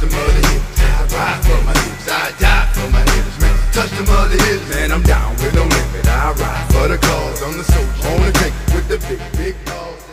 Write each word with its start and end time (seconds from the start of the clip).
the 0.00 0.06
mother 0.06 0.32
hips. 0.32 0.80
I 0.80 1.04
ride 1.12 1.44
for 1.44 1.60
my 1.64 1.76
hips, 1.76 2.08
I 2.08 2.32
die 2.40 2.66
for 2.72 2.88
my 2.90 3.04
hips, 3.12 3.40
man. 3.40 3.72
Touch 3.72 3.90
the 3.90 4.04
mother 4.04 4.42
hips, 4.44 4.68
man. 4.70 4.92
I'm 4.92 5.02
down 5.02 5.32
with 5.36 5.54
no 5.54 5.62
limit. 5.62 6.06
I 6.06 6.32
ride 6.32 6.72
for 6.72 6.88
the 6.88 6.98
cause. 6.98 7.42
I'm 7.42 7.58
the 7.58 7.64
soldier 7.64 8.08
on 8.08 8.26
the 8.26 8.32
tank 8.32 8.54
with 8.74 8.88
the 8.88 8.98
big, 9.06 9.20
big 9.36 9.64
balls. 9.66 10.06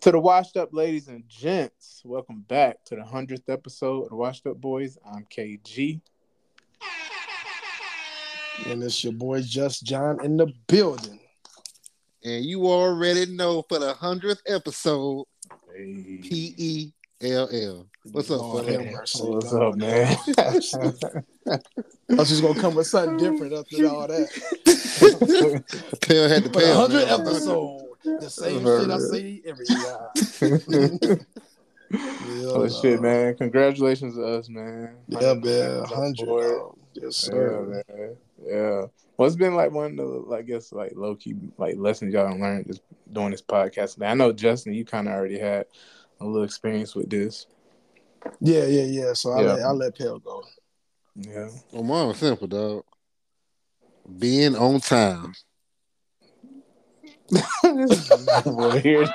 To 0.00 0.10
the 0.10 0.18
washed 0.18 0.56
up 0.56 0.70
ladies 0.72 1.06
and 1.06 1.22
gents, 1.28 2.02
welcome 2.04 2.40
back 2.48 2.82
to 2.86 2.96
the 2.96 3.04
hundredth 3.04 3.48
episode 3.48 4.02
of 4.02 4.08
the 4.08 4.16
Washed 4.16 4.44
Up 4.48 4.60
Boys. 4.60 4.98
I'm 5.06 5.24
KG. 5.30 6.00
And 8.66 8.82
it's 8.82 9.04
your 9.04 9.12
boy 9.12 9.42
Just 9.42 9.84
John 9.84 10.24
in 10.24 10.38
the 10.38 10.52
building. 10.66 11.20
And 12.24 12.44
you 12.44 12.66
already 12.66 13.26
know 13.26 13.62
for 13.68 13.78
the 13.78 13.94
hundredth 13.94 14.42
episode, 14.46 15.26
Hey. 15.76 16.18
P 16.22 16.54
E 16.56 16.92
L 17.22 17.48
L. 17.52 17.86
What's 18.10 18.30
up, 18.30 18.40
Lord 18.40 18.66
fella? 18.66 18.82
have 18.84 18.92
mercy, 18.92 19.18
oh, 19.22 19.30
What's 19.32 19.50
dog. 19.52 19.62
up, 19.74 19.76
man? 19.78 20.16
I 22.10 22.14
was 22.16 22.28
just 22.28 22.42
gonna 22.42 22.60
come 22.60 22.74
with 22.74 22.86
something 22.88 23.16
different 23.16 23.52
after 23.52 23.86
all 23.88 24.06
that. 24.08 24.28
Pell 26.02 26.28
had 26.28 26.44
the 26.44 26.50
But 26.50 26.62
Pell. 26.64 26.80
hundred 26.80 27.06
man. 27.06 27.20
episode, 27.20 27.80
the 28.04 28.28
same 28.30 28.60
shit 28.64 28.90
I 28.90 28.98
say 28.98 29.40
every 29.46 29.66
year. 29.68 31.18
Yeah, 31.92 32.46
oh 32.54 32.68
shit, 32.68 33.00
man! 33.02 33.36
Congratulations 33.36 34.14
to 34.16 34.24
us, 34.24 34.48
man. 34.48 34.96
Yeah, 35.08 35.34
man, 35.34 35.80
100 35.80 35.86
hundred. 35.86 36.26
board. 36.26 36.44
dog. 36.58 36.78
Yes, 36.94 37.28
Yeah, 37.28 37.30
sir. 37.30 37.82
man. 37.88 38.16
Yeah. 38.44 38.86
Well, 39.16 39.26
it's 39.26 39.36
been 39.36 39.54
like 39.54 39.70
one 39.72 39.92
of 39.92 39.96
the, 39.96 40.34
I 40.34 40.40
guess, 40.42 40.72
like 40.72 40.92
low 40.96 41.14
key, 41.14 41.34
like 41.58 41.76
lessons 41.76 42.14
y'all 42.14 42.36
learned 42.38 42.66
just 42.66 42.80
doing 43.12 43.30
this 43.30 43.42
podcast. 43.42 43.98
Man, 43.98 44.10
I 44.10 44.14
know 44.14 44.32
Justin, 44.32 44.74
you 44.74 44.84
kind 44.84 45.08
of 45.08 45.14
already 45.14 45.38
had 45.38 45.66
a 46.20 46.24
little 46.24 46.44
experience 46.44 46.94
with 46.94 47.10
this. 47.10 47.46
Yeah, 48.40 48.64
yeah, 48.64 48.84
yeah. 48.84 49.12
So 49.12 49.32
I 49.32 49.42
Yeah. 49.42 49.52
let 49.54 49.64
I 49.64 49.70
let 49.72 49.98
Pell 49.98 50.18
go. 50.18 50.42
Yeah. 51.16 51.48
Well, 51.72 51.82
mine 51.82 52.08
was 52.08 52.18
simple, 52.18 52.46
dog. 52.46 52.84
Being 54.18 54.56
on 54.56 54.80
time. 54.80 55.34
Weird. 58.46 59.08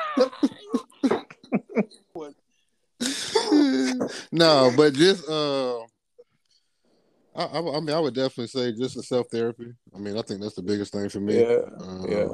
no, 4.32 4.72
but 4.76 4.94
just 4.94 5.30
uh, 5.30 5.80
I, 7.36 7.44
I, 7.44 7.60
I 7.60 7.80
mean, 7.80 7.92
I 7.92 8.00
would 8.00 8.16
definitely 8.16 8.48
say 8.48 8.72
just 8.72 8.98
a 8.98 9.04
self 9.04 9.28
therapy. 9.30 9.74
I 9.96 10.00
mean, 10.00 10.18
I 10.18 10.22
think 10.22 10.42
that's 10.42 10.56
the 10.56 10.64
biggest 10.64 10.94
thing 10.94 11.10
for 11.10 11.20
me. 11.20 11.40
Yeah. 11.40 11.62
Uh, 11.80 12.08
Yeah. 12.08 12.28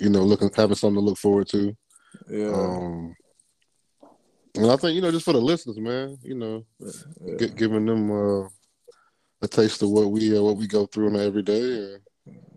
You 0.00 0.08
know, 0.10 0.22
looking 0.22 0.50
having 0.56 0.76
something 0.76 0.96
to 0.96 1.00
look 1.00 1.18
forward 1.18 1.48
to. 1.48 1.76
Yeah. 2.28 2.52
Um, 2.52 3.14
and 4.56 4.70
I 4.70 4.76
think 4.76 4.94
you 4.94 5.00
know, 5.00 5.10
just 5.12 5.24
for 5.24 5.32
the 5.32 5.40
listeners, 5.40 5.78
man, 5.78 6.18
you 6.22 6.34
know, 6.34 6.64
yeah. 6.80 7.36
gi- 7.38 7.54
giving 7.54 7.86
them 7.86 8.10
uh, 8.10 8.48
a 9.42 9.48
taste 9.48 9.82
of 9.82 9.90
what 9.90 10.10
we 10.10 10.36
uh, 10.36 10.42
what 10.42 10.56
we 10.56 10.66
go 10.66 10.86
through 10.86 11.08
on 11.08 11.16
every 11.16 11.42
day. 11.42 11.60
And, 11.60 12.00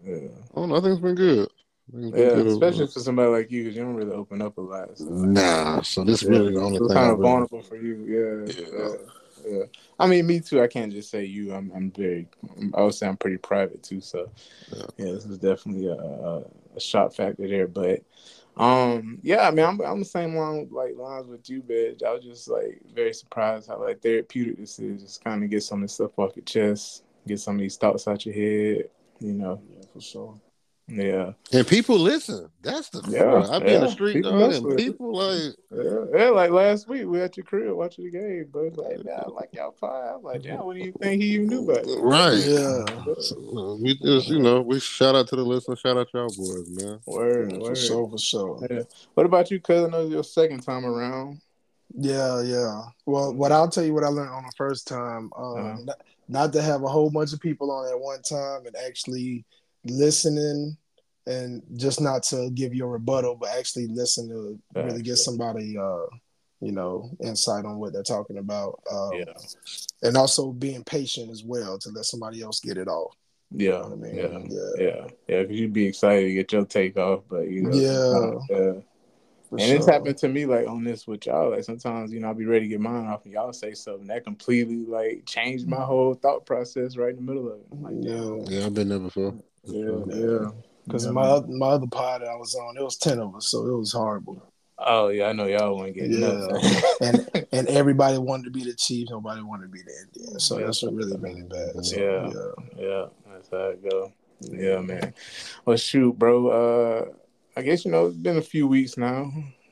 yeah. 0.04 0.30
I 0.52 0.56
don't 0.60 0.70
know. 0.70 0.76
I 0.78 0.82
think 0.82 0.94
it's 0.94 1.02
been 1.02 1.16
good. 1.16 1.50
I 1.96 2.02
think 2.02 2.14
been 2.14 2.24
Yeah, 2.24 2.36
good. 2.36 2.48
especially 2.48 2.88
for 2.88 3.00
somebody 3.00 3.30
like 3.30 3.52
you, 3.52 3.64
because 3.64 3.76
you 3.76 3.84
don't 3.84 3.96
really 3.96 4.12
open 4.12 4.42
up 4.42 4.58
a 4.58 4.62
lot. 4.62 4.98
So. 4.98 5.06
Nah, 5.06 5.82
so 5.82 6.04
this 6.04 6.24
Yeah. 6.24 6.30
really 6.30 6.54
the 6.54 6.62
only 6.62 6.80
thing. 6.80 6.88
Kind 6.90 7.12
of 7.12 7.20
really- 7.20 7.30
vulnerable 7.30 7.62
for 7.62 7.76
you. 7.78 7.96
Yeah, 8.08 8.54
Yeah. 8.56 8.88
yeah, 9.46 9.58
yeah. 9.58 9.64
I 10.00 10.08
mean, 10.08 10.26
me 10.26 10.40
too. 10.40 10.62
I 10.62 10.68
can't 10.68 10.92
just 10.92 11.12
say 11.12 11.26
you. 11.26 11.54
I'm, 11.54 11.72
I'm 11.76 11.92
very. 11.92 12.28
I 12.74 12.82
would 12.82 12.96
say 12.96 13.08
I'm 13.08 13.18
pretty 13.18 13.38
private 13.38 13.84
too. 13.84 14.02
So, 14.02 14.30
Yeah. 14.76 14.86
yeah, 14.98 15.12
this 15.12 15.26
is 15.26 15.38
definitely 15.38 15.88
a, 15.88 15.94
a, 15.94 16.44
a 16.76 16.80
shot 16.80 17.16
factor 17.16 17.48
there. 17.48 17.68
But, 17.68 18.04
um, 18.58 19.20
yeah, 19.24 19.48
I 19.48 19.52
mean, 19.52 19.66
I'm, 19.66 19.82
I'm 19.82 20.00
the 20.00 20.06
same 20.06 20.36
line 20.36 20.68
like 20.72 20.96
lines 20.98 21.28
with 21.28 21.50
you, 21.50 21.62
bitch. 21.62 22.04
I 22.04 22.14
was 22.14 22.24
just 22.24 22.48
like 22.48 22.82
very 22.94 23.14
surprised 23.14 23.68
how 23.68 23.82
like 23.84 24.02
therapeutic 24.02 24.58
this 24.58 24.80
is. 24.80 25.02
Just 25.02 25.24
kind 25.24 25.44
of 25.44 25.50
get 25.50 25.64
some 25.64 25.80
of 25.80 25.84
this 25.84 25.94
stuff 25.94 26.18
off 26.18 26.36
your 26.36 26.46
chest, 26.46 27.04
get 27.28 27.40
some 27.40 27.56
of 27.56 27.62
these 27.62 27.78
thoughts 27.78 28.08
out 28.08 28.26
your 28.26 28.36
head. 28.36 28.90
You 29.20 29.34
know, 29.34 29.62
Yeah, 29.70 29.86
for 29.94 30.02
sure. 30.02 30.40
Yeah, 30.88 31.32
And 31.54 31.66
people 31.66 31.98
listen. 31.98 32.50
That's 32.62 32.90
the 32.90 33.02
Yeah, 33.08 33.40
yeah, 33.40 33.50
I 33.50 33.60
be 33.60 33.74
in 33.74 33.82
the 33.82 33.88
yeah. 33.88 33.94
street, 33.94 34.14
People 34.16 34.40
dog, 34.40 34.54
and 34.54 34.78
people 34.78 35.16
like 35.16 35.56
yeah, 35.72 36.06
yeah. 36.16 36.30
Like 36.30 36.52
last 36.52 36.90
week, 36.90 37.08
we 37.08 37.22
at 37.22 37.38
your 37.38 37.46
crib 37.46 37.74
watching 37.74 38.04
the 38.06 38.12
game, 38.12 38.50
but 38.52 38.76
like, 38.78 39.04
man, 39.06 39.22
I 39.26 39.30
like 39.30 39.50
y'all 39.54 39.72
pie. 39.72 40.12
I'm 40.16 40.22
like, 40.24 40.44
yeah, 40.44 40.62
what 40.62 40.76
do 40.76 40.84
you 40.84 40.92
think 41.02 41.22
he 41.22 41.30
even 41.36 41.48
knew 41.48 41.64
about 41.70 41.86
it? 41.88 42.00
right. 42.02 42.36
Yeah. 42.36 43.14
So, 43.20 43.36
uh, 43.58 43.76
we 43.76 43.98
just 43.98 44.28
you 44.28 44.40
know 44.40 44.62
we 44.62 44.80
shout 44.80 45.16
out 45.16 45.28
to 45.30 45.36
the 45.38 45.44
listeners, 45.44 45.80
shout 45.80 45.98
out 45.98 46.10
to 46.12 46.18
y'all 46.18 46.28
boys, 46.28 46.70
man. 46.70 47.00
Word, 47.06 47.52
Yeah, 47.54 47.60
for 47.60 47.76
sure, 47.76 48.10
for 48.10 48.18
sure. 48.18 48.68
Yeah. 48.70 48.82
What 49.14 49.26
about 49.26 49.52
you, 49.52 49.62
cousin? 49.62 49.94
It 49.94 49.98
was 49.98 50.10
your 50.10 50.24
second 50.24 50.62
time 50.64 50.86
around. 50.86 51.40
Yeah, 51.96 52.42
yeah. 52.42 52.82
Well, 53.06 53.34
what 53.34 53.52
I'll 53.52 53.70
tell 53.70 53.84
you 53.84 53.94
what 53.94 54.04
I 54.04 54.08
learned 54.08 54.32
on 54.32 54.44
the 54.44 54.52
first 54.58 54.88
time, 54.88 55.32
uh, 55.38 55.54
Uh-huh. 55.54 55.78
not, 55.84 56.02
not 56.28 56.54
to 56.54 56.62
have 56.62 56.82
a 56.84 56.88
whole 56.88 57.10
bunch 57.12 57.34
of 57.34 57.40
people 57.40 57.72
on 57.72 57.88
at 57.88 58.00
one 58.00 58.22
time 58.24 58.66
and 58.66 58.76
actually 58.86 59.46
listening 59.86 60.78
and 61.26 61.62
just 61.76 62.02
not 62.02 62.24
to 62.24 62.50
give 62.54 62.74
you 62.74 62.86
a 62.86 62.88
rebuttal, 62.88 63.36
but 63.36 63.50
actually 63.58 63.88
listen 63.88 64.28
to 64.30 64.60
really 64.76 65.02
get 65.02 65.12
Gotcha. 65.12 65.24
somebody, 65.24 65.78
uh, 65.78 66.06
you 66.60 66.72
know, 66.72 67.10
insight 67.22 67.66
on 67.66 67.78
what 67.78 67.94
they're 67.94 68.04
talking 68.04 68.38
about. 68.38 68.82
Um, 68.92 69.14
Yeah, 69.14 69.34
And 70.02 70.18
also 70.18 70.52
being 70.52 70.84
patient 70.84 71.32
as 71.32 71.44
well 71.44 71.78
to 71.80 71.90
let 71.92 72.06
somebody 72.06 72.42
else 72.42 72.60
get 72.60 72.78
it 72.78 72.88
off. 72.88 73.16
yeah, 73.52 73.84
I 73.84 73.96
mean, 73.96 74.16
yeah, 74.16 74.40
yeah. 74.50 74.70
yeah, 74.78 75.08
yeah. 75.28 75.42
Because 75.44 75.60
you'd 75.60 75.74
be 75.74 75.86
excited 75.86 76.28
to 76.28 76.34
get 76.34 76.52
your 76.52 76.66
take 76.66 76.98
off, 76.98 77.24
but 77.30 77.50
you 77.50 77.64
know, 77.64 77.76
Yeah. 77.76 78.58
yeah. 78.58 78.80
For 79.50 79.60
And 79.60 79.72
it's 79.72 79.86
happened 79.86 80.18
to 80.18 80.28
me 80.30 80.48
like 80.48 80.68
on 80.68 80.84
this 80.84 81.06
with 81.06 81.28
y'all. 81.28 81.52
Like 81.52 81.64
sometimes, 81.64 82.12
you 82.12 82.20
know, 82.20 82.30
I'll 82.30 82.34
be 82.34 82.46
ready 82.46 82.66
to 82.66 82.70
get 82.70 82.80
mine 82.82 83.06
off, 83.06 83.24
and 83.26 83.34
y'all 83.34 83.54
say 83.54 83.76
something 83.76 84.08
that 84.08 84.24
completely 84.24 84.84
like 84.86 85.26
changed 85.28 85.68
my 85.68 85.82
whole 85.82 86.16
thought 86.16 86.46
process 86.48 86.98
right 86.98 87.12
in 87.12 87.18
the 87.18 87.22
middle 87.22 87.52
of 87.52 87.60
it. 87.60 87.68
I'm 87.72 87.84
like. 87.84 87.94
Yeah. 88.00 88.58
Yeah, 88.58 88.66
I've 88.66 88.74
been 88.74 88.90
there 88.90 89.00
before. 89.00 89.36
Yeah, 89.64 89.92
yeah. 90.08 90.52
Because 90.86 91.06
Yeah, 91.06 91.12
my 91.12 91.40
my 91.48 91.68
other 91.68 91.88
pod 91.88 92.22
that 92.22 92.28
I 92.28 92.36
was 92.36 92.56
on, 92.56 92.78
it 92.78 92.84
was 92.84 92.98
ten 92.98 93.20
of 93.20 93.36
us, 93.36 93.48
so 93.48 93.66
it 93.66 93.78
was 93.78 93.92
horrible. 93.94 94.42
Oh 94.78 95.08
yeah, 95.10 95.28
I 95.28 95.34
know 95.34 95.46
y'all 95.46 95.76
want 95.76 95.94
to 95.94 96.00
get 96.00 96.10
Yeah. 96.10 96.48
and 97.02 97.48
and 97.52 97.68
everybody 97.70 98.18
wanted 98.18 98.46
to 98.46 98.52
be 98.52 98.64
the 98.64 98.74
Chiefs, 98.74 99.12
nobody 99.12 99.42
wanted 99.42 99.64
to 99.64 99.70
be 99.70 99.82
the 99.82 99.94
Indians. 100.20 100.44
So 100.44 100.60
Yeah. 100.60 100.66
that's 100.66 100.84
what 100.84 100.94
really 100.94 101.18
made 101.18 101.38
it 101.38 101.50
bad. 101.50 101.86
So, 101.86 101.98
Yeah. 101.98 102.32
yeah. 102.78 102.86
Yeah, 102.86 103.06
that's 103.32 103.50
how 103.50 103.70
it 103.70 103.90
go. 103.90 104.12
Yeah, 104.42 104.82
man. 104.82 105.14
Well, 105.66 105.78
shoot, 105.78 106.20
bro. 106.20 106.48
Uh, 106.48 107.06
I 107.56 107.62
guess 107.62 107.86
you 107.86 107.92
know 107.92 108.08
it's 108.08 108.18
been 108.18 108.38
a 108.38 108.42
few 108.42 108.68
weeks 108.68 108.98
now. 108.98 109.32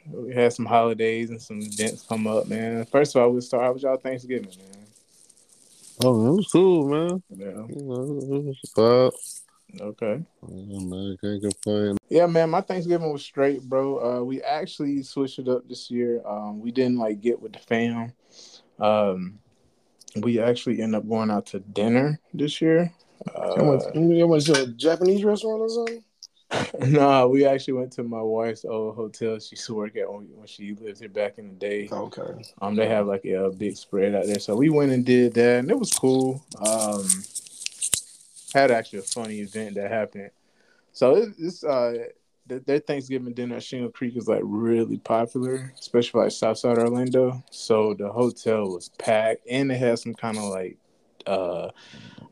We 0.09 0.33
had 0.33 0.53
some 0.53 0.65
holidays 0.65 1.29
and 1.29 1.41
some 1.41 1.61
events 1.61 2.03
come 2.07 2.25
up, 2.27 2.47
man. 2.47 2.85
First 2.85 3.15
of 3.15 3.21
all, 3.21 3.31
we'll 3.31 3.41
start 3.41 3.65
out 3.65 3.73
with 3.73 3.83
y'all 3.83 3.97
Thanksgiving, 3.97 4.49
man. 4.49 4.85
Oh, 6.03 6.27
it 6.33 6.35
was 6.37 6.47
cool, 6.51 6.87
man. 6.87 7.21
Yeah. 7.29 7.47
You 7.67 7.83
know, 7.83 8.03
it 8.03 8.45
was 8.45 8.57
a 8.63 8.79
vibe. 8.79 9.40
Okay. 9.79 10.21
Yeah, 10.47 10.79
man, 10.79 11.17
can't 11.21 11.41
complain. 11.41 11.97
Yeah, 12.09 12.25
man. 12.25 12.49
My 12.49 12.61
Thanksgiving 12.61 13.11
was 13.11 13.23
straight, 13.23 13.61
bro. 13.61 14.19
Uh, 14.19 14.23
we 14.23 14.41
actually 14.41 15.01
switched 15.03 15.39
it 15.39 15.47
up 15.47 15.67
this 15.67 15.89
year. 15.89 16.21
Um, 16.25 16.59
we 16.59 16.71
didn't 16.71 16.97
like 16.97 17.21
get 17.21 17.41
with 17.41 17.53
the 17.53 17.59
fam. 17.59 18.13
Um, 18.79 19.39
we 20.17 20.39
actually 20.39 20.81
end 20.81 20.95
up 20.95 21.07
going 21.07 21.31
out 21.31 21.45
to 21.47 21.59
dinner 21.59 22.19
this 22.33 22.61
year. 22.61 22.91
Uh, 23.35 23.79
You 23.93 24.27
went 24.27 24.45
to 24.45 24.63
a 24.63 24.67
Japanese 24.67 25.23
restaurant 25.23 25.61
or 25.61 25.69
something? 25.69 26.03
no, 26.91 27.29
we 27.29 27.45
actually 27.45 27.75
went 27.75 27.91
to 27.93 28.03
my 28.03 28.21
wife's 28.21 28.65
old 28.65 28.95
hotel 28.95 29.39
she 29.39 29.55
used 29.55 29.65
to 29.67 29.73
work 29.73 29.95
at 29.95 30.11
when, 30.11 30.27
when 30.35 30.47
she 30.47 30.73
lived 30.73 30.99
here 30.99 31.07
back 31.07 31.37
in 31.37 31.47
the 31.47 31.53
day. 31.53 31.87
Okay. 31.89 32.43
Um, 32.61 32.75
they 32.75 32.87
have 32.87 33.07
like 33.07 33.23
a, 33.25 33.49
big 33.51 33.77
spread 33.77 34.15
out 34.15 34.25
there, 34.25 34.39
so 34.39 34.55
we 34.55 34.69
went 34.69 34.91
and 34.91 35.05
did 35.05 35.33
that, 35.35 35.59
and 35.59 35.71
it 35.71 35.79
was 35.79 35.93
cool. 35.93 36.43
Um, 36.65 37.07
had 38.53 38.71
actually 38.71 38.99
a 38.99 39.03
funny 39.03 39.39
event 39.39 39.75
that 39.75 39.91
happened. 39.91 40.31
So 40.91 41.15
it, 41.15 41.29
it's 41.39 41.63
uh, 41.63 42.07
th- 42.49 42.63
their 42.65 42.79
Thanksgiving 42.79 43.33
dinner 43.33 43.55
at 43.55 43.63
Shingle 43.63 43.91
Creek 43.91 44.17
is 44.17 44.27
like 44.27 44.41
really 44.43 44.97
popular, 44.97 45.73
especially 45.79 46.11
for, 46.11 46.23
like 46.23 46.31
Southside 46.31 46.77
Orlando. 46.77 47.43
So 47.49 47.93
the 47.93 48.11
hotel 48.11 48.69
was 48.69 48.89
packed, 48.99 49.47
and 49.49 49.69
they 49.69 49.77
had 49.77 49.99
some 49.99 50.13
kind 50.13 50.37
of 50.37 50.43
like, 50.45 50.77
uh, 51.27 51.69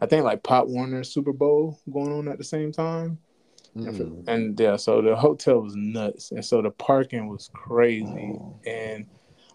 I 0.01 0.05
think 0.05 0.23
like 0.23 0.43
Pop 0.43 0.67
Warner 0.67 1.03
Super 1.03 1.33
Bowl 1.33 1.79
going 1.91 2.11
on 2.11 2.27
at 2.27 2.37
the 2.37 2.43
same 2.43 2.71
time. 2.71 3.17
Mm. 3.77 4.27
And 4.27 4.59
yeah, 4.59 4.75
so 4.77 5.01
the 5.01 5.15
hotel 5.15 5.61
was 5.61 5.75
nuts, 5.75 6.31
and 6.31 6.43
so 6.43 6.61
the 6.61 6.71
parking 6.71 7.29
was 7.29 7.49
crazy. 7.53 8.35
And 8.65 9.05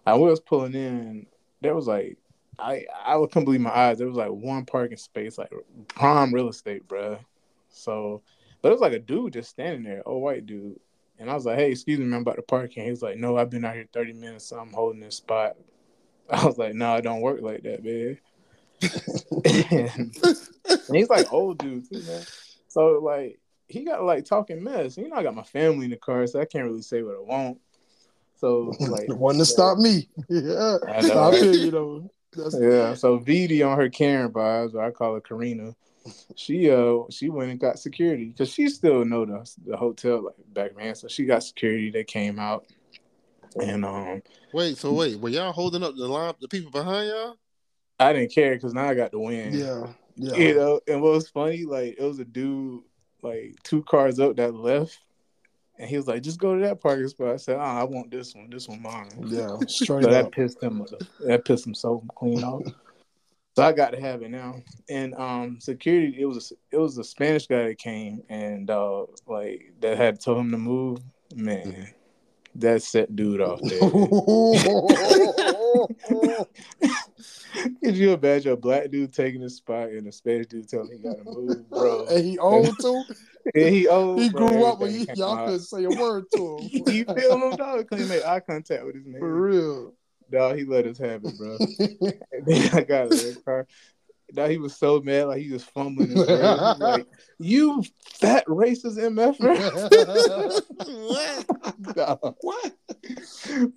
I 0.05 0.13
was 0.13 0.39
pulling 0.39 0.73
in, 0.73 1.27
there 1.61 1.75
was 1.75 1.87
like, 1.87 2.17
I 2.59 2.85
I 3.05 3.17
couldn't 3.17 3.45
believe 3.45 3.61
my 3.61 3.75
eyes. 3.75 3.97
There 3.97 4.07
was 4.07 4.17
like 4.17 4.29
one 4.29 4.65
parking 4.65 4.97
space, 4.97 5.37
like 5.37 5.51
prime 5.87 6.33
real 6.33 6.49
estate, 6.49 6.87
bruh. 6.87 7.19
So, 7.69 8.21
but 8.61 8.69
it 8.69 8.71
was 8.71 8.81
like 8.81 8.93
a 8.93 8.99
dude 8.99 9.33
just 9.33 9.49
standing 9.49 9.83
there, 9.83 10.07
old 10.07 10.23
white 10.23 10.45
dude. 10.45 10.79
And 11.17 11.29
I 11.29 11.33
was 11.33 11.45
like, 11.45 11.57
"Hey, 11.57 11.71
excuse 11.71 11.99
me, 11.99 12.05
I'm 12.05 12.21
about 12.21 12.35
to 12.35 12.41
park." 12.41 12.71
And 12.75 12.85
he 12.85 12.91
was 12.91 13.01
like, 13.01 13.17
"No, 13.17 13.37
I've 13.37 13.49
been 13.49 13.65
out 13.65 13.75
here 13.75 13.87
30 13.93 14.13
minutes, 14.13 14.45
so 14.45 14.57
I'm 14.57 14.73
holding 14.73 14.99
this 14.99 15.15
spot." 15.15 15.55
I 16.29 16.45
was 16.45 16.57
like, 16.57 16.73
"No, 16.73 16.95
it 16.95 17.03
don't 17.03 17.21
work 17.21 17.41
like 17.41 17.63
that, 17.63 17.83
man." 17.83 18.17
and, 19.45 20.15
and 20.87 20.95
he's 20.95 21.09
like 21.09 21.31
old 21.31 21.57
dude 21.57 21.89
too, 21.89 22.01
man. 22.03 22.25
So 22.67 22.99
like 23.01 23.39
he 23.67 23.83
got 23.83 24.03
like 24.03 24.25
talking 24.25 24.63
mess. 24.63 24.97
You 24.97 25.09
know, 25.09 25.15
I 25.15 25.23
got 25.23 25.35
my 25.35 25.43
family 25.43 25.85
in 25.85 25.91
the 25.91 25.97
car, 25.97 26.27
so 26.27 26.39
I 26.39 26.45
can't 26.45 26.65
really 26.65 26.81
say 26.81 27.01
what 27.01 27.15
I 27.15 27.21
want. 27.21 27.59
So 28.35 28.73
like 28.79 29.09
One 29.09 29.37
to 29.37 29.45
stop 29.45 29.77
me. 29.77 30.09
Yeah. 30.29 30.77
I 30.87 31.01
know, 31.01 31.19
I 31.19 31.31
right? 31.31 31.39
feel 31.39 31.55
you 31.55 31.71
know. 31.71 32.11
That's, 32.35 32.57
Yeah, 32.59 32.93
so 32.93 33.19
VD 33.19 33.67
on 33.67 33.77
her 33.77 33.89
Karen 33.89 34.31
vibes, 34.31 34.73
or 34.73 34.81
I 34.81 34.91
call 34.91 35.15
her 35.15 35.21
Karina. 35.21 35.75
She 36.35 36.69
uh 36.69 36.99
she 37.09 37.29
went 37.29 37.51
and 37.51 37.59
got 37.59 37.79
security 37.79 38.25
because 38.25 38.49
she 38.49 38.69
still 38.69 39.03
know 39.05 39.25
the 39.25 39.49
the 39.65 39.77
hotel 39.77 40.25
like 40.25 40.35
back 40.53 40.77
man. 40.77 40.95
So 40.95 41.07
she 41.07 41.25
got 41.25 41.43
security. 41.43 41.89
They 41.89 42.03
came 42.03 42.37
out, 42.37 42.65
and 43.59 43.83
um 43.83 44.21
Wait, 44.53 44.77
so 44.77 44.93
wait, 44.93 45.19
were 45.19 45.29
y'all 45.29 45.51
holding 45.51 45.83
up 45.83 45.95
the 45.95 46.07
line, 46.07 46.33
the 46.39 46.47
people 46.47 46.71
behind 46.71 47.09
y'all? 47.09 47.35
I 47.99 48.13
didn't 48.13 48.33
care 48.33 48.53
because 48.55 48.73
now 48.73 48.87
I 48.87 48.93
got 48.93 49.11
the 49.11 49.19
win. 49.19 49.53
yeah. 49.53 49.87
Yeah. 50.17 50.37
You 50.37 50.55
know, 50.55 50.79
and 50.87 51.01
what 51.01 51.11
was 51.13 51.29
funny, 51.29 51.65
like 51.65 51.95
it 51.97 52.03
was 52.03 52.19
a 52.19 52.25
dude 52.25 52.83
like 53.21 53.55
two 53.63 53.83
cars 53.83 54.19
up 54.19 54.37
that 54.37 54.53
left, 54.53 54.99
and 55.77 55.89
he 55.89 55.97
was 55.97 56.07
like, 56.07 56.23
"Just 56.23 56.39
go 56.39 56.55
to 56.55 56.61
that 56.61 56.81
parking 56.81 57.07
spot." 57.07 57.33
I 57.33 57.37
said, 57.37 57.57
"Oh, 57.57 57.59
I 57.59 57.83
want 57.83 58.11
this 58.11 58.33
one. 58.33 58.49
This 58.49 58.67
one 58.67 58.81
mine." 58.81 59.09
Yeah. 59.27 59.57
So 59.67 59.85
Straight 59.85 60.03
that 60.03 60.25
up. 60.25 60.31
pissed 60.31 60.61
him. 60.61 60.85
That 61.21 61.45
pissed 61.45 61.67
him 61.67 61.73
so 61.73 62.03
clean 62.15 62.43
off. 62.43 62.63
So 63.55 63.63
I 63.63 63.71
got 63.71 63.91
to 63.91 64.01
have 64.01 64.21
it 64.21 64.31
now. 64.31 64.61
And 64.89 65.15
um, 65.15 65.59
security, 65.61 66.17
it 66.19 66.25
was 66.25 66.51
a, 66.51 66.75
it 66.75 66.79
was 66.79 66.97
a 66.97 67.03
Spanish 67.05 67.47
guy 67.47 67.69
that 67.69 67.77
came 67.77 68.21
and 68.27 68.69
uh, 68.69 69.05
like 69.27 69.71
that 69.79 69.97
had 69.97 70.19
told 70.19 70.39
him 70.39 70.51
to 70.51 70.57
move. 70.57 70.99
Man, 71.35 71.87
that 72.55 72.83
set 72.83 73.15
dude 73.15 73.41
off 73.41 73.61
there. 73.61 73.79
Could 77.83 77.97
you 77.97 78.13
imagine 78.13 78.51
a 78.51 78.57
black 78.57 78.89
dude 78.91 79.13
taking 79.13 79.41
his 79.41 79.55
spot 79.55 79.89
and 79.89 80.07
a 80.07 80.11
Spanish 80.11 80.47
dude 80.47 80.69
telling 80.69 80.91
him 80.91 80.97
he 80.97 81.03
got 81.03 81.17
to 81.17 81.23
move, 81.23 81.69
bro? 81.69 82.05
and 82.05 82.25
he 82.25 82.37
old 82.37 82.77
too. 82.81 83.03
And 83.53 83.73
he 83.73 83.87
old. 83.87 84.19
He 84.19 84.29
bro, 84.29 84.47
grew 84.47 84.65
up 84.65 84.79
when 84.79 84.91
he, 84.91 85.07
y'all 85.15 85.45
couldn't 85.45 85.61
say 85.61 85.83
a 85.83 85.89
word 85.89 86.25
to 86.35 86.57
him. 86.57 86.83
You 86.87 87.05
feel 87.05 87.49
him, 87.49 87.55
dog? 87.57 87.89
Cause 87.89 87.99
he 87.99 88.05
made 88.05 88.23
eye 88.23 88.39
contact 88.39 88.85
with 88.85 88.95
his 88.95 89.05
man. 89.05 89.19
For 89.19 89.41
real. 89.41 89.93
Dog, 90.31 90.57
he 90.57 90.65
let 90.65 90.87
us 90.87 90.97
have 90.97 91.23
it, 91.23 91.37
bro. 91.37 91.57
And 91.59 92.45
then 92.45 92.69
I 92.73 92.81
got 92.81 93.03
in 93.03 93.09
the 93.09 93.41
car. 93.45 93.67
Now 94.35 94.47
he 94.47 94.57
was 94.57 94.77
so 94.77 94.99
mad, 95.01 95.25
like 95.27 95.41
he 95.41 95.51
was 95.51 95.63
fumbling 95.63 96.09
his 96.09 96.27
words. 96.27 96.79
Was 96.79 96.79
like, 96.79 97.07
"You 97.39 97.83
fat 98.19 98.45
racist 98.47 98.97
mf." 98.97 99.37
dog. 101.95 102.35
what? 102.41 102.73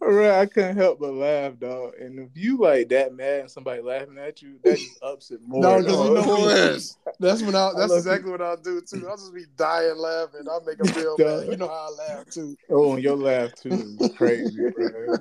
Right, 0.01 0.41
I 0.41 0.47
couldn't 0.47 0.77
help 0.77 1.01
but 1.01 1.15
laugh, 1.15 1.59
dog. 1.59 1.95
And 2.01 2.19
if 2.19 2.31
you 2.35 2.59
like 2.59 2.89
that 2.89 3.15
mad 3.15 3.41
and 3.41 3.51
somebody 3.51 3.83
laughing 3.83 4.19
at 4.19 4.43
you, 4.43 4.59
that 4.65 4.79
just 4.79 5.03
ups 5.03 5.31
it 5.31 5.41
more. 5.47 5.63
No, 5.63 5.79
because 5.79 6.09
you 6.09 6.15
know 6.15 6.41
what? 6.41 7.15
That's 7.21 7.43
when 7.43 7.55
I. 7.55 7.69
I 7.69 7.73
That's 7.75 7.91
love 7.91 7.99
exactly 7.99 8.31
what 8.31 8.43
I'll 8.43 8.57
do 8.57 8.81
too. 8.81 9.07
I'll 9.09 9.17
just 9.17 9.35
be 9.35 9.45
dying 9.57 9.97
laughing. 9.97 10.47
I'll 10.51 10.65
make 10.65 10.81
a 10.81 10.87
feel 10.93 11.17
Dog. 11.17 11.43
bad. 11.43 11.51
You 11.51 11.57
know 11.57 11.69
how 11.69 11.89
I 11.91 12.15
laugh 12.15 12.27
too. 12.31 12.57
Oh, 12.71 12.95
and 12.95 13.03
your 13.03 13.17
laugh 13.17 13.55
too 13.55 13.97
is 14.01 14.11
crazy, 14.17 14.59
bro. 14.75 15.17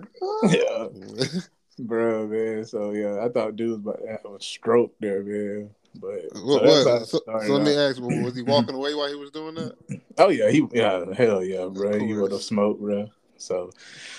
Yeah, 0.50 0.88
bro, 1.80 2.28
man. 2.28 2.66
So 2.66 2.92
yeah, 2.92 3.24
I 3.24 3.30
thought 3.30 3.56
dude 3.56 3.70
was 3.70 3.80
about 3.80 4.02
to 4.02 4.08
have 4.08 4.26
a 4.26 4.42
stroke 4.42 4.94
there, 5.00 5.24
man. 5.24 5.70
But 5.96 6.32
so 6.32 6.42
What, 6.42 6.64
how 6.64 6.70
what? 6.70 7.08
So, 7.08 7.22
so 7.26 7.54
let 7.54 7.66
me 7.66 7.76
ask, 7.76 8.00
was 8.02 8.36
he 8.36 8.42
walking 8.44 8.76
away 8.76 8.94
while 8.94 9.10
he 9.10 9.16
was 9.16 9.32
doing 9.32 9.56
that? 9.56 9.76
Oh 10.18 10.30
yeah, 10.30 10.50
he 10.50 10.66
yeah, 10.74 11.06
hell 11.14 11.44
yeah, 11.44 11.68
bro. 11.68 12.00
He 12.00 12.14
would 12.14 12.32
have 12.32 12.42
smoked, 12.42 12.82
bro. 12.82 13.10
So 13.38 13.72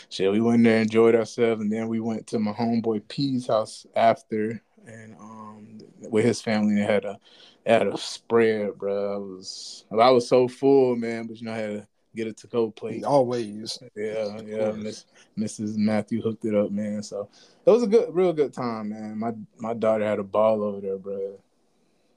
shit, 0.08 0.30
we 0.30 0.40
went 0.40 0.64
there, 0.64 0.80
enjoyed 0.80 1.14
ourselves, 1.14 1.60
and 1.60 1.72
then 1.72 1.88
we 1.88 2.00
went 2.00 2.26
to 2.28 2.38
my 2.38 2.52
homeboy 2.52 3.06
P's 3.08 3.46
house 3.48 3.86
after, 3.96 4.62
and 4.86 5.16
um, 5.18 5.78
with 6.08 6.24
his 6.24 6.40
family, 6.40 6.76
they 6.76 6.82
had 6.82 7.04
a 7.04 7.18
they 7.64 7.72
had 7.72 7.86
a 7.86 7.98
spread, 7.98 8.78
bro. 8.78 9.14
I 9.14 9.18
was 9.18 9.84
I 9.90 10.10
was 10.10 10.28
so 10.28 10.48
full, 10.48 10.96
man, 10.96 11.26
but 11.26 11.40
you 11.40 11.46
know, 11.46 11.52
I 11.52 11.56
had 11.56 11.70
to 11.70 11.86
get 12.18 12.26
a 12.28 12.32
to 12.32 12.46
go 12.48 12.70
plate. 12.70 13.04
Always. 13.04 13.78
Yeah, 13.94 14.40
yeah. 14.44 14.72
Miss 14.72 15.06
Mrs. 15.38 15.76
Matthew 15.76 16.20
hooked 16.20 16.44
it 16.44 16.54
up, 16.54 16.70
man. 16.70 17.02
So 17.02 17.28
it 17.64 17.70
was 17.70 17.82
a 17.82 17.86
good, 17.86 18.14
real 18.14 18.32
good 18.32 18.52
time, 18.52 18.90
man. 18.90 19.18
My 19.18 19.32
my 19.58 19.74
daughter 19.74 20.04
had 20.04 20.18
a 20.18 20.24
ball 20.24 20.62
over 20.62 20.80
there, 20.80 20.98
bro. 20.98 21.38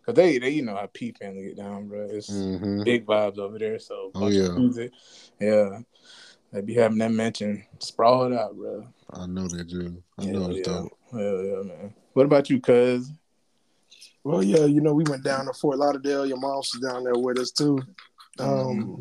Cause 0.05 0.15
they, 0.15 0.39
they, 0.39 0.49
you 0.49 0.63
know 0.63 0.75
how 0.75 0.87
P 0.91 1.11
family 1.11 1.43
get 1.43 1.57
down, 1.57 1.87
bro. 1.87 2.07
It's 2.09 2.31
Mm-hmm. 2.31 2.83
big 2.83 3.05
vibes 3.05 3.37
over 3.37 3.59
there. 3.59 3.77
So 3.77 4.11
Oh, 4.15 4.29
yeah. 4.29 4.49
music, 4.49 4.91
yeah. 5.39 5.79
They 6.51 6.61
be 6.61 6.73
having 6.73 6.97
that 6.97 7.11
mention 7.11 7.63
sprawled 7.79 8.33
out, 8.33 8.55
bro. 8.55 8.87
I 9.13 9.27
know 9.27 9.47
they 9.47 9.63
do. 9.63 10.01
I 10.17 10.25
Hell 10.25 10.33
know 10.33 10.49
it's 10.49 10.67
yeah. 10.67 10.73
dope. 10.73 10.97
Hell 11.11 11.43
yeah, 11.43 11.61
man. 11.63 11.93
What 12.13 12.25
about 12.25 12.49
you, 12.49 12.59
cuz? 12.59 13.11
Well, 14.23 14.43
yeah, 14.43 14.65
you 14.65 14.81
know, 14.81 14.93
we 14.93 15.03
went 15.07 15.23
down 15.23 15.45
to 15.45 15.53
Fort 15.53 15.77
Lauderdale. 15.77 16.25
Your 16.25 16.37
mom's 16.37 16.71
was 16.73 16.81
down 16.91 17.03
there 17.03 17.15
with 17.15 17.37
us 17.39 17.51
too. 17.51 17.79
Um, 18.39 18.97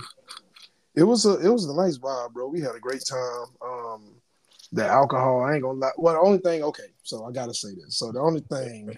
it 0.94 1.02
was 1.04 1.26
a 1.26 1.38
it 1.38 1.48
was 1.48 1.66
a 1.66 1.74
nice 1.74 1.98
vibe, 1.98 2.32
bro. 2.32 2.48
We 2.48 2.60
had 2.60 2.74
a 2.74 2.80
great 2.80 3.02
time. 3.08 3.46
Um, 3.64 4.14
the 4.72 4.86
alcohol, 4.86 5.42
I 5.42 5.54
ain't 5.54 5.62
gonna 5.62 5.78
lie. 5.78 5.90
Well, 5.96 6.14
the 6.14 6.20
only 6.20 6.38
thing, 6.38 6.62
okay, 6.62 6.84
so 7.02 7.24
I 7.24 7.32
gotta 7.32 7.54
say 7.54 7.70
this. 7.74 7.96
So 7.98 8.12
the 8.12 8.20
only 8.20 8.40
thing 8.40 8.96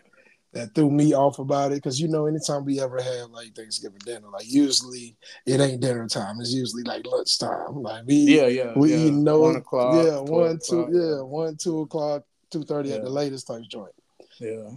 that 0.52 0.74
threw 0.74 0.90
me 0.90 1.14
off 1.14 1.38
about 1.38 1.72
it, 1.72 1.76
because 1.76 1.98
you 1.98 2.08
know, 2.08 2.26
anytime 2.26 2.64
we 2.66 2.78
ever 2.78 3.00
have 3.00 3.30
like 3.30 3.54
Thanksgiving 3.54 4.00
dinner, 4.04 4.28
like 4.28 4.44
usually 4.46 5.16
it 5.46 5.60
ain't 5.60 5.80
dinner 5.80 6.06
time. 6.08 6.40
It's 6.40 6.52
usually 6.52 6.82
like 6.82 7.06
lunchtime. 7.06 7.82
Like 7.82 8.04
we 8.06 8.16
Yeah, 8.16 8.48
yeah. 8.48 8.72
we 8.76 8.90
yeah. 8.90 8.96
eating 8.98 9.24
no 9.24 9.40
one 9.40 9.56
o'clock. 9.56 9.94
yeah, 10.04 10.20
12 10.24 10.28
one, 10.28 10.58
two, 10.62 10.88
yeah, 10.92 11.22
one, 11.22 11.56
two 11.56 11.80
o'clock, 11.80 12.24
two 12.50 12.64
thirty 12.64 12.92
at 12.92 13.02
the 13.02 13.10
latest 13.10 13.46
type 13.46 13.62
joint. 13.68 13.92
yeah. 14.38 14.68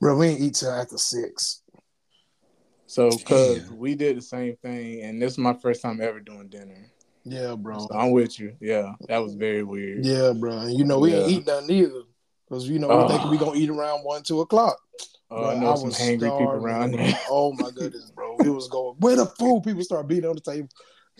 Bro, 0.00 0.18
we 0.18 0.26
ain't 0.26 0.40
eat 0.40 0.54
till 0.56 0.70
after 0.72 0.98
six. 0.98 1.61
So, 2.92 3.08
cuz 3.08 3.24
Damn. 3.24 3.78
we 3.78 3.94
did 3.94 4.18
the 4.18 4.20
same 4.20 4.54
thing, 4.56 5.00
and 5.00 5.20
this 5.20 5.32
is 5.32 5.38
my 5.38 5.54
first 5.54 5.80
time 5.80 5.98
ever 6.02 6.20
doing 6.20 6.48
dinner. 6.48 6.90
Yeah, 7.24 7.54
bro. 7.54 7.78
So 7.78 7.88
I'm 7.94 8.10
with 8.10 8.38
you. 8.38 8.54
Yeah, 8.60 8.92
that 9.08 9.16
was 9.16 9.32
very 9.32 9.62
weird. 9.62 10.04
Yeah, 10.04 10.34
bro. 10.34 10.58
And 10.58 10.78
you 10.78 10.84
know, 10.84 10.98
we 10.98 11.14
ain't 11.14 11.30
eat 11.30 11.46
nothing 11.46 11.70
either. 11.70 12.02
Because 12.46 12.68
you 12.68 12.78
know, 12.78 12.88
we 12.88 13.08
think 13.14 13.30
we 13.30 13.38
uh. 13.38 13.40
gonna 13.40 13.58
eat 13.58 13.70
around 13.70 14.00
one, 14.00 14.22
two 14.22 14.42
o'clock. 14.42 14.76
Oh, 15.30 15.46
I 15.46 15.54
Bro, 15.54 15.60
know 15.60 15.76
some 15.76 15.86
was 15.86 15.98
hangry 15.98 16.36
people 16.36 16.50
around 16.50 16.90
there. 16.90 17.14
Oh 17.30 17.54
my 17.54 17.70
goodness, 17.74 18.10
bro. 18.10 18.36
It 18.44 18.50
was 18.50 18.68
going, 18.68 18.96
where 18.98 19.16
the 19.16 19.24
food? 19.24 19.62
People 19.64 19.84
start 19.84 20.06
beating 20.06 20.28
on 20.28 20.34
the 20.34 20.42
table. 20.42 20.68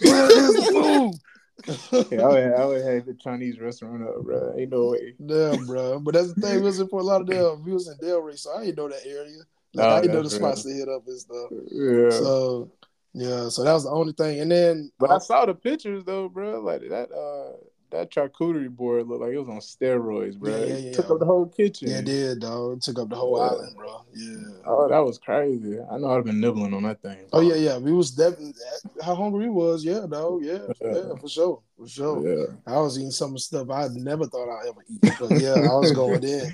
Where 0.04 0.26
is 0.26 0.54
the 0.54 0.64
food? 0.64 2.08
Yeah, 2.10 2.26
I 2.26 2.28
would, 2.28 2.52
I 2.52 2.66
would 2.66 2.84
have 2.84 3.06
the 3.06 3.14
Chinese 3.14 3.58
restaurant 3.58 4.02
up, 4.02 4.24
bro. 4.24 4.54
Ain't 4.58 4.72
no 4.72 4.90
way. 4.90 5.14
Damn, 5.24 5.64
bro. 5.64 6.00
But 6.00 6.12
that's 6.12 6.34
the 6.34 6.40
thing. 6.40 6.56
We 6.56 6.62
was 6.64 6.80
in 6.80 6.88
Fort 6.88 7.04
Lauderdale. 7.04 7.56
We 7.64 7.72
was 7.72 7.88
in 7.88 7.96
Delray, 7.96 8.38
so 8.38 8.54
I 8.54 8.66
didn't 8.66 8.76
know 8.76 8.90
that 8.90 9.06
area. 9.06 9.40
Like 9.74 9.86
Oh, 9.86 9.90
I 9.90 10.00
didn't 10.02 10.14
know 10.16 10.22
the 10.22 10.30
spots 10.30 10.62
to 10.64 10.70
hit 10.70 10.88
up 10.88 11.06
and 11.06 11.18
stuff. 11.18 11.50
Yeah. 11.70 12.10
So 12.10 12.70
yeah, 13.14 13.48
so 13.48 13.62
that 13.64 13.72
was 13.72 13.84
the 13.84 13.90
only 13.90 14.12
thing. 14.12 14.40
And 14.40 14.50
then 14.50 14.90
but 14.98 15.10
I 15.10 15.18
saw 15.18 15.44
the 15.46 15.54
pictures 15.54 16.04
though, 16.04 16.28
bro. 16.28 16.60
Like 16.60 16.80
that 16.88 17.10
uh 17.12 17.56
that 17.90 18.10
charcuterie 18.10 18.70
board 18.70 19.06
looked 19.06 19.20
like 19.20 19.32
it 19.32 19.38
was 19.38 19.50
on 19.50 19.58
steroids, 19.58 20.38
bro. 20.38 20.50
Yeah, 20.64 20.76
yeah. 20.76 20.92
Took 20.92 21.10
up 21.10 21.18
the 21.18 21.26
whole 21.26 21.44
kitchen. 21.44 21.88
yeah, 21.90 21.98
it 21.98 22.06
did, 22.06 22.40
dog. 22.40 22.78
It 22.78 22.82
took 22.84 22.98
up 22.98 23.10
the 23.10 23.16
whole 23.16 23.36
Yeah. 23.36 23.44
island, 23.50 23.76
bro. 23.76 24.04
Yeah. 24.14 24.36
Oh, 24.64 24.88
that 24.88 24.98
was 25.00 25.18
crazy. 25.18 25.78
I 25.90 25.98
know 25.98 26.10
I'd 26.10 26.16
have 26.16 26.24
been 26.24 26.40
nibbling 26.40 26.72
on 26.72 26.84
that 26.84 27.02
thing. 27.02 27.18
Oh 27.34 27.40
yeah, 27.42 27.56
yeah. 27.56 27.76
We 27.76 27.92
was 27.92 28.10
definitely 28.12 28.54
how 29.02 29.14
hungry 29.14 29.44
we 29.44 29.50
was. 29.50 29.84
Yeah, 29.84 30.06
dog. 30.08 30.42
Yeah, 30.42 30.60
yeah, 30.80 31.14
for 31.20 31.28
sure, 31.28 31.60
for 31.76 31.86
sure. 31.86 32.26
Yeah. 32.26 32.46
I 32.66 32.78
was 32.80 32.96
eating 32.98 33.10
some 33.10 33.36
stuff 33.36 33.68
I 33.68 33.88
never 33.88 34.24
thought 34.26 34.48
I'd 34.48 34.68
ever 34.68 34.84
eat. 34.88 35.12
But 35.20 35.38
yeah, 35.38 35.52
I 35.70 35.74
was 35.74 35.92
going 35.92 36.24
in. 36.24 36.50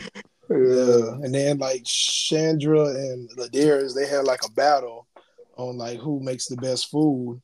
Yeah. 0.51 1.15
And 1.23 1.35
then 1.35 1.59
like 1.59 1.85
Chandra 1.85 2.87
and 2.87 3.29
Ladarius, 3.37 3.95
they 3.95 4.07
had 4.07 4.25
like 4.25 4.41
a 4.45 4.51
battle 4.53 5.07
on 5.57 5.77
like 5.77 5.99
who 5.99 6.21
makes 6.21 6.47
the 6.47 6.57
best 6.57 6.91
food. 6.91 7.41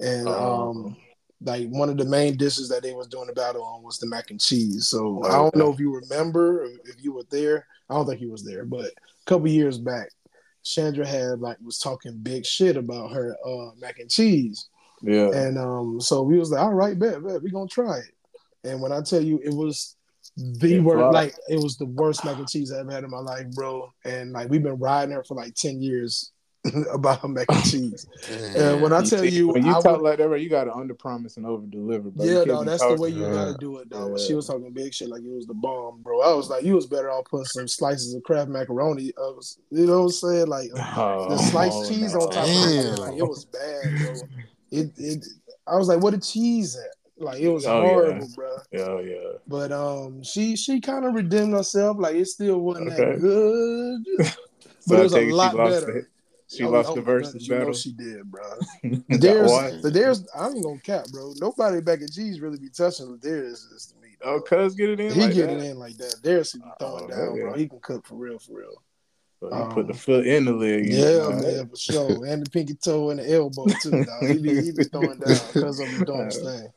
And 0.00 0.28
Oh. 0.28 0.70
um 0.70 0.96
like 1.40 1.68
one 1.68 1.90
of 1.90 1.98
the 1.98 2.04
main 2.06 2.36
dishes 2.36 2.68
that 2.70 2.82
they 2.82 2.94
was 2.94 3.06
doing 3.06 3.26
the 3.26 3.32
battle 3.34 3.62
on 3.62 3.82
was 3.82 3.98
the 3.98 4.06
mac 4.06 4.30
and 4.30 4.40
cheese. 4.40 4.88
So 4.88 5.22
I 5.24 5.32
don't 5.32 5.54
know 5.56 5.72
if 5.72 5.78
you 5.78 5.94
remember 5.94 6.64
if 6.84 7.02
you 7.02 7.12
were 7.12 7.24
there. 7.30 7.66
I 7.90 7.94
don't 7.94 8.06
think 8.06 8.18
he 8.20 8.26
was 8.26 8.44
there, 8.44 8.64
but 8.64 8.86
a 8.86 9.24
couple 9.26 9.48
years 9.48 9.76
back, 9.78 10.08
Chandra 10.62 11.06
had 11.06 11.40
like 11.40 11.58
was 11.62 11.78
talking 11.78 12.18
big 12.18 12.46
shit 12.46 12.76
about 12.76 13.12
her 13.12 13.36
uh 13.46 13.70
mac 13.78 13.98
and 13.98 14.10
cheese. 14.10 14.68
Yeah. 15.02 15.30
And 15.32 15.58
um, 15.58 16.00
so 16.00 16.22
we 16.22 16.38
was 16.38 16.50
like, 16.50 16.62
all 16.62 16.72
right, 16.72 16.98
bet, 16.98 17.22
bet, 17.22 17.42
we 17.42 17.50
gonna 17.50 17.66
try 17.68 17.98
it. 17.98 18.14
And 18.66 18.80
when 18.80 18.90
I 18.90 19.02
tell 19.02 19.20
you, 19.20 19.38
it 19.44 19.52
was 19.52 19.96
the 20.36 20.74
It 20.76 20.80
worst, 20.80 20.98
flopped. 20.98 21.14
like 21.14 21.34
it 21.48 21.60
was 21.62 21.76
the 21.76 21.86
worst 21.86 22.24
mac 22.24 22.36
and 22.38 22.48
cheese 22.48 22.72
I 22.72 22.80
ever 22.80 22.90
had 22.90 23.04
in 23.04 23.10
my 23.10 23.18
life, 23.20 23.50
bro. 23.52 23.92
And 24.04 24.32
like 24.32 24.48
we've 24.50 24.62
been 24.62 24.78
riding 24.78 25.14
her 25.14 25.22
for 25.24 25.34
like 25.34 25.54
ten 25.54 25.80
years 25.80 26.32
about 26.92 27.28
mac 27.28 27.46
and 27.50 27.62
cheese. 27.64 28.06
And 28.56 28.80
when 28.80 28.92
I 28.92 29.02
tell 29.02 29.22
you, 29.24 29.48
when 29.48 29.64
you 29.66 29.70
I 29.70 29.80
talk 29.80 30.00
would- 30.00 30.02
like 30.02 30.18
that, 30.18 30.26
bro, 30.28 30.36
you 30.36 30.48
gotta 30.48 30.72
under 30.74 30.94
promise 30.94 31.36
and 31.36 31.44
over 31.46 31.66
deliver, 31.66 32.08
bro. 32.10 32.24
Yeah, 32.24 32.44
no, 32.44 32.64
that's 32.64 32.82
the 32.84 32.96
way 32.96 33.10
you 33.10 33.22
Yeah. 33.26 33.32
gotta 33.32 33.56
do 33.60 33.76
it, 33.78 33.90
though. 33.90 34.08
But 34.12 34.20
she 34.20 34.34
was 34.34 34.46
talking 34.46 34.72
big 34.72 34.92
shit 34.94 35.08
like 35.10 35.22
it 35.22 35.30
was 35.30 35.46
the 35.46 35.54
bomb, 35.54 36.00
bro. 36.02 36.22
I 36.22 36.32
was 36.34 36.48
like, 36.48 36.64
you 36.64 36.74
was 36.74 36.86
better 36.86 37.10
off 37.10 37.26
putting 37.26 37.44
some 37.44 37.68
slices 37.68 38.14
of 38.14 38.22
Kraft 38.22 38.48
macaroni. 38.48 39.12
Uh, 39.18 39.28
I 39.28 39.30
was, 39.34 39.58
you 39.70 39.86
know 39.86 39.98
what 39.98 40.04
I'm 40.04 40.10
saying? 40.10 40.46
Like 40.48 40.70
Oh, 40.74 41.28
the 41.28 41.36
sliced 41.38 41.76
oh, 41.76 41.88
cheese 41.88 42.14
on 42.14 42.30
top 42.30 42.44
of 42.44 42.48
it, 42.72 42.98
like 42.98 43.18
it 43.18 43.28
was 43.28 43.44
bad, 43.44 43.82
bro. 44.00 44.14
It, 44.70 44.90
it, 44.96 45.26
I 45.66 45.76
was 45.76 45.86
like, 45.88 46.00
what 46.00 46.12
the 46.14 46.18
cheese 46.20 46.76
at? 46.76 47.03
Like 47.16 47.40
it 47.40 47.48
was 47.48 47.64
Oh, 47.66 47.82
yeah. 47.82 47.88
horrible, 47.88 48.28
bro. 48.34 48.56
Yeah, 48.72 49.00
yeah. 49.00 49.30
But 49.46 49.72
um, 49.72 50.22
she 50.22 50.56
she 50.56 50.80
kind 50.80 51.04
of 51.04 51.14
redeemed 51.14 51.52
herself. 51.52 51.96
Like 51.98 52.16
it 52.16 52.26
still 52.26 52.60
wasn't 52.60 52.88
Okay. 52.88 53.12
that 53.12 53.20
good, 53.20 54.26
So 54.80 54.88
but 54.88 55.00
it 55.00 55.02
was 55.04 55.12
a 55.14 55.30
lot 55.30 55.56
better. 55.56 55.90
it. 55.98 56.06
She 56.48 56.64
Oh, 56.64 56.70
lost 56.70 56.90
oh 56.90 56.94
the 56.96 57.00
versus 57.02 57.32
goodness, 57.32 57.48
you 57.48 57.54
know 57.54 57.60
battle. 57.60 57.72
she 57.74 57.92
did, 57.92 58.30
bro. 58.30 58.42
There's, 59.08 59.82
there's, 59.82 60.26
I 60.36 60.48
ain't 60.48 60.62
gonna 60.62 60.78
cap, 60.80 61.06
bro. 61.12 61.32
Nobody 61.36 61.80
back 61.80 62.02
at 62.02 62.10
G's 62.10 62.40
really 62.40 62.58
be 62.58 62.68
touching 62.68 63.06
Ladarius 63.06 63.72
is 63.72 63.92
to 63.94 64.00
me. 64.02 64.16
Oh, 64.22 64.38
dog. 64.38 64.46
cuz 64.46 64.74
get 64.74 64.90
it 64.90 65.00
in. 65.00 65.12
he 65.14 65.20
like 65.20 65.34
get 65.34 65.48
that? 65.48 65.58
it 65.58 65.62
in 65.62 65.78
like 65.78 65.96
that. 65.98 66.16
Darius 66.22 66.52
he 66.52 66.58
be 66.58 66.64
Oh, 66.64 66.74
throwing 66.78 67.08
yeah, 67.08 67.16
down, 67.16 67.36
yeah. 67.36 67.42
bro. 67.42 67.54
He 67.54 67.68
can 67.68 67.80
cook 67.80 68.06
for 68.06 68.16
real, 68.16 68.38
for 68.38 68.58
real. 68.58 68.82
So 69.40 69.48
he 69.48 69.74
put 69.74 69.86
the 69.86 69.92
Um, 69.92 69.98
foot 69.98 70.26
in 70.26 70.44
the 70.46 70.52
leg. 70.52 70.86
Yeah, 70.86 71.28
right. 71.28 71.42
man, 71.42 71.68
for 71.68 71.76
sure. 71.76 72.24
And 72.26 72.44
the 72.44 72.50
pinky 72.50 72.74
toe 72.74 73.10
and 73.10 73.20
the 73.20 73.30
elbow 73.32 73.68
too, 73.80 73.90
dog. 74.04 74.28
He 74.30 74.38
be, 74.38 74.62
he 74.62 74.72
be 74.72 74.84
throwing 74.84 75.18
down 75.18 75.40
because 75.52 75.80
of 75.80 75.88
him 75.88 76.04
doing 76.04 76.26
his 76.26 76.40
thing. 76.42 76.68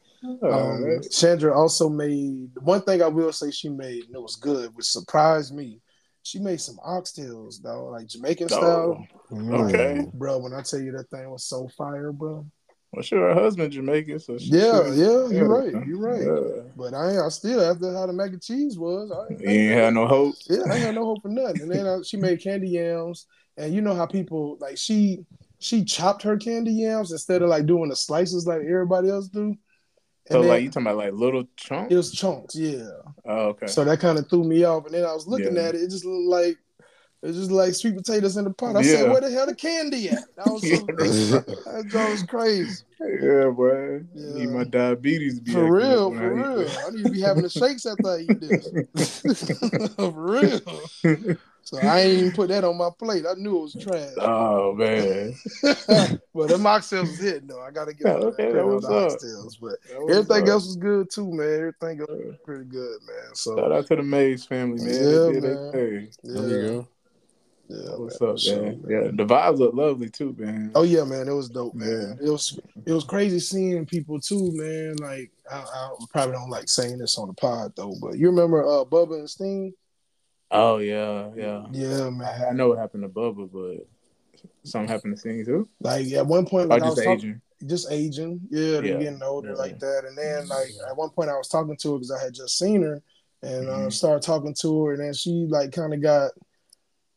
Um, 0.43 0.83
right. 0.83 1.11
Chandra 1.11 1.57
also 1.57 1.89
made 1.89 2.49
one 2.61 2.81
thing 2.81 3.01
I 3.01 3.07
will 3.07 3.31
say 3.31 3.51
she 3.51 3.69
made, 3.69 4.05
and 4.05 4.15
it 4.15 4.21
was 4.21 4.35
good, 4.35 4.75
which 4.75 4.85
surprised 4.85 5.55
me. 5.55 5.79
She 6.23 6.39
made 6.39 6.59
some 6.59 6.77
oxtails, 6.85 7.61
though, 7.61 7.85
like 7.85 8.07
Jamaican 8.07 8.49
style. 8.49 9.07
Mm. 9.31 9.73
Okay. 9.73 10.11
Bro, 10.13 10.39
when 10.39 10.53
I 10.53 10.61
tell 10.61 10.79
you 10.79 10.91
that 10.91 11.09
thing 11.09 11.29
was 11.29 11.45
so 11.45 11.69
fire, 11.77 12.11
bro. 12.11 12.45
Well, 12.91 13.03
sure, 13.03 13.33
her 13.33 13.33
husband 13.33 13.73
Jamaican, 13.73 14.19
so 14.19 14.37
she 14.37 14.47
Yeah, 14.47 14.87
yeah, 14.93 15.27
you're 15.27 15.47
right. 15.47 15.87
You're 15.87 15.99
right. 15.99 16.21
Yeah. 16.21 16.71
But 16.75 16.93
I 16.93 17.25
I 17.25 17.29
still 17.29 17.61
after 17.61 17.93
how 17.93 18.07
the 18.07 18.13
mac 18.13 18.31
and 18.31 18.41
cheese 18.41 18.77
was, 18.77 19.11
I 19.11 19.33
ain't 19.33 19.45
ain't 19.45 19.73
had 19.73 19.93
no 19.93 20.07
hope. 20.07 20.35
yeah, 20.49 20.59
I 20.69 20.75
ain't 20.75 20.85
had 20.85 20.95
no 20.95 21.05
hope 21.05 21.21
for 21.21 21.29
nothing. 21.29 21.61
And 21.61 21.71
then 21.71 21.85
uh, 21.85 22.03
she 22.03 22.17
made 22.17 22.41
candy 22.41 22.69
yams, 22.69 23.25
and 23.57 23.73
you 23.73 23.81
know 23.81 23.93
how 23.93 24.05
people 24.05 24.57
like 24.61 24.77
she 24.77 25.25
she 25.59 25.83
chopped 25.83 26.23
her 26.23 26.37
candy 26.37 26.71
yams 26.71 27.11
instead 27.11 27.41
of 27.41 27.49
like 27.49 27.65
doing 27.65 27.89
the 27.89 27.95
slices 27.95 28.47
like 28.47 28.61
everybody 28.61 29.09
else 29.09 29.27
do. 29.27 29.53
So 30.29 30.41
then 30.41 30.49
like 30.49 30.63
you 30.63 30.69
talking 30.69 30.87
about 30.87 30.97
like 30.97 31.13
little 31.13 31.45
chunks? 31.55 31.93
it 31.93 31.95
was 31.97 32.11
chunks, 32.11 32.55
yeah. 32.55 32.87
Oh, 33.25 33.47
okay. 33.49 33.67
So 33.67 33.83
that 33.85 33.99
kind 33.99 34.17
of 34.17 34.29
threw 34.29 34.43
me 34.43 34.63
off. 34.63 34.85
And 34.85 34.93
then 34.93 35.05
I 35.05 35.13
was 35.13 35.27
looking 35.27 35.55
Yeah. 35.55 35.63
at 35.63 35.75
it, 35.75 35.81
it 35.83 35.89
just 35.89 36.05
looked 36.05 36.27
like 36.29 36.57
it 37.23 37.33
just 37.33 37.49
like 37.51 37.73
sweet 37.73 37.95
potatoes 37.95 38.37
in 38.37 38.43
the 38.45 38.51
pot. 38.53 38.75
I 38.75 38.81
Yeah. 38.81 38.97
said, 38.97 39.11
"Where 39.11 39.21
the 39.21 39.31
hell 39.31 39.45
the 39.47 39.55
candy 39.55 40.09
at?" 40.09 40.19
That 40.37 40.51
was 40.51 40.61
so, 40.69 40.85
that 41.81 42.09
was 42.11 42.23
crazy. 42.23 42.83
yeah, 42.99 43.49
boy. 43.49 44.01
Yeah. 44.13 44.33
Need 44.33 44.49
my 44.49 44.63
diabetes 44.65 45.39
be 45.39 45.51
For 45.51 45.71
real, 45.73 46.11
for 46.13 46.33
real. 46.33 46.69
I 46.85 46.89
need 46.91 47.05
to 47.05 47.11
be 47.11 47.21
having 47.21 47.43
the 47.43 47.49
shakes 47.49 47.85
after 47.85 48.07
I 48.07 48.19
eat 48.19 48.39
this. 48.39 49.93
for 49.95 50.11
real. 50.11 50.61
That. 51.71 51.81
So 51.81 51.87
I 51.87 51.99
ain't 51.99 52.19
even 52.19 52.31
put 52.31 52.49
that 52.49 52.63
on 52.63 52.77
my 52.77 52.89
plate. 52.97 53.25
I 53.29 53.33
knew 53.35 53.57
it 53.57 53.61
was 53.61 53.75
trash. 53.75 54.13
oh 54.19 54.73
man. 54.73 55.35
but 56.33 56.47
them 56.49 56.63
oxtails 56.63 57.01
was 57.09 57.19
hitting 57.19 57.47
though. 57.47 57.61
I 57.61 57.71
gotta 57.71 57.93
get 57.93 58.07
Yeah, 58.07 58.13
on 58.13 58.23
okay, 58.23 58.45
that, 58.47 58.53
that 58.53 58.65
was 58.65 58.83
the 58.83 58.89
up. 58.89 59.11
oxtails. 59.11 59.57
But 59.59 59.75
That 59.89 60.01
was 60.01 60.17
everything 60.17 60.43
up. 60.43 60.49
else 60.49 60.65
was 60.65 60.75
good 60.77 61.09
too, 61.11 61.31
man. 61.31 61.53
Everything 61.53 61.99
else 62.01 62.09
was 62.09 62.35
pretty 62.45 62.65
good, 62.65 62.97
man. 63.05 63.35
So 63.35 63.57
Shout 63.57 63.71
out 63.71 63.87
to 63.87 63.95
the 63.95 64.03
Mays 64.03 64.45
family, 64.45 64.83
man. 64.83 64.93
Yeah, 64.93 65.39
they 65.39 65.39
man. 65.39 65.71
thing. 65.71 66.09
yeah, 66.23 66.41
There 66.41 66.49
you 66.49 66.67
go. 66.67 66.87
yeah. 67.69 67.95
What's 67.95 68.21
man, 68.21 68.29
up, 68.29 68.35
for 68.35 68.41
sure, 68.41 68.61
man? 68.61 68.83
Yeah, 68.87 69.11
the 69.13 69.25
vibes 69.25 69.57
look 69.57 69.73
lovely 69.73 70.09
too, 70.09 70.35
man. 70.37 70.71
Oh 70.75 70.83
yeah, 70.83 71.03
man, 71.03 71.27
it 71.27 71.33
was 71.33 71.49
dope, 71.49 71.75
man. 71.75 72.17
It 72.21 72.29
was 72.29 72.57
it 72.85 72.93
was 72.93 73.03
crazy 73.03 73.39
seeing 73.39 73.85
people 73.85 74.19
too, 74.19 74.51
man. 74.53 74.95
Like 74.97 75.31
I, 75.51 75.57
I 75.57 75.89
probably 76.11 76.33
don't 76.33 76.49
like 76.49 76.69
saying 76.69 76.99
this 76.99 77.17
on 77.17 77.27
the 77.27 77.33
pod 77.33 77.73
though, 77.75 77.95
but 78.01 78.17
you 78.17 78.27
remember 78.29 78.63
uh 78.63 78.85
Bubba 78.85 79.19
and 79.19 79.29
Steen? 79.29 79.73
Oh 80.51 80.77
yeah, 80.77 81.29
yeah. 81.35 81.63
Yeah, 81.71 82.09
I, 82.23 82.45
I 82.49 82.53
know 82.53 82.69
what 82.69 82.77
happened 82.77 83.03
to 83.03 83.09
Bubba, 83.09 83.51
but 83.51 83.87
something 84.63 84.87
happened 84.87 85.15
to 85.15 85.19
Sting 85.19 85.45
too. 85.45 85.67
Like 85.81 86.07
at 86.13 86.25
one 86.25 86.45
point, 86.45 86.67
Or 86.71 86.79
like 86.79 86.83
I 86.83 86.85
was 86.85 86.95
just 86.95 87.05
talking, 87.05 87.41
aging. 87.61 87.69
just 87.69 87.91
aging, 87.91 88.41
yeah, 88.49 88.81
Yeah. 88.81 88.99
getting 88.99 89.21
older 89.23 89.49
Yeah. 89.49 89.55
like 89.55 89.79
that. 89.79 90.05
And 90.07 90.17
then 90.17 90.47
like 90.49 90.69
at 90.89 90.95
one 90.95 91.09
point, 91.09 91.29
I 91.29 91.33
was 91.37 91.49
talking 91.49 91.75
to 91.77 91.91
her 91.93 91.97
because 91.97 92.11
I 92.11 92.23
had 92.23 92.33
just 92.33 92.57
seen 92.57 92.81
her, 92.83 93.01
and 93.43 93.69
uh, 93.69 93.73
Mhm. 93.87 93.93
started 93.93 94.23
talking 94.23 94.53
to 94.61 94.85
her, 94.85 94.93
and 94.93 95.03
then 95.03 95.13
she 95.13 95.47
like 95.49 95.71
kind 95.73 95.93
of 95.93 96.01
got 96.01 96.31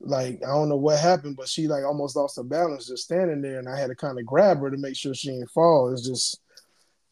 like 0.01 0.43
I 0.43 0.49
don't 0.49 0.69
know 0.69 0.77
what 0.77 0.99
happened, 0.99 1.37
but 1.37 1.49
she 1.49 1.69
like 1.69 1.85
almost 1.85 2.17
lost 2.17 2.37
her 2.37 2.43
balance 2.43 2.87
just 2.89 3.05
standing 3.05 3.43
there, 3.43 3.59
and 3.59 3.69
I 3.69 3.79
had 3.79 3.89
to 3.89 3.95
kind 3.95 4.19
of 4.19 4.27
grab 4.27 4.59
her 4.61 4.71
to 4.71 4.77
make 4.77 4.97
sure 4.97 5.15
she 5.15 5.29
didn't 5.29 5.51
fall. 5.51 5.93
It's 5.93 6.07
just 6.07 6.41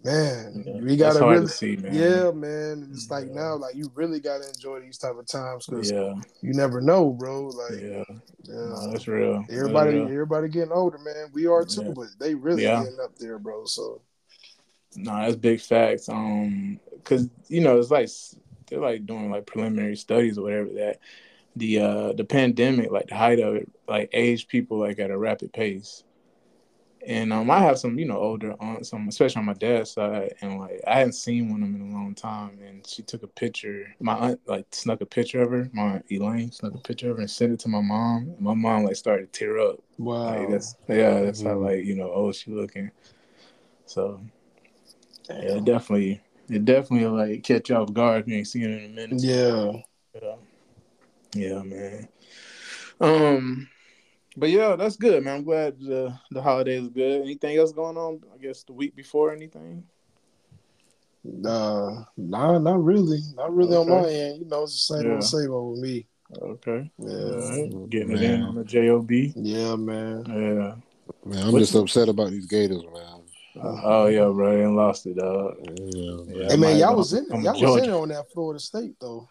man, 0.04 0.64
Yeah, 0.66 0.80
we 0.80 0.96
gotta 0.96 1.24
really. 1.24 1.46
to 1.46 1.52
see, 1.52 1.76
man. 1.76 1.94
Yeah, 1.94 2.30
man. 2.30 2.88
It's 2.92 3.10
like 3.10 3.28
Yeah. 3.28 3.34
now, 3.34 3.56
like 3.56 3.74
you 3.74 3.90
really 3.94 4.20
gotta 4.20 4.48
enjoy 4.48 4.80
these 4.80 4.98
type 4.98 5.16
of 5.16 5.26
times 5.26 5.66
because 5.66 5.90
yeah, 5.90 6.14
you 6.40 6.52
never 6.54 6.80
know, 6.80 7.10
bro. 7.10 7.46
Like, 7.48 7.80
yeah. 7.80 8.04
yeah. 8.44 8.64
No, 8.68 8.92
that's 8.92 9.08
real. 9.08 9.40
That's 9.40 9.52
everybody, 9.52 9.96
real. 9.96 10.04
everybody 10.04 10.48
getting 10.48 10.72
older, 10.72 10.98
man. 10.98 11.30
We 11.32 11.46
are 11.46 11.64
too, 11.64 11.92
but 11.92 12.06
they 12.18 12.34
really 12.34 12.62
getting 12.62 12.98
up 13.02 13.16
there, 13.18 13.38
bro. 13.38 13.64
So 13.66 14.00
No, 14.96 15.16
that's 15.16 15.36
big 15.36 15.60
facts. 15.60 16.08
Um, 16.08 16.80
cause 17.04 17.28
you 17.48 17.60
know 17.60 17.78
it's 17.78 17.90
like 17.90 18.08
they're 18.68 18.80
like 18.80 19.06
doing 19.06 19.30
like 19.30 19.46
preliminary 19.46 19.96
studies 19.96 20.38
or 20.38 20.42
whatever 20.42 20.70
that 20.74 21.00
the 21.56 21.80
uh 21.80 22.12
the 22.12 22.24
pandemic, 22.24 22.90
like 22.90 23.08
the 23.08 23.16
height 23.16 23.40
of 23.40 23.56
it, 23.56 23.68
like 23.88 24.10
aged 24.12 24.48
people 24.48 24.78
like 24.78 24.98
at 24.98 25.10
a 25.10 25.18
rapid 25.18 25.52
pace. 25.52 26.04
And 27.06 27.32
um, 27.32 27.50
I 27.50 27.60
have 27.60 27.78
some, 27.78 27.98
you 27.98 28.04
know, 28.06 28.18
older 28.18 28.54
aunts, 28.60 28.92
um, 28.92 29.08
especially 29.08 29.40
on 29.40 29.46
my 29.46 29.54
dad's 29.54 29.92
side, 29.92 30.34
and 30.42 30.58
like 30.58 30.80
I 30.86 30.98
hadn't 30.98 31.12
seen 31.14 31.50
one 31.50 31.62
of 31.62 31.72
them 31.72 31.80
in 31.80 31.90
a 31.92 31.94
long 31.94 32.14
time. 32.14 32.58
And 32.66 32.86
she 32.86 33.02
took 33.02 33.22
a 33.22 33.28
picture. 33.28 33.94
My 34.00 34.14
aunt 34.14 34.40
like 34.46 34.66
snuck 34.72 35.00
a 35.00 35.06
picture 35.06 35.42
of 35.42 35.50
her. 35.52 35.70
My 35.72 35.94
aunt 35.94 36.06
Elaine 36.10 36.50
snuck 36.52 36.74
a 36.74 36.78
picture 36.78 37.10
of 37.10 37.16
her 37.16 37.22
and 37.22 37.30
sent 37.30 37.52
it 37.52 37.60
to 37.60 37.68
my 37.68 37.80
mom. 37.80 38.34
And 38.36 38.40
my 38.40 38.54
mom 38.54 38.84
like 38.84 38.96
started 38.96 39.32
to 39.32 39.38
tear 39.38 39.58
up. 39.58 39.80
wow, 39.98 40.24
Like 40.26 40.48
that's 40.48 40.76
yeah, 40.88 41.20
that's 41.22 41.42
how 41.42 41.56
Mhm. 41.56 41.64
like 41.64 41.84
you 41.84 41.94
know 41.94 42.10
old 42.10 42.34
she 42.34 42.50
looking. 42.50 42.90
So 43.86 44.20
yeah, 45.28 45.56
it 45.56 45.64
definitely 45.64 46.20
it 46.48 46.64
definitely 46.64 47.06
like 47.08 47.42
catch 47.42 47.70
you 47.70 47.76
off 47.76 47.92
guard 47.92 48.22
if 48.22 48.28
you 48.28 48.36
ain't 48.36 48.48
seen 48.48 48.64
it 48.64 48.82
in 48.82 48.84
a 48.86 48.94
minute. 48.94 49.22
yeah. 49.22 49.82
Yeah, 50.14 50.36
yeah, 51.34 51.62
man. 51.62 52.08
Um, 53.00 53.68
but 54.38 54.50
yeah, 54.50 54.76
that's 54.76 54.96
good, 54.96 55.24
man. 55.24 55.36
I'm 55.38 55.44
glad 55.44 55.78
the 55.80 56.12
the 56.30 56.40
holidays 56.42 56.86
are 56.86 56.90
good. 56.90 57.22
Anything 57.22 57.56
else 57.58 57.72
going 57.72 57.96
on? 57.96 58.20
I 58.34 58.38
guess 58.38 58.62
the 58.62 58.72
week 58.72 58.94
before 58.96 59.32
anything. 59.32 59.84
Uh, 61.44 62.04
nah, 62.16 62.58
not 62.58 62.82
really, 62.82 63.20
not 63.34 63.54
really 63.54 63.76
on 63.76 63.88
my 63.88 64.08
end. 64.08 64.38
You 64.40 64.46
know, 64.46 64.62
it's 64.62 64.88
the 64.88 64.94
same 64.96 65.06
Yeah. 65.06 65.14
old 65.14 65.24
same 65.24 65.50
old 65.52 65.72
with 65.72 65.80
me. 65.80 66.06
Okay, 66.40 66.90
Yeah, 66.98 67.08
all 67.08 67.50
right. 67.50 67.90
getting 67.90 68.12
it 68.12 68.22
in 68.22 68.42
on 68.42 68.54
the 68.54 68.64
job. 68.64 69.10
yeah, 69.10 69.76
man. 69.76 70.24
Yeah. 70.26 70.74
Man, 71.24 71.46
I'm 71.46 71.52
What 71.52 71.58
just 71.60 71.74
you- 71.74 71.80
upset 71.80 72.08
about 72.08 72.30
these 72.30 72.46
Gators, 72.46 72.82
man. 72.84 73.22
Oh 73.60 74.06
yeah, 74.06 74.28
bro, 74.28 74.52
and 74.60 74.76
lost 74.76 75.06
it, 75.06 75.16
dog. 75.16 75.56
Yeah, 75.58 76.16
Yeah, 76.28 76.48
Hey 76.50 76.56
man, 76.56 76.78
y'all 76.78 76.96
was 76.96 77.12
in 77.12 77.26
I'm 77.32 77.42
y'all 77.42 77.54
was 77.54 77.60
Georgia. 77.60 77.84
in 77.84 77.90
on 77.90 78.08
that 78.10 78.30
Florida 78.32 78.60
State 78.60 78.94
though. 79.00 79.28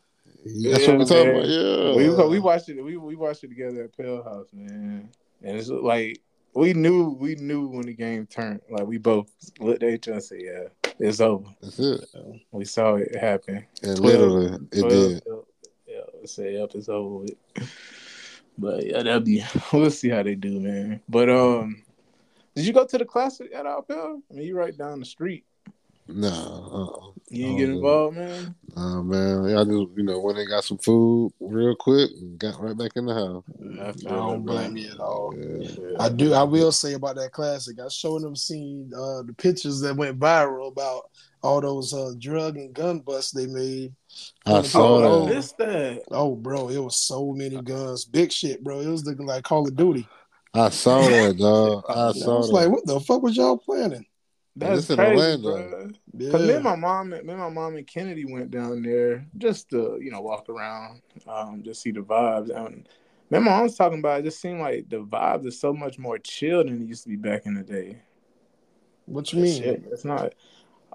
That's 0.47 0.85
Yeah, 0.85 0.89
what 0.91 0.99
we're 0.99 1.05
talking 1.05 1.29
about. 1.31 1.47
Yeah. 1.47 1.95
We 1.95 2.29
we 2.29 2.39
watched 2.39 2.69
it. 2.69 2.81
We 2.83 2.97
we 2.97 3.15
watched 3.15 3.43
it 3.43 3.49
together 3.49 3.83
at 3.83 3.97
Pell 3.97 4.23
House, 4.23 4.47
man. 4.53 5.09
And 5.43 5.57
it's 5.57 5.69
like 5.69 6.21
we 6.53 6.73
knew 6.73 7.09
we 7.19 7.35
knew 7.35 7.67
when 7.67 7.85
the 7.85 7.93
game 7.93 8.25
turned. 8.27 8.61
Like 8.69 8.85
we 8.87 8.97
both 8.97 9.29
looked 9.59 9.83
at 9.83 9.89
each 9.93 10.07
other 10.07 10.15
and 10.15 10.23
said, 10.23 10.39
"Yeah, 10.41 10.91
it's 10.99 11.19
over." 11.21 11.45
That's 11.61 11.79
it. 11.79 12.09
We 12.51 12.65
saw 12.65 12.95
it 12.95 13.15
happen. 13.15 13.65
And 13.83 13.99
literally, 13.99 14.57
it 14.71 14.79
Twelve- 14.79 14.91
did. 14.91 15.23
Yeah, 15.87 16.01
it 16.23 16.29
said, 16.29 16.53
"Yep, 16.53 16.71
it's 16.75 16.89
over." 16.89 17.17
With. 17.19 17.35
But 18.57 18.85
yeah, 18.85 19.03
that'll 19.03 19.19
be. 19.19 19.43
We'll 19.73 19.91
see 19.91 20.09
how 20.09 20.23
they 20.23 20.35
do, 20.35 20.59
man. 20.59 21.01
But 21.07 21.29
um, 21.29 21.83
did 22.55 22.65
you 22.65 22.73
go 22.73 22.85
to 22.85 22.97
the 22.97 23.05
classic 23.05 23.51
at 23.53 23.65
Alpel? 23.65 24.21
I 24.31 24.33
mean, 24.33 24.47
you 24.47 24.57
right 24.57 24.75
down 24.75 24.99
the 24.99 25.05
street. 25.05 25.45
Nah, 26.07 26.27
uh-uh. 26.29 27.11
You 27.29 27.47
ain't 27.47 27.57
get 27.59 27.69
involved, 27.69 28.17
man. 28.17 28.55
Nah, 28.75 29.01
man. 29.01 29.45
I 29.57 29.63
just, 29.63 29.69
you 29.97 30.03
know, 30.03 30.19
went 30.19 30.37
and 30.37 30.47
got 30.47 30.63
some 30.63 30.77
food 30.77 31.33
real 31.39 31.75
quick 31.75 32.09
and 32.21 32.39
got 32.39 32.61
right 32.61 32.77
back 32.77 32.91
in 32.95 33.05
the 33.05 33.13
house. 33.13 33.43
I, 33.79 33.89
I 33.89 34.15
don't 34.15 34.45
blame 34.45 34.73
bro. 34.73 34.81
you 34.81 34.91
at 34.91 34.99
all. 34.99 35.35
Yeah. 35.37 35.67
Yeah. 35.69 35.97
I 35.99 36.09
do. 36.09 36.33
I 36.33 36.43
will 36.43 36.71
say 36.71 36.93
about 36.93 37.15
that 37.17 37.31
classic. 37.33 37.79
I 37.79 37.89
showed 37.89 38.21
them 38.21 38.35
seen 38.35 38.91
uh, 38.95 39.23
the 39.23 39.35
pictures 39.37 39.81
that 39.81 39.95
went 39.97 40.19
viral 40.19 40.69
about 40.69 41.09
all 41.43 41.59
those 41.61 41.93
uh, 41.93 42.13
drug 42.17 42.57
and 42.57 42.73
gun 42.73 42.99
busts 42.99 43.31
they 43.31 43.47
made. 43.47 43.93
I 44.45 44.61
saw 44.61 44.97
Oh, 45.03 45.25
that. 45.25 45.35
missed 45.35 45.57
that. 45.57 46.03
Oh, 46.11 46.35
bro, 46.35 46.69
it 46.69 46.79
was 46.79 46.97
so 46.97 47.33
many 47.33 47.61
guns, 47.61 48.05
big 48.05 48.31
shit, 48.31 48.63
bro. 48.63 48.79
It 48.79 48.87
was 48.87 49.05
looking 49.05 49.25
like 49.25 49.43
Call 49.43 49.67
of 49.67 49.75
Duty. 49.75 50.07
I 50.53 50.69
saw 50.69 51.01
that, 51.01 51.37
dog. 51.37 51.83
I 51.89 51.93
saw. 51.93 52.09
I 52.09 52.11
saw 52.13 52.37
was 52.37 52.47
that. 52.47 52.53
like, 52.53 52.69
what 52.69 52.85
the 52.85 52.99
fuck 53.01 53.21
was 53.21 53.35
y'all 53.35 53.57
planning? 53.57 54.05
That's 54.59 54.89
in 54.89 54.95
crazy, 54.97 55.15
Orlando. 55.45 55.69
bro. 55.69 55.89
Yeah. 56.17 56.31
Cause 56.31 56.41
me 56.47 56.53
and 56.53 56.63
my 56.63 56.75
mom, 56.75 57.09
me 57.09 57.17
and 57.17 57.27
my 57.27 57.49
mom 57.49 57.75
and 57.75 57.85
Kennedy 57.85 58.25
went 58.25 58.51
down 58.51 58.81
there 58.81 59.25
just 59.37 59.69
to 59.69 59.99
you 60.01 60.11
know 60.11 60.21
walk 60.21 60.49
around, 60.49 61.01
um, 61.27 61.61
just 61.63 61.81
see 61.81 61.91
the 61.91 62.01
vibes. 62.01 62.49
And 62.49 62.87
me 63.29 63.37
and 63.37 63.45
my 63.45 63.51
mom 63.51 63.63
was 63.63 63.75
talking 63.75 63.99
about 63.99 64.21
it. 64.21 64.23
Just 64.23 64.41
seemed 64.41 64.59
like 64.61 64.89
the 64.89 65.03
vibes 65.03 65.45
are 65.47 65.51
so 65.51 65.73
much 65.73 65.99
more 65.99 66.17
chill 66.17 66.63
than 66.63 66.81
it 66.81 66.87
used 66.87 67.03
to 67.03 67.09
be 67.09 67.15
back 67.17 67.45
in 67.45 67.53
the 67.53 67.63
day. 67.63 68.01
what 69.05 69.31
you 69.31 69.41
mean? 69.41 69.61
Shit, 69.61 69.83
it's 69.91 70.05
not 70.05 70.33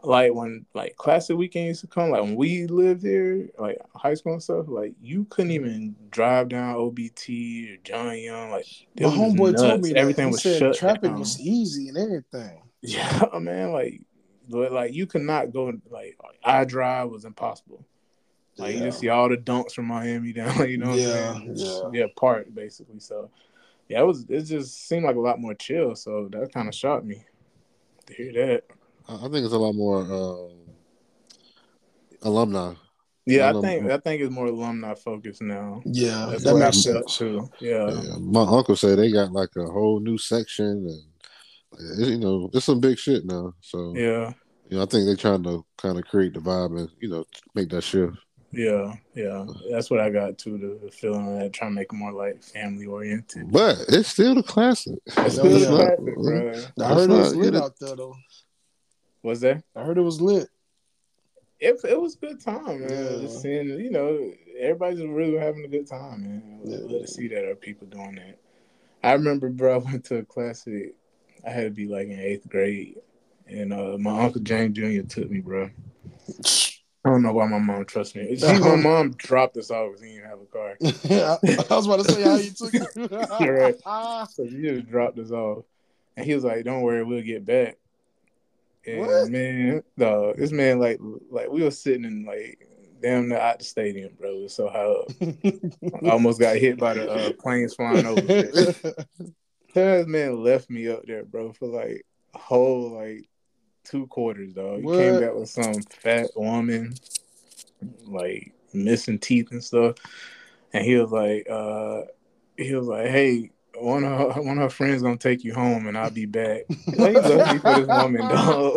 like 0.05 0.35
when 0.35 0.67
like 0.75 0.97
classic 0.97 1.37
weekend 1.37 1.67
used 1.69 1.83
to 1.83 1.87
come. 1.87 2.11
Like 2.11 2.23
when 2.23 2.35
we 2.35 2.67
lived 2.67 3.03
here, 3.03 3.49
like 3.59 3.79
high 3.95 4.15
school 4.15 4.33
and 4.33 4.43
stuff. 4.43 4.67
Like 4.69 4.95
you 5.01 5.25
couldn't 5.31 5.53
even 5.53 5.95
drive 6.11 6.49
down 6.49 6.75
OBT 6.75 7.75
or 7.75 7.77
John 7.85 8.19
Young. 8.19 8.51
Like 8.51 8.67
My 8.99 9.09
homeboy 9.09 9.57
told 9.57 9.69
nuts. 9.69 9.83
me 9.83 9.93
that. 9.93 9.99
everything 9.99 10.31
was 10.31 10.43
said 10.43 10.59
shut 10.59 10.75
traffic 10.75 11.03
down. 11.03 11.19
was 11.21 11.41
easy 11.41 11.89
and 11.89 11.99
everything. 11.99 12.63
Yeah, 12.83 13.27
man, 13.41 13.73
like, 13.73 14.03
but 14.49 14.73
like 14.73 14.93
you 14.95 15.07
cannot 15.07 15.53
go 15.53 15.73
like 15.91 16.19
I 16.45 16.65
drive 16.65 17.11
was 17.11 17.25
impossible. 17.25 17.85
Like 18.59 18.75
you 18.75 18.83
just 18.83 19.01
see 19.01 19.09
all 19.09 19.29
the 19.29 19.37
dunks 19.37 19.73
from 19.73 19.87
Miami 19.87 20.33
down, 20.35 20.69
you 20.69 20.79
know. 20.79 20.91
What 20.91 20.99
Yeah, 20.99 21.35
I'm 21.35 21.57
saying? 21.57 21.91
yeah. 21.93 22.01
yeah, 22.01 22.07
park 22.17 22.47
basically. 22.53 23.01
So, 23.01 23.31
yeah, 23.89 24.01
it 24.01 24.07
was. 24.07 24.27
It 24.29 24.43
just 24.43 24.87
seemed 24.89 25.05
like 25.05 25.17
a 25.17 25.21
lot 25.21 25.41
more 25.41 25.55
chill. 25.55 25.95
So 25.97 26.29
that 26.33 26.53
kind 26.53 26.69
of 26.69 26.75
shocked 26.75 27.05
me 27.07 27.25
to 28.07 28.15
hear 28.15 28.33
that. 28.33 28.65
I 29.09 29.15
I 29.15 29.29
think 29.29 29.45
it's 29.45 29.55
a 29.55 29.59
lot 29.59 29.73
more 29.75 30.03
um, 30.03 30.51
alumni. 32.23 32.75
Yeah, 33.25 33.51
I 33.51 33.61
think 33.61 33.91
I 33.91 33.99
think 33.99 34.23
it's 34.23 34.33
more 34.33 34.47
alumni 34.47 34.95
focused 34.95 35.43
now. 35.43 35.81
Yeah, 35.85 36.27
That's 36.31 36.45
that 36.45 36.55
what 36.55 36.63
I 36.63 36.67
makes 36.67 36.83
felt 36.85 37.09
sense. 37.11 37.17
too. 37.19 37.51
Yeah, 37.61 37.91
Yeah, 37.91 38.17
my 38.19 38.43
uncle 38.43 38.77
said 38.77 38.99
they 38.99 39.13
got 39.13 39.33
like 39.33 39.51
a 39.57 39.65
whole 39.65 40.01
new 40.01 40.19
section, 40.19 40.67
and 40.67 41.03
you 41.99 42.19
know, 42.19 42.51
it's 42.53 42.67
some 42.67 42.81
big 42.81 42.99
shit 42.99 43.25
now. 43.25 43.55
So 43.61 43.95
yeah, 43.97 44.33
you 44.69 44.77
know, 44.77 44.83
I 44.83 44.87
think 44.87 45.07
they're 45.07 45.17
trying 45.17 45.43
to 45.45 45.65
kind 45.79 45.99
of 45.99 46.05
create 46.05 46.35
the 46.35 46.41
vibe 46.41 46.79
and 46.79 46.89
you 47.01 47.09
know 47.09 47.25
make 47.55 47.69
that 47.71 47.83
shift. 47.83 48.17
yeah, 48.53 48.95
yeah. 49.15 49.47
That's 49.71 49.91
what 49.91 50.01
I 50.01 50.11
got 50.11 50.39
too. 50.39 50.59
The, 50.59 50.87
the 50.87 50.91
feeling 50.93 51.27
of 51.35 51.39
that, 51.41 51.53
trying 51.53 51.71
to 51.71 51.75
make 51.75 51.93
it 51.93 51.97
more 51.97 52.13
like 52.13 52.43
family 52.43 52.87
oriented. 52.87 53.51
But 53.51 53.79
it's 53.89 54.11
still 54.11 54.35
the 54.35 54.43
classic. 54.43 54.99
It's 55.07 55.35
still 55.37 55.59
yeah. 55.59 55.67
a 55.67 55.71
classic, 55.97 56.17
bro. 56.17 56.51
I 56.51 56.53
That's 56.77 56.95
heard 57.01 57.11
it 57.11 57.15
was 57.15 57.35
lit 57.37 57.55
yeah, 57.55 57.61
out 57.61 57.75
there 57.81 57.97
though. 57.97 58.15
Was 59.23 59.41
that? 59.41 59.63
I 59.77 59.85
heard 59.85 59.99
it 59.99 60.03
was 60.03 60.21
lit. 60.21 60.49
It, 61.61 61.81
it 61.89 62.01
was 62.01 62.17
a 62.17 62.19
good 62.19 62.41
time, 62.41 62.81
man. 62.81 62.91
Yeah. 62.91 63.21
Just 63.21 63.41
seeing, 63.41 63.69
you 63.69 63.91
know, 63.91 64.33
everybody's 64.59 65.07
really 65.07 65.39
having 65.39 65.65
a 65.65 65.69
good 65.69 65.87
time, 65.87 66.23
man. 66.23 66.61
I 66.67 66.69
Yeah. 66.69 66.77
love 66.81 67.03
to 67.03 67.07
see 67.07 67.29
that 67.29 67.45
or 67.45 67.55
people 67.55 67.87
doing 67.87 68.17
that. 68.17 68.39
I 69.05 69.13
remember, 69.13 69.49
bro, 69.49 69.77
I 69.77 69.79
went 69.79 70.05
to 70.07 70.17
a 70.17 70.25
classic. 70.25 70.97
I 71.45 71.51
had 71.51 71.65
to 71.65 71.71
be 71.71 71.87
like 71.87 72.09
in 72.09 72.19
eighth 72.19 72.49
grade, 72.49 72.99
and 73.47 73.73
uh, 73.73 73.99
my 73.99 74.25
uncle 74.25 74.41
James 74.41 74.77
Jr. 74.77 75.03
took 75.07 75.31
me, 75.31 75.41
bro. 75.41 75.71
I 77.05 77.11
don't 77.11 77.23
know 77.23 77.33
why 77.33 77.47
my 77.47 77.59
mom 77.59 77.85
trusts 77.85 78.15
me. 78.15 78.37
See, 78.37 78.59
my 78.61 78.77
mom 78.77 79.13
dropped 79.13 79.57
us 79.57 79.71
off 79.71 79.91
because 79.91 80.03
he 80.03 80.15
didn't 80.15 80.31
have 80.31 80.41
a 80.41 80.45
car. 80.47 80.77
I 81.71 81.75
was 81.75 81.87
about 81.87 82.05
to 82.05 82.13
say 82.13 82.23
how 82.23 82.37
you 82.37 82.51
took 82.51 82.75
it. 82.75 83.11
Right. 83.51 83.75
So 84.31 84.45
he 84.45 84.63
just 84.63 84.89
dropped 84.89 85.19
us 85.19 85.33
off. 85.33 85.65
And 86.17 86.25
he 86.25 86.35
was 86.35 86.45
like, 86.45 86.65
Don't 86.65 86.83
worry, 86.83 87.03
we'll 87.03 87.23
get 87.23 87.45
back. 87.45 87.77
And 88.87 89.01
What? 89.01 89.31
man, 89.31 89.83
no, 89.97 90.33
this 90.35 90.53
man 90.53 90.79
like 90.79 90.99
like 91.31 91.51
we 91.51 91.63
were 91.63 91.71
sitting 91.71 92.05
in 92.05 92.25
like 92.25 92.69
damn 93.01 93.29
near 93.29 93.39
out 93.39 93.59
the 93.59 93.65
stadium, 93.65 94.13
bro. 94.19 94.31
It 94.31 94.43
was 94.43 94.55
so 94.55 94.69
high 94.69 94.85
up. 94.85 96.05
I 96.05 96.11
almost 96.11 96.39
got 96.39 96.57
hit 96.57 96.79
by 96.79 96.95
the 96.95 97.11
uh, 97.11 97.33
planes 97.33 97.75
flying 97.75 98.07
over. 98.07 98.21
This 99.75 100.07
man 100.07 100.43
left 100.43 100.69
me 100.71 100.89
up 100.89 101.05
there, 101.07 101.25
bro, 101.25 101.53
for 101.53 101.67
like 101.67 102.05
a 102.35 102.39
whole 102.39 102.91
like 102.91 103.29
two 103.85 104.07
quarters, 104.07 104.53
dog. 104.53 104.83
He 104.83 104.97
came 104.97 105.19
back 105.21 105.35
with 105.35 105.49
some 105.49 105.81
fat 105.83 106.31
woman, 106.37 106.95
like 108.07 108.53
missing 108.73 109.19
teeth 109.19 109.51
and 109.51 109.63
stuff. 109.63 109.97
And 110.73 110.85
he 110.85 110.97
was 110.97 111.11
like, 111.11 111.47
uh, 111.51 112.03
he 112.57 112.75
was 112.75 112.87
like, 112.87 113.09
hey, 113.09 113.51
one 113.79 114.05
of 114.05 114.35
her, 114.35 114.43
one 114.43 114.59
of 114.59 114.65
her 114.65 114.71
friends 114.71 115.03
gonna 115.03 115.17
take 115.17 115.45
you 115.45 115.55
home, 115.55 115.87
and 115.87 115.97
I'll 115.97 116.11
be 116.11 116.27
back. 116.27 116.63
Like, 116.95 117.13
he 117.13 117.21
left 117.21 117.53
me 117.53 117.59
for 117.59 117.75
this 117.75 117.89
woman, 117.89 118.29
dog. 118.29 118.75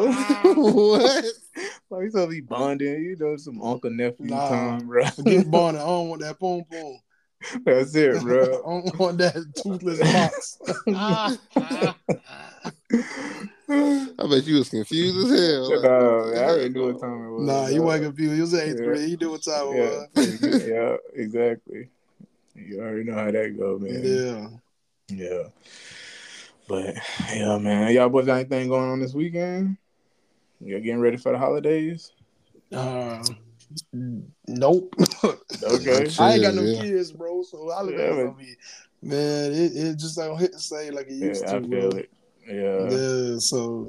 what? 0.57 1.25
like 1.89 2.03
he's 2.03 2.13
gonna 2.13 2.27
be 2.27 2.41
bonding, 2.41 3.03
you 3.03 3.15
know, 3.17 3.37
some 3.37 3.61
uncle 3.61 3.89
nephew 3.89 4.27
Nah. 4.27 4.47
time, 4.47 4.87
bro. 4.87 5.05
Forget 5.05 5.49
Bonnet. 5.49 5.81
I 5.81 5.85
don't 5.85 6.09
want 6.09 6.21
that 6.21 6.39
boom 6.39 6.65
boom. 6.69 6.99
That's 7.65 7.93
it, 7.95 8.15
I 8.15 8.19
bro. 8.23 8.61
don't 8.63 8.99
want 8.99 9.17
that 9.19 9.35
toothless 9.61 9.99
box. 10.11 10.57
I 13.67 14.27
bet 14.29 14.45
you 14.45 14.55
was 14.57 14.69
confused 14.69 15.31
as 15.31 15.39
hell. 15.39 15.69
Like, 15.69 15.81
Nah, 15.83 16.31
I 16.31 16.43
already 16.45 16.69
knew 16.69 16.91
what 16.93 17.01
time 17.01 17.25
it 17.25 17.31
was. 17.31 17.45
nah, 17.47 17.67
you 17.67 17.77
dog. 17.77 17.85
wasn't 17.85 18.05
confused. 18.05 18.35
You 18.35 18.41
was 18.41 18.53
in 18.53 18.59
eighth 18.59 18.79
Yeah. 18.79 18.85
grade. 18.85 19.09
You 19.09 19.17
knew 19.17 19.31
what 19.31 19.43
time 19.43 19.67
it 19.67 19.75
yeah, 19.75 20.05
was. 20.15 20.65
yeah, 20.67 20.97
exactly. 21.13 21.89
You 22.55 22.79
already 22.79 23.03
know 23.03 23.15
how 23.15 23.31
that 23.31 23.57
go, 23.57 23.77
man. 23.79 24.59
Yeah. 25.09 25.15
Yeah. 25.15 25.43
But 26.67 26.95
yeah, 27.33 27.57
man. 27.57 27.93
Y'all 27.93 28.09
boys 28.09 28.25
got 28.25 28.35
anything 28.35 28.69
going 28.69 28.89
on 28.89 28.99
this 28.99 29.13
weekend? 29.13 29.77
You're 30.59 30.79
getting 30.79 31.01
ready 31.01 31.17
for 31.17 31.31
the 31.31 31.37
holidays? 31.37 32.11
Uh, 32.71 33.23
nope. 34.47 34.95
Okay. 35.63 36.07
I 36.19 36.33
ain't 36.33 36.43
got 36.43 36.53
no 36.55 36.63
Yeah. 36.65 36.81
kids, 36.81 37.11
bro. 37.11 37.41
So 37.43 37.71
I 37.71 37.81
look 37.81 37.95
Yeah, 37.95 38.11
at 38.11 38.15
man. 38.15 38.35
me. 38.37 38.55
Man, 39.01 39.51
it, 39.53 39.75
it 39.75 39.97
just 39.97 40.17
don't 40.17 40.37
hit 40.37 40.51
the 40.51 40.59
same 40.59 40.93
like 40.93 41.07
it 41.07 41.13
Yeah, 41.13 41.27
used 41.27 41.47
I 41.47 41.59
to. 41.59 41.61
feel 41.61 41.69
bro. 41.69 41.91
it. 41.91 42.09
Yeah. 42.47 42.89
Yeah, 42.89 43.37
so 43.39 43.87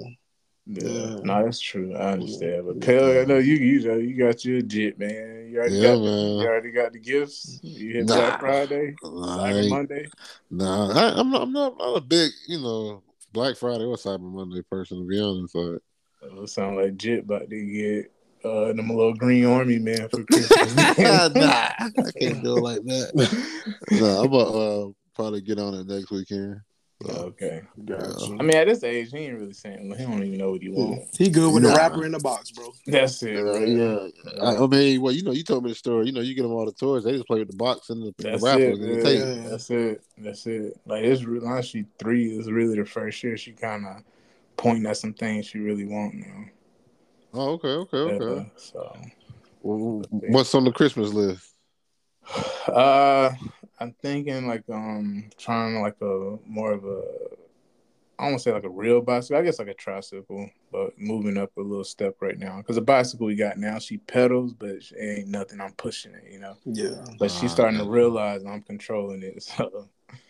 Yeah. 0.67 0.83
Yeah. 0.83 1.21
No, 1.23 1.45
that's 1.45 1.61
true. 1.61 1.95
I 1.95 2.13
understand. 2.13 2.67
But 2.67 2.81
Pell, 2.81 3.21
I 3.21 3.25
know 3.25 3.39
you 3.39 3.55
you 3.55 3.87
know 3.87 3.97
you 3.97 4.17
got 4.17 4.45
your 4.45 4.63
jit, 4.63 4.99
man. 4.99 5.49
You 5.51 5.59
already 5.59 5.77
Yeah, 5.77 5.95
got 5.95 6.03
man. 6.03 6.39
you 6.39 6.47
already 6.47 6.71
got 6.71 6.93
the 6.93 6.99
gifts. 6.99 7.61
You 7.63 7.93
hit 7.95 8.07
Nah. 8.07 8.15
Black 8.17 8.41
Friday, 8.41 8.95
I 9.03 9.07
Cyber 9.07 9.69
Monday. 9.71 10.09
Nah, 10.51 10.89
I, 10.93 11.21
I'm 11.21 11.31
not. 11.31 11.43
I'm 11.43 11.53
not, 11.53 11.79
not 11.79 11.97
a 11.97 12.01
big, 12.01 12.31
you 12.49 12.59
know, 12.61 13.03
Black 13.33 13.57
Friday 13.57 13.85
or 13.85 13.97
Cyber 13.97 14.21
Monday 14.21 14.63
person. 14.63 14.99
To 14.99 15.05
be 15.07 15.21
honest, 15.21 15.55
like, 15.55 15.81
It 16.23 16.49
sound 16.49 16.77
like 16.77 16.97
Jit 16.97 17.21
about 17.21 17.49
to 17.49 17.65
get 17.65 18.13
uh 18.47 18.73
them 18.73 18.91
a 18.91 18.93
little 18.95 19.15
green 19.15 19.45
army 19.47 19.79
man 19.79 20.09
for 20.09 20.23
Christmas. 20.31 20.75
nah, 20.77 21.71
I 21.79 21.91
can't 22.19 22.43
do 22.43 22.57
it 22.57 22.63
like 22.63 22.83
that. 22.85 23.75
nah, 23.91 24.23
I'm 24.23 24.31
gonna 24.31 24.89
uh, 24.89 24.91
probably 25.15 25.41
get 25.41 25.59
on 25.59 25.75
it 25.75 25.87
next 25.87 26.11
weekend. 26.11 26.61
So, 27.03 27.13
okay. 27.13 27.61
gotcha. 27.85 28.25
I 28.41 28.43
mean, 28.43 28.57
at 28.57 28.69
this 28.69 28.83
age, 28.83 29.11
he 29.11 29.19
ain't 29.19 29.39
really 29.39 29.53
saying. 29.53 29.95
He 29.99 30.03
don't 30.05 30.23
even 30.25 30.39
know 30.39 30.53
what 30.53 30.63
he 30.63 30.71
wants. 30.71 31.15
He 31.19 31.29
good 31.29 31.53
with 31.53 31.63
Nah. 31.63 31.73
the 31.73 31.77
rapper 31.77 32.07
in 32.07 32.13
the 32.13 32.19
box, 32.19 32.51
bro. 32.53 32.73
That's 32.87 33.23
it. 33.23 33.35
yeah, 33.35 33.41
bro. 33.43 33.59
yeah. 33.59 34.43
I, 34.43 34.57
I 34.57 34.67
mean, 34.67 35.03
well, 35.03 35.13
you 35.13 35.23
know, 35.23 35.33
you 35.33 35.43
told 35.45 35.65
me 35.65 35.71
the 35.73 35.75
story. 35.77 36.07
You 36.07 36.13
know, 36.13 36.23
you 36.23 36.35
get 36.35 36.41
them 36.41 36.53
all 36.53 36.65
the 36.65 36.73
toys. 36.73 37.05
They 37.05 37.13
just 37.13 37.27
play 37.27 37.41
with 37.41 37.51
the 37.51 37.57
box 37.57 37.91
and 37.91 38.03
the, 38.03 38.15
the 38.17 38.31
That's 38.31 38.43
rapper 38.43 38.63
it. 38.63 38.79
and 38.79 38.83
the 38.83 39.03
tape. 39.03 39.19
Yeah. 39.21 39.49
That's 39.51 39.71
it. 39.71 40.03
That's 40.17 40.47
it. 40.47 40.81
Like 40.87 41.05
it's 41.05 41.23
re- 41.23 41.41
honestly 41.45 41.85
three 41.99 42.31
is 42.39 42.51
really 42.51 42.79
the 42.79 42.87
first 42.87 43.23
year 43.23 43.37
she 43.37 43.53
kind 43.53 43.85
of 43.87 43.97
pointing 44.57 44.87
at 44.87 44.97
some 44.97 45.13
things 45.13 45.45
she 45.45 45.59
really 45.59 45.85
want 45.85 46.15
now. 46.15 46.45
Oh, 47.35 47.53
okay, 47.53 47.69
okay, 47.69 47.99
okay. 47.99 48.35
Yeah, 48.37 48.45
so, 48.57 48.97
What's 49.61 50.55
on 50.55 50.65
the 50.65 50.73
Christmas 50.73 51.13
list? 51.13 51.55
uh, 52.69 53.31
I'm 53.79 53.95
thinking 54.03 54.47
like 54.47 54.65
um 54.71 55.31
trying 55.39 55.81
like 55.81 55.97
a 56.01 56.37
more 56.47 56.73
of 56.73 56.85
a 56.85 57.03
I 58.19 58.25
don't 58.25 58.33
want 58.33 58.43
to 58.43 58.43
say 58.45 58.53
like 58.53 58.65
a 58.65 58.71
real 58.71 59.03
bicycle. 59.03 59.37
I 59.37 59.43
guess 59.43 59.59
like 59.59 59.69
a 59.69 59.75
tricycle, 59.75 60.49
but 60.73 60.99
moving 60.99 61.37
up 61.37 61.51
a 61.59 61.61
little 61.61 61.85
step 61.85 62.17
right 62.21 62.39
now. 62.39 62.59
Because 62.59 62.77
the 62.77 62.83
bicycle 62.83 63.27
we 63.27 63.35
got 63.37 63.59
now, 63.59 63.79
she 63.79 63.99
pedals, 63.99 64.55
but 64.55 64.83
she 64.83 64.97
ain't 64.97 65.29
nothing. 65.29 65.61
I'm 65.61 65.73
pushing 65.73 66.15
it, 66.15 66.25
you 66.33 66.39
know. 66.39 66.57
Yeah. 66.65 67.05
But 67.19 67.31
she's 67.31 67.53
starting 67.53 67.79
to 67.79 67.85
realize 67.85 68.43
I'm 68.45 68.63
controlling 68.63 69.23
it. 69.23 69.43
So 69.57 69.89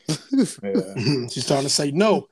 yeah. 0.63 0.95
She's 1.29 1.45
starting 1.45 1.67
to 1.67 1.73
say 1.73 1.91
no. 1.91 2.29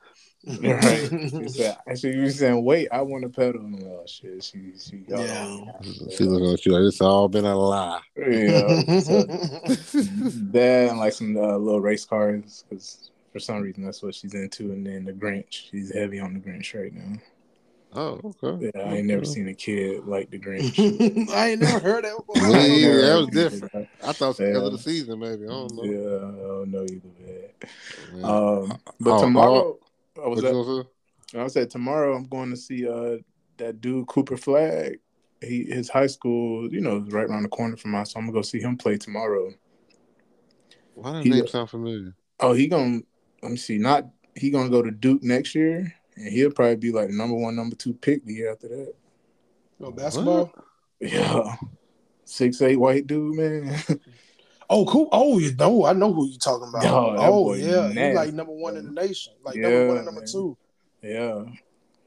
Right. 0.47 1.09
She 1.29 1.47
said, 1.49 1.77
she 1.97 2.17
was 2.17 2.39
saying, 2.39 2.63
"Wait, 2.63 2.87
I 2.91 3.01
want 3.01 3.23
to 3.23 3.29
pedal." 3.29 3.61
And 3.61 3.75
I'm 3.75 3.81
like, 3.81 3.91
oh 3.91 4.05
shit, 4.05 4.43
she 4.43 4.73
she 4.79 4.97
got 4.97 5.19
Yeah. 5.19 5.71
She 6.11 6.23
looking 6.23 6.53
at 6.53 6.65
you 6.65 6.71
like 6.73 6.81
it's 6.87 7.01
all 7.01 7.27
been 7.27 7.45
a 7.45 7.55
lie. 7.55 8.01
yeah. 8.17 8.81
So 9.01 9.23
that 10.51 10.87
and 10.89 10.99
like 10.99 11.13
some 11.13 11.35
uh, 11.37 11.57
little 11.57 11.81
race 11.81 12.05
cars 12.05 12.63
because 12.69 13.09
for 13.31 13.39
some 13.39 13.61
reason 13.61 13.83
that's 13.83 14.01
what 14.01 14.15
she's 14.15 14.33
into. 14.33 14.71
And 14.71 14.85
then 14.85 15.05
the 15.05 15.13
Grinch, 15.13 15.69
she's 15.69 15.93
heavy 15.93 16.19
on 16.19 16.33
the 16.33 16.39
Grinch 16.39 16.73
right 16.79 16.93
now. 16.93 17.19
Oh, 17.93 18.19
okay. 18.43 18.71
Yeah, 18.75 18.81
I 18.83 18.97
ain't 18.97 19.07
never 19.07 19.25
seen 19.25 19.47
a 19.47 19.53
kid 19.53 20.05
like 20.05 20.29
the 20.29 20.39
Grinch. 20.39 21.31
I 21.33 21.49
ain't 21.51 21.61
never 21.61 21.79
heard 21.79 22.03
that 22.03 22.17
before. 22.17 22.35
Yeah, 22.37 22.57
I 22.57 22.65
ain't 22.65 22.81
never 22.81 23.01
that 23.01 23.15
was 23.15 23.29
different. 23.29 23.89
I 24.03 24.13
thought 24.13 24.29
it's 24.31 24.39
because 24.39 24.53
Yeah. 24.53 24.65
of 24.65 24.71
the 24.71 24.77
season, 24.77 25.19
maybe. 25.19 25.43
I 25.43 25.47
don't 25.47 25.75
know. 25.75 25.83
Yeah, 25.83 26.17
I 26.17 26.47
don't 26.47 26.71
know 26.71 26.83
either. 26.83 27.09
Man. 27.19 28.21
Man. 28.21 28.25
Um, 28.25 28.79
but 28.99 29.11
Oh, 29.11 29.19
tomorrow, 29.21 29.79
I 30.23 30.27
was 30.27 30.43
at 30.43 30.53
you 30.53 30.63
gonna? 31.33 31.45
I 31.45 31.47
said 31.47 31.69
tomorrow 31.69 32.15
I'm 32.15 32.25
going 32.25 32.49
to 32.51 32.57
see 32.57 32.87
uh 32.87 33.17
that 33.57 33.81
dude 33.81 34.07
Cooper 34.07 34.37
Flagg. 34.37 34.99
He 35.41 35.65
his 35.65 35.89
high 35.89 36.07
school, 36.07 36.71
you 36.73 36.81
know, 36.81 37.03
is 37.05 37.13
right 37.13 37.27
around 37.27 37.43
the 37.43 37.49
corner 37.49 37.77
from 37.77 37.95
us. 37.95 38.13
So 38.13 38.19
I'm 38.19 38.25
gonna 38.25 38.33
go 38.33 38.41
see 38.41 38.59
him 38.59 38.77
play 38.77 38.97
tomorrow. 38.97 39.51
Why 40.93 41.13
does 41.13 41.23
He- 41.23 41.29
name 41.29 41.47
sound 41.47 41.69
familiar? 41.69 42.15
Oh, 42.39 42.53
he 42.53 42.67
gonna 42.67 43.01
let 43.41 43.51
me 43.51 43.57
see. 43.57 43.77
Not 43.77 44.07
he 44.35 44.49
gonna 44.49 44.69
go 44.69 44.81
to 44.81 44.91
Duke 44.91 45.23
next 45.23 45.55
year, 45.55 45.93
and 46.15 46.27
he'll 46.27 46.51
probably 46.51 46.75
be 46.75 46.91
like 46.91 47.09
number 47.09 47.35
one, 47.35 47.55
number 47.55 47.75
two 47.75 47.93
pick 47.93 48.25
the 48.25 48.33
year 48.33 48.51
after 48.51 48.67
that. 48.67 48.93
Oh, 49.79 49.91
basketball. 49.91 50.53
Yeah, 50.99 51.55
six 52.23 52.61
eight 52.61 52.77
white 52.77 53.07
dude, 53.07 53.35
man. 53.35 53.77
Oh, 54.69 54.85
cool. 54.85 55.09
Oh, 55.11 55.37
you 55.37 55.53
know, 55.55 55.85
I 55.85 55.93
know 55.93 56.11
who 56.11 56.27
you're 56.27 56.39
talking 56.39 56.69
about. 56.69 56.85
Oh, 56.85 57.15
oh, 57.17 57.43
boy 57.43 57.55
yeah, 57.55 57.87
he's 57.87 57.95
nasty, 57.95 58.15
like 58.15 58.33
number 58.33 58.53
one 58.53 58.77
in 58.77 58.85
the 58.85 58.91
nation, 58.91 59.33
like 59.43 59.57
Yeah, 59.57 59.63
number 59.63 59.87
one 59.87 59.97
and 59.97 60.05
number 60.05 60.21
man. 60.21 60.27
two. 60.27 60.57
yeah, 61.01 61.43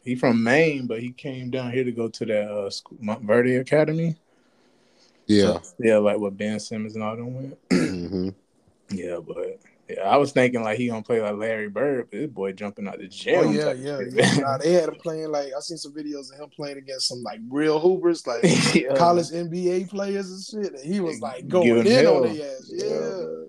he 0.03 0.15
from 0.17 0.43
Maine, 0.43 0.87
but 0.87 1.01
he 1.01 1.13
came 1.13 1.51
down 1.51 1.71
here 1.71 1.85
to 1.85 1.93
go 1.93 2.09
to 2.09 2.27
that 2.27 2.51
uh, 2.51 2.71
school, 2.71 2.99
Montverde 3.03 3.61
Academy. 3.61 4.17
Yeah. 5.27 5.61
So, 5.61 5.75
yeah, 5.79 5.99
like 5.99 6.19
what 6.19 6.37
Ben 6.37 6.59
Simmons 6.59 6.95
and 6.95 7.05
all 7.05 7.17
them 7.17 7.35
went. 7.35 7.59
hmm 7.71 8.29
Yeah, 8.91 9.19
but 9.19 9.61
yeah, 9.89 10.03
I 10.03 10.17
was 10.17 10.33
thinking 10.33 10.63
like 10.63 10.79
he 10.79 10.89
gonna 10.89 11.03
play 11.03 11.21
like 11.21 11.37
Larry 11.37 11.69
Bird, 11.69 12.09
but 12.11 12.19
this 12.19 12.31
boy 12.31 12.53
jumping 12.53 12.89
out 12.89 12.99
the 12.99 13.09
gym. 13.09 13.39
Oh 13.39 13.53
yeah, 13.53 13.73
yeah, 13.73 14.01
yeah. 14.13 14.41
Nah, 14.41 14.59
they 14.59 14.73
had 14.73 14.89
him 14.89 14.97
playing 14.97 15.31
like 15.31 15.53
I 15.57 15.61
seen 15.61 15.79
some 15.79 15.93
videos 15.95 16.33
of 16.33 16.39
him 16.41 16.51
playing 16.51 16.79
against 16.79 17.09
some 17.09 17.23
like 17.23 17.41
real 17.49 17.79
hoopers, 17.81 18.27
like 18.27 18.43
Yeah. 18.75 18.95
college 18.97 19.29
NBA 19.31 19.89
players 19.91 20.31
and 20.31 20.65
shit. 20.65 20.75
And 20.75 20.93
he 20.93 21.01
was 21.01 21.21
like 21.21 21.49
going 21.49 21.67
Giving 21.67 21.87
in 21.87 22.05
hell. 22.05 22.17
on 22.27 22.37
their 22.37 22.57
ass. 22.57 22.71
Yeah. 22.73 23.45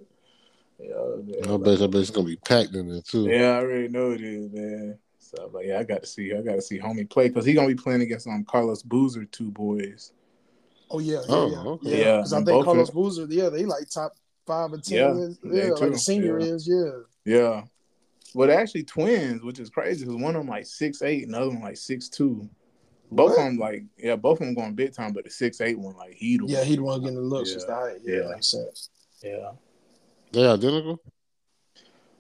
Yeah, 0.82 1.54
I 1.54 1.58
bet, 1.58 1.82
I 1.82 1.88
bet 1.88 2.02
it's 2.02 2.10
gonna 2.10 2.26
be 2.26 2.38
packed 2.38 2.74
in 2.74 2.90
there 2.90 3.02
too. 3.02 3.30
Yeah, 3.30 3.58
I 3.58 3.60
already 3.60 3.90
know 3.90 4.12
it 4.12 4.22
is, 4.22 4.50
man. 4.52 4.98
So, 5.20 5.50
but 5.52 5.66
yeah, 5.66 5.80
I 5.80 5.84
got 5.84 6.02
to 6.02 6.08
see. 6.08 6.34
I 6.34 6.42
got 6.42 6.56
to 6.56 6.62
see 6.62 6.80
homie 6.80 7.08
play 7.10 7.28
because 7.28 7.46
he 7.46 7.54
gonna 7.54 7.68
be 7.68 7.76
playing 7.76 8.02
against 8.02 8.28
um 8.28 8.46
Carlos 8.46 8.82
Boozer, 8.82 9.26
two 9.26 9.52
boys. 9.52 10.14
Oh 10.90 11.00
yeah, 11.00 11.16
yeah, 11.16 11.26
Oh, 11.28 11.48
yeah. 11.52 11.58
okay. 11.58 11.90
yeah. 11.90 11.98
Yeah, 12.06 12.18
Because 12.18 12.34
I 12.34 12.44
think 12.44 12.64
Carlos 12.66 12.90
Boozer, 12.90 13.26
yeah, 13.30 13.50
they 13.50 13.66
like 13.66 13.90
top 13.90 14.16
five 14.50 14.74
or 14.74 14.78
ten. 14.80 14.98
Yeah, 14.98 15.14
is- 15.14 15.38
they 15.44 15.58
yeah, 15.68 15.70
like 15.70 15.80
too, 15.80 15.90
the 15.92 15.98
senior 15.98 16.40
yeah. 16.40 16.46
is, 16.46 16.68
yeah. 16.68 16.92
Yeah, 17.24 17.64
but 18.34 18.48
they're 18.48 18.60
actually 18.60 18.84
twins, 18.84 19.44
which 19.44 19.60
is 19.60 19.70
crazy 19.70 20.04
because 20.06 20.20
one 20.22 20.36
of 20.36 20.42
them 20.42 20.50
like 20.50 20.66
six 20.66 21.02
eight, 21.04 21.28
another 21.28 21.50
one 21.50 21.62
like 21.62 21.78
six 21.78 22.10
two. 22.10 22.50
Both 23.12 23.32
What? 23.32 23.40
of 23.40 23.46
them 23.46 23.58
like 23.58 23.84
yeah, 23.98 24.16
both 24.16 24.42
of 24.42 24.48
them 24.48 24.56
going 24.56 24.74
big 24.74 24.94
time, 24.94 25.14
but 25.14 25.24
the 25.26 25.30
six 25.30 25.62
eight 25.62 25.78
one 25.78 25.96
like 25.96 26.14
he 26.14 26.38
the 26.38 26.46
Yeah, 26.48 26.58
one. 26.60 26.68
he 26.68 26.76
the 26.78 26.82
one 26.82 27.00
getting 27.02 27.16
the 27.16 27.22
looks. 27.22 27.50
Yeah. 27.50 27.54
Just 27.56 27.68
the 27.68 27.76
height. 27.76 27.98
Yeah, 28.04 28.16
Yeah. 28.22 28.30
makes 28.32 28.48
sense. 28.48 28.90
yeah. 29.24 29.52
They 30.32 30.48
identical. 30.48 31.00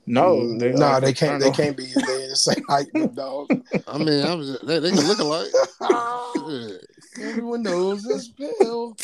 No, 0.05 0.37
Mm, 0.37 0.59
they, 0.59 0.71
nah, 0.71 0.93
like, 0.93 1.03
they 1.03 1.13
can't. 1.13 1.39
They 1.39 1.51
can't 1.51 1.77
be. 1.77 1.85
They 1.85 2.27
the 2.29 2.35
same 2.35 2.63
height, 2.67 2.87
dog. 3.13 3.49
I 3.87 3.97
mean, 3.99 4.25
I'm 4.25 4.41
just, 4.41 4.65
they, 4.65 4.79
they 4.79 4.89
can 4.89 5.01
look 5.07 5.19
alike. 5.19 5.47
Shit. 7.19 7.27
Everyone 7.27 7.63
knows 7.63 8.03
this 8.03 8.29
pill. 8.29 8.95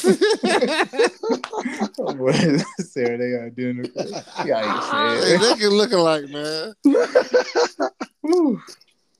What 1.97 2.36
Sarah, 2.80 3.17
they 3.17 3.38
identical. 3.38 4.06
Yeah, 4.45 5.19
Hey, 5.19 5.38
they 5.38 5.56
can 5.56 5.69
look 5.71 5.91
alike, 5.91 6.30
man. 6.30 6.73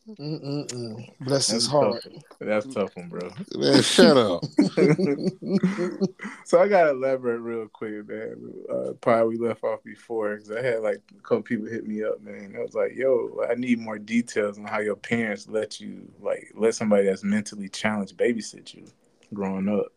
Whew. 0.06 0.16
Mm-mm-mm. 0.20 1.10
Bless 1.22 1.48
That's 1.48 1.64
his 1.64 1.68
heart. 1.68 2.04
tough. 2.04 2.14
That's 2.40 2.68
tough 2.68 2.96
one, 2.96 3.10
bro. 3.10 3.32
Man, 3.56 3.82
shut 3.82 4.16
up. 4.16 4.46
so 6.46 6.62
I 6.62 6.68
gotta 6.68 6.92
elaborate 6.92 7.40
real 7.40 7.68
quick, 7.68 8.08
man. 8.08 8.54
Uh, 8.72 8.92
probably 9.02 9.38
we 9.38 9.48
left 9.48 9.64
off 9.64 9.84
before 9.84 10.36
because 10.36 10.52
I 10.52 10.62
had 10.62 10.82
like 10.82 11.02
a 11.18 11.22
couple 11.22 11.42
people 11.42 11.66
hit 11.66 11.88
me 11.88 12.04
up, 12.04 12.22
man. 12.22 12.54
I 12.56 12.62
was 12.62 12.76
like, 12.76 12.96
"Yo, 12.96 13.44
I 13.50 13.56
need 13.56 13.80
more 13.80 13.98
details 13.98 14.60
on 14.60 14.66
how 14.66 14.80
your 14.80 14.96
parents 14.96 15.48
let 15.48 15.80
you 15.80 16.08
like 16.22 16.52
let 16.54 16.76
somebody 16.76 17.06
that's 17.06 17.24
mentally 17.24 17.70
challenged 17.70 18.16
babysit 18.16 18.76
you 18.76 18.86
growing 19.34 19.68
up." 19.68 19.88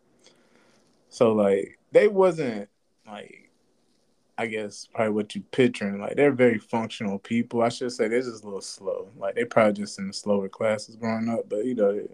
So 1.11 1.33
like 1.33 1.79
they 1.93 2.09
wasn't 2.09 2.71
like 3.07 3.48
I 4.41 4.47
guess 4.47 4.87
probably 4.95 5.13
what 5.15 5.35
you 5.35 5.43
picturing. 5.51 6.01
Like 6.01 6.15
they're 6.15 6.31
very 6.31 6.59
functional 6.59 7.19
people. 7.19 7.61
I 7.61 7.71
should 7.71 7.91
say 7.91 8.07
they're 8.07 8.23
just 8.23 8.45
a 8.45 8.47
little 8.47 8.61
slow. 8.61 9.11
Like 9.17 9.35
they 9.35 9.45
probably 9.45 9.73
just 9.73 9.99
in 9.99 10.07
the 10.07 10.13
slower 10.13 10.49
classes 10.49 10.95
growing 10.95 11.29
up, 11.29 11.49
but 11.49 11.65
you 11.65 11.75
know 11.75 12.09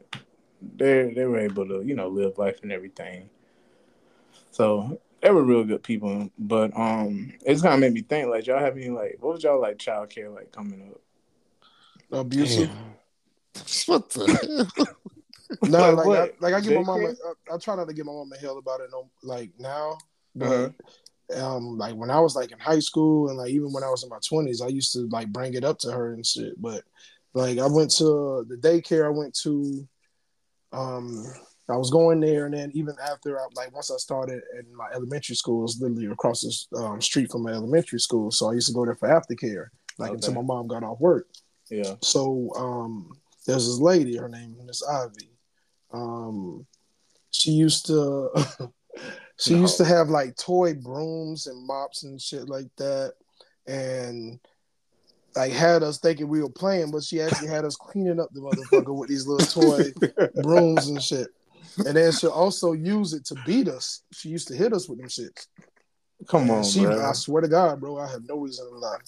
they 0.76 1.12
they 1.14 1.26
were 1.26 1.38
able 1.38 1.68
to 1.68 1.82
you 1.82 1.94
know 1.94 2.08
live 2.08 2.38
life 2.38 2.60
and 2.62 2.72
everything. 2.72 3.28
So 4.50 4.98
they 5.20 5.30
were 5.30 5.42
real 5.42 5.64
good 5.64 5.82
people. 5.82 6.30
But 6.38 6.74
um, 6.74 7.34
it's 7.44 7.60
kind 7.60 7.74
of 7.74 7.80
made 7.80 7.92
me 7.92 8.00
think 8.00 8.28
like 8.28 8.46
y'all 8.46 8.58
have 8.58 8.78
any 8.78 8.88
like 8.88 9.18
what 9.20 9.34
was 9.34 9.44
y'all 9.44 9.60
like 9.60 9.78
child 9.78 10.08
care 10.08 10.30
like 10.30 10.50
coming 10.50 10.90
up? 10.90 11.00
Abusive. 12.10 12.70
What 13.86 14.10
the 14.10 14.26
hell? 14.76 14.88
No, 15.68 15.92
Like 15.92 16.06
like? 16.06 16.18
I, 16.18 16.30
like 16.40 16.54
I 16.54 16.60
give 16.60 16.74
my 16.74 16.80
Daycare? 16.80 16.86
mama. 16.86 17.14
I, 17.50 17.54
I 17.54 17.58
try 17.58 17.76
not 17.76 17.86
to 17.86 17.94
give 17.94 18.06
my 18.06 18.12
mama 18.12 18.36
hell 18.36 18.58
about 18.58 18.80
it. 18.80 18.90
No, 18.90 19.08
like 19.22 19.50
now, 19.58 19.96
but 20.34 20.46
Uh-huh. 20.46 20.70
Um, 21.32 21.78
like 21.78 21.94
when 21.94 22.10
I 22.10 22.20
was 22.20 22.36
like 22.36 22.52
in 22.52 22.58
high 22.58 22.80
school 22.80 23.28
and 23.28 23.38
like 23.38 23.50
even 23.50 23.72
when 23.72 23.84
I 23.84 23.90
was 23.90 24.02
in 24.02 24.08
my 24.08 24.18
twenties, 24.26 24.60
I 24.60 24.68
used 24.68 24.92
to 24.92 25.08
like 25.10 25.28
bring 25.28 25.54
it 25.54 25.64
up 25.64 25.78
to 25.80 25.92
her 25.92 26.12
and 26.12 26.24
shit. 26.24 26.60
But 26.60 26.84
like 27.32 27.58
I 27.58 27.66
went 27.66 27.90
to 27.96 28.44
the 28.48 28.56
daycare. 28.56 29.06
I 29.06 29.10
went 29.10 29.34
to, 29.42 29.86
um, 30.72 31.24
I 31.68 31.76
was 31.76 31.90
going 31.90 32.20
there, 32.20 32.44
and 32.44 32.54
then 32.54 32.70
even 32.74 32.94
after, 33.02 33.40
I, 33.40 33.46
like 33.54 33.74
once 33.74 33.90
I 33.90 33.96
started 33.96 34.42
in 34.58 34.74
my 34.76 34.88
elementary 34.94 35.34
school, 35.34 35.60
it 35.60 35.62
was 35.62 35.80
literally 35.80 36.06
across 36.06 36.68
the 36.70 36.78
um, 36.78 37.00
street 37.00 37.30
from 37.30 37.42
my 37.42 37.52
elementary 37.52 38.00
school. 38.00 38.30
So 38.30 38.50
I 38.50 38.54
used 38.54 38.68
to 38.68 38.74
go 38.74 38.84
there 38.84 38.94
for 38.94 39.08
aftercare, 39.08 39.68
like 39.98 40.12
until 40.12 40.34
my 40.34 40.42
mom 40.42 40.66
got 40.66 40.84
off 40.84 41.00
work. 41.00 41.28
Yeah. 41.70 41.94
So 42.02 42.50
um, 42.56 43.16
there's 43.46 43.66
this 43.66 43.80
lady, 43.80 44.16
her 44.16 44.28
name 44.28 44.56
is 44.68 44.82
Ivy. 44.82 45.30
Um, 45.92 46.66
she 47.30 47.52
used 47.52 47.86
to 47.86 48.30
she 49.38 49.54
No. 49.54 49.60
used 49.62 49.76
to 49.78 49.84
have 49.84 50.08
like 50.08 50.36
toy 50.36 50.74
brooms 50.74 51.46
and 51.46 51.66
mops 51.66 52.04
and 52.04 52.20
shit 52.20 52.48
like 52.48 52.68
that, 52.78 53.14
and 53.66 54.38
like 55.36 55.52
had 55.52 55.82
us 55.82 55.98
thinking 55.98 56.28
we 56.28 56.42
were 56.42 56.48
playing, 56.48 56.90
but 56.92 57.02
she 57.02 57.20
actually 57.20 57.48
had 57.48 57.64
us 57.64 57.74
cleaning 57.76 58.20
up 58.20 58.28
the 58.32 58.40
motherfucker 58.40 58.94
with 58.96 59.08
these 59.08 59.26
little 59.26 59.46
toy 59.46 59.92
brooms 60.42 60.88
and 60.88 61.02
shit. 61.02 61.28
And 61.84 61.96
then 61.96 62.12
she'll 62.12 62.30
also 62.30 62.72
use 62.72 63.14
it 63.14 63.24
to 63.26 63.34
beat 63.44 63.66
us. 63.68 64.02
She 64.12 64.28
used 64.28 64.46
to 64.48 64.54
hit 64.54 64.72
us 64.72 64.88
with 64.88 64.98
them 64.98 65.08
shits. 65.08 65.48
Come 66.28 66.42
And 66.42 66.50
on, 66.50 66.62
she. 66.62 66.86
I 66.86 67.12
swear 67.14 67.42
to 67.42 67.48
God, 67.48 67.80
bro, 67.80 67.98
I 67.98 68.08
have 68.08 68.22
no 68.28 68.36
reason 68.38 68.68
to 68.68 68.78
lie. 68.78 68.98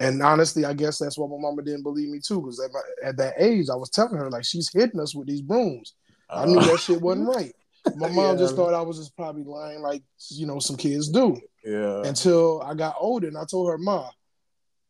And 0.00 0.22
honestly, 0.22 0.64
I 0.64 0.72
guess 0.72 0.98
that's 0.98 1.18
why 1.18 1.28
my 1.28 1.36
mama 1.38 1.62
didn't 1.62 1.82
believe 1.82 2.08
me 2.08 2.18
too, 2.18 2.40
because 2.40 2.58
at, 2.60 2.72
my- 2.72 3.08
at 3.08 3.16
that 3.18 3.34
age, 3.36 3.66
I 3.70 3.76
was 3.76 3.90
telling 3.90 4.16
her 4.16 4.30
like 4.30 4.44
she's 4.44 4.72
hitting 4.72 5.00
us 5.00 5.14
with 5.14 5.28
these 5.28 5.42
brooms. 5.42 5.94
I 6.30 6.46
knew 6.46 6.58
Uh, 6.60 6.64
that 6.64 6.80
shit 6.80 7.00
wasn't 7.00 7.28
right. 7.28 7.54
My 7.96 8.08
mom 8.10 8.16
Yeah. 8.16 8.36
just 8.36 8.56
thought 8.56 8.74
I 8.74 8.82
was 8.82 8.98
just 8.98 9.16
probably 9.16 9.44
lying, 9.44 9.80
like 9.80 10.02
you 10.30 10.46
know 10.46 10.58
some 10.58 10.76
kids 10.76 11.08
do. 11.10 11.36
yeah. 11.64 12.02
Until 12.06 12.60
I 12.62 12.74
got 12.74 12.96
older, 12.98 13.28
and 13.28 13.36
I 13.38 13.44
told 13.44 13.68
her, 13.70 13.78
"Ma, 13.78 14.08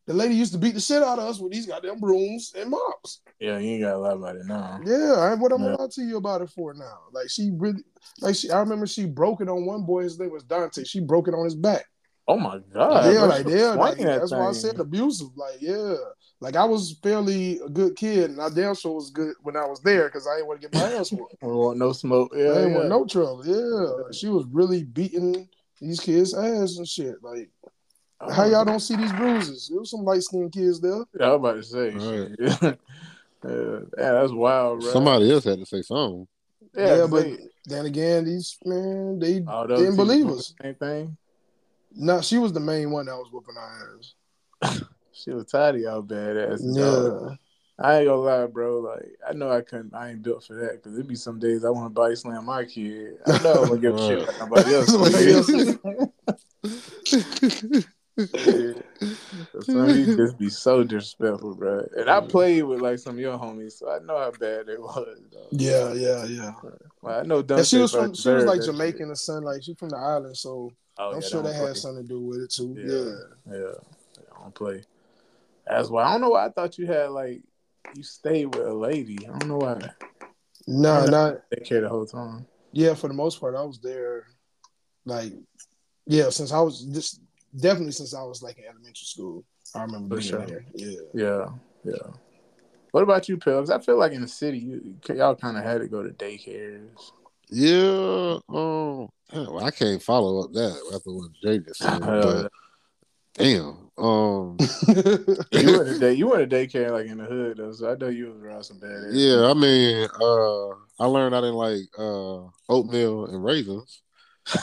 the 0.07 0.13
lady 0.13 0.35
used 0.35 0.53
to 0.53 0.57
beat 0.59 0.73
the 0.75 0.79
shit 0.79 1.01
out 1.03 1.19
of 1.19 1.25
us 1.29 1.39
with 1.39 1.51
these 1.51 1.65
goddamn 1.65 1.99
brooms 1.99 2.53
and 2.57 2.69
mops." 2.69 3.21
Yeah, 3.39 3.57
you 3.59 3.71
ain't 3.71 3.83
gotta 3.83 3.97
lie 3.97 4.13
about 4.13 4.35
it 4.37 4.45
now. 4.45 4.79
Yeah, 4.85 5.13
I, 5.17 5.33
what 5.35 5.51
I'm 5.51 5.63
Yeah. 5.63 5.75
to 5.89 6.01
you 6.01 6.17
about 6.17 6.41
it 6.41 6.49
for 6.51 6.73
now? 6.73 6.99
Like 7.11 7.29
she 7.29 7.51
really, 7.53 7.83
like 8.21 8.35
she, 8.35 8.49
I 8.49 8.59
remember 8.59 8.87
she 8.87 9.05
broke 9.05 9.41
it 9.41 9.49
on 9.49 9.65
one 9.65 9.83
boy. 9.85 10.03
His 10.03 10.17
name 10.19 10.31
was 10.31 10.43
Dante. 10.43 10.83
She 10.85 10.99
broke 11.01 11.27
it 11.27 11.33
on 11.33 11.43
his 11.45 11.55
back. 11.55 11.85
Oh 12.27 12.37
my 12.37 12.59
god. 12.73 13.13
yeah, 13.13 13.21
like 13.21 13.47
yeah, 13.47 13.69
like, 13.69 13.93
swinging 13.95 14.07
that 14.07 14.19
that's 14.19 14.31
why 14.31 14.47
I 14.47 14.51
said 14.51 14.79
abusive. 14.79 15.27
Like 15.35 15.61
yeah, 15.61 15.93
like 16.39 16.55
I 16.55 16.65
was 16.65 16.97
fairly 17.03 17.59
a 17.59 17.69
good 17.69 17.95
kid, 17.95 18.31
and 18.31 18.41
I 18.41 18.49
damn 18.49 18.73
sure 18.73 18.93
was 18.93 19.11
good 19.11 19.35
when 19.43 19.55
I 19.55 19.65
was 19.65 19.79
there 19.81 20.05
because 20.05 20.27
I 20.27 20.35
didn't 20.37 20.47
want 20.47 20.61
to 20.61 20.67
get 20.67 20.79
my 20.81 20.91
ass 20.97 21.11
whooped. 21.11 21.35
We 21.43 21.51
want 21.53 21.77
no 21.77 21.91
smoke. 21.91 22.31
I 22.33 22.37
Yeah, 22.39 22.53
didn't 22.55 22.71
yeah. 22.71 22.77
want 22.77 22.89
no 22.89 23.05
trouble. 23.05 23.43
Yeah, 23.45 24.11
she 24.11 24.27
was 24.27 24.45
really 24.51 24.83
beating 24.83 25.47
these 25.79 25.99
kids' 25.99 26.33
ass 26.33 26.77
and 26.77 26.87
shit. 26.87 27.21
Like 27.21 27.49
oh 28.21 28.31
how 28.33 28.45
y'all 28.45 28.65
don't 28.65 28.79
see 28.79 28.95
these 28.95 29.13
bruises? 29.13 29.67
There 29.69 29.79
was 29.79 29.91
some 29.91 30.03
light 30.03 30.23
skinned 30.23 30.51
kids 30.51 30.81
there. 30.81 31.03
Yeah, 31.19 31.27
I 31.27 31.35
was 31.35 31.37
about 31.37 31.55
to 31.57 31.63
say. 31.63 31.89
Right. 31.91 32.75
yeah, 33.45 33.79
yeah, 33.99 34.11
that's 34.13 34.31
wild, 34.31 34.79
bro. 34.81 34.89
Somebody 34.91 35.31
else 35.31 35.43
had 35.43 35.59
to 35.59 35.65
say 35.65 35.83
something. 35.83 36.27
Yeah, 36.75 36.95
yeah, 36.97 37.07
but 37.07 37.23
they- 37.23 37.37
then 37.67 37.85
again, 37.85 38.25
these 38.25 38.57
man, 38.63 39.17
they 39.19 39.39
didn't 39.41 39.95
believe 39.95 40.27
us. 40.27 40.53
Same 40.61 40.75
thing. 40.75 41.17
No, 41.95 42.21
she 42.21 42.37
was 42.37 42.53
the 42.53 42.59
main 42.59 42.91
one 42.91 43.05
that 43.05 43.15
was 43.15 43.31
whooping 43.31 43.55
our 43.57 43.97
ass. 43.97 44.13
She 45.17 45.31
was 45.31 45.45
tired 45.45 45.75
of 45.75 45.81
y'all 45.81 46.03
badass. 46.03 46.59
dog. 46.77 47.29
Yeah. 47.31 47.37
I 47.79 47.99
ain't 47.99 48.07
gonna 48.07 48.21
lie, 48.21 48.47
bro. 48.47 48.79
Like 48.79 49.17
I 49.27 49.33
know 49.33 49.49
I 49.49 49.61
couldn't. 49.61 49.93
I 49.93 50.09
ain't 50.11 50.21
built 50.21 50.43
for 50.43 50.55
that 50.55 50.73
because 50.73 50.93
it'd 50.93 51.07
be 51.07 51.15
some 51.15 51.39
days 51.39 51.63
I 51.65 51.69
want 51.69 51.85
to 51.85 51.89
body 51.89 52.15
slam 52.15 52.45
my 52.45 52.65
kid. 52.65 53.15
I 53.25 53.41
know 53.41 53.53
I'm 53.53 53.69
gonna 53.69 53.79
give 53.79 53.95
a 53.95 54.07
shit 54.07 54.27
like 54.27 54.39
nobody 54.39 54.75
else. 54.75 54.91
Somebody 54.91 55.33
else. 55.33 55.49
Yeah. 58.17 58.73
Some 59.61 59.89
of 59.89 59.97
you 59.97 60.15
just 60.15 60.37
be 60.37 60.49
so 60.49 60.85
disrespectful, 60.85 61.55
bro. 61.55 61.85
And 61.97 62.09
I 62.09 62.21
played 62.21 62.63
with 62.63 62.79
like 62.79 62.97
some 62.97 63.15
of 63.15 63.19
your 63.19 63.37
homies, 63.37 63.73
so 63.73 63.91
I 63.91 63.99
know 63.99 64.17
how 64.17 64.31
bad 64.31 64.69
it 64.69 64.79
was. 64.79 65.19
Dog. 65.31 65.47
Yeah, 65.51 65.91
yeah, 65.91 66.23
yeah. 66.23 66.53
Like, 67.01 67.17
I 67.17 67.23
know. 67.23 67.41
Dante 67.41 67.59
And 67.59 67.67
she 67.67 67.77
was 67.77 67.91
from 67.91 68.13
she 68.13 68.29
was 68.29 68.45
like 68.45 68.61
Jamaican 68.61 69.07
and 69.07 69.17
son, 69.17 69.43
like 69.43 69.63
she 69.63 69.73
from 69.73 69.89
the 69.89 69.97
island, 69.97 70.37
so 70.37 70.71
shit. 70.71 70.77
Oh, 70.97 71.09
I'm 71.11 71.21
yeah, 71.21 71.27
sure 71.27 71.41
that 71.43 71.55
play. 71.55 71.67
had 71.67 71.77
something 71.77 72.03
to 72.03 72.07
do 72.07 72.19
with 72.21 72.39
it 72.41 72.51
too. 72.51 72.75
Yeah. 72.77 73.53
Yeah. 73.53 73.57
Yeah, 73.57 74.23
I 74.37 74.41
don't 74.41 74.55
play. 74.55 74.83
That's 75.67 75.89
why 75.89 76.03
I 76.03 76.11
don't 76.13 76.21
know 76.21 76.29
why 76.29 76.45
I 76.45 76.49
thought 76.49 76.77
you 76.77 76.85
had 76.87 77.09
like 77.09 77.41
you 77.95 78.03
stayed 78.03 78.45
with 78.55 78.65
a 78.67 78.73
lady. 78.73 79.17
I 79.27 79.37
don't 79.37 79.47
know 79.47 79.57
why 79.57 79.79
No, 80.67 81.03
Yeah. 81.03 81.09
not 81.09 81.41
they 81.51 81.63
care 81.65 81.81
the 81.81 81.89
whole 81.89 82.05
time. 82.05 82.45
yeah, 82.71 82.93
for 82.93 83.07
the 83.07 83.13
most 83.13 83.39
part 83.39 83.55
I 83.55 83.63
was 83.63 83.79
there 83.79 84.27
like 85.05 85.33
yeah, 86.05 86.29
since 86.29 86.51
I 86.51 86.61
was 86.61 86.81
just 86.85 87.19
definitely 87.55 87.91
since 87.91 88.13
I 88.13 88.23
was 88.23 88.41
like 88.43 88.57
in 88.57 88.65
elementary 88.65 89.05
school. 89.05 89.43
I 89.73 89.81
remember 89.81 90.15
For 90.15 90.19
being 90.21 90.29
sure. 90.31 90.45
there. 90.45 90.65
Yeah. 90.75 90.99
Yeah, 91.13 91.49
yeah. 91.83 92.11
What 92.91 93.01
about 93.03 93.27
you, 93.27 93.37
Pills? 93.37 93.69
I 93.69 93.79
feel 93.79 93.97
like 93.97 94.13
in 94.13 94.21
the 94.21 94.27
city, 94.27 94.59
you, 94.59 94.95
y'all 95.13 95.35
kind 95.35 95.57
of 95.57 95.63
had 95.63 95.81
to 95.81 95.87
go 95.87 96.01
to 96.03 96.09
daycares. 96.11 97.11
Yeah, 97.49 98.37
um, 98.49 99.09
well, 99.33 99.63
I 99.63 99.71
can't 99.71 100.01
follow 100.01 100.43
up 100.43 100.51
that 100.53 100.75
after 100.93 101.11
what 101.11 101.31
Jay 101.43 101.59
just 101.59 101.79
said. 101.81 101.99
but 102.01 102.51
damn, 103.35 103.77
um, 103.97 104.57
you 104.87 105.71
went 105.77 105.87
to 105.87 105.97
day, 105.99 106.13
you 106.13 106.27
went 106.27 106.49
to 106.49 106.55
daycare 106.55 106.91
like 106.91 107.07
in 107.07 107.17
the 107.17 107.25
hood 107.25 107.57
though, 107.57 107.71
so 107.73 107.91
I 107.91 107.95
know 107.95 108.07
you 108.07 108.27
was 108.31 108.41
around 108.41 108.63
some 108.63 108.79
bad 108.79 108.89
areas. 108.91 109.15
yeah, 109.15 109.49
I 109.49 109.53
mean, 109.53 110.07
uh, 110.21 110.69
I 111.03 111.05
learned 111.07 111.35
I 111.35 111.41
didn't 111.41 111.55
like 111.55 111.81
uh 111.97 112.41
oatmeal 112.69 113.25
and 113.27 113.43
raisins, 113.43 114.01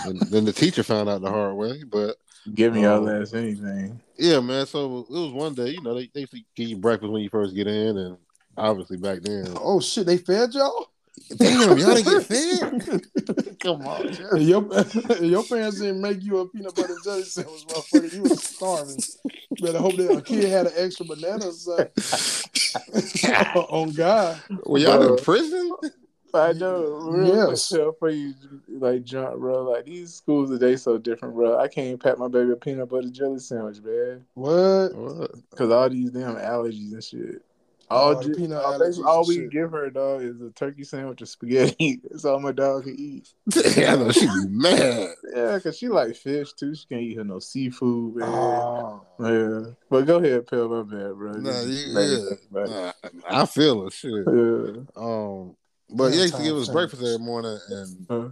and 0.05 0.21
then 0.31 0.45
the 0.45 0.53
teacher 0.53 0.83
found 0.83 1.09
out 1.09 1.21
the 1.23 1.31
hard 1.31 1.55
way. 1.57 1.83
But 1.85 2.17
give 2.55 2.75
me 2.75 2.85
all 2.85 3.03
Oh. 3.03 3.07
that 3.07 3.33
anything. 3.35 4.01
yeah, 4.17 4.41
man, 4.41 4.67
so 4.67 5.01
it 5.09 5.11
was 5.11 5.33
one 5.33 5.55
day, 5.55 5.71
you 5.71 5.83
know, 5.83 5.95
they 5.95 6.11
they 6.15 6.27
give 6.57 6.69
you 6.69 6.77
breakfast 6.79 7.13
when 7.13 7.23
you 7.23 7.31
first 7.31 7.55
get 7.55 7.67
in, 7.69 7.97
and 7.97 8.17
obviously 8.57 8.97
back 8.97 9.23
then, 9.23 9.47
oh 9.61 9.81
shit, 9.81 10.07
they 10.07 10.19
fed 10.19 10.53
y'all? 10.55 10.89
Damn, 11.37 11.79
y'all 11.79 11.95
didn't 11.95 12.05
get 12.05 12.23
fed. 13.43 13.61
Come 13.61 13.87
on, 13.87 14.07
If 14.09 14.43
your, 14.43 14.67
if 14.73 15.21
your 15.23 15.45
parents 15.45 15.79
didn't 15.81 16.01
make 16.01 16.23
you 16.23 16.39
a 16.39 16.49
peanut 16.49 16.75
butter 16.75 16.95
and 16.95 17.05
jelly 17.05 17.23
sandwich, 17.23 17.67
motherfucker, 17.67 18.13
you 18.13 18.23
was 18.23 18.43
starving. 18.43 18.99
Better 19.61 19.79
hope 19.79 19.97
that 19.97 20.17
a 20.19 20.23
kid 20.23 20.45
had 20.49 20.67
an 20.67 20.73
extra 20.77 21.07
banana 21.07 21.49
or 21.49 21.53
something. 21.53 21.89
On 23.55 23.67
oh, 23.71 23.93
God. 23.93 24.41
Were 24.67 24.79
y'all 24.79 24.99
Bro. 24.99 25.07
in 25.07 25.13
uh, 25.13 25.23
prison? 25.23 25.73
I 26.35 26.53
know. 26.55 26.85
Real 27.11 27.51
Yes. 27.51 27.71
yes. 27.71 27.95
for 27.99 28.09
you, 28.09 28.35
like 28.69 29.05
John, 29.05 29.39
bro. 29.39 29.65
Like 29.71 29.85
these 29.85 30.15
schools 30.15 30.49
today 30.51 30.77
so 30.77 30.97
different, 30.97 31.35
bro. 31.35 31.59
I 31.59 31.69
can't 31.69 31.87
even 31.89 31.99
pat 31.99 32.19
my 32.19 32.29
baby 32.29 32.53
a 32.53 32.57
peanut 32.57 32.89
butter 32.89 33.11
jelly 33.11 33.39
sandwich, 33.39 33.81
man, 33.83 34.25
What? 34.35 34.95
What? 34.95 35.31
because 35.51 35.71
all 35.71 35.91
these 35.91 36.11
damn 36.11 36.37
allergies 36.37 36.93
and 36.93 37.05
shit. 37.05 37.43
All, 37.93 38.21
the 38.21 38.35
peanut 38.35 38.63
all, 38.65 38.79
allergies 38.79 39.05
all 39.05 39.27
we 39.27 39.35
shit. 39.37 39.51
give 39.51 39.71
her, 39.73 39.91
dog, 39.91 40.23
is 40.23 40.41
a 40.41 40.51
turkey 40.51 40.85
sandwich 40.85 41.23
or 41.23 41.27
spaghetti. 41.27 42.01
That's 42.11 42.25
all 42.25 42.41
my 42.41 42.53
dog 42.53 42.85
can 42.85 42.99
eat. 42.99 43.29
Damn, 43.49 44.01
I 44.01 44.03
know 44.05 44.11
she 44.13 44.27
be 44.27 44.47
mad. 44.49 45.09
Yeah, 45.35 45.59
cause 45.61 45.77
she 45.79 45.89
like 45.89 46.17
fish 46.17 46.53
too. 46.55 46.75
She 46.75 46.87
can't 46.87 47.03
eat 47.03 47.17
her 47.19 47.25
no 47.25 47.39
seafood, 47.39 48.17
man. 48.17 48.29
Oh. 48.29 49.07
Yeah, 49.21 49.73
but 49.91 50.07
go 50.07 50.17
ahead, 50.19 50.47
Pell. 50.47 50.69
My 50.69 50.83
bad, 50.83 51.15
bro. 51.15 51.33
Nah, 51.33 51.61
you- 51.63 51.95
made 51.95 52.11
yeah. 52.11 52.29
think 52.29 52.41
about 52.51 52.69
it. 52.69 53.15
Nah, 53.15 53.43
I 53.43 53.47
feel 53.47 53.87
it. 53.87 53.93
Shit. 53.93 54.11
Yeah. 54.13 54.83
Um, 54.97 55.57
but 55.91 56.09
Damn 56.11 56.13
yeah, 56.13 56.17
he 56.17 56.23
used 56.23 56.37
to 56.37 56.43
give 56.43 56.57
us 56.57 56.69
breakfast 56.69 57.03
every 57.03 57.19
morning. 57.19 57.59
And 57.71 58.07
Huh? 58.09 58.29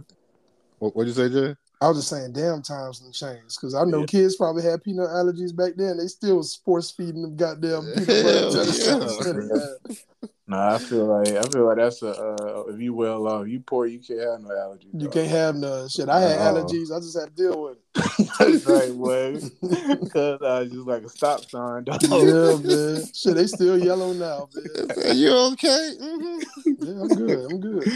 what 0.79 0.95
would 0.95 1.07
you 1.07 1.13
say, 1.13 1.29
Jay? 1.29 1.55
I 1.81 1.87
was 1.87 1.97
just 1.97 2.09
saying, 2.09 2.33
damn 2.33 2.61
times 2.61 2.99
done 2.99 3.11
changed. 3.11 3.57
Because 3.59 3.73
I 3.73 3.83
know 3.85 4.01
Yeah. 4.01 4.05
kids 4.05 4.35
probably 4.35 4.61
had 4.63 4.83
peanut 4.83 5.09
allergies 5.09 5.55
back 5.55 5.73
then. 5.75 5.97
They 5.97 6.07
still 6.07 6.37
was 6.37 6.55
force 6.63 6.91
feeding 6.91 7.23
them 7.23 7.35
goddamn 7.35 7.87
peanut 7.95 8.07
Hell 8.07 8.57
butter 9.17 9.29
and 9.39 9.49
yeah. 9.49 9.95
Nah, 10.47 10.75
I 10.75 10.79
feel 10.79 11.05
like 11.05 11.37
I 11.37 11.47
feel 11.49 11.65
like 11.65 11.77
that's 11.77 12.01
a 12.01 12.09
uh, 12.09 12.63
if 12.67 12.79
you 12.81 12.93
well 12.93 13.25
off, 13.25 13.47
you 13.47 13.61
poor, 13.61 13.85
you 13.85 13.99
can't 13.99 14.19
have 14.19 14.41
no 14.41 14.49
allergies. 14.49 14.93
You 14.93 15.05
dog. 15.05 15.13
can't 15.13 15.29
have 15.29 15.55
none. 15.55 15.87
Shit, 15.87 16.09
I 16.09 16.19
had 16.19 16.39
Uh-uh. 16.39 16.53
allergies. 16.53 16.91
I 16.93 16.99
just 16.99 17.17
had 17.17 17.29
to 17.29 17.43
deal 17.43 17.61
with 17.63 17.77
it. 17.77 18.31
That's 18.39 18.65
right, 18.65 18.91
boy. 18.91 19.39
Cause 20.09 20.39
I 20.41 20.59
was 20.59 20.71
just 20.71 20.87
like 20.87 21.03
a 21.03 21.09
stop 21.09 21.49
sign, 21.49 21.85
dog. 21.85 22.01
Yeah, 22.03 22.57
man. 22.57 23.01
Shit, 23.13 23.35
they 23.35 23.47
still 23.47 23.77
yellow 23.77 24.11
now, 24.13 24.49
man. 24.53 24.87
Are 25.05 25.13
you 25.13 25.31
okay? 25.53 25.91
hmm 25.99 26.39
Yeah, 26.79 27.01
I'm 27.01 27.15
good. 27.15 27.45
I'm 27.45 27.59
good. 27.61 27.87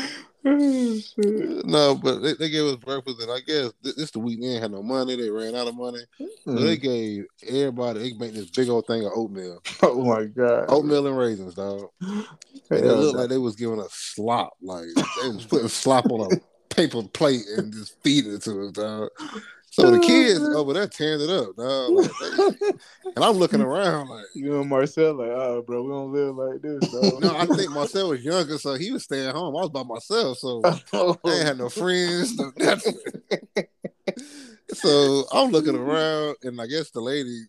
No, 1.66 1.96
but 1.96 2.20
they, 2.20 2.34
they 2.34 2.50
gave 2.50 2.66
us 2.66 2.76
breakfast, 2.76 3.22
and 3.22 3.32
I 3.32 3.40
guess 3.40 3.72
th- 3.84 3.96
this 3.96 4.12
the 4.12 4.20
week 4.20 4.40
they 4.42 4.54
had 4.60 4.72
no 4.72 4.84
money. 4.84 5.16
They 5.16 5.30
ran 5.30 5.56
out 5.56 5.68
of 5.68 5.76
money, 5.76 6.00
so 6.20 6.52
Mm. 6.52 6.62
they 6.64 6.78
gave 6.78 7.26
everybody. 7.48 8.00
They 8.00 8.14
made 8.18 8.34
this 8.36 8.50
big 8.52 8.70
old 8.70 8.86
thing 8.88 9.06
of 9.06 9.12
oatmeal, 9.16 9.62
oh 9.84 10.04
my 10.04 10.26
god. 10.26 10.66
oatmeal 10.70 11.08
and 11.08 11.18
raisins, 11.18 11.56
dog. 11.56 11.90
And 12.02 12.26
it 12.70 12.84
looked 12.84 13.18
like 13.18 13.30
they 13.30 13.38
was 13.38 13.56
giving 13.56 13.80
us 13.82 13.94
slop, 13.94 14.54
like 14.62 14.86
they 15.22 15.30
was 15.30 15.46
putting 15.46 15.68
slop 15.68 16.06
on 16.12 16.32
a 16.34 16.40
paper 16.76 17.02
plate 17.04 17.42
and 17.58 17.74
just 17.74 17.96
feeding 18.04 18.34
it 18.36 18.42
to 18.44 18.66
us, 18.68 18.72
dog. 18.72 19.10
So 19.76 19.92
the 19.92 20.00
kids 20.00 20.40
oh, 20.42 20.60
over 20.60 20.72
there 20.72 20.88
tearing 20.88 21.20
it 21.20 21.30
up, 21.30 21.54
dog. 21.58 21.92
Like, 21.92 22.62
and 23.18 23.26
I'm 23.26 23.36
looking 23.36 23.60
around 23.60 24.08
like. 24.08 24.24
you 24.34 24.62
and 24.62 24.70
Marcel 24.70 25.16
like, 25.16 25.28
oh, 25.28 25.64
bro, 25.68 25.84
we 25.84 25.90
don't 25.90 26.14
live 26.14 26.36
like 26.38 26.62
this, 26.62 26.90
dog. 26.94 27.22
No, 27.22 27.36
I 27.36 27.46
think 27.46 27.72
Marcel 27.72 28.08
was 28.08 28.24
younger, 28.24 28.58
so 28.58 28.76
he 28.76 28.94
was 28.94 29.04
staying 29.04 29.34
home. 29.36 29.54
I 29.54 29.60
was 29.60 29.72
by 29.72 29.84
myself, 29.84 30.38
so 30.38 30.62
oh. 30.94 31.20
I 31.26 31.30
ain't 31.30 31.46
had 31.46 31.58
no 31.58 31.68
friends, 31.68 32.38
no 32.38 32.54
nothing. 32.58 32.96
so 34.70 35.26
I'm 35.34 35.52
looking 35.52 35.76
around, 35.76 36.38
and 36.44 36.62
I 36.62 36.68
guess 36.68 36.92
the 36.92 37.02
lady, 37.02 37.42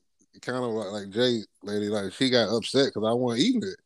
kind 0.43 0.65
of 0.65 0.73
like, 0.73 0.91
like 0.91 1.11
Jay 1.11 1.43
lady, 1.63 1.87
like 1.87 2.13
she 2.13 2.29
got 2.29 2.49
upset 2.53 2.87
because 2.87 3.09
I 3.09 3.13
wasn't 3.13 3.45
eating 3.47 3.63
it. 3.63 3.79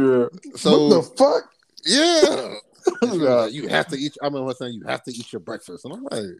yeah. 0.00 0.26
So 0.56 0.88
what 0.88 0.94
the 0.96 1.02
fuck? 1.16 1.50
yeah, 1.86 2.54
And 3.02 3.12
she 3.12 3.18
was 3.20 3.28
Yeah. 3.28 3.34
like, 3.34 3.52
you 3.52 3.68
have 3.68 3.86
to 3.86 3.96
eat. 3.96 4.16
I 4.20 4.26
remember 4.26 4.48
her 4.48 4.54
saying 4.54 4.74
you 4.74 4.86
have 4.88 5.04
to 5.04 5.12
eat 5.12 5.32
your 5.32 5.38
breakfast, 5.38 5.84
and 5.84 5.94
I'm 5.94 6.02
like. 6.10 6.38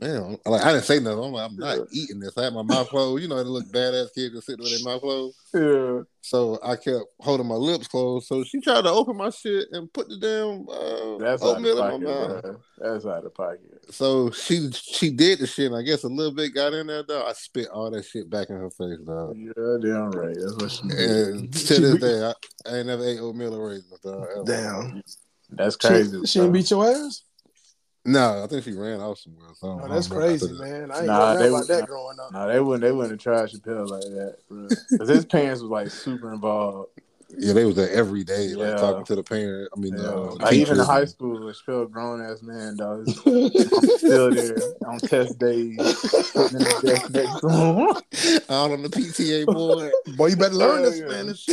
Man, 0.00 0.22
I'm- 0.22 0.38
like 0.46 0.64
I 0.64 0.72
didn't 0.72 0.84
say 0.84 1.00
nothing. 1.00 1.24
I'm 1.24 1.32
like, 1.32 1.50
I'm 1.50 1.56
not 1.56 1.78
eating 1.90 2.20
this. 2.20 2.38
I 2.38 2.44
had 2.44 2.54
my 2.54 2.62
mouth 2.62 2.88
closed. 2.88 3.20
You 3.20 3.28
know, 3.28 3.36
the 3.42 3.44
little 3.50 3.68
badass 3.70 4.14
kid 4.14 4.30
just 4.32 4.46
sitting 4.46 4.62
with 4.62 4.70
their 4.72 4.92
mouth 4.92 5.00
closed. 5.02 5.36
Yeah. 5.52 6.02
So 6.20 6.58
I 6.62 6.76
kept 6.76 7.04
holding 7.20 7.48
my 7.48 7.54
lips 7.56 7.88
closed. 7.88 8.28
So 8.28 8.44
she 8.44 8.60
tried 8.60 8.82
to 8.82 8.90
open 8.90 9.16
my 9.16 9.30
shit 9.30 9.66
and 9.72 9.92
put 9.92 10.08
the 10.08 10.18
damn 10.18 10.68
uh, 10.68 11.18
That's 11.18 11.42
out 11.42 11.48
of 11.48 11.56
oatmeal 11.56 11.78
in 11.78 11.90
pocket, 11.90 12.00
my 12.02 12.10
mouth. 12.12 12.42
bro. 12.42 12.60
That's 12.78 13.06
out 13.06 13.24
of 13.24 13.34
pocket. 13.34 13.84
So 13.90 14.30
she 14.30 14.70
she 14.70 15.10
did 15.10 15.40
the 15.40 15.46
shit, 15.48 15.66
and 15.66 15.76
I 15.76 15.82
guess 15.82 16.04
a 16.04 16.08
little 16.08 16.34
bit 16.34 16.54
got 16.54 16.74
in 16.74 16.86
there, 16.86 17.02
though. 17.02 17.24
I 17.26 17.32
spit 17.32 17.66
all 17.68 17.90
that 17.90 18.04
shit 18.04 18.30
back 18.30 18.50
in 18.50 18.56
her 18.56 18.70
face, 18.70 18.98
dog. 19.04 19.36
Yeah, 19.36 19.78
damn 19.82 20.10
right. 20.12 20.36
That's 20.38 20.54
what 20.54 20.70
she 20.70 20.86
did. 20.86 21.10
And 21.10 21.52
to 21.52 21.80
this 21.80 22.00
day, 22.00 22.24
I, 22.24 22.34
I 22.70 22.76
ain't 22.78 22.86
never 22.86 23.04
ate 23.04 23.18
oatmeal 23.18 23.54
or 23.54 23.68
raisins, 23.70 23.98
dog. 24.00 24.26
ever. 24.32 24.44
Damn. 24.44 25.02
That's 25.50 25.76
crazy. 25.76 26.24
she 26.26 26.38
didn't 26.40 26.52
beat 26.52 26.70
your 26.70 26.86
ass? 26.88 27.22
No, 28.08 28.42
I 28.42 28.46
think 28.46 28.64
she 28.64 28.72
ran 28.72 29.00
out 29.00 29.18
somewhere. 29.18 29.48
So 29.54 29.66
I 29.68 29.70
don't- 29.70 29.80
Oh, 29.82 29.84
I 29.84 29.94
that's 29.94 30.08
crazy, 30.08 30.46
that. 30.46 30.60
man. 30.60 30.90
I 30.90 30.96
ain't 30.98 31.06
Nah, 31.06 31.34
know 31.34 31.38
they 31.40 31.48
about 31.48 31.66
that 31.68 31.86
growing 31.86 32.18
up. 32.20 32.32
No, 32.32 32.48
they 32.48 32.60
wouldn't. 32.60 32.82
They 32.82 32.92
wouldn't 32.92 33.12
have 33.12 33.20
tried 33.20 33.50
Chappelle 33.50 33.88
like 33.88 34.02
that. 34.02 34.36
Because 34.90 35.08
his 35.08 35.24
parents 35.24 35.62
was 35.62 35.70
like 35.70 35.90
super 35.90 36.32
involved. 36.32 36.90
Yeah, 37.36 37.52
they 37.52 37.66
was 37.66 37.76
there 37.76 37.90
every 37.90 38.24
day, 38.24 38.54
like 38.54 38.68
Yeah. 38.70 38.76
talking 38.78 39.04
to 39.04 39.14
the 39.16 39.22
parent. 39.22 39.68
I 39.76 39.78
mean, 39.78 39.94
Yeah. 39.94 40.04
uh, 40.08 40.34
like 40.40 40.54
even 40.54 40.60
in 40.60 40.74
teachers 40.74 40.86
high 40.86 41.00
and- 41.00 41.10
school, 41.10 41.38
Chappelle 41.40 41.90
grown 41.90 42.22
ass 42.22 42.40
man, 42.42 42.76
dog, 42.76 43.04
he's 43.04 43.18
still 43.98 44.30
there 44.30 44.56
on 44.86 44.98
test 45.00 45.38
days, 45.38 45.76
sitting 45.76 46.58
in 46.58 46.64
the 46.64 46.80
desk 46.84 47.10
next 47.10 47.40
to 47.40 47.48
him. 47.50 48.40
out 48.48 48.70
on 48.70 48.80
the 48.82 48.88
PTA 48.88 49.44
board. 49.44 49.92
Boy, 50.16 50.28
you 50.28 50.36
better 50.36 50.54
learn 50.54 50.80
Oh, 50.80 50.90
this 50.90 51.00
yeah. 51.00 51.08
Spanish. 51.10 51.46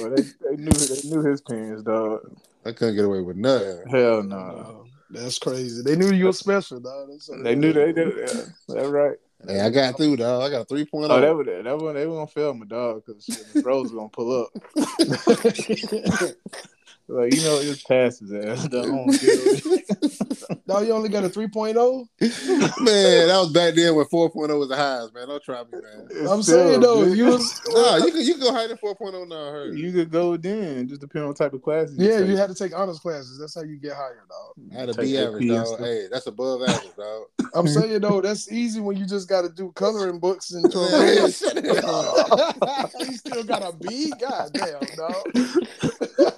Well, 0.00 0.10
they, 0.10 0.22
they 0.22 0.56
knew 0.56 0.70
they 0.70 1.08
knew 1.10 1.22
his 1.22 1.42
parents, 1.42 1.82
dog. 1.82 2.20
I 2.64 2.72
couldn't 2.72 2.94
get 2.96 3.04
away 3.04 3.20
with 3.20 3.36
nothing. 3.36 3.86
Hell 3.90 4.22
no. 4.22 4.36
Oh, 4.36 4.86
that's 5.12 5.38
crazy. 5.38 5.82
They 5.82 5.96
knew 5.96 6.12
you 6.12 6.26
were 6.26 6.32
special, 6.32 6.80
dog. 6.80 7.08
That's 7.10 7.30
They 7.42 7.54
knew 7.54 7.72
they 7.72 7.92
did. 7.92 8.14
Yeah, 8.16 8.42
that's 8.68 8.88
right. 8.88 9.16
Hey, 9.46 9.60
I 9.60 9.70
got 9.70 9.96
through, 9.96 10.16
dog. 10.16 10.42
I 10.42 10.50
got 10.50 10.70
a 10.70 10.74
3.0. 10.74 11.10
Oh, 11.10 11.20
that 11.20 11.36
would 11.36 11.46
that 11.46 11.78
one 11.78 11.94
they 11.94 12.06
were 12.06 12.14
gonna 12.14 12.26
fail 12.26 12.54
my 12.54 12.66
dog 12.66 13.02
because 13.04 13.26
the 13.26 13.62
bros 13.62 13.92
were 13.92 13.98
gonna 13.98 14.08
pull 14.08 14.42
up. 14.42 14.50
Like 17.08 17.34
you 17.34 17.42
know, 17.42 17.58
it 17.58 17.64
just 17.64 17.86
passes 17.88 18.32
ass. 18.32 18.68
Dog. 18.68 18.84
I 18.84 18.88
don't 18.88 19.06
it. 19.10 19.62
Dog, 20.66 20.86
you 20.86 20.92
only 20.92 21.08
got 21.08 21.24
a 21.24 21.26
oh? 21.26 21.30
3.0? 21.30 22.08
man, 22.20 23.28
that 23.28 23.38
was 23.38 23.52
back 23.52 23.74
then 23.74 23.94
when 23.94 24.06
4.0 24.06 24.58
was 24.58 24.68
the 24.68 24.76
highest, 24.76 25.14
man. 25.14 25.28
Don't 25.28 25.42
try 25.42 25.62
me, 25.64 25.70
man. 25.72 26.08
It's 26.10 26.30
I'm 26.30 26.42
still, 26.42 26.68
saying 26.68 26.80
though, 26.80 27.04
dude. 27.04 27.18
you 27.18 27.26
was 27.26 27.60
Nah, 27.68 27.96
you 27.96 28.12
can 28.12 28.20
you 28.22 28.32
can 28.34 28.42
go 28.42 28.52
higher 28.52 28.68
than 28.68 28.76
4.0 28.76 29.28
now. 29.28 29.36
I 29.36 29.50
heard. 29.50 29.78
You 29.78 29.92
could 29.92 30.10
go 30.10 30.36
then, 30.36 30.88
just 30.88 31.00
depending 31.00 31.22
on 31.22 31.28
what 31.28 31.36
type 31.36 31.52
of 31.52 31.62
classes. 31.62 31.96
yeah, 31.98 32.20
take. 32.20 32.28
you 32.28 32.36
had 32.36 32.48
to 32.48 32.54
take 32.54 32.76
honors 32.76 32.98
classes. 32.98 33.38
That's 33.38 33.54
how 33.54 33.62
you 33.62 33.76
get 33.76 33.94
higher, 33.94 34.24
dog. 34.28 34.72
I 34.72 34.80
had 34.80 34.88
a 34.88 34.94
Take 34.94 35.06
B 35.06 35.18
AP 35.18 35.26
average, 35.26 35.48
dog. 35.48 35.80
Hey, 35.80 36.06
that's 36.10 36.26
above 36.26 36.62
average, 36.62 36.96
dog. 36.96 37.24
I'm 37.54 37.68
saying 37.68 38.00
though, 38.00 38.20
that's 38.20 38.50
easy 38.50 38.80
when 38.80 38.96
you 38.96 39.06
just 39.06 39.28
got 39.28 39.42
to 39.42 39.48
do 39.50 39.72
coloring 39.72 40.18
books 40.18 40.52
and 40.52 40.62
Man, 40.62 41.30
shut 41.30 41.58
it 41.58 41.84
up. 41.84 42.90
you 43.00 43.16
still 43.16 43.44
got 43.44 43.62
a 43.62 43.76
B? 43.76 44.12
God 44.18 44.50
damn, 44.52 44.80
dog. 44.96 45.26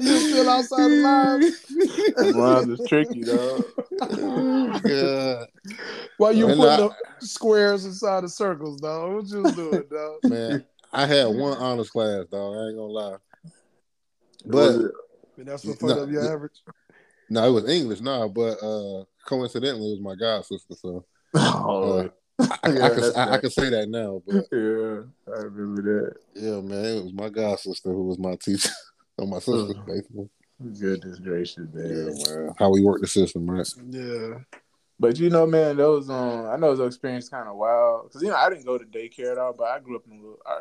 you 0.01 0.19
still 0.19 0.51
outside 0.59 0.91
the 0.91 0.97
lines? 0.97 2.35
Lines 2.35 2.69
is 2.69 2.87
tricky, 2.89 3.25
dog. 3.25 3.63
Oh, 4.01 4.81
God. 4.87 5.47
Why 6.17 6.31
you 6.33 6.47
Man, 6.47 6.57
putting 6.57 6.85
I- 6.85 6.91
the 7.21 7.27
squares 7.27 7.85
inside 7.85 8.25
the 8.25 8.29
circles, 8.29 8.81
dog? 8.81 9.15
What 9.15 9.27
you 9.29 9.53
doing, 9.55 9.85
dog? 9.91 10.21
Man, 10.25 10.65
I 10.93 11.07
had 11.07 11.27
one 11.27 11.57
honors 11.59 11.91
class, 11.91 12.27
dog. 12.31 12.55
I 12.57 12.67
ain't 12.69 12.77
gonna 12.77 12.93
lie. 12.93 13.17
But 14.47 14.93
And 15.39 15.47
that's 15.47 15.65
what 15.65 15.79
fucked 15.79 15.97
No, 15.97 16.03
up 16.03 16.11
your 16.11 16.33
average. 16.33 16.63
no, 17.31 17.47
it 17.49 17.51
was 17.51 17.69
English, 17.69 18.01
nah. 18.01 18.29
But 18.29 18.59
uh, 18.63 19.05
coincidentally, 19.27 19.93
it 19.93 20.01
was 20.01 20.01
my 20.01 20.15
god 20.15 20.45
sister, 20.45 20.75
so 20.75 21.05
oh, 21.35 21.99
uh, 21.99 22.09
I, 22.41 22.59
I, 22.63 22.69
Yeah, 22.71 22.89
can 22.91 23.01
that's 23.01 23.17
I, 23.17 23.23
I 23.23 23.27
right. 23.31 23.41
can 23.41 23.51
say 23.51 23.71
that 23.71 23.89
now. 23.89 24.23
But 24.27 24.47
yeah, 24.53 25.35
I 25.35 25.39
remember 25.41 25.83
that. 25.83 26.15
yeah, 26.35 26.61
man, 26.61 26.85
it 26.85 27.05
was 27.05 27.13
my 27.15 27.29
god 27.31 27.59
sister 27.59 27.91
who 27.91 28.05
was 28.05 28.19
my 28.19 28.37
teacher, 28.37 28.71
or 29.19 29.27
my 29.27 29.39
sister, 29.39 29.55
Ugh. 29.71 29.87
basically. 29.87 30.29
Goodness 30.63 31.19
gracious, 31.19 31.67
Yeah, 31.75 31.83
man. 31.83 32.15
man. 32.19 32.55
How 32.59 32.71
we 32.71 32.83
work 32.83 33.01
the 33.01 33.07
system, 33.07 33.51
right? 33.51 33.67
Yeah. 33.91 34.39
But 35.01 35.19
you 35.19 35.29
know, 35.29 35.47
man, 35.47 35.77
those 35.77 36.09
um, 36.09 36.47
I 36.47 36.57
know 36.57 36.75
those 36.75 36.95
experience 36.95 37.29
kind 37.29 37.49
of 37.49 37.57
wild 37.57 38.05
because 38.05 38.23
you 38.23 38.29
know 38.29 38.37
I 38.37 38.49
didn't 38.49 38.65
go 38.65 38.79
to 38.79 38.85
daycare 38.85 39.33
at 39.33 39.39
all, 39.39 39.53
but 39.53 39.65
I 39.65 39.81
grew 39.81 39.97
up 39.97 40.05
in 40.07 40.13
a 40.13 40.21
little, 40.21 40.39
I, 40.47 40.61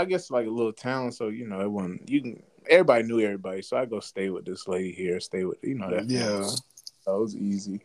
I 0.00 0.04
guess 0.04 0.30
like 0.30 0.46
a 0.46 0.50
little 0.50 0.72
town, 0.72 1.10
so 1.10 1.28
you 1.28 1.46
know 1.48 1.60
it 1.60 1.70
wasn't 1.70 2.08
you 2.08 2.22
can 2.22 2.42
everybody 2.70 3.02
knew 3.02 3.20
everybody, 3.20 3.60
so 3.62 3.76
I 3.76 3.84
go 3.84 3.98
stay 3.98 4.30
with 4.30 4.44
this 4.44 4.68
lady 4.68 4.92
here, 4.92 5.18
stay 5.18 5.44
with 5.44 5.58
you 5.62 5.74
know 5.74 5.90
that 5.90 6.08
Yeah. 6.08 6.26
family. 6.28 6.56
so 7.04 7.18
was 7.20 7.34
easy. 7.36 7.80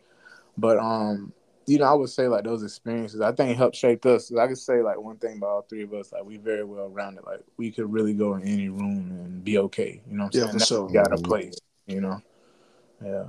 But 0.56 0.78
um, 0.78 1.32
you 1.68 1.78
know, 1.78 1.84
I 1.84 1.92
would 1.92 2.08
say 2.08 2.28
like 2.28 2.44
those 2.44 2.62
experiences, 2.62 3.20
I 3.20 3.32
think 3.32 3.56
helped 3.56 3.76
shape 3.76 4.06
us. 4.06 4.32
I 4.34 4.46
could 4.46 4.58
say 4.58 4.80
like 4.82 4.98
one 4.98 5.16
thing 5.16 5.36
about 5.36 5.48
all 5.50 5.62
three 5.62 5.82
of 5.82 5.92
us, 5.92 6.12
like 6.12 6.24
we 6.24 6.38
very 6.38 6.64
well 6.64 6.88
rounded. 6.88 7.24
Like 7.24 7.40
we 7.56 7.70
could 7.70 7.92
really 7.92 8.14
go 8.14 8.34
in 8.34 8.42
any 8.42 8.68
room 8.68 9.10
and 9.10 9.44
be 9.44 9.58
okay. 9.58 10.00
You 10.10 10.16
know 10.16 10.24
what 10.24 10.34
I'm 10.36 10.40
Yeah, 10.40 10.46
saying? 10.46 10.58
for 10.58 10.64
sure. 10.64 10.90
got 10.90 11.12
a 11.12 11.18
place. 11.18 11.58
You 11.86 12.00
know, 12.00 12.22
yeah. 13.04 13.24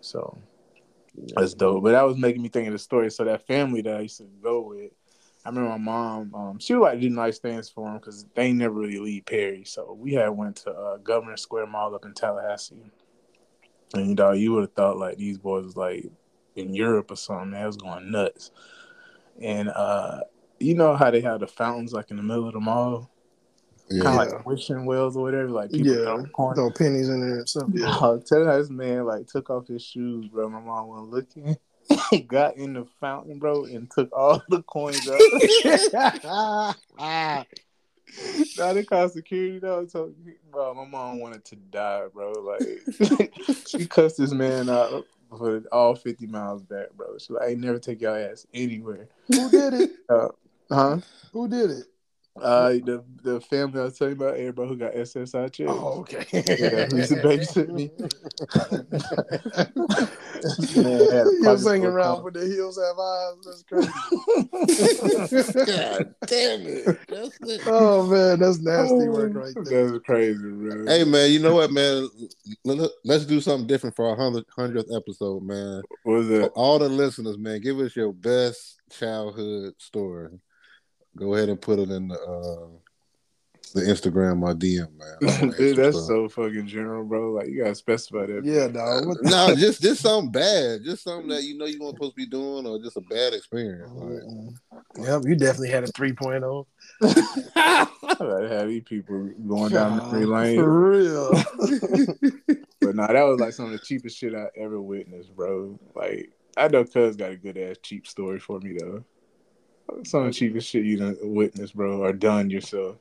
So 0.00 0.38
that's 1.34 1.54
dope. 1.54 1.82
But 1.82 1.92
that 1.92 2.02
was 2.02 2.16
making 2.16 2.42
me 2.42 2.48
think 2.48 2.66
of 2.66 2.72
the 2.72 2.78
story. 2.78 3.10
So 3.10 3.24
that 3.24 3.46
family 3.46 3.82
that 3.82 3.96
I 3.96 4.00
used 4.00 4.18
to 4.18 4.28
go 4.42 4.62
with, 4.62 4.92
I 5.44 5.50
remember 5.50 5.70
my 5.70 5.78
mom. 5.78 6.34
Um, 6.34 6.58
she 6.58 6.74
would 6.74 6.82
like 6.82 7.00
do 7.00 7.10
nice 7.10 7.38
things 7.38 7.68
for 7.68 7.86
them 7.88 7.98
because 7.98 8.24
they 8.34 8.52
never 8.52 8.74
really 8.74 8.98
leave 8.98 9.26
Perry. 9.26 9.64
So 9.64 9.92
we 9.98 10.14
had 10.14 10.28
went 10.30 10.56
to 10.56 10.70
uh, 10.70 10.96
Governor 10.98 11.36
Square 11.36 11.66
Mall 11.66 11.94
up 11.94 12.06
in 12.06 12.14
Tallahassee, 12.14 12.90
And 13.92 14.08
you 14.08 14.14
know, 14.14 14.32
you 14.32 14.52
would 14.52 14.62
have 14.62 14.72
thought 14.72 14.96
like 14.96 15.18
these 15.18 15.36
boys 15.38 15.64
was 15.64 15.76
like 15.76 16.10
in 16.56 16.74
Europe 16.74 17.10
or 17.10 17.16
something. 17.16 17.50
They 17.50 17.64
was 17.64 17.76
going 17.76 18.10
nuts. 18.10 18.50
And 19.40 19.68
uh, 19.68 20.20
you 20.60 20.74
know 20.74 20.94
how 20.96 21.10
they 21.10 21.20
have 21.20 21.40
the 21.40 21.46
fountains 21.46 21.92
like 21.92 22.10
in 22.10 22.16
the 22.16 22.22
middle 22.22 22.46
of 22.46 22.52
the 22.54 22.60
mall, 22.60 23.10
kind 23.88 24.04
Yeah. 24.04 24.10
of 24.10 24.16
like 24.16 24.46
wishing 24.46 24.86
wells 24.86 25.16
or 25.16 25.22
whatever. 25.24 25.50
Like 25.50 25.72
people 25.72 25.94
Yeah. 25.94 26.24
throw. 26.34 26.54
Throw 26.54 26.70
pennies 26.70 27.08
in 27.08 27.20
there 27.20 27.38
and 27.38 27.48
stuff. 27.48 27.68
Yeah. 27.72 27.98
Tell 28.26 28.38
you 28.40 28.46
how 28.46 28.58
this 28.58 28.70
man 28.70 29.04
like 29.04 29.26
took 29.26 29.50
off 29.50 29.66
his 29.66 29.82
shoes, 29.84 30.28
bro. 30.28 30.48
My 30.48 30.60
mom 30.60 30.88
wasn't 30.88 31.10
looking. 31.10 31.56
He 32.10 32.20
got 32.20 32.56
in 32.56 32.74
the 32.74 32.86
fountain, 33.00 33.38
bro, 33.38 33.64
and 33.64 33.90
took 33.90 34.10
all 34.12 34.42
the 34.48 34.62
coins 34.62 35.06
out. 35.08 35.20
now 38.56 38.72
they 38.72 38.84
called 38.84 39.12
security 39.12 39.58
though. 39.58 39.86
So, 39.86 40.12
bro, 40.50 40.74
my 40.74 40.84
mom 40.86 41.20
wanted 41.20 41.44
to 41.46 41.56
die, 41.56 42.04
bro. 42.12 42.32
Like 42.32 43.30
she 43.66 43.86
cussed 43.86 44.18
this 44.18 44.32
man 44.32 44.70
out 44.70 45.06
for 45.36 45.62
all 45.72 45.94
fifty 45.94 46.26
miles 46.26 46.62
back, 46.62 46.92
bro. 46.96 47.18
She 47.18 47.32
like, 47.32 47.42
I 47.42 47.46
ain't 47.50 47.60
never 47.60 47.78
take 47.78 48.00
your 48.00 48.18
ass 48.18 48.46
anywhere. 48.52 49.08
Who 49.28 49.50
did 49.50 49.74
it? 49.74 49.90
Uh, 50.08 50.28
huh? 50.70 50.98
Who 51.32 51.48
did 51.48 51.70
it? 51.70 51.84
Uh, 52.40 52.70
the 52.70 53.04
the 53.22 53.40
family 53.42 53.80
I 53.80 53.84
was 53.84 53.96
telling 53.96 54.18
you 54.18 54.24
about, 54.24 54.36
everybody 54.36 54.68
who 54.70 54.76
got 54.76 54.92
SSI 54.94 55.52
checks. 55.52 55.70
Oh, 55.72 56.00
okay. 56.00 56.24
Yeah, 56.32 56.86
who 56.86 56.96
used 56.96 57.10
to 57.10 57.16
babysit 57.22 57.68
me. 57.68 57.90
Man, 60.76 61.00
had 61.10 61.26
a 61.26 61.30
He 61.30 61.46
was 61.46 61.64
hanging 61.66 61.86
around 61.86 62.22
coins. 62.22 62.24
with 62.24 62.34
the 62.34 62.46
heels 62.46 62.78
have 62.78 62.98
eyes. 62.98 63.36
That's 63.44 63.62
crazy. 65.44 65.64
God 65.72 66.14
damn 66.26 66.66
it. 66.66 66.84
That's 67.08 67.38
it. 67.42 67.60
oh 67.66 68.06
man, 68.06 68.40
that's 68.40 68.58
nasty 68.58 69.08
work 69.08 69.32
right 69.34 69.54
there. 69.64 69.90
That's 69.92 70.04
crazy, 70.04 70.38
bro. 70.42 70.86
Hey 70.86 71.04
man, 71.04 71.30
you 71.30 71.38
know 71.38 71.54
what, 71.54 71.70
man? 71.70 72.08
Let- 72.64 72.90
Let's 73.04 73.24
do 73.26 73.40
something 73.40 73.66
different 73.66 73.94
for 73.96 74.08
our 74.08 74.16
hundredth 74.16 74.90
episode, 74.94 75.42
man. 75.42 75.82
what 76.02 76.14
was 76.18 76.26
For 76.28 76.48
all 76.50 76.78
the 76.78 76.88
listeners, 76.88 77.38
man, 77.38 77.60
give 77.60 77.78
us 77.78 77.94
your 77.94 78.12
best 78.12 78.80
childhood 78.90 79.74
story. 79.78 80.30
Go 81.16 81.34
ahead 81.34 81.48
and 81.48 81.60
put 81.60 81.78
it 81.78 81.90
in 81.90 82.08
the 82.08 82.14
uh, 82.20 82.66
the 83.74 83.80
Instagram 83.82 84.42
or 84.42 84.54
DM, 84.54 84.88
man. 84.96 85.50
Dude, 85.58 85.76
that's 85.76 86.06
so 86.06 86.28
fucking 86.28 86.66
general, 86.66 87.04
bro. 87.04 87.32
Like 87.32 87.48
you 87.48 87.62
gotta 87.62 87.74
specify 87.74 88.26
that. 88.26 88.44
Yeah, 88.44 88.68
dog. 88.68 89.06
What 89.06 89.22
no, 89.22 89.54
just 89.54 89.82
just 89.82 90.02
something 90.02 90.30
bad, 90.30 90.84
just 90.84 91.02
something 91.04 91.28
that 91.28 91.42
you 91.42 91.58
know 91.58 91.66
you 91.66 91.80
weren't 91.80 91.96
supposed 91.96 92.12
to 92.12 92.16
be 92.16 92.26
doing, 92.26 92.66
or 92.66 92.78
just 92.78 92.96
a 92.96 93.00
bad 93.00 93.34
experience. 93.34 93.90
Like, 93.92 95.06
Yep, 95.06 95.22
you 95.24 95.34
definitely 95.34 95.70
had 95.70 95.84
a 95.84 95.88
oh. 95.88 95.90
3.0. 95.92 96.66
I'd 97.56 98.52
have 98.52 98.68
these 98.68 98.82
people 98.84 99.30
going 99.46 99.72
down 99.72 99.96
memory 99.96 100.26
lane. 100.26 100.56
For 100.56 100.90
real. 100.90 101.30
But 102.84 102.96
nah, 102.96 103.06
that 103.06 103.22
was 103.22 103.40
like 103.40 103.54
some 103.54 103.66
of 103.66 103.72
the 103.72 103.78
cheapest 103.78 104.18
shit 104.18 104.34
I 104.34 104.48
ever 104.56 104.80
witnessed, 104.80 105.34
bro. 105.34 105.78
Like 105.94 106.30
I 106.56 106.68
know 106.68 106.84
Cuz 106.84 107.16
got 107.16 107.30
a 107.30 107.36
good 107.36 107.56
ass 107.56 107.76
cheap 107.82 108.06
story 108.06 108.38
for 108.38 108.60
me 108.60 108.76
though. 108.78 109.02
Some 110.04 110.22
of 110.22 110.26
the 110.26 110.32
cheapest 110.32 110.68
shit 110.68 110.84
you 110.84 110.96
done 110.96 111.16
witnessed, 111.22 111.76
bro, 111.76 112.02
or 112.02 112.12
done 112.12 112.50
yourself. 112.50 112.96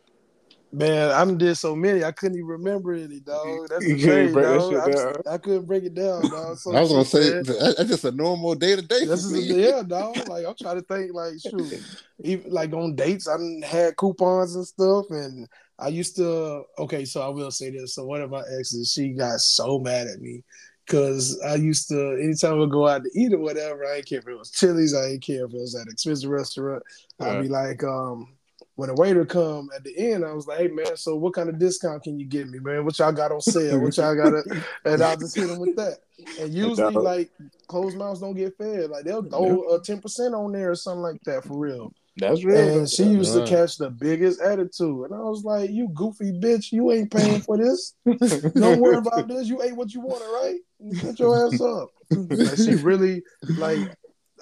Man, 0.72 1.12
I 1.12 1.24
done 1.24 1.38
did 1.38 1.56
so 1.56 1.76
many, 1.76 2.04
I 2.04 2.12
couldn't 2.12 2.36
even 2.36 2.48
remember 2.48 2.94
any, 2.94 3.20
dog. 3.20 3.68
That's 3.70 3.86
You 3.86 3.96
the 3.96 4.04
couldn't 4.04 4.26
thing, 4.26 4.34
break 4.34 4.46
that 4.46 4.60
dog. 4.60 4.72
shit 4.72 4.82
I, 4.82 5.04
down? 5.04 5.16
I 5.30 5.38
couldn't 5.38 5.66
break 5.66 5.84
it 5.84 5.94
down, 5.94 6.22
dog. 6.24 6.58
So 6.58 6.76
I 6.76 6.82
was 6.82 6.90
gonna 6.92 7.06
say 7.06 7.30
man. 7.30 7.44
that's 7.44 7.90
just 7.90 8.06
a 8.06 8.12
normal 8.12 8.56
day 8.56 8.76
to 8.76 8.82
day. 8.82 9.06
This 9.06 9.24
is 9.24 9.34
a, 9.34 9.42
yeah, 9.42 9.84
dog. 9.88 10.28
Like 10.28 10.48
I'm 10.48 10.56
trying 10.60 10.82
to 10.82 10.82
think, 10.82 11.14
like 11.14 11.34
shoot, 11.40 11.80
even 12.24 12.52
like 12.52 12.74
on 12.74 12.96
dates, 12.96 13.28
I 13.28 13.38
had 13.66 13.98
coupons 13.98 14.56
and 14.56 14.66
stuff, 14.66 15.06
and 15.12 15.48
I 15.78 15.90
used 15.90 16.16
to. 16.16 16.64
Okay, 16.80 17.06
so 17.06 17.22
I 17.22 17.28
will 17.30 17.52
say 17.52 17.70
this. 17.70 17.94
So 17.94 18.06
one 18.06 18.22
of 18.22 18.32
my 18.32 18.42
exes, 18.58 18.92
she 18.92 19.10
got 19.10 19.42
so 19.42 19.78
mad 19.78 20.08
at 20.08 20.22
me 20.22 20.44
because 20.86 21.40
I 21.42 21.56
used 21.56 21.88
to. 21.90 22.20
Anytime 22.22 22.60
we 22.60 22.68
go 22.68 22.88
out 22.88 23.04
to 23.04 23.10
eat 23.14 23.34
or 23.34 23.40
whatever, 23.40 23.86
I 23.86 23.98
ain't 23.98 24.06
care 24.06 24.20
if 24.20 24.28
it 24.28 24.38
was 24.38 24.52
Chili's, 24.52 24.94
I 24.94 25.08
ain't 25.08 25.24
care 25.24 25.46
if 25.46 25.54
it 25.54 25.60
was 25.60 25.76
at 25.76 25.88
an 25.88 25.92
expensive 25.94 26.30
restaurant. 26.30 26.84
I'd 27.20 27.42
be 27.42 27.50
like, 27.50 27.84
um. 27.84 28.36
When 28.76 28.90
the 28.90 28.96
waiter 28.96 29.24
come 29.24 29.70
at 29.76 29.84
the 29.84 29.96
end, 29.96 30.26
I 30.26 30.34
was 30.34 30.48
like, 30.48 30.58
"Hey 30.58 30.68
man, 30.68 30.98
so 30.98 31.16
what 31.16 31.36
kind 31.36 31.48
of 31.48 31.60
discount 31.60 32.02
can 32.02 32.20
you 32.20 32.26
give 32.26 32.50
me, 32.50 32.58
man? 32.58 32.84
What 32.84 32.98
y'all 32.98 33.12
got 33.12 33.32
on 33.32 33.40
sale? 33.40 33.80
What 33.80 33.96
y'all 33.98 34.16
got?" 34.16 34.34
And 34.86 35.04
I 35.04 35.16
just 35.16 35.36
hit 35.36 35.48
him 35.48 35.60
with 35.60 35.76
that. 35.76 36.00
And 36.40 36.52
usually, 36.52 36.92
like 36.96 37.30
closed 37.68 37.96
mouths 37.96 38.22
don't 38.22 38.34
get 38.34 38.58
fed. 38.58 38.90
Like 38.90 39.04
they'll 39.04 39.22
throw 39.22 39.76
a 39.76 39.80
ten 39.80 40.02
percent 40.02 40.34
on 40.34 40.54
there 40.54 40.72
or 40.72 40.76
something 40.76 41.04
like 41.04 41.22
that 41.26 41.44
for 41.44 41.56
real. 41.56 41.94
That's 42.18 42.44
real. 42.44 42.80
And 42.80 42.90
she 42.90 43.04
used 43.04 43.34
to 43.34 43.46
catch 43.46 43.78
the 43.78 43.90
biggest 43.90 44.40
attitude, 44.40 45.06
and 45.06 45.14
I 45.14 45.20
was 45.20 45.44
like, 45.44 45.72
"You 45.72 45.90
goofy 45.94 46.32
bitch, 46.32 46.72
you 46.72 46.92
ain't 46.92 47.12
paying 47.12 47.42
for 47.42 47.58
this. 47.58 47.96
Don't 48.06 48.80
worry 48.80 48.98
about 48.98 49.28
this. 49.28 49.48
You 49.48 49.62
ate 49.64 49.76
what 49.76 49.94
you 49.94 50.02
wanted, 50.02 50.26
right? 50.26 50.60
Get 51.02 51.20
your 51.20 51.48
ass 51.48 51.60
up." 51.60 51.90
Like, 52.12 52.58
she 52.58 52.76
really 52.76 53.24
like. 53.58 53.80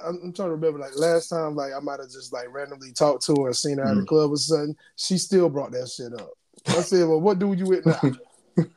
I'm, 0.04 0.20
I'm 0.24 0.34
trying 0.34 0.50
to 0.50 0.56
remember, 0.56 0.80
like 0.80 0.98
last 0.98 1.30
time, 1.30 1.56
like 1.56 1.74
I 1.74 1.80
might 1.80 2.00
have 2.00 2.10
just 2.10 2.34
like 2.34 2.52
randomly 2.52 2.92
talked 2.92 3.24
to 3.28 3.36
her 3.36 3.48
and 3.48 3.56
seen 3.56 3.78
her 3.78 3.86
at 3.86 3.96
the 3.96 4.02
mm. 4.02 4.08
club 4.08 4.32
or 4.32 4.38
something. 4.38 4.76
She 4.96 5.18
still 5.18 5.48
brought 5.48 5.72
that 5.74 5.88
shit 5.90 6.14
up. 6.20 6.32
I 6.68 6.82
said, 6.82 7.08
"Well, 7.08 7.22
what 7.22 7.40
dude 7.40 7.60
you 7.60 7.68
with 7.68 7.86
now? 7.86 8.02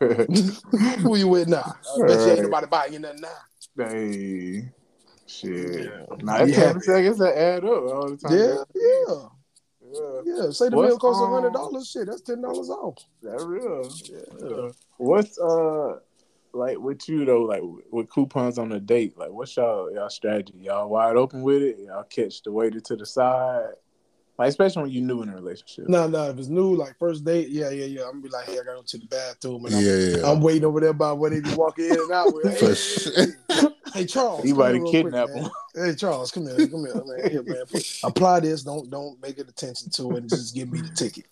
Who 0.98 1.16
you 1.16 1.28
with 1.28 1.48
now? 1.48 1.74
I 1.96 2.06
bet 2.06 2.18
you 2.20 2.32
ain't 2.32 2.42
nobody 2.42 2.66
buying 2.66 2.92
you 2.92 2.98
nothing 3.00 3.22
now." 3.22 3.88
hey, 3.88 4.70
shit. 5.34 5.84
Yeah. 5.84 6.16
Nah, 6.22 6.38
that's 6.38 6.50
Yeah. 6.50 6.72
ten 6.72 6.80
seconds 6.80 7.18
that 7.18 7.36
add 7.36 7.64
up 7.64 7.84
all 7.84 8.08
the 8.10 8.16
time. 8.16 8.32
Yeah, 8.32 8.64
yeah. 8.74 9.28
yeah. 9.92 10.20
Yeah, 10.24 10.50
say 10.50 10.68
the 10.70 10.76
What's, 10.76 10.88
meal 10.88 10.98
costs 10.98 11.22
a 11.22 11.24
um, 11.24 11.32
hundred 11.32 11.52
dollars. 11.52 11.88
Shit, 11.88 12.06
that's 12.06 12.22
ten 12.22 12.40
dollars 12.42 12.70
off. 12.70 12.98
That 13.22 13.40
real. 13.44 13.88
Yeah. 14.10 14.70
What's 14.96 15.38
uh 15.38 15.98
like 16.52 16.78
with 16.78 17.08
you 17.08 17.24
though? 17.24 17.42
Like 17.42 17.62
with 17.90 18.08
coupons 18.10 18.58
on 18.58 18.72
a 18.72 18.80
date, 18.80 19.16
like 19.18 19.30
what's 19.30 19.56
y'all 19.56 19.92
y'all 19.92 20.10
strategy? 20.10 20.54
Y'all 20.58 20.88
wide 20.88 21.16
open 21.16 21.42
with 21.42 21.62
it? 21.62 21.78
Y'all 21.78 22.04
catch 22.04 22.42
the 22.42 22.52
waiter 22.52 22.80
to 22.80 22.96
the 22.96 23.06
side? 23.06 23.70
Like 24.36 24.48
especially 24.48 24.82
when 24.82 24.90
you're 24.90 25.04
new 25.04 25.22
in 25.22 25.28
a 25.28 25.34
relationship. 25.36 25.88
No, 25.88 26.08
no, 26.08 26.28
if 26.30 26.38
it's 26.38 26.48
new, 26.48 26.74
like 26.74 26.98
first 26.98 27.24
date, 27.24 27.48
yeah, 27.50 27.70
yeah, 27.70 27.84
yeah. 27.84 28.02
I'm 28.02 28.12
gonna 28.12 28.22
be 28.22 28.28
like, 28.30 28.46
hey, 28.46 28.54
I 28.54 28.64
gotta 28.64 28.78
go 28.78 28.82
to 28.84 28.98
the 28.98 29.06
bathroom, 29.06 29.64
and 29.66 29.74
Yeah, 29.74 29.92
I'm, 29.92 30.20
yeah. 30.24 30.30
I'm 30.30 30.40
waiting 30.40 30.64
over 30.64 30.80
there 30.80 30.92
by 30.92 31.12
where 31.12 31.30
they 31.30 31.40
be 31.40 31.54
walking 31.54 31.84
in 31.86 31.92
and 32.00 32.10
out 32.10 32.34
with. 32.34 32.58
Hey, 32.58 32.74
sure. 32.74 33.12
hey, 33.94 34.06
Charles, 34.06 34.44
You 34.44 34.54
about 34.54 34.74
here 34.74 34.84
to 34.84 34.90
kidnap 34.90 35.30
quick, 35.30 35.42
man. 35.42 35.44
him. 35.44 35.86
Hey, 35.90 35.94
Charles, 35.94 36.32
come 36.32 36.46
here, 36.46 36.68
come 36.68 36.84
here, 36.84 37.04
man. 37.04 37.30
Here, 37.30 37.42
man. 37.44 37.64
Apply 38.02 38.40
this. 38.40 38.62
Don't 38.64 38.90
don't 38.90 39.20
make 39.22 39.38
it 39.38 39.48
attention 39.48 39.90
to 39.90 40.16
it. 40.16 40.18
And 40.22 40.28
just 40.30 40.54
give 40.54 40.70
me 40.72 40.80
the 40.80 40.88
ticket. 40.90 41.26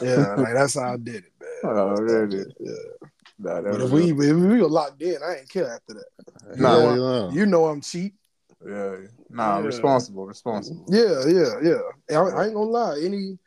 Yeah, 0.00 0.34
like 0.36 0.54
that's 0.54 0.74
how 0.74 0.92
I 0.94 0.96
did 0.98 1.24
it, 1.24 1.32
man. 1.40 1.48
Oh, 1.64 1.88
really? 1.96 2.44
Yeah. 2.60 2.72
Nah, 3.38 3.60
that 3.60 3.70
But 3.72 3.80
if 3.82 3.90
we 3.90 4.10
if 4.12 4.16
we 4.16 4.60
were 4.62 4.68
locked 4.68 5.02
in, 5.02 5.16
I 5.22 5.38
ain't 5.38 5.48
care 5.48 5.68
after 5.74 5.94
that. 5.94 6.58
Nah, 6.58 6.78
you, 6.78 6.84
Yeah, 6.90 6.94
know, 6.96 7.28
yeah. 7.28 7.34
you 7.34 7.46
know 7.46 7.66
I'm 7.66 7.80
cheap. 7.80 8.14
Yeah. 8.64 8.96
Nah, 9.30 9.58
Yeah. 9.58 9.66
responsible, 9.66 10.26
responsible. 10.26 10.86
Yeah, 10.88 11.26
yeah, 11.26 11.60
yeah. 11.62 12.18
I, 12.18 12.22
I 12.22 12.44
ain't 12.46 12.54
gonna 12.54 12.70
lie. 12.70 13.00
Any 13.02 13.38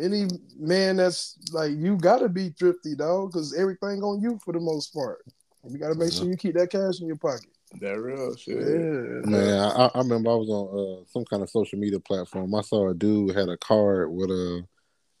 any 0.00 0.26
man 0.58 0.96
that's 0.96 1.38
like 1.52 1.72
you 1.72 1.96
gotta 1.96 2.28
be 2.28 2.50
thrifty, 2.50 2.94
dog, 2.94 3.32
because 3.32 3.54
everything 3.54 4.02
on 4.02 4.20
you 4.20 4.38
for 4.44 4.52
the 4.52 4.60
most 4.60 4.92
part. 4.92 5.24
You 5.68 5.78
gotta 5.78 5.94
make 5.94 6.12
sure 6.12 6.28
you 6.28 6.36
keep 6.36 6.54
that 6.56 6.70
cash 6.70 7.00
in 7.00 7.06
your 7.06 7.16
pocket. 7.16 7.46
That 7.80 7.98
real 7.98 8.36
shit. 8.36 8.56
Yeah. 8.56 9.30
Man, 9.30 9.58
I, 9.58 9.90
I 9.94 9.98
remember 9.98 10.30
I 10.30 10.34
was 10.34 10.48
on 10.50 10.78
uh, 10.78 11.04
some 11.08 11.24
kind 11.24 11.42
of 11.42 11.50
social 11.50 11.78
media 11.78 11.98
platform. 11.98 12.54
I 12.54 12.60
saw 12.60 12.88
a 12.90 12.94
dude 12.94 13.34
had 13.34 13.48
a 13.48 13.56
card 13.56 14.12
with 14.12 14.30
uh, 14.30 14.62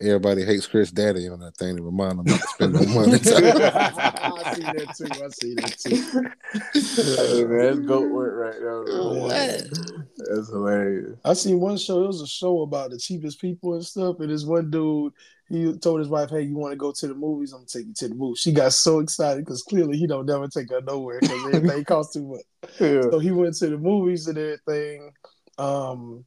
everybody 0.04 0.44
hates 0.44 0.66
Chris 0.66 0.90
Daddy 0.90 1.28
on 1.28 1.40
that 1.40 1.56
thing 1.56 1.76
to 1.76 1.82
remind 1.82 2.18
him 2.18 2.24
not 2.26 2.40
to 2.40 2.46
spend 2.48 2.72
no 2.72 2.80
money. 2.94 3.12
I 3.22 4.54
see 4.54 4.62
that 4.62 4.94
too. 4.96 5.06
I 5.22 5.28
see 5.30 5.54
that 5.54 5.78
too. 5.78 7.36
Hey, 7.36 7.44
man, 7.44 7.58
that's 7.58 7.86
goat 7.86 8.10
work 8.10 8.34
right 8.36 8.60
there. 8.60 8.84
bro. 8.84 9.14
What? 9.14 9.32
That's 9.32 10.48
hilarious. 10.48 11.18
I 11.24 11.34
seen 11.34 11.60
one 11.60 11.76
show. 11.76 12.04
It 12.04 12.08
was 12.08 12.22
a 12.22 12.26
show 12.26 12.62
about 12.62 12.90
the 12.90 12.98
cheapest 12.98 13.40
people 13.40 13.74
and 13.74 13.84
stuff. 13.84 14.20
And 14.20 14.30
this 14.30 14.44
one 14.44 14.70
dude, 14.70 15.12
he 15.48 15.76
told 15.78 16.00
his 16.00 16.08
wife, 16.08 16.30
"Hey, 16.30 16.42
you 16.42 16.56
want 16.56 16.72
to 16.72 16.76
go 16.76 16.92
to 16.92 17.08
the 17.08 17.14
movies? 17.14 17.52
I'm 17.52 17.60
gonna 17.60 17.66
take 17.66 17.86
you 17.86 17.94
to 17.94 18.08
the 18.08 18.14
movies." 18.14 18.38
She 18.38 18.52
got 18.52 18.72
so 18.72 19.00
excited 19.00 19.44
because 19.44 19.62
clearly 19.62 19.96
he 19.96 20.06
don't 20.06 20.26
never 20.26 20.48
take 20.48 20.70
her 20.70 20.80
nowhere 20.80 21.20
because 21.20 21.54
everything 21.54 21.84
costs 21.86 22.14
too 22.14 22.26
much. 22.26 22.70
Yeah. 22.80 23.02
So 23.02 23.18
he 23.18 23.30
went 23.30 23.56
to 23.56 23.68
the 23.68 23.78
movies 23.78 24.26
and 24.26 24.38
everything. 24.38 25.12
Um, 25.58 26.24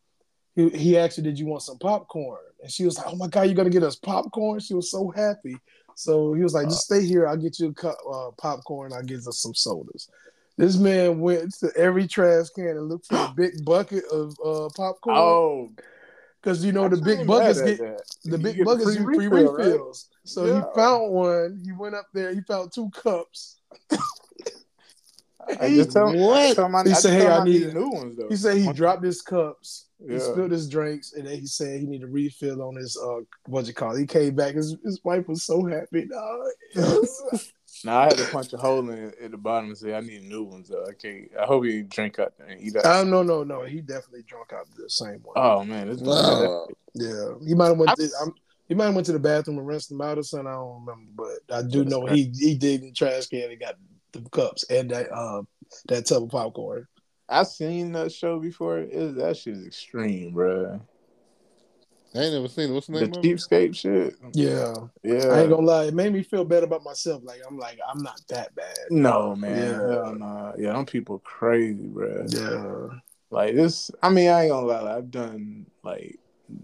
he, 0.58 0.70
he 0.72 0.98
asked 0.98 1.18
her, 1.18 1.22
"Did 1.22 1.38
you 1.38 1.46
want 1.46 1.62
some 1.62 1.78
popcorn?" 1.78 2.42
And 2.64 2.72
she 2.72 2.84
was 2.84 2.98
like, 2.98 3.06
"Oh 3.08 3.16
my 3.16 3.28
god, 3.28 3.44
you're 3.44 3.54
gonna 3.54 3.70
get 3.70 3.84
us 3.84 3.96
popcorn?" 3.96 4.60
She 4.60 4.74
was 4.74 4.90
so 4.90 5.10
happy. 5.12 5.56
So 5.94 6.34
he 6.34 6.42
was 6.42 6.56
like, 6.56 6.68
"Just 6.68 6.86
stay 6.86 7.06
here. 7.06 7.28
I'll 7.28 7.38
get 7.38 7.60
you 7.60 7.68
a 7.68 7.74
cup 7.74 7.96
uh, 8.12 8.32
popcorn. 8.38 8.92
I'll 8.92 9.04
get 9.04 9.26
us 9.28 9.40
some 9.40 9.54
sodas." 9.54 10.10
This 10.58 10.76
man 10.78 11.20
went 11.20 11.54
to 11.60 11.72
every 11.78 12.08
trash 12.08 12.50
can 12.50 12.70
and 12.70 12.90
looked 12.90 13.06
for 13.06 13.18
a 13.18 13.34
big 13.38 13.54
bucket 13.66 14.04
of 14.12 14.36
uh, 14.44 14.70
popcorn 14.76 15.16
Oh, 15.16 15.70
because 16.42 16.66
you 16.66 16.72
know 16.72 16.86
I 16.86 16.90
the 16.90 16.98
big 16.98 17.28
buckets 17.28 17.62
get 17.62 17.78
that. 17.78 18.02
the 18.26 18.38
You 18.38 18.44
big 18.44 18.66
buckets 18.66 18.96
free 18.96 19.06
free 19.06 19.28
refill, 19.28 19.54
right? 19.54 19.66
refills. 19.68 20.10
So 20.24 20.46
Yeah. 20.46 20.56
he 20.56 20.62
found 20.74 21.12
one. 21.14 21.62
He 21.64 21.72
went 21.72 21.94
up 21.94 22.08
there. 22.16 22.34
He 22.34 22.42
found 22.42 22.72
two 22.74 22.90
cups. 22.90 23.60
I 25.60 25.70
just 25.70 25.92
tell 25.92 26.14
What? 26.16 26.56
Tell 26.56 26.70
my, 26.70 26.84
He 26.84 26.92
I 26.92 26.94
said, 26.94 27.20
"Hey, 27.20 27.28
I 27.28 27.40
my 27.40 27.46
need 27.46 27.62
nigga 27.64 27.68
it." 27.70 27.74
new 27.76 27.90
ones 27.90 28.18
though. 28.18 28.30
He 28.30 28.36
said 28.36 28.58
he 28.58 28.72
dropped 28.74 29.04
his 29.04 29.22
cups. 29.22 29.86
He 30.08 30.20
spilled 30.20 30.52
his 30.52 30.70
drinks, 30.70 31.14
and 31.14 31.26
then 31.26 31.40
he 31.40 31.48
said 31.48 31.80
he 31.80 31.88
needed 31.88 32.08
a 32.08 32.12
refill 32.12 32.62
on 32.62 32.76
his 32.76 32.96
uh 32.98 33.22
what 33.48 33.66
you 33.68 33.74
call 33.74 33.96
it. 33.96 34.00
He 34.00 34.06
came 34.06 34.36
back. 34.36 34.54
His 34.56 34.76
his 34.84 35.00
wife 35.04 35.28
was 35.28 35.44
so 35.44 35.66
happy. 35.66 36.06
Dog. 36.08 36.40
It 36.76 37.52
Now 37.84 38.00
I 38.00 38.04
had 38.06 38.18
to 38.18 38.26
punch 38.26 38.54
a 38.54 38.58
hole 38.58 38.90
in 38.90 39.12
at 39.22 39.32
the 39.32 39.38
bottom 39.38 39.70
and 39.70 39.78
say 39.78 39.94
I 39.94 40.02
need 40.02 40.24
new 40.24 40.44
ones. 40.44 40.70
Though. 40.70 40.86
I 40.86 40.94
can't. 40.94 41.30
I 41.40 41.46
hope 41.46 41.66
he 41.66 41.84
drink 41.84 42.20
out 42.20 42.34
there 42.38 42.48
and 42.48 42.62
eat 42.62 42.76
out. 42.76 42.86
Uh, 42.86 43.04
no, 43.04 43.24
no, 43.24 43.44
no. 43.44 43.64
He 43.64 43.82
definitely 43.82 44.24
drunk 44.28 44.52
out 44.54 44.66
the 44.76 44.90
same 44.90 45.20
one. 45.24 45.36
oh 45.36 45.64
man, 45.64 45.88
this 45.88 46.00
Wow. 46.02 46.68
Yeah, 46.94 47.34
he 47.46 47.54
might 47.54 47.68
have 47.68 47.78
went. 47.78 47.96
To, 47.96 48.04
I- 48.04 48.24
I'm, 48.24 48.34
he 48.68 48.76
might 48.76 48.86
have 48.86 48.96
went 48.96 49.06
to 49.06 49.14
the 49.14 49.20
bathroom 49.20 49.60
and 49.60 49.68
rinsed 49.68 49.90
them 49.90 50.02
out 50.02 50.18
or 50.18 50.24
something. 50.24 50.48
I 50.48 50.52
don't 50.56 50.86
remember, 50.86 51.12
but 51.48 51.56
I 51.56 51.62
do 51.62 51.86
know 51.86 52.06
he 52.06 52.32
he 52.38 52.56
did 52.56 52.82
in 52.82 52.88
the 52.88 52.94
trash 52.94 53.28
can. 53.28 53.50
and 53.50 53.60
got 53.60 53.76
the 54.14 54.22
cups 54.30 54.64
and 54.70 54.90
that 54.92 55.12
uh 55.12 55.44
that 55.88 56.06
tub 56.06 56.24
of 56.24 56.30
popcorn. 56.30 56.88
I 57.30 57.44
seen 57.44 57.92
that 57.92 58.12
show 58.12 58.40
before. 58.40 58.80
It, 58.80 59.16
that 59.18 59.38
shit 59.38 59.56
is 59.56 59.66
extreme, 59.68 60.34
bro. 60.34 60.80
I 62.16 62.20
ain't 62.20 62.34
never 62.34 62.48
seen 62.48 62.70
it. 62.70 62.74
What's 62.74 62.88
the 62.88 62.94
The 62.94 63.02
name 63.02 63.14
of 63.14 63.26
it? 63.26 63.28
cheapskate 63.38 63.76
shit. 63.76 64.16
Yeah, 64.34 64.76
Yeah. 65.04 65.34
I 65.34 65.42
ain't 65.42 65.50
gonna 65.50 65.66
lie. 65.66 65.86
It 65.86 65.94
made 65.94 66.14
me 66.14 66.24
feel 66.24 66.46
better 66.46 66.66
about 66.66 66.84
myself. 66.84 67.22
Like 67.24 67.42
I'm 67.48 67.58
like 67.58 67.80
I'm 67.88 68.02
not 68.02 68.20
that 68.30 68.56
bad. 68.56 68.78
No 68.90 69.36
man, 69.36 69.58
Yeah. 69.58 69.88
hell 69.88 70.16
nah. 70.16 70.54
Yeah, 70.58 70.74
them 70.74 70.86
people 70.86 71.20
crazy, 71.20 71.88
bro. 71.88 72.26
Yeah, 72.30 72.98
Like 73.30 73.56
this, 73.56 73.92
I 74.02 74.10
mean, 74.10 74.30
I 74.30 74.44
ain't 74.44 74.52
gonna 74.52 74.66
lie. 74.68 74.96
I've 74.98 75.12
done 75.12 75.66
like, 75.84 76.18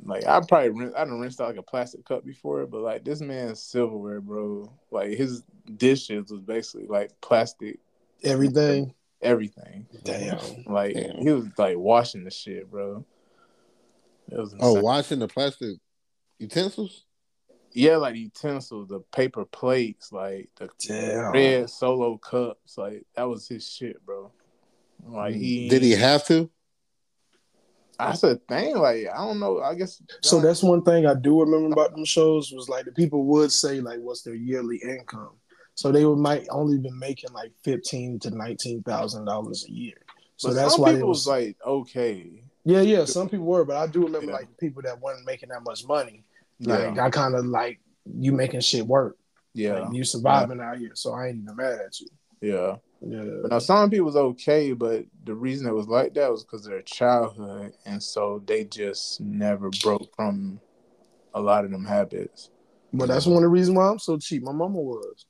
like 0.06 0.26
I 0.26 0.40
probably 0.48 0.70
rin- 0.70 0.94
I 0.96 1.06
done 1.06 1.20
rinsed 1.20 1.42
out 1.42 1.48
like 1.50 1.58
a 1.58 1.64
plastic 1.64 2.06
cup 2.06 2.24
before, 2.26 2.66
but 2.66 2.82
like 2.82 3.04
this 3.04 3.22
man's 3.22 3.62
silverware, 3.62 4.22
bro. 4.22 4.72
Like 4.92 5.10
his 5.12 5.44
dishes 5.78 6.32
was 6.32 6.42
basically 6.42 6.88
like 6.88 7.12
plastic, 7.22 7.80
everything. 8.24 8.94
everything. 9.22 9.88
Damn. 10.04 10.40
Like 10.66 10.94
Damn. 10.96 11.18
he 11.18 11.30
was 11.32 11.46
like 11.58 11.78
washing 11.78 12.24
the 12.24 12.32
shit, 12.32 12.70
bro. 12.70 13.06
It 14.32 14.38
was 14.38 14.56
Oh, 14.60 14.82
washing 14.82 15.20
the 15.20 15.28
plastic 15.28 15.78
utensils. 16.40 17.04
yeah, 17.74 17.98
like 17.98 18.16
utensils, 18.16 18.88
the 18.90 19.00
paper 19.14 19.44
plates, 19.46 20.12
like 20.12 20.50
the 20.58 20.70
Damn. 20.88 21.32
red 21.34 21.70
solo 21.70 22.18
cups, 22.18 22.78
like 22.78 23.06
that 23.16 23.24
was 23.24 23.48
his 23.48 23.68
shit, 23.70 24.04
bro. 24.06 24.32
Like 25.06 25.36
he 25.36 25.68
Mm. 25.68 25.70
Did 25.70 25.82
he 25.84 25.92
have 25.92 26.26
to? 26.28 26.50
That's 28.00 28.24
a 28.24 28.36
thing. 28.50 28.78
Like 28.78 29.06
I 29.14 29.18
don't 29.18 29.40
know. 29.40 29.60
I 29.62 29.76
guess 29.76 30.02
So 30.22 30.40
that's 30.42 30.64
one 30.64 30.84
thing 30.84 31.06
I 31.06 31.14
do 31.14 31.40
remember 31.40 31.74
about 31.74 31.92
them 31.96 32.06
shows 32.06 32.52
was 32.52 32.68
like 32.70 32.86
the 32.86 32.92
people 32.92 33.24
would 33.26 33.52
say 33.52 33.82
like 33.82 34.00
what's 34.00 34.22
their 34.24 34.36
yearly 34.36 34.78
income. 34.78 35.32
So 35.76 35.92
they 35.92 36.06
would 36.06 36.18
might 36.20 36.46
only 36.52 36.78
been 36.78 36.98
making 37.00 37.32
like 37.34 37.52
fifteen 37.64 38.20
to 38.20 38.32
nineteen 38.32 38.84
thousand 38.84 39.26
dollars 39.26 39.66
a 39.68 39.72
year. 39.72 39.96
So 40.38 40.50
But 40.50 40.56
that's 40.56 40.78
why 40.78 40.90
it 40.90 40.94
people 40.96 41.10
was 41.10 41.20
was 41.20 41.28
like 41.28 41.58
okay. 41.66 42.44
yeah 42.66 42.82
yeah 42.82 43.06
some 43.06 43.30
people 43.30 43.46
were, 43.46 43.66
but 43.66 43.78
I 43.78 43.88
do 43.88 44.04
remember 44.04 44.28
Yeah. 44.28 44.34
like 44.34 44.50
the 44.50 44.56
people 44.56 44.82
that 44.84 45.00
weren't 45.02 45.26
making 45.26 45.50
that 45.50 45.64
much 45.64 45.86
money. 45.88 46.24
Yeah, 46.60 46.78
Like 46.90 47.00
I 47.00 47.10
kind 47.10 47.36
of 47.36 47.46
like 47.46 47.80
you 48.06 48.32
making 48.34 48.60
shit 48.62 48.86
work. 48.86 49.18
yeah, 49.54 49.80
Like, 49.80 49.94
you 49.94 50.04
surviving 50.04 50.60
out 50.60 50.78
here, 50.78 50.92
so 50.96 51.14
I 51.14 51.28
ain't 51.28 51.42
even 51.44 51.56
mad 51.56 51.80
at 51.86 52.00
you. 52.00 52.08
yeah. 52.42 52.76
Yeah. 53.06 53.40
But 53.42 53.52
now 53.52 53.60
some 53.60 53.90
people 53.90 54.06
was 54.06 54.16
okay, 54.16 54.74
but 54.74 55.06
the 55.26 55.34
reason 55.36 55.68
it 55.68 55.74
was 55.74 55.88
like 55.88 56.14
that 56.14 56.32
was 56.32 56.44
because 56.44 56.64
their 56.66 56.82
childhood, 56.82 57.74
and 57.86 58.02
so 58.02 58.42
they 58.46 58.64
just 58.64 59.20
never 59.22 59.70
broke 59.82 60.16
from 60.16 60.60
a 61.34 61.42
lot 61.42 61.66
of 61.66 61.72
them 61.72 61.86
habits. 61.86 62.50
But 62.94 63.08
that's 63.08 63.26
one 63.26 63.38
of 63.38 63.42
the 63.44 63.48
reasons 63.50 63.76
why 63.78 63.90
I'm 63.90 64.00
so 64.00 64.18
cheap. 64.18 64.44
My 64.44 64.52
mama 64.52 64.80
was. 64.80 65.26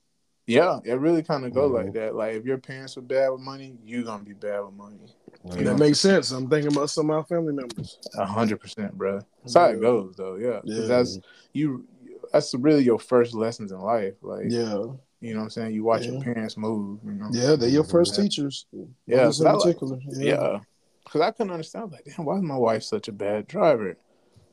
Yeah, 0.46 0.80
it 0.84 0.96
really 0.96 1.24
kind 1.24 1.46
of 1.46 1.54
go 1.54 1.70
Mhm. 1.70 1.74
like 1.86 1.94
that. 1.94 2.16
Like 2.16 2.36
if 2.36 2.46
your 2.46 2.58
parents 2.58 2.98
were 2.98 3.02
bad 3.02 3.30
with 3.30 3.40
money, 3.40 3.78
you 3.84 4.04
gonna 4.04 4.24
be 4.24 4.34
bad 4.34 4.60
with 4.66 4.74
money. 4.74 5.00
And 5.52 5.66
that 5.68 5.78
makes 5.78 6.00
sense. 6.00 6.32
I'm 6.32 6.50
thinking 6.50 6.76
about 6.76 6.90
some 6.90 7.10
of 7.10 7.16
my 7.16 7.24
family 7.24 7.54
members. 7.54 7.98
A 8.18 8.26
hundred 8.26 8.60
percent, 8.60 8.98
bro. 8.98 9.22
That's 9.44 9.54
how 9.56 9.66
it 9.68 9.80
goes, 9.80 10.16
though. 10.18 10.36
Yeah, 10.36 10.60
'Cause 10.62 10.70
Yeah. 10.80 10.86
that's 10.88 11.20
you. 11.54 11.86
That's 12.34 12.54
really 12.56 12.84
your 12.84 13.00
first 13.00 13.34
lessons 13.34 13.72
in 13.72 13.80
life. 13.80 14.16
Like, 14.22 14.52
Yeah. 14.52 14.86
You 15.24 15.34
know 15.34 15.40
what 15.40 15.44
I'm 15.46 15.50
saying. 15.52 15.74
You 15.74 15.84
watch 15.84 16.06
your 16.06 16.22
parents 16.22 16.58
move. 16.58 17.00
You 17.06 17.12
know. 17.14 17.30
Yeah, 17.32 17.56
they're 17.56 17.70
your 17.70 17.84
first 17.84 18.18
Yeah. 18.18 18.24
teachers. 18.24 18.66
Yeah, 19.08 19.18
Mothers 19.18 19.40
in 19.40 19.46
so 19.46 19.52
like- 19.52 19.60
particular. 19.64 20.00
Yeah. 20.10 20.60
Because 21.06 21.22
I 21.22 21.32
couldn't 21.32 21.52
understand. 21.52 21.82
I 21.82 21.86
was 21.86 21.94
like, 21.94 22.06
damn, 22.16 22.26
why 22.26 22.38
is 22.38 22.44
my 22.44 22.56
wife 22.58 22.84
such 22.84 23.08
a 23.08 23.12
bad 23.12 23.48
driver? 23.48 23.96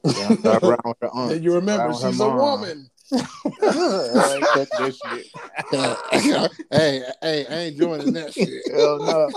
Yeah, 0.05 0.35
drive 0.43 0.62
around 0.62 0.81
with 0.85 0.97
her 1.03 1.11
aunt. 1.12 1.33
And 1.33 1.45
you 1.45 1.55
remember, 1.55 1.85
drive 1.89 1.95
with 1.95 2.03
her 2.03 2.11
she's 2.12 2.21
a 2.21 2.29
woman. 2.29 2.91
I 3.12 4.35
ain't 4.35 4.68
touch 4.68 4.68
this 4.79 5.01
shit. 5.05 5.27
hey, 6.71 7.03
hey, 7.23 7.47
I 7.49 7.55
ain't 7.55 7.77
joining 7.79 8.12
that 8.12 8.33
shit. 8.33 8.49
Hell 8.73 8.99
no. 8.99 9.31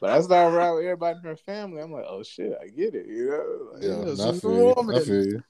But 0.00 0.10
I 0.10 0.20
started 0.20 0.56
around 0.56 0.76
with 0.76 0.84
everybody 0.84 1.18
in 1.22 1.24
her 1.28 1.36
family. 1.36 1.80
I'm 1.82 1.92
like, 1.92 2.04
oh 2.08 2.22
shit, 2.22 2.52
I 2.62 2.68
get 2.68 2.94
it. 2.94 3.06
You 3.06 3.28
know, 3.30 3.70
like, 3.72 3.82
Yeah, 3.82 3.88
Yeah, 3.90 4.02
I 4.02 4.04
she's 4.10 4.20
a 4.20 4.40
feel 4.40 4.52
you. 4.52 4.94
I 4.94 5.00
feel 5.00 5.26
you. 5.26 5.42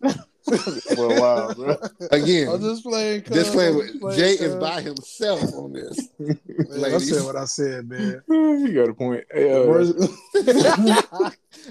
for 0.94 1.16
a 1.16 1.20
while, 1.20 1.54
bro. 1.54 1.76
Again, 2.12 2.48
I'm 2.48 2.60
just 2.60 2.84
playing. 2.84 3.22
cuz. 3.22 3.36
disclaimer: 3.36 3.82
I'm 3.84 3.98
playing, 3.98 4.18
Jay 4.18 4.36
cuz. 4.36 4.46
is 4.46 4.54
by 4.56 4.80
himself 4.80 5.42
on 5.54 5.72
this. 5.72 6.08
Man, 6.18 6.38
I 6.84 6.98
said 6.98 7.24
what 7.24 7.36
I 7.36 7.44
said, 7.44 7.88
man. 7.88 8.22
you 8.28 8.72
got 8.72 8.88
a 8.88 8.94
point. 8.94 9.24
Yeah, 9.34 9.46
uh, 9.46 9.66
Where's- 9.66 9.94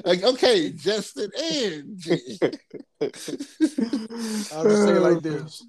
like, 0.04 0.24
okay, 0.24 0.72
Justin 0.72 1.32
and 1.42 1.98
Jay. 1.98 2.20
I'll 2.42 3.10
just 4.64 4.84
say 4.84 4.96
it 4.96 5.02
like 5.02 5.22
this: 5.22 5.66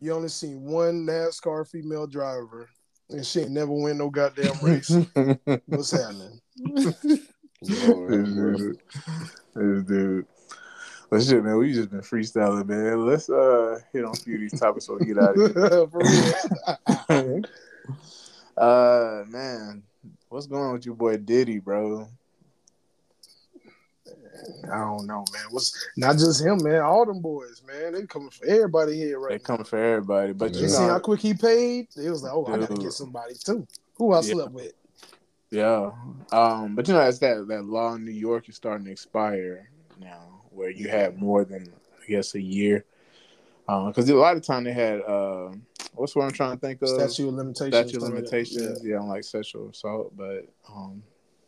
You 0.00 0.12
only 0.12 0.28
seen 0.28 0.62
one 0.62 1.06
NASCAR 1.06 1.68
female 1.68 2.06
driver, 2.08 2.68
and 3.10 3.24
she 3.24 3.40
ain't 3.42 3.52
never 3.52 3.72
win 3.72 3.98
no 3.98 4.10
goddamn 4.10 4.58
race. 4.60 4.90
What's 5.66 5.92
happening? 5.92 6.40
Lord 7.62 8.10
this 8.10 8.28
dude. 8.28 8.78
This 9.54 9.82
dude. 9.84 10.26
But 11.10 11.22
shit, 11.22 11.42
man, 11.42 11.56
we 11.58 11.72
just 11.72 11.90
been 11.90 12.00
freestyling, 12.00 12.66
man. 12.68 13.04
Let's 13.04 13.28
uh 13.28 13.80
hit 13.92 14.04
on 14.04 14.12
a 14.12 14.16
few 14.16 14.34
of 14.34 14.40
these 14.40 14.58
topics 14.58 14.86
so 14.86 14.96
we 14.98 15.06
get 15.06 15.18
out 15.18 15.36
of 15.36 17.08
here. 17.08 17.42
Uh 18.56 19.24
man, 19.28 19.82
what's 20.28 20.46
going 20.46 20.62
on 20.64 20.72
with 20.74 20.84
your 20.84 20.94
boy 20.94 21.16
Diddy, 21.16 21.58
bro? 21.60 22.06
I 24.70 24.76
don't 24.78 25.06
know, 25.06 25.24
man. 25.32 25.44
What's 25.50 25.72
not 25.96 26.16
just 26.18 26.44
him, 26.44 26.62
man. 26.62 26.80
All 26.82 27.06
them 27.06 27.20
boys, 27.20 27.62
man. 27.66 27.94
They 27.94 28.04
coming 28.06 28.30
for 28.30 28.44
everybody 28.46 28.96
here 28.96 29.18
right 29.18 29.32
They 29.32 29.38
coming 29.38 29.64
for 29.64 29.78
everybody, 29.78 30.32
but 30.34 30.54
You 30.54 30.62
you 30.62 30.68
see 30.68 30.84
how 30.84 30.98
quick 30.98 31.20
he 31.20 31.32
paid? 31.32 31.86
He 31.94 32.10
was 32.10 32.22
like, 32.22 32.32
oh, 32.32 32.44
I 32.46 32.58
gotta 32.58 32.74
get 32.76 32.92
somebody 32.92 33.34
too. 33.34 33.66
Who 33.96 34.12
I 34.12 34.20
Yeah. 34.20 34.32
slept 34.34 34.52
with? 34.52 34.72
yeah. 35.50 35.90
Um, 36.32 36.74
but 36.74 36.86
you 36.86 36.94
know, 36.94 37.00
it's 37.00 37.18
that 37.20 37.46
that 37.48 37.64
law 37.64 37.94
in 37.94 38.04
New 38.04 38.12
York 38.12 38.48
is 38.48 38.56
starting 38.56 38.84
to 38.86 38.92
expire 38.92 39.70
now, 39.98 40.29
where 40.60 40.70
you 40.70 40.88
had 40.88 41.18
more 41.18 41.44
than 41.44 41.72
I 42.02 42.06
guess 42.06 42.34
a 42.34 42.40
year. 42.40 42.84
Because 43.66 44.08
a 44.10 44.14
lot 44.14 44.36
of 44.36 44.42
time 44.42 44.64
they 44.64 44.72
had 44.72 45.00
uh, 45.00 45.50
what's 45.94 46.14
what 46.14 46.24
I'm 46.24 46.32
trying 46.32 46.56
to 46.56 46.60
think 46.60 46.82
of 46.82 46.88
Statute 46.88 47.28
of 47.28 47.34
limitations. 47.34 47.74
statute 47.74 47.96
of 47.96 48.02
something 48.02 48.14
like 48.16 48.24
that. 48.24 48.36
limitations, 48.36 48.84
yeah. 48.84 48.96
on 48.96 49.08
like 49.08 49.24
sexual 49.24 49.70
assault, 49.70 50.16
but 50.16 50.48
um, 50.68 51.02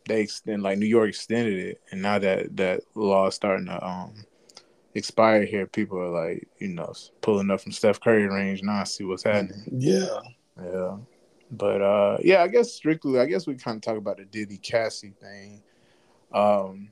they 0.07 0.21
extend 0.21 0.63
like 0.63 0.77
New 0.77 0.85
York 0.87 1.09
extended 1.09 1.59
it, 1.59 1.81
and 1.91 2.01
now 2.01 2.17
that 2.19 2.55
that 2.57 2.81
law 2.95 3.27
is 3.27 3.35
starting 3.35 3.67
to 3.67 3.85
um 3.85 4.25
expire 4.95 5.43
here, 5.43 5.67
people 5.67 5.99
are 5.99 6.27
like 6.27 6.47
you 6.59 6.69
know 6.69 6.91
pulling 7.21 7.51
up 7.51 7.61
from 7.61 7.71
Steph 7.71 7.99
Curry 7.99 8.27
range 8.27 8.63
now. 8.63 8.81
I 8.81 8.83
see 8.85 9.03
what's 9.03 9.23
happening. 9.23 9.63
Yeah. 9.71 10.19
Yeah, 10.61 10.97
but 11.51 11.81
uh, 11.81 12.17
yeah, 12.21 12.43
I 12.43 12.47
guess 12.47 12.71
strictly, 12.71 13.19
I 13.19 13.25
guess 13.25 13.47
we 13.47 13.55
kind 13.55 13.75
of 13.75 13.81
talk 13.81 13.97
about 13.97 14.17
the 14.17 14.25
Diddy 14.25 14.57
Cassie 14.57 15.13
thing. 15.19 15.61
Um, 16.31 16.89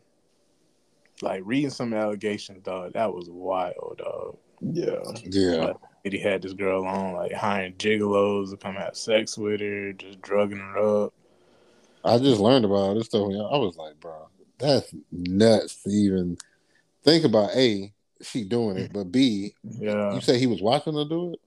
like 1.22 1.41
reading 1.45 1.69
some 1.69 1.93
allegations, 1.93 2.63
dog, 2.63 2.93
that 2.93 3.13
was 3.13 3.30
wild, 3.30 3.95
dog. 3.97 4.38
Yeah. 4.61 4.99
Yeah, 5.24 5.74
Diddy 6.03 6.19
had 6.19 6.41
this 6.41 6.53
girl 6.53 6.86
on, 6.86 7.13
like 7.13 7.34
hiring 7.34 7.74
gigolos 7.74 8.51
to 8.51 8.57
come 8.57 8.76
have 8.76 8.95
sex 8.95 9.38
with 9.38 9.61
her, 9.61 9.93
just 9.93 10.22
drugging 10.22 10.59
her 10.59 11.05
up. 11.05 11.13
I 12.03 12.17
just 12.17 12.41
learned 12.41 12.65
about 12.65 12.76
all 12.76 12.95
this 12.95 13.07
stuff. 13.07 13.28
and 13.28 13.38
I 13.38 13.57
was 13.57 13.78
like, 13.78 13.99
bro, 13.99 14.28
that's 14.57 14.93
nuts 15.11 15.84
to 15.84 15.89
even 15.89 16.38
think 17.03 17.26
about. 17.26 17.51
A, 17.55 17.93
she 18.22 18.43
doing 18.43 18.78
it, 18.78 18.93
but 18.93 19.11
B, 19.11 19.53
Yeah, 19.63 20.13
you 20.13 20.22
say 20.22 20.38
he 20.38 20.47
was 20.47 20.61
watching 20.61 20.95
her 20.95 21.05
do 21.05 21.34
it. 21.34 21.39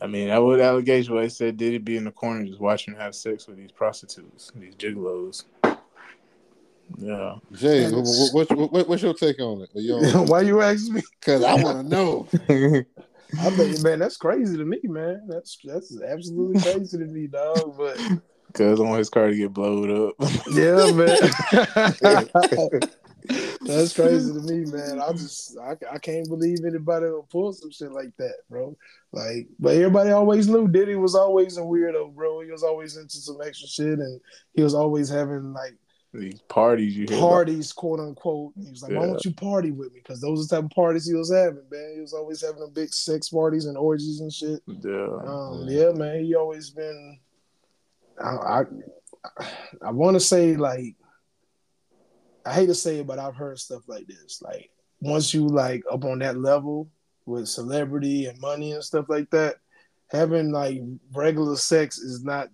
I 0.00 0.06
mean, 0.06 0.28
that 0.28 0.38
was 0.38 0.58
the 0.58 0.64
allegation 0.64 1.14
where 1.14 1.24
they 1.24 1.28
said 1.28 1.56
Diddy 1.56 1.78
be 1.78 1.96
in 1.96 2.04
the 2.04 2.10
corner 2.10 2.46
just 2.46 2.60
watching 2.60 2.94
her 2.94 3.00
have 3.00 3.14
sex 3.14 3.46
with 3.46 3.56
these 3.56 3.72
prostitutes, 3.72 4.50
these 4.54 4.74
gigolos. 4.74 5.44
Yeah, 6.98 7.36
Jay, 7.52 7.84
And 7.84 7.96
what, 7.96 8.48
what, 8.48 8.72
what, 8.72 8.88
what's 8.88 9.02
your 9.02 9.14
take 9.14 9.40
on 9.40 9.62
it? 9.62 9.70
Why 10.28 10.42
you 10.42 10.60
asking 10.60 10.94
me? 10.94 11.02
Because 11.20 11.42
I 11.42 11.54
want 11.54 11.78
to 11.78 11.88
know. 11.88 12.28
I 13.40 13.50
think, 13.50 13.80
man, 13.80 13.98
that's 13.98 14.16
crazy 14.16 14.56
to 14.56 14.64
me, 14.64 14.80
man. 14.84 15.26
That's 15.26 15.58
that's 15.64 15.98
absolutely 16.02 16.60
crazy 16.60 16.98
to 16.98 17.04
me, 17.04 17.26
dog. 17.26 17.76
But 17.78 17.98
Cause 18.52 18.78
I 18.78 18.82
want 18.82 18.98
his 18.98 19.08
car 19.08 19.28
to 19.28 19.36
get 19.36 19.54
blowed 19.54 19.90
up. 19.90 20.14
yeah, 20.52 20.92
man, 20.92 21.16
that's 23.62 23.94
crazy 23.94 24.30
to 24.30 24.40
me, 24.40 24.66
man. 24.70 25.00
I 25.00 25.12
just 25.12 25.56
I, 25.58 25.76
I 25.90 25.98
can't 25.98 26.28
believe 26.28 26.58
anybody 26.66 27.06
will 27.06 27.26
pull 27.30 27.54
some 27.54 27.70
shit 27.70 27.92
like 27.92 28.14
that, 28.18 28.34
bro. 28.50 28.76
Like, 29.12 29.48
but 29.58 29.76
everybody 29.76 30.10
always 30.10 30.48
knew 30.48 30.68
Diddy 30.68 30.96
was 30.96 31.14
always 31.14 31.56
a 31.56 31.62
weirdo, 31.62 32.14
bro. 32.14 32.42
He 32.42 32.50
was 32.50 32.62
always 32.62 32.98
into 32.98 33.16
some 33.16 33.38
extra 33.42 33.68
shit, 33.68 33.98
and 33.98 34.20
he 34.52 34.62
was 34.62 34.74
always 34.74 35.08
having 35.08 35.54
like 35.54 35.74
These 36.14 36.42
parties 36.42 36.94
you 36.94 37.06
hear 37.06 37.16
about. 37.16 37.28
parties, 37.28 37.72
quote 37.72 37.98
unquote. 37.98 38.54
And 38.56 38.66
he 38.66 38.70
was 38.70 38.82
like, 38.82 38.92
"Why 38.92 39.06
don't 39.06 39.24
you 39.24 39.32
party 39.32 39.70
with 39.70 39.94
me?" 39.94 40.00
Because 40.00 40.20
those 40.20 40.40
are 40.40 40.42
the 40.42 40.56
type 40.56 40.70
of 40.70 40.74
parties 40.74 41.06
he 41.06 41.14
was 41.14 41.32
having, 41.32 41.62
man. 41.70 41.92
He 41.94 42.00
was 42.02 42.12
always 42.12 42.42
having 42.42 42.60
them 42.60 42.72
big 42.74 42.92
sex 42.92 43.30
parties 43.30 43.64
and 43.64 43.78
orgies 43.78 44.20
and 44.20 44.30
shit. 44.30 44.60
Yeah. 44.66 45.08
Um, 45.24 45.64
yeah, 45.66 45.90
man. 45.92 46.22
He 46.22 46.34
always 46.34 46.68
been. 46.68 47.18
I 48.22 48.28
I, 48.28 48.64
I 49.86 49.90
want 49.90 50.14
to 50.14 50.20
say 50.20 50.56
like. 50.56 50.96
I 52.44 52.52
hate 52.52 52.66
to 52.66 52.74
say 52.74 52.98
it, 52.98 53.06
but 53.06 53.20
I've 53.20 53.36
heard 53.36 53.58
stuff 53.58 53.82
like 53.86 54.06
this. 54.06 54.42
Like 54.42 54.68
once 55.00 55.32
you 55.32 55.46
like 55.46 55.82
up 55.90 56.04
on 56.04 56.18
that 56.18 56.36
level 56.36 56.90
with 57.24 57.48
celebrity 57.48 58.26
and 58.26 58.38
money 58.40 58.72
and 58.72 58.84
stuff 58.84 59.06
like 59.08 59.30
that, 59.30 59.56
having 60.10 60.50
like 60.50 60.80
regular 61.14 61.56
sex 61.56 61.98
is 61.98 62.22
not 62.22 62.48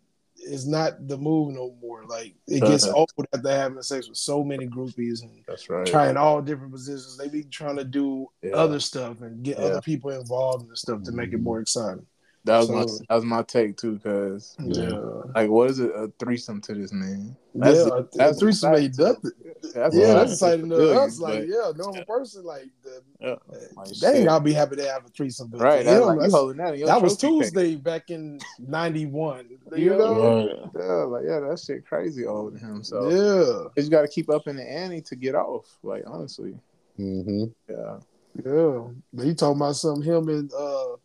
is 0.48 0.66
not 0.66 1.06
the 1.06 1.16
move 1.16 1.54
no 1.54 1.74
more. 1.80 2.04
Like 2.06 2.34
it 2.46 2.60
gets 2.60 2.84
Uh-huh. 2.84 2.96
old 2.96 3.10
after 3.34 3.48
having 3.50 3.82
sex 3.82 4.08
with 4.08 4.18
so 4.18 4.42
many 4.42 4.66
groupies 4.66 5.22
and 5.22 5.44
That's 5.46 5.68
right. 5.68 5.86
trying 5.86 6.16
all 6.16 6.40
different 6.42 6.72
positions. 6.72 7.16
They 7.16 7.28
be 7.28 7.44
trying 7.44 7.76
to 7.76 7.84
do 7.84 8.26
Yeah. 8.42 8.52
other 8.52 8.80
stuff 8.80 9.20
and 9.20 9.42
get 9.42 9.58
Yeah. 9.58 9.66
other 9.66 9.80
people 9.80 10.10
involved 10.10 10.64
in 10.64 10.68
the 10.70 10.76
stuff 10.76 11.02
to 11.04 11.12
make 11.12 11.32
it 11.32 11.40
more 11.40 11.60
exciting. 11.60 12.06
That 12.48 12.58
was 12.58 12.70
my 12.70 12.84
that 13.08 13.14
was 13.14 13.24
my 13.24 13.42
take 13.42 13.76
too, 13.76 13.92
because 13.96 14.56
Yeah. 14.64 14.90
like, 15.34 15.48
what 15.50 15.70
is 15.70 15.78
it? 15.78 15.90
A 15.94 16.10
threesome 16.18 16.60
to 16.62 16.74
this 16.74 16.92
man? 16.92 17.36
yeah, 17.54 17.62
that's 17.72 18.16
that's 18.16 18.38
threesome 18.40 18.74
exciting. 18.74 18.84
ain't 18.84 18.98
nothing. 18.98 19.30
That's 19.74 19.94
Yeah, 19.94 20.00
exciting 20.02 20.14
that's 20.18 20.32
exciting 20.32 20.70
to 20.70 20.76
millions, 20.76 21.14
us. 21.14 21.20
Like, 21.20 21.38
but- 21.40 21.48
yeah, 21.48 21.72
normal 21.76 22.04
person, 22.04 22.44
like, 22.44 22.68
the, 22.82 23.02
yeah, 23.20 23.34
like, 23.76 23.88
they 23.88 23.94
shit. 23.94 24.14
ain't 24.16 24.24
gotta 24.26 24.44
be 24.44 24.52
happy 24.52 24.76
to 24.76 24.90
have 24.90 25.04
a 25.04 25.08
threesome. 25.08 25.48
But 25.48 25.60
right. 25.60 25.84
That's 25.84 26.00
him, 26.00 26.06
like 26.06 26.16
that's- 26.18 26.32
holding 26.32 26.56
that. 26.58 26.78
That 26.86 27.02
was 27.02 27.16
trophy 27.16 27.38
case. 27.40 27.50
Tuesday 27.50 27.76
back 27.76 28.10
in 28.10 28.38
'91. 28.58 29.48
You 29.72 29.76
You 29.76 29.90
know? 29.90 30.46
Right. 30.46 30.70
Yeah, 30.76 30.92
like 31.04 31.24
yeah, 31.26 31.40
that 31.40 31.58
shit 31.60 31.86
crazy 31.86 32.24
old 32.26 32.54
to 32.54 32.58
him. 32.58 32.82
So 32.82 33.10
Yeah, 33.10 33.82
you 33.82 33.90
got 33.90 34.02
to 34.02 34.08
keep 34.08 34.30
up 34.30 34.46
in 34.48 34.56
the 34.56 34.62
ante 34.70 35.00
to 35.02 35.16
get 35.16 35.34
off. 35.34 35.66
Like 35.82 36.04
honestly, 36.06 36.54
hmm 36.96 37.44
yeah. 37.68 37.98
yeah. 38.44 38.80
But 39.12 39.24
he 39.26 39.34
talking 39.34 39.60
about 39.60 39.76
something. 39.76 40.02
Him 40.02 40.28
and 40.28 40.52
uh, 40.52 40.96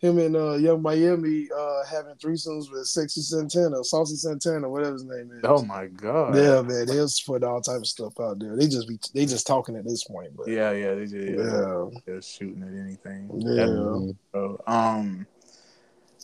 him 0.00 0.18
and 0.18 0.34
uh, 0.34 0.54
Young 0.54 0.80
Miami 0.80 1.46
uh, 1.54 1.84
having 1.84 2.14
threesomes 2.14 2.72
with 2.72 2.86
Sexy 2.86 3.20
Santana, 3.20 3.84
Saucy 3.84 4.16
Santana, 4.16 4.68
whatever 4.68 4.94
his 4.94 5.04
name 5.04 5.30
is. 5.32 5.40
Oh 5.44 5.62
my 5.62 5.86
god. 5.86 6.34
Yeah, 6.34 6.62
man, 6.62 6.86
they 6.86 6.98
was 6.98 7.20
putting 7.20 7.46
all 7.46 7.60
type 7.60 7.80
of 7.80 7.86
stuff 7.86 8.14
out 8.18 8.38
there. 8.38 8.56
They 8.56 8.66
just 8.66 8.88
be 8.88 8.98
they 9.14 9.26
just 9.26 9.46
talking 9.46 9.76
at 9.76 9.84
this 9.84 10.04
point, 10.04 10.34
but 10.34 10.48
Yeah, 10.48 10.72
yeah, 10.72 10.94
they 10.94 11.02
just 11.04 11.14
yeah. 11.14 11.44
yeah, 11.44 11.84
They're 12.06 12.22
shooting 12.22 12.62
at 12.62 12.82
anything. 12.82 13.30
yeah. 13.36 14.14
Bro. 14.32 14.62
Um, 14.66 15.26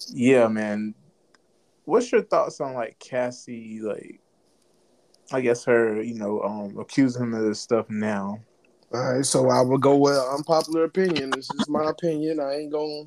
yeah, 0.08 0.48
man. 0.48 0.94
What's 1.84 2.10
your 2.10 2.22
thoughts 2.22 2.60
on 2.60 2.74
like 2.74 2.98
Cassie? 2.98 3.80
Like, 3.80 4.20
I 5.30 5.40
guess 5.42 5.64
her, 5.64 6.00
you 6.02 6.14
know, 6.14 6.40
um, 6.40 6.78
accusing 6.78 7.22
him 7.22 7.34
of 7.34 7.44
this 7.44 7.60
stuff 7.60 7.90
now. 7.90 8.40
All 8.94 9.12
right, 9.12 9.24
so 9.24 9.50
I 9.50 9.60
will 9.60 9.78
go 9.78 9.96
with 9.96 10.16
unpopular 10.16 10.84
opinion. 10.84 11.30
This 11.30 11.50
is 11.50 11.68
my 11.68 11.90
opinion. 11.90 12.40
I 12.40 12.54
ain't 12.54 12.72
gonna, 12.72 13.04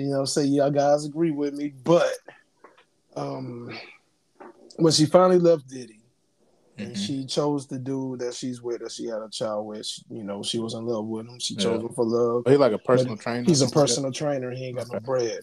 you 0.00 0.08
know, 0.08 0.24
say 0.24 0.44
y'all 0.44 0.70
guys 0.70 1.04
agree 1.04 1.30
with 1.30 1.54
me, 1.54 1.72
but 1.84 2.12
um, 3.16 3.70
when 4.76 4.92
she 4.92 5.06
finally 5.06 5.38
left 5.38 5.68
Diddy 5.68 6.00
and 6.78 6.92
Mhm. 6.92 6.96
she 6.96 7.24
chose 7.26 7.66
the 7.68 7.78
dude 7.78 8.18
that 8.20 8.34
she's 8.34 8.60
with, 8.60 8.80
that 8.80 8.90
she 8.92 9.06
had 9.06 9.22
a 9.22 9.28
child 9.30 9.66
with, 9.66 9.86
she- 9.86 10.02
you 10.10 10.24
know, 10.24 10.42
she 10.42 10.58
was 10.58 10.74
in 10.74 10.84
love 10.86 11.06
with 11.06 11.26
him. 11.26 11.38
She 11.38 11.54
chose 11.54 11.80
him 11.82 11.90
for 11.94 12.04
love. 12.04 12.42
He's 12.46 12.58
like 12.58 12.72
a 12.72 12.78
personal 12.78 13.16
trainer. 13.16 13.44
He's 13.44 13.62
a 13.62 13.68
personal 13.68 14.10
trainer. 14.12 14.50
He 14.50 14.66
ain't 14.66 14.76
got 14.76 14.92
no 14.92 14.98
bread. 15.00 15.40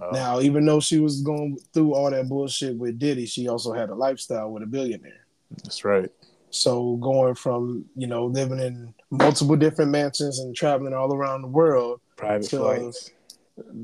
Oh, 0.00 0.10
Now, 0.12 0.40
even 0.40 0.64
though 0.64 0.80
she 0.80 0.98
was 0.98 1.20
going 1.22 1.58
through 1.74 1.94
all 1.94 2.10
that 2.10 2.28
bullshit 2.28 2.76
with 2.78 2.98
Diddy, 2.98 3.26
she 3.26 3.48
also 3.48 3.72
had 3.72 3.90
a 3.90 3.94
lifestyle 3.94 4.50
with 4.50 4.62
a 4.62 4.66
billionaire. 4.66 5.26
that's 5.62 5.84
right. 5.84 6.10
So 6.52 6.96
going 6.96 7.34
from 7.36 7.84
you 7.94 8.06
know 8.08 8.26
living 8.26 8.58
in 8.58 8.92
multiple 9.10 9.54
different 9.56 9.90
mansions 9.92 10.40
and 10.40 10.54
traveling 10.56 10.94
all 10.94 11.14
around 11.14 11.42
the 11.42 11.48
world, 11.48 12.00
Private 12.16 12.46
So, 12.46 12.58
flights. 12.58 13.10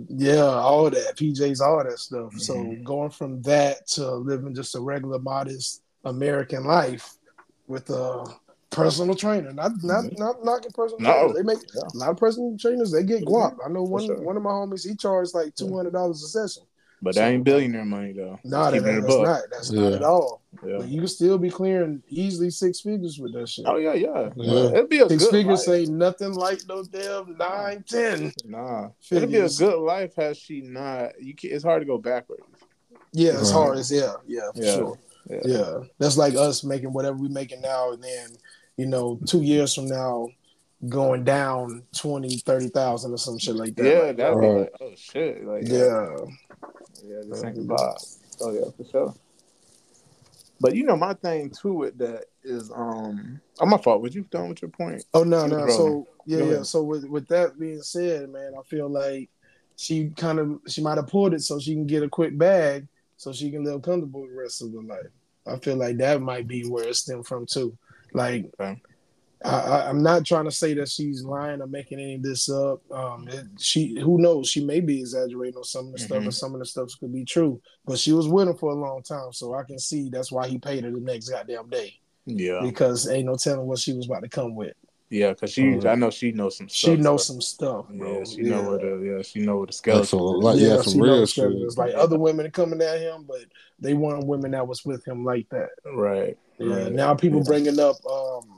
Yeah, 0.09 0.43
all 0.45 0.91
that 0.91 1.17
PJs, 1.17 1.61
all 1.61 1.83
that 1.85 1.99
stuff. 1.99 2.35
So 2.39 2.55
Mhm. 2.57 2.85
going 2.85 3.11
from 3.11 3.43
that 3.43 3.87
to 3.91 4.11
living 4.15 4.55
just 4.55 4.75
a 4.75 4.81
regular, 4.81 5.19
modest 5.19 5.83
American 6.05 6.65
life 6.65 7.17
with 7.67 7.91
a 7.91 8.25
personal 8.71 9.15
trainer, 9.15 9.53
not 9.53 9.73
not 9.83 10.05
Mhm. 10.05 10.19
not 10.19 10.45
knocking 10.45 10.73
personal 10.73 11.01
No. 11.01 11.13
trainers. 11.13 11.35
They 11.37 11.43
make 11.43 11.59
Yeah. 11.75 11.91
a 11.95 11.97
lot 11.99 12.11
of 12.11 12.17
personal 12.17 12.57
trainers. 12.59 12.91
They 12.93 13.03
get 13.05 13.25
guap. 13.25 13.59
I 13.65 13.69
know 13.69 13.83
one 13.83 14.05
sure. 14.07 14.21
one 14.23 14.37
of 14.37 14.43
my 14.43 14.51
homies. 14.51 14.87
He 14.87 14.95
charged 14.97 15.35
like 15.35 15.55
two 15.55 15.75
hundred 15.75 15.93
dollars 15.93 16.23
a 16.23 16.29
session. 16.29 16.65
But 17.03 17.15
that 17.17 17.29
ain't 17.31 17.45
billionaire 17.45 17.85
money 17.85 18.13
though. 18.13 18.39
Nah, 18.43 18.71
that, 18.71 18.79
Keeping 18.79 19.01
that's 19.03 19.07
buck. 19.15 19.25
not. 19.27 19.43
That's 19.51 19.71
Yeah. 19.73 19.81
not 19.83 19.93
at 19.93 20.03
all. 20.03 20.43
Yeah. 20.67 20.79
But 20.79 20.89
you 20.89 21.01
can 21.01 21.09
still 21.09 21.37
be 21.39 21.51
clearing 21.51 22.03
easily 22.09 22.49
six 22.51 22.81
figures 22.81 23.19
with 23.19 23.35
that 23.35 23.49
shit. 23.49 23.67
Oh 23.69 23.77
yeah, 23.77 23.93
yeah. 23.93 24.31
Yeah. 24.35 24.69
It'd 24.71 24.89
be 24.89 25.01
a 25.01 25.09
Six 25.09 25.25
good 25.25 25.31
figures 25.31 25.67
life. 25.69 25.85
say 25.87 25.93
nothing 25.93 26.33
like 26.33 26.61
no 26.69 26.83
damn 26.85 27.37
nine, 27.37 27.85
ten. 27.87 28.33
Nah, 28.47 28.89
it'd 29.11 29.31
be 29.31 29.37
a 29.37 29.49
good 29.49 29.79
life 29.79 30.15
has 30.17 30.39
she 30.39 30.63
not. 30.63 31.21
You 31.23 31.35
can, 31.35 31.51
It's 31.51 31.63
hard 31.65 31.83
to 31.83 31.87
go 31.87 31.99
backwards. 31.99 32.43
Yeah, 33.13 33.33
it's 33.39 33.53
Right. 33.53 33.53
hard 33.53 33.79
as 33.79 33.93
yeah, 33.93 34.15
yeah, 34.27 34.51
for 34.55 34.63
Yeah. 34.63 34.75
sure. 34.75 34.99
Yeah. 35.29 35.41
Yeah, 35.45 35.79
that's 35.99 36.17
like 36.17 36.35
us 36.35 36.65
making 36.65 36.93
whatever 36.93 37.17
we 37.19 37.29
making 37.29 37.61
now, 37.61 37.93
and 37.93 38.03
then 38.03 38.29
you 38.79 38.87
know, 38.87 39.19
two 39.27 39.43
years 39.43 39.75
from 39.75 39.87
now, 39.87 40.29
going 40.89 41.25
down 41.25 41.83
20, 41.97 42.37
30,000 42.39 43.11
or 43.13 43.17
some 43.17 43.39
shit 43.39 43.55
like 43.57 43.75
that. 43.77 43.85
Yeah, 43.87 43.99
Like, 44.01 44.17
that'd 44.19 44.41
be 44.41 44.47
Right. 44.47 44.59
like, 44.61 44.73
oh 44.81 44.93
shit, 44.95 45.47
like 45.47 45.67
yeah, 45.67 46.15
yeah, 47.05 47.23
this 47.29 47.45
ain't 47.45 47.69
the. 47.69 48.01
Oh 48.41 48.53
yeah, 48.53 48.71
for 48.77 48.85
sure. 48.91 49.15
But 50.61 50.75
you 50.75 50.85
know, 50.85 50.97
my 50.97 51.15
thing 51.15 51.51
too 51.51 51.75
with 51.75 51.99
that 51.99 52.25
is, 52.43 52.71
um, 52.75 53.41
oh 53.61 53.67
my 53.67 53.79
fault. 53.79 54.03
Was 54.03 54.15
you 54.15 54.23
done 54.31 54.49
with 54.49 54.63
your 54.63 54.71
point? 54.71 55.05
Oh 55.15 55.23
no, 55.23 55.47
no. 55.47 55.67
So 55.69 56.07
yeah, 56.25 56.43
yeah. 56.43 56.63
So 56.63 56.83
with 56.83 57.05
with 57.05 57.29
that 57.29 57.59
being 57.59 57.83
said, 57.83 58.31
man, 58.31 58.55
I 58.59 58.63
feel 58.63 58.89
like 58.89 59.31
she 59.77 60.11
kind 60.17 60.39
of 60.39 60.61
she 60.67 60.83
might 60.83 60.97
have 60.97 61.09
pulled 61.09 61.35
it 61.35 61.43
so 61.43 61.59
she 61.59 61.75
can 61.75 61.87
get 61.87 62.03
a 62.03 62.09
quick 62.09 62.37
bag, 62.37 62.87
so 63.17 63.33
she 63.33 63.51
can 63.51 63.65
live 63.65 63.83
comfortable 63.83 64.27
the 64.27 64.35
rest 64.35 64.63
of 64.63 64.73
her 64.73 64.83
life. 64.83 65.07
I 65.47 65.59
feel 65.59 65.77
like 65.77 65.99
that 65.99 66.21
might 66.21 66.49
be 66.49 66.69
where 66.69 66.89
it 66.89 66.97
stemmed 66.97 67.27
from 67.27 67.47
too. 67.47 67.77
Like, 68.13 68.51
Okay. 68.59 68.81
I, 69.47 69.59
I, 69.61 69.89
I'm 69.89 70.03
not 70.03 70.25
trying 70.25 70.45
to 70.47 70.51
say 70.51 70.75
that 70.75 70.89
she's 70.89 71.23
lying 71.23 71.61
or 71.63 71.67
making 71.67 72.01
any 72.01 72.17
of 72.17 72.23
this 72.23 72.51
up. 72.51 72.81
Um, 72.91 73.29
it, 73.29 73.47
she 73.59 73.99
who 74.01 74.19
knows? 74.21 74.49
She 74.49 74.65
may 74.65 74.81
be 74.81 75.01
exaggerating 75.01 75.57
on 75.59 75.65
some 75.65 75.87
of 75.87 75.93
the 75.93 75.99
stuff, 75.99 76.19
Mhm. 76.19 76.25
and 76.25 76.35
some 76.35 76.55
of 76.55 76.61
the 76.61 76.67
stuff 76.67 76.91
could 76.99 77.13
be 77.13 77.25
true. 77.25 77.61
But 77.85 77.99
she 77.99 78.13
was 78.13 78.29
with 78.29 78.49
him 78.49 78.57
for 78.57 78.73
a 78.73 78.75
long 78.75 79.03
time, 79.03 79.33
so 79.33 79.55
I 79.55 79.63
can 79.63 79.79
see 79.79 80.09
that's 80.09 80.33
why 80.33 80.49
he 80.49 80.59
paid 80.59 80.85
her 80.85 80.91
the 80.91 81.01
next 81.01 81.29
goddamn 81.29 81.69
day 81.71 81.95
Yeah, 82.27 82.61
because 82.63 83.09
ain't 83.09 83.27
no 83.27 83.37
telling 83.37 83.67
what 83.67 83.79
she 83.79 83.93
was 83.93 84.07
about 84.07 84.23
to 84.25 84.29
come 84.29 84.55
with. 84.57 84.75
yeah, 85.11 85.31
because 85.31 85.53
she, 85.53 85.63
Mhm. 85.63 85.87
I 85.87 85.95
know 85.95 86.11
she 86.11 86.33
knows 86.33 86.57
some. 86.57 86.67
She 86.69 86.97
knows 86.97 87.25
so- 87.27 87.35
some 87.35 87.41
stuff, 87.41 87.87
bro. 87.89 88.19
Yeah, 88.19 88.25
she 88.25 88.43
know 88.43 88.63
where 88.71 88.79
the 88.79 89.07
yeah, 89.17 89.23
she 89.23 89.39
know 89.41 89.59
where 89.59 89.67
the 89.67 89.71
Like 89.71 89.75
skeleton. 89.75 90.07
some, 90.07 90.21
is. 90.39 90.43
like, 90.43 90.59
yeah, 90.61 90.83
she 90.83 90.91
some 90.91 91.01
real 91.01 91.21
shit. 91.21 91.29
skeletons. 91.29 91.79
Like 91.79 91.95
other 91.95 92.19
women 92.19 92.51
coming 92.51 92.83
at 92.83 93.01
him, 93.01 93.25
but 93.29 93.43
they 93.79 93.95
weren't 93.95 94.27
women 94.27 94.51
that 94.51 94.67
was 94.67 94.85
with 94.85 95.05
him 95.07 95.25
like 95.25 95.49
that. 95.51 95.69
right. 95.95 96.37
Yeah. 96.59 96.67
right. 96.85 96.93
Now 96.93 97.15
people 97.15 97.41
Yeah. 97.41 97.45
bringing 97.49 97.79
up 97.79 97.97
um 98.11 98.57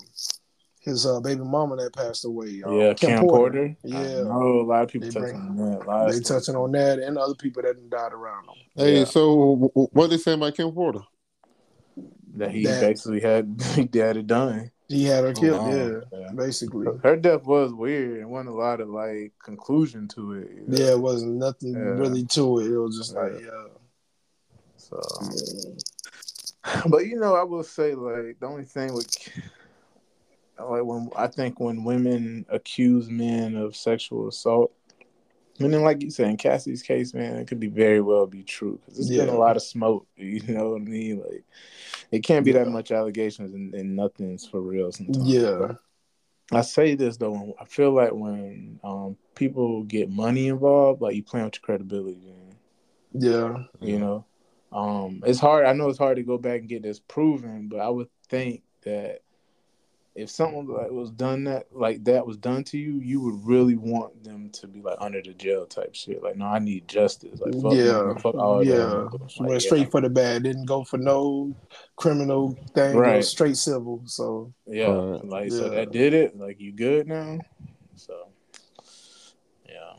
his 0.89 1.07
uh, 1.07 1.21
baby 1.21 1.43
mama 1.43 1.77
that 1.77 1.93
passed 1.95 2.25
away. 2.25 2.63
Um, 2.65 2.73
Yeah, 2.79 2.95
Kim 2.95 3.21
Porter. 3.21 3.77
Yeah. 3.85 4.25
oh, 4.27 4.61
a 4.63 4.67
lot 4.67 4.83
of 4.85 4.89
people 4.89 5.09
They 5.09 5.21
touching 5.21 5.55
bring- 5.55 5.71
on 5.71 5.79
that. 5.87 5.89
A 5.89 6.13
They 6.13 6.21
stuff. 6.21 6.39
touching 6.39 6.57
on 6.57 6.73
that 6.73 6.99
and 6.99 7.17
other 7.19 7.35
people 7.35 7.63
that 7.63 7.89
died 7.91 8.13
around 8.13 8.45
him. 8.49 8.55
Hey, 8.75 8.99
Yeah. 9.01 9.05
so 9.05 9.21
w- 9.55 9.69
w- 9.69 9.89
what 9.93 10.11
they 10.11 10.17
say 10.19 10.33
about 10.33 10.55
Kim 10.55 10.73
Porter? 10.73 11.01
that 12.37 12.51
he 12.53 12.65
that- 12.65 12.81
basically 12.81 13.21
had 13.21 13.57
he 13.93 13.99
had 13.99 14.17
it 14.17 14.27
done. 14.27 14.71
He 14.89 15.05
had 15.05 15.23
her 15.25 15.33
killed. 15.35 15.61
wow. 15.61 15.69
Yeah, 15.71 16.01
Yeah. 16.13 16.33
basically. 16.33 16.87
Her 17.03 17.17
death 17.17 17.45
was 17.45 17.75
weird 17.75 18.21
and 18.21 18.31
wasn't 18.31 18.51
a 18.51 18.59
lot 18.59 18.81
of 18.81 18.89
like 18.89 19.33
conclusion 19.45 20.09
to 20.09 20.33
it. 20.35 20.51
you 20.55 20.65
know? 20.67 20.77
Yeah, 20.79 20.93
it 20.93 21.01
wasn't 21.01 21.35
nothing 21.35 21.73
Yeah. 21.75 21.81
really 22.01 22.25
to 22.25 22.61
it. 22.61 22.67
It 22.73 22.79
was 22.79 22.97
just 22.97 23.15
like, 23.15 23.33
yeah. 23.41 23.67
So, 24.77 25.01
but 26.89 27.07
you 27.07 27.19
know, 27.19 27.35
I 27.35 27.43
will 27.43 27.65
say 27.65 27.95
like 27.95 28.39
the 28.41 28.47
only 28.47 28.65
thing 28.65 28.95
with 28.95 29.09
like 30.59 30.85
when 30.85 31.11
I 31.17 31.27
think 31.29 31.61
when 31.61 31.85
women 31.85 32.47
accuse 32.49 33.09
men 33.09 33.57
of 33.57 33.77
sexual 33.77 34.29
assault, 34.29 34.73
and 35.59 35.73
then 35.73 35.83
like 35.83 36.03
you 36.03 36.11
said 36.11 36.29
in 36.29 36.37
Cassie's 36.37 36.83
case, 36.83 37.15
man, 37.15 37.37
it 37.37 37.47
could 37.49 37.61
be 37.61 37.69
very 37.69 38.01
well 38.01 38.27
be 38.27 38.43
true 38.43 38.79
because 38.81 38.97
there's 38.97 39.19
been 39.27 39.35
a 39.35 39.39
lot 39.39 39.57
of 39.57 39.63
smoke. 39.63 40.07
You 40.17 40.43
know 40.49 40.71
what 40.71 40.83
I 40.83 40.85
mean? 40.85 41.21
Like 41.21 41.45
it 42.11 42.21
can't 42.21 42.45
be 42.45 42.53
that 42.53 42.69
much 42.69 42.91
allegations 42.91 43.53
and, 43.55 43.75
and 43.75 43.97
nothing's 43.97 44.47
for 44.47 44.61
real. 44.61 44.93
Sometimes. 44.93 45.29
Yeah. 45.29 45.73
I 46.51 46.63
say 46.63 46.95
this 46.95 47.19
though, 47.19 47.55
I 47.61 47.65
feel 47.67 47.93
like 47.93 48.13
when 48.13 48.81
um, 48.83 49.17
people 49.35 49.83
get 49.85 50.09
money 50.11 50.49
involved, 50.49 51.03
like 51.03 51.15
you 51.15 51.23
play 51.23 51.43
with 51.45 51.57
your 51.57 51.61
credibility. 51.63 52.21
Man 52.21 52.57
Yeah. 53.13 53.65
you 53.81 53.99
know 53.99 54.25
um 54.71 55.23
it's 55.27 55.41
hard 55.41 55.65
i 55.65 55.73
know 55.73 55.89
it's 55.89 55.99
hard 55.99 56.17
to 56.17 56.23
go 56.23 56.37
back 56.37 56.61
and 56.61 56.69
get 56.69 56.83
this 56.83 57.01
proven 57.01 57.69
but 57.69 57.81
i 57.81 57.89
would 57.89 58.09
think 58.29 58.63
that 58.83 59.21
if 60.19 60.31
something 60.31 60.67
like 60.67 60.91
was 60.91 61.13
done 61.13 61.45
that 61.45 61.67
like 61.71 62.03
that 62.05 62.27
was 62.27 62.37
done 62.37 62.65
to 62.65 62.77
you, 62.77 62.99
you 63.01 63.21
would 63.21 63.47
really 63.47 63.77
want 63.77 64.25
them 64.25 64.51
to 64.51 64.67
be 64.67 64.83
like 64.83 64.97
under 65.01 65.23
the 65.23 65.33
jail 65.33 65.65
type 65.65 65.95
shit. 65.95 66.23
Like, 66.23 66.37
no, 66.37 66.47
I 66.47 66.59
need 66.59 66.89
justice. 66.89 67.39
Like, 67.39 67.55
fuck 67.63 67.73
yeah, 67.73 68.09
you, 68.09 68.17
fuck 68.21 68.35
all 68.35 68.65
yeah. 68.65 68.77
that. 68.77 69.19
Like, 69.39 69.49
Went 69.49 69.63
straight 69.63 69.91
for 69.93 70.01
the 70.01 70.11
bad. 70.11 70.43
Didn't 70.43 70.67
go 70.67 70.83
for 70.83 70.99
no 70.99 71.55
criminal 71.95 72.59
thing. 72.75 72.97
Right. 72.97 73.15
Right. 73.15 73.25
Straight 73.25 73.57
civil. 73.57 74.03
So 74.07 74.53
yeah, 74.67 74.87
Alright. 74.87 75.25
like 75.25 75.53
so 75.53 75.69
that 75.69 75.93
did 75.93 76.15
it. 76.15 76.37
Like, 76.37 76.61
you 76.61 76.73
good 76.73 77.07
now? 77.07 77.39
So, 77.95 78.29
yeah, 79.69 79.93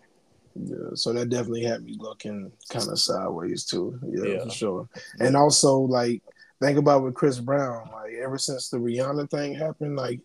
yeah, 0.56 0.90
so 0.96 1.14
that 1.14 1.30
definitely 1.30 1.64
had 1.64 1.84
me 1.84 1.96
looking 1.98 2.52
kind 2.70 2.90
of 2.90 3.00
sideways 3.00 3.64
too. 3.64 3.98
Yeah, 4.06 4.34
Yeah. 4.34 4.44
for 4.44 4.50
sure. 4.50 4.90
And 5.22 5.38
also 5.38 5.78
like 5.80 6.22
think 6.62 6.78
about 6.78 7.04
with 7.04 7.14
Chris 7.14 7.40
Brown. 7.40 7.90
Like 7.94 8.14
ever 8.24 8.38
since 8.38 8.70
the 8.70 8.78
Rihanna 8.78 9.30
thing 9.30 9.54
happened, 9.56 9.96
like 9.96 10.20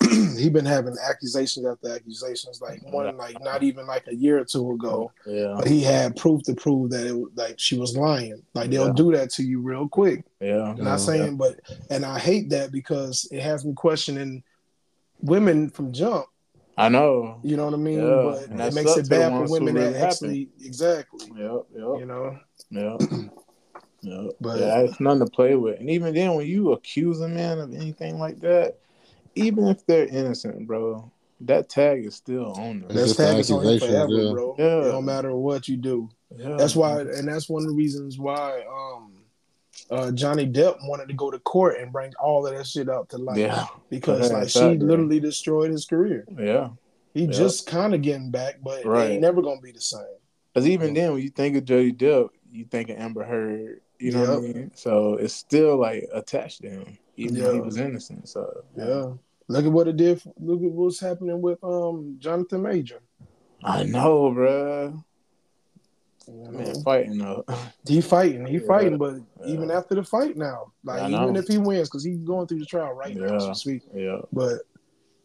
he 0.36 0.48
been 0.48 0.64
having 0.66 0.96
accusations 1.08 1.66
after 1.66 1.94
accusations. 1.94 2.60
Like 2.60 2.82
one, 2.92 3.16
like 3.16 3.42
not 3.42 3.62
even 3.62 3.86
like 3.86 4.04
a 4.08 4.14
year 4.14 4.38
or 4.38 4.44
two 4.44 4.72
ago. 4.72 5.12
yeah, 5.26 5.54
But 5.56 5.66
he 5.68 5.82
had 5.82 6.16
proof 6.16 6.42
to 6.44 6.54
prove 6.54 6.90
that 6.90 7.06
it 7.06 7.12
was 7.12 7.30
like 7.34 7.58
she 7.58 7.78
was 7.78 7.96
lying. 7.96 8.42
Like 8.54 8.70
they'll 8.70 8.86
Yeah. 8.88 8.92
do 8.92 9.12
that 9.12 9.30
to 9.32 9.42
you 9.42 9.60
real 9.60 9.88
quick. 9.88 10.24
yeah. 10.40 10.62
I'm 10.76 10.82
not 10.84 11.00
saying, 11.00 11.36
but 11.36 11.60
and 11.90 12.04
I 12.04 12.18
hate 12.18 12.50
that 12.50 12.72
because 12.72 13.28
it 13.30 13.40
has 13.42 13.64
me 13.64 13.72
questioning 13.74 14.42
women 15.20 15.70
from 15.70 15.92
jump. 15.92 16.26
I 16.78 16.90
know. 16.90 17.40
You 17.42 17.56
know 17.56 17.64
what 17.64 17.72
I 17.72 17.78
mean? 17.78 18.00
Yeah, 18.00 18.22
But 18.22 18.42
and 18.44 18.52
it 18.52 18.56
that 18.58 18.74
makes 18.74 18.96
it 18.98 19.08
bad 19.08 19.32
for 19.32 19.50
women 19.50 19.74
that 19.76 19.80
really 19.80 19.92
happen. 19.94 20.08
actually 20.10 20.48
exactly. 20.62 21.26
Yep, 21.34 21.62
yep. 21.74 22.00
You 22.00 22.04
know, 22.06 22.38
Yeah. 22.70 22.96
Yeah. 24.06 24.28
But- 24.40 24.60
yeah, 24.60 24.78
it's 24.80 25.00
nothing 25.00 25.24
to 25.26 25.30
play 25.30 25.54
with. 25.56 25.80
And 25.80 25.90
even 25.90 26.14
then 26.14 26.34
when 26.34 26.46
you 26.46 26.72
accuse 26.72 27.20
a 27.20 27.28
man 27.28 27.58
of 27.58 27.74
anything 27.74 28.18
like 28.18 28.40
that, 28.40 28.78
even 29.34 29.66
if 29.66 29.84
they're 29.86 30.06
innocent, 30.06 30.66
bro, 30.66 31.10
that 31.42 31.68
tag 31.68 32.06
is 32.06 32.14
still 32.14 32.52
on 32.52 32.80
them. 32.80 32.90
It's 32.90 32.94
that's 32.94 33.06
just 33.06 33.18
the 33.18 33.24
tag 33.24 33.38
is 33.38 33.50
on 33.50 33.66
you 33.68 33.80
forever, 33.80 34.12
yeah. 34.12 34.32
bro. 34.32 34.54
Yeah. 34.58 34.78
It 34.78 34.92
don't 34.92 35.04
matter 35.04 35.34
what 35.36 35.68
you 35.68 35.76
do. 35.76 36.08
Yeah. 36.34 36.56
That's 36.56 36.74
why, 36.74 37.00
and 37.00 37.28
that's 37.28 37.48
one 37.48 37.62
of 37.62 37.68
the 37.68 37.74
reasons 37.74 38.18
why 38.18 38.62
um, 38.70 39.12
uh, 39.90 40.10
Johnny 40.12 40.46
Depp 40.46 40.76
wanted 40.88 41.08
to 41.08 41.14
go 41.14 41.30
to 41.30 41.38
court 41.40 41.78
and 41.78 41.92
bring 41.92 42.12
all 42.18 42.46
of 42.46 42.56
that 42.56 42.66
shit 42.66 42.88
out 42.88 43.10
to 43.10 43.18
light. 43.18 43.38
Yeah. 43.38 43.66
because 43.90 44.32
like 44.32 44.48
she 44.48 44.58
exactly. 44.60 44.78
literally 44.78 45.20
destroyed 45.20 45.70
his 45.70 45.84
career. 45.84 46.24
Yeah. 46.38 46.70
He 47.12 47.24
Yeah. 47.24 47.32
just 47.32 47.66
kind 47.66 47.94
of 47.94 48.02
getting 48.02 48.30
back, 48.30 48.56
but 48.62 48.80
it 48.80 48.86
Right. 48.86 49.10
ain't 49.10 49.20
never 49.22 49.42
gonna 49.42 49.60
be 49.60 49.72
the 49.72 49.80
same. 49.80 50.00
Because 50.52 50.68
even 50.68 50.94
then, 50.94 51.12
when 51.12 51.22
you 51.22 51.28
think 51.28 51.56
of 51.56 51.64
Johnny 51.66 51.92
Depp, 51.92 52.30
you 52.50 52.64
think 52.64 52.88
of 52.88 52.96
Amber 52.96 53.24
Heard. 53.24 53.82
You 53.98 54.12
know 54.12 54.20
what 54.20 54.30
I 54.30 54.38
mean? 54.40 54.70
So 54.74 55.14
it's 55.14 55.34
still 55.34 55.78
like 55.78 56.08
attached 56.12 56.62
to 56.62 56.70
him, 56.70 56.98
even 57.16 57.38
though 57.40 57.52
he 57.52 57.60
was 57.60 57.78
innocent. 57.78 58.28
So 58.28 58.64
Yeah. 58.76 59.12
Look 59.48 59.64
at 59.64 59.70
what 59.72 59.86
it 59.88 59.96
did. 59.96 60.20
Look 60.40 60.60
at 60.62 60.70
what's 60.72 61.00
happening 61.00 61.40
with 61.40 61.62
um 61.62 62.16
Jonathan 62.18 62.62
Major. 62.62 63.00
I 63.62 63.84
know, 63.84 64.30
bro. 64.32 65.02
You 66.28 66.34
know? 66.34 66.50
Man, 66.50 66.82
fighting 66.82 67.18
though. 67.18 67.44
He 67.86 68.00
fighting, 68.00 68.44
he 68.46 68.54
Yeah. 68.54 68.66
fighting, 68.66 68.98
but 68.98 69.14
Yeah. 69.40 69.46
even 69.46 69.70
after 69.70 69.94
the 69.94 70.02
fight 70.02 70.36
now, 70.36 70.72
like 70.82 71.02
I 71.02 71.06
even 71.06 71.34
know. 71.34 71.38
if 71.38 71.46
he 71.46 71.56
wins, 71.58 71.88
because 71.88 72.02
he's 72.02 72.18
going 72.18 72.48
through 72.48 72.58
the 72.58 72.66
trial 72.66 72.92
right 72.92 73.14
now, 73.14 73.26
Yeah. 73.26 73.38
so 73.38 73.52
speak. 73.52 73.82
yeah. 73.94 74.20
But 74.32 74.62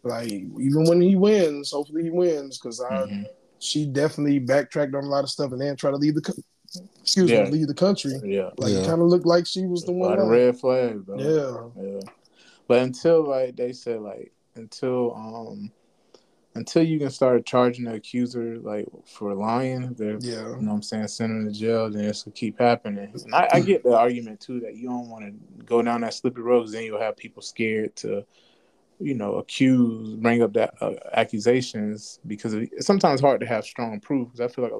like 0.03 0.29
even 0.31 0.85
when 0.85 1.01
he 1.01 1.15
wins, 1.15 1.71
hopefully 1.71 2.03
he 2.03 2.09
wins, 2.11 2.59
because 2.59 2.79
I 2.79 3.07
Mhm. 3.07 3.25
she 3.57 3.85
definitely 3.87 4.39
backtracked 4.39 4.93
on 4.93 5.03
a 5.03 5.07
lot 5.09 5.23
of 5.23 5.29
stuff 5.31 5.51
and 5.51 5.61
then 5.61 5.75
try 5.75 5.89
to 5.91 5.97
leave 5.97 6.15
the 6.15 6.43
excuse 7.01 7.29
Yeah. 7.31 7.43
me 7.45 7.51
leave 7.51 7.67
the 7.67 7.73
country. 7.73 8.13
Yeah. 8.23 8.49
Like 8.57 8.71
Yeah. 8.73 8.79
it 8.79 8.85
kind 8.87 9.01
of 9.01 9.07
looked 9.07 9.25
like 9.25 9.45
she 9.45 9.65
was 9.65 9.83
the 9.83 9.91
one. 9.91 10.09
lot 10.11 10.19
of 10.19 10.25
out. 10.25 10.31
red 10.31 10.59
flags, 10.59 11.05
though. 11.05 11.71
Yeah, 11.75 11.83
Yeah. 11.83 11.99
But 12.67 12.83
until 12.83 13.23
like 13.27 13.55
they 13.55 13.73
said 13.73 14.01
like 14.01 14.31
until 14.55 15.13
um 15.15 15.71
until 16.55 16.83
you 16.83 16.99
can 16.99 17.09
start 17.09 17.45
charging 17.45 17.85
the 17.85 17.93
accuser 17.93 18.57
like 18.59 18.85
for 19.05 19.33
lying, 19.33 19.93
they're 19.93 20.17
yeah, 20.19 20.49
you 20.49 20.61
know 20.61 20.71
what 20.71 20.75
I'm 20.75 20.81
saying, 20.81 21.07
send 21.07 21.31
them 21.47 21.53
to 21.53 21.57
jail, 21.57 21.89
then 21.89 22.03
this 22.03 22.25
will 22.25 22.33
keep 22.33 22.59
happening. 22.59 23.09
And 23.23 23.33
I, 23.33 23.47
I 23.53 23.59
get 23.61 23.83
the 23.83 23.95
argument 23.95 24.41
too 24.41 24.59
that 24.61 24.75
you 24.75 24.89
don't 24.89 25.09
want 25.09 25.25
to 25.25 25.63
go 25.63 25.81
down 25.81 26.01
that 26.01 26.13
slippery 26.13 26.43
road 26.43 26.59
because 26.61 26.73
then 26.73 26.83
you'll 26.83 26.99
have 26.99 27.15
people 27.15 27.41
scared 27.41 27.95
to, 27.97 28.25
you 28.99 29.13
know, 29.15 29.35
accuse, 29.35 30.15
bring 30.17 30.41
up 30.43 30.51
that 30.53 30.73
uh, 30.81 30.95
accusations 31.13 32.19
because 32.27 32.53
it's 32.53 32.85
sometimes 32.85 33.21
hard 33.21 33.39
to 33.39 33.45
have 33.45 33.63
strong 33.63 34.01
proof. 34.01 34.27
Because 34.27 34.41
I 34.41 34.53
feel 34.53 34.65
like, 34.65 34.73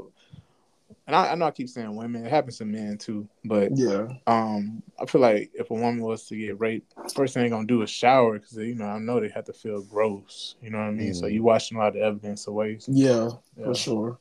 and 1.12 1.16
I, 1.28 1.32
I 1.34 1.36
know 1.36 1.46
I 1.46 1.52
keep 1.52 1.68
saying 1.68 1.94
women, 1.94 2.26
it 2.26 2.30
happens 2.30 2.58
to 2.60 2.66
men 2.66 2.98
too, 2.98 3.28
but 3.44 3.76
yeah, 3.78 4.08
um, 4.28 4.82
I 4.98 5.06
feel 5.06 5.20
like 5.20 5.52
if 5.54 5.70
a 5.70 5.74
woman 5.74 6.00
was 6.02 6.26
to 6.28 6.38
get 6.38 6.58
raped, 6.58 6.94
first 7.14 7.34
thing 7.34 7.44
they're 7.44 7.50
gonna 7.50 7.68
do 7.68 7.82
is 7.82 7.90
shower 7.90 8.40
because 8.40 8.56
you 8.56 8.76
know 8.76 8.86
I 8.86 8.98
know 8.98 9.20
they 9.20 9.28
have 9.30 9.44
to 9.46 9.54
feel 9.54 9.82
gross. 9.82 10.56
You 10.62 10.70
know 10.70 10.78
what 10.78 10.86
I 10.86 10.92
mean? 10.92 11.14
So 11.14 11.26
Mhm. 11.28 11.34
you 11.34 11.44
watching 11.44 11.76
a 11.78 11.82
lot 11.82 11.98
of 11.98 12.02
evidence 12.02 12.48
away. 12.48 12.80
yeah, 12.88 13.30
Yeah. 13.58 13.66
for 13.66 13.76
sure. 13.76 14.20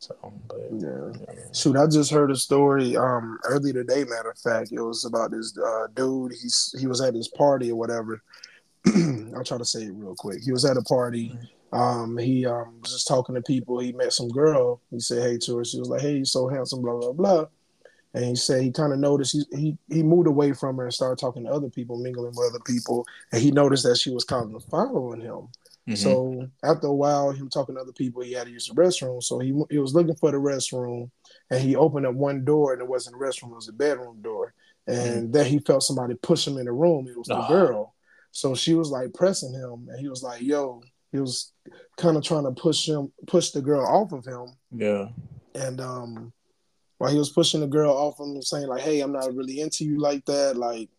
So, 0.00 0.16
but 0.48 0.58
Yeah. 0.72 1.12
yeah. 1.20 1.52
Shoot, 1.52 1.76
I 1.76 1.86
just 1.86 2.10
heard 2.10 2.32
a 2.32 2.36
story 2.36 2.96
um 2.96 3.38
earlier 3.44 3.74
today. 3.74 4.02
Matter 4.04 4.30
of 4.30 4.38
fact, 4.38 4.72
it 4.72 4.80
was 4.80 5.04
about 5.04 5.30
this 5.30 5.56
uh, 5.56 5.86
dude. 5.94 6.32
He's 6.32 6.74
he 6.80 6.88
was 6.88 7.00
at 7.00 7.14
his 7.14 7.28
party 7.28 7.70
or 7.70 7.76
whatever. 7.76 8.22
I'll 9.36 9.44
try 9.44 9.58
to 9.58 9.64
say 9.64 9.82
it 9.84 9.92
real 9.94 10.16
quick. 10.16 10.40
He 10.42 10.50
was 10.50 10.64
at 10.64 10.76
a 10.76 10.82
party. 10.82 11.38
Um, 11.72 12.16
he 12.16 12.46
um 12.46 12.80
was 12.80 12.92
just 12.92 13.06
talking 13.08 13.34
to 13.34 13.42
people. 13.42 13.78
He 13.78 13.92
met 13.92 14.12
some 14.12 14.28
girl. 14.28 14.80
He 14.90 15.00
said 15.00 15.22
hey 15.22 15.38
to 15.38 15.58
her. 15.58 15.64
She 15.64 15.78
was 15.78 15.88
like, 15.88 16.00
"Hey, 16.00 16.16
you're 16.16 16.24
so 16.24 16.48
handsome." 16.48 16.82
Blah 16.82 16.98
blah 16.98 17.12
blah. 17.12 17.46
And 18.14 18.24
he 18.24 18.36
said 18.36 18.62
he 18.62 18.70
kind 18.72 18.92
of 18.92 18.98
noticed 18.98 19.32
he, 19.32 19.44
he 19.56 19.78
he 19.88 20.02
moved 20.02 20.26
away 20.28 20.52
from 20.54 20.78
her 20.78 20.84
and 20.84 20.94
started 20.94 21.18
talking 21.18 21.44
to 21.44 21.50
other 21.50 21.68
people, 21.68 21.98
mingling 21.98 22.32
with 22.34 22.50
other 22.50 22.62
people. 22.64 23.04
And 23.32 23.42
he 23.42 23.50
noticed 23.50 23.84
that 23.84 23.98
she 23.98 24.10
was 24.10 24.24
kind 24.24 24.54
of 24.54 24.64
following 24.64 25.20
him. 25.20 25.48
Mhm. 25.86 25.96
So 25.96 26.48
after 26.62 26.86
a 26.86 26.94
while, 26.94 27.30
him 27.32 27.48
talking 27.50 27.74
to 27.74 27.80
other 27.82 27.92
people, 27.92 28.22
he 28.22 28.32
had 28.32 28.46
to 28.46 28.52
use 28.52 28.66
the 28.66 28.74
restroom. 28.74 29.22
So 29.22 29.38
he 29.38 29.52
he 29.70 29.78
was 29.78 29.94
looking 29.94 30.16
for 30.16 30.30
the 30.30 30.38
restroom, 30.38 31.10
and 31.50 31.60
he 31.60 31.76
opened 31.76 32.06
up 32.06 32.14
one 32.14 32.44
door, 32.46 32.72
and 32.72 32.80
it 32.80 32.88
wasn't 32.88 33.16
a 33.16 33.18
restroom; 33.18 33.50
it 33.52 33.56
was 33.56 33.68
a 33.68 33.72
bedroom 33.74 34.22
door. 34.22 34.54
And 34.86 35.30
then 35.34 35.44
he 35.44 35.58
felt 35.58 35.82
somebody 35.82 36.14
push 36.14 36.46
him 36.46 36.56
in 36.56 36.64
the 36.64 36.72
room. 36.72 37.06
It 37.08 37.18
was 37.18 37.28
the 37.28 37.34
Ah. 37.36 37.46
girl. 37.48 37.94
So 38.32 38.54
she 38.54 38.74
was 38.74 38.90
like 38.90 39.12
pressing 39.12 39.52
him, 39.52 39.86
and 39.90 40.00
he 40.00 40.08
was 40.08 40.22
like, 40.22 40.40
"Yo." 40.40 40.80
He 41.12 41.18
was 41.18 41.52
kind 41.96 42.16
of 42.16 42.22
trying 42.22 42.44
to 42.44 42.52
push 42.52 42.86
him, 42.88 43.12
push 43.26 43.50
the 43.50 43.62
girl 43.62 43.84
off 43.86 44.12
of 44.12 44.24
him, 44.26 44.46
yeah. 44.72 45.08
and 45.54 45.80
um, 45.80 46.32
while 46.98 47.10
he 47.10 47.18
was 47.18 47.30
pushing 47.30 47.60
the 47.60 47.66
girl 47.66 47.92
off 47.92 48.20
of 48.20 48.28
him, 48.28 48.42
saying 48.42 48.66
like, 48.68 48.82
"Hey, 48.82 49.00
I'm 49.00 49.12
not 49.12 49.34
really 49.34 49.60
into 49.60 49.84
you 49.84 49.98
like 49.98 50.24
that. 50.26 50.56
Like, 50.56 50.90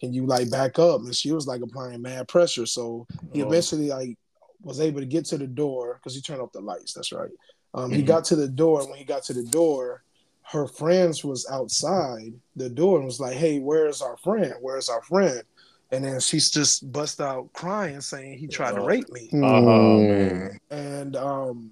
can 0.00 0.12
you 0.14 0.26
like 0.26 0.50
back 0.50 0.78
up?" 0.78 1.00
And 1.02 1.14
she 1.14 1.32
was 1.32 1.46
like 1.46 1.60
applying 1.60 2.00
mad 2.02 2.28
pressure. 2.28 2.64
So 2.66 3.06
he 3.32 3.42
Oh. 3.42 3.46
eventually 3.46 3.88
like 3.88 4.16
was 4.62 4.80
able 4.80 5.00
to 5.00 5.06
get 5.06 5.24
to 5.26 5.38
the 5.38 5.46
door 5.46 5.94
because 5.96 6.14
he 6.14 6.20
turned 6.22 6.40
off 6.40 6.52
the 6.52 6.60
lights. 6.60 6.94
That's 6.94 7.12
right. 7.12 7.30
Um, 7.74 7.90
He 7.92 8.02
Mhm. 8.02 8.06
got 8.06 8.24
to 8.26 8.36
the 8.36 8.48
door. 8.48 8.80
and 8.80 8.88
When 8.90 8.98
he 8.98 9.04
got 9.04 9.22
to 9.24 9.34
the 9.34 9.44
door, 9.44 10.02
her 10.50 10.66
friends 10.66 11.22
was 11.22 11.46
outside 11.50 12.32
the 12.56 12.70
door 12.70 12.96
and 12.96 13.06
was 13.06 13.20
like, 13.20 13.36
"Hey, 13.36 13.58
where's 13.60 14.00
our 14.00 14.16
friend? 14.16 14.54
Where's 14.62 14.88
our 14.88 15.02
friend?" 15.02 15.42
And 15.90 16.04
then 16.04 16.20
she's 16.20 16.50
just 16.50 16.90
bust 16.92 17.20
out 17.20 17.50
crying, 17.54 18.00
saying 18.02 18.38
he 18.38 18.46
tried 18.46 18.72
to 18.74 18.82
Oh. 18.82 18.86
rape 18.86 19.08
me. 19.10 19.30
Oh 19.32 19.36
Mm. 19.36 20.08
man. 20.08 20.58
And 20.70 21.16
um, 21.16 21.70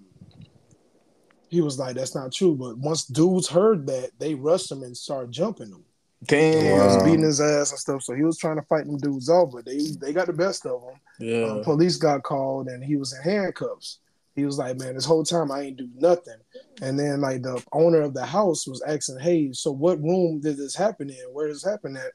he 1.48 1.60
was 1.60 1.78
like, 1.78 1.96
"That's 1.96 2.14
not 2.14 2.32
true." 2.32 2.54
But 2.54 2.78
once 2.78 3.04
dudes 3.04 3.48
heard 3.48 3.86
that, 3.86 4.10
they 4.18 4.34
rushed 4.34 4.70
him 4.70 4.82
and 4.82 4.96
started 4.96 5.32
jumping 5.32 5.68
him. 5.68 5.84
Damn. 6.24 6.64
He 6.64 6.72
was 6.72 7.02
beating 7.04 7.22
his 7.22 7.40
ass 7.40 7.70
and 7.70 7.78
stuff. 7.78 8.02
So 8.02 8.14
he 8.14 8.22
was 8.24 8.38
trying 8.38 8.56
to 8.56 8.62
fight 8.62 8.86
them 8.86 8.96
dudes 8.98 9.28
off, 9.28 9.52
but 9.52 9.64
they 9.66 9.78
they 10.00 10.12
got 10.12 10.26
the 10.26 10.32
best 10.32 10.64
of 10.66 10.82
him. 10.82 11.00
Yeah. 11.20 11.44
Um, 11.44 11.62
police 11.62 11.96
got 11.96 12.22
called 12.22 12.68
and 12.68 12.82
he 12.82 12.96
was 12.96 13.12
in 13.12 13.22
handcuffs. 13.22 13.98
He 14.34 14.44
was 14.44 14.58
like, 14.58 14.78
"Man, 14.78 14.94
this 14.94 15.04
whole 15.04 15.24
time 15.24 15.50
I 15.52 15.62
ain't 15.62 15.76
do 15.76 15.88
nothing." 15.94 16.38
And 16.82 16.98
then 16.98 17.20
like 17.20 17.42
the 17.42 17.62
owner 17.72 18.00
of 18.00 18.12
the 18.14 18.24
house 18.26 18.66
was 18.66 18.82
asking, 18.82 19.18
"Hey, 19.20 19.52
so 19.52 19.70
what 19.70 20.02
room 20.02 20.40
did 20.40 20.56
this 20.56 20.74
happen 20.74 21.10
in? 21.10 21.16
Where 21.32 21.48
does 21.48 21.62
this 21.62 21.70
happen 21.70 21.96
at?" 21.96 22.12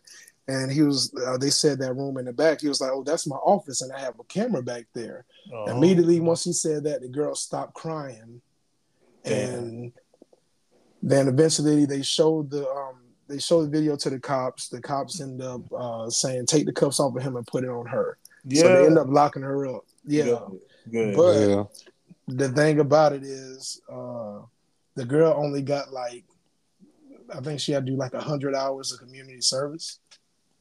And 0.52 0.72
he 0.72 0.82
was, 0.82 1.14
uh, 1.26 1.38
they 1.38 1.50
said 1.50 1.80
that 1.80 1.94
room 1.94 2.18
in 2.18 2.26
the 2.26 2.34
back. 2.34 2.62
He 2.62 2.68
was 2.68 2.82
like, 2.82 2.92
"Oh, 2.94 3.04
that's 3.04 3.26
my 3.28 3.38
office, 3.38 3.82
and 3.82 3.92
I 3.94 4.00
have 4.00 4.20
a 4.20 4.24
camera 4.26 4.62
back 4.62 4.86
there." 4.94 5.26
Oh. 5.54 5.66
Immediately, 5.76 6.20
once 6.20 6.44
he 6.44 6.54
said 6.54 6.84
that, 6.84 7.02
the 7.02 7.08
girl 7.08 7.36
stopped 7.36 7.74
crying, 7.74 8.42
and 9.24 9.92
then 11.02 11.28
eventually 11.28 11.86
they 11.86 12.02
showed 12.02 12.50
the 12.50 12.68
um 12.70 12.98
they 13.28 13.40
showed 13.40 13.64
the 13.66 13.70
video 13.70 13.96
to 13.96 14.10
the 14.10 14.20
cops. 14.20 14.68
The 14.68 14.82
cops 14.82 15.22
end 15.22 15.42
up 15.42 15.62
uh, 15.72 16.10
saying, 16.10 16.48
"Take 16.48 16.66
the 16.66 16.74
cuffs 16.74 17.00
off 17.00 17.16
of 17.16 17.24
him 17.24 17.38
and 17.38 17.48
put 17.48 17.64
it 17.64 17.70
on 17.70 17.86
her." 17.88 18.18
Yeah. 18.44 18.62
So 18.64 18.68
they 18.68 18.86
end 18.88 18.98
up 18.98 19.08
locking 19.10 19.44
her 19.44 19.68
up. 19.68 19.86
Yeah. 20.06 20.24
Good. 20.26 20.60
Good. 20.92 21.16
But- 21.16 21.48
yeah. 21.50 21.64
The 22.28 22.50
thing 22.50 22.80
about 22.80 23.14
it 23.14 23.24
is, 23.24 23.82
uh, 23.92 24.40
the 24.96 25.04
girl 25.06 25.34
only 25.36 25.62
got 25.62 25.92
like, 25.92 26.24
I 27.34 27.42
think 27.42 27.60
she 27.60 27.74
had 27.74 27.86
to 27.86 27.92
do 27.92 27.98
like 27.98 28.14
hundred 28.14 28.56
hours 28.56 28.94
of 28.94 29.00
community 29.00 29.42
service 29.42 30.00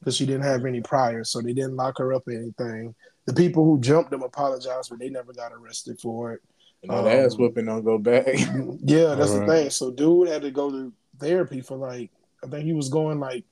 because 0.01 0.17
she 0.17 0.27
didn't 0.27 0.43
have 0.43 0.65
any 0.65 0.81
prior, 0.81 1.23
so 1.25 1.41
they 1.41 1.53
didn't 1.53 1.77
lock 1.77 1.99
her 1.99 2.13
up 2.13 2.27
or 2.27 2.33
anything. 2.33 2.95
The 3.27 3.35
people 3.35 3.65
who 3.65 3.79
jumped 3.81 4.11
them 4.11 4.23
apologized, 4.23 4.91
but 4.91 4.99
they 4.99 5.11
never 5.11 5.33
got 5.33 5.53
arrested 5.53 6.01
for 6.01 6.33
it. 6.33 6.41
You 6.83 6.89
know, 6.91 7.05
the 7.05 7.13
ass 7.13 7.37
whooping 7.37 7.67
don't 7.67 7.85
go 7.85 7.99
back. 7.99 8.27
Yeah, 8.83 9.15
that's 9.15 9.33
the 9.33 9.41
Alright. 9.43 9.49
thing. 9.49 9.71
So 9.71 9.91
dude 9.91 10.29
had 10.29 10.43
to 10.43 10.51
go 10.51 10.71
to 10.71 10.93
therapy 11.19 11.61
for 11.61 11.77
like 11.77 12.11
I 12.43 12.47
think 12.49 12.65
he 12.65 12.73
was 12.73 12.89
going 12.89 13.21
like 13.21 13.45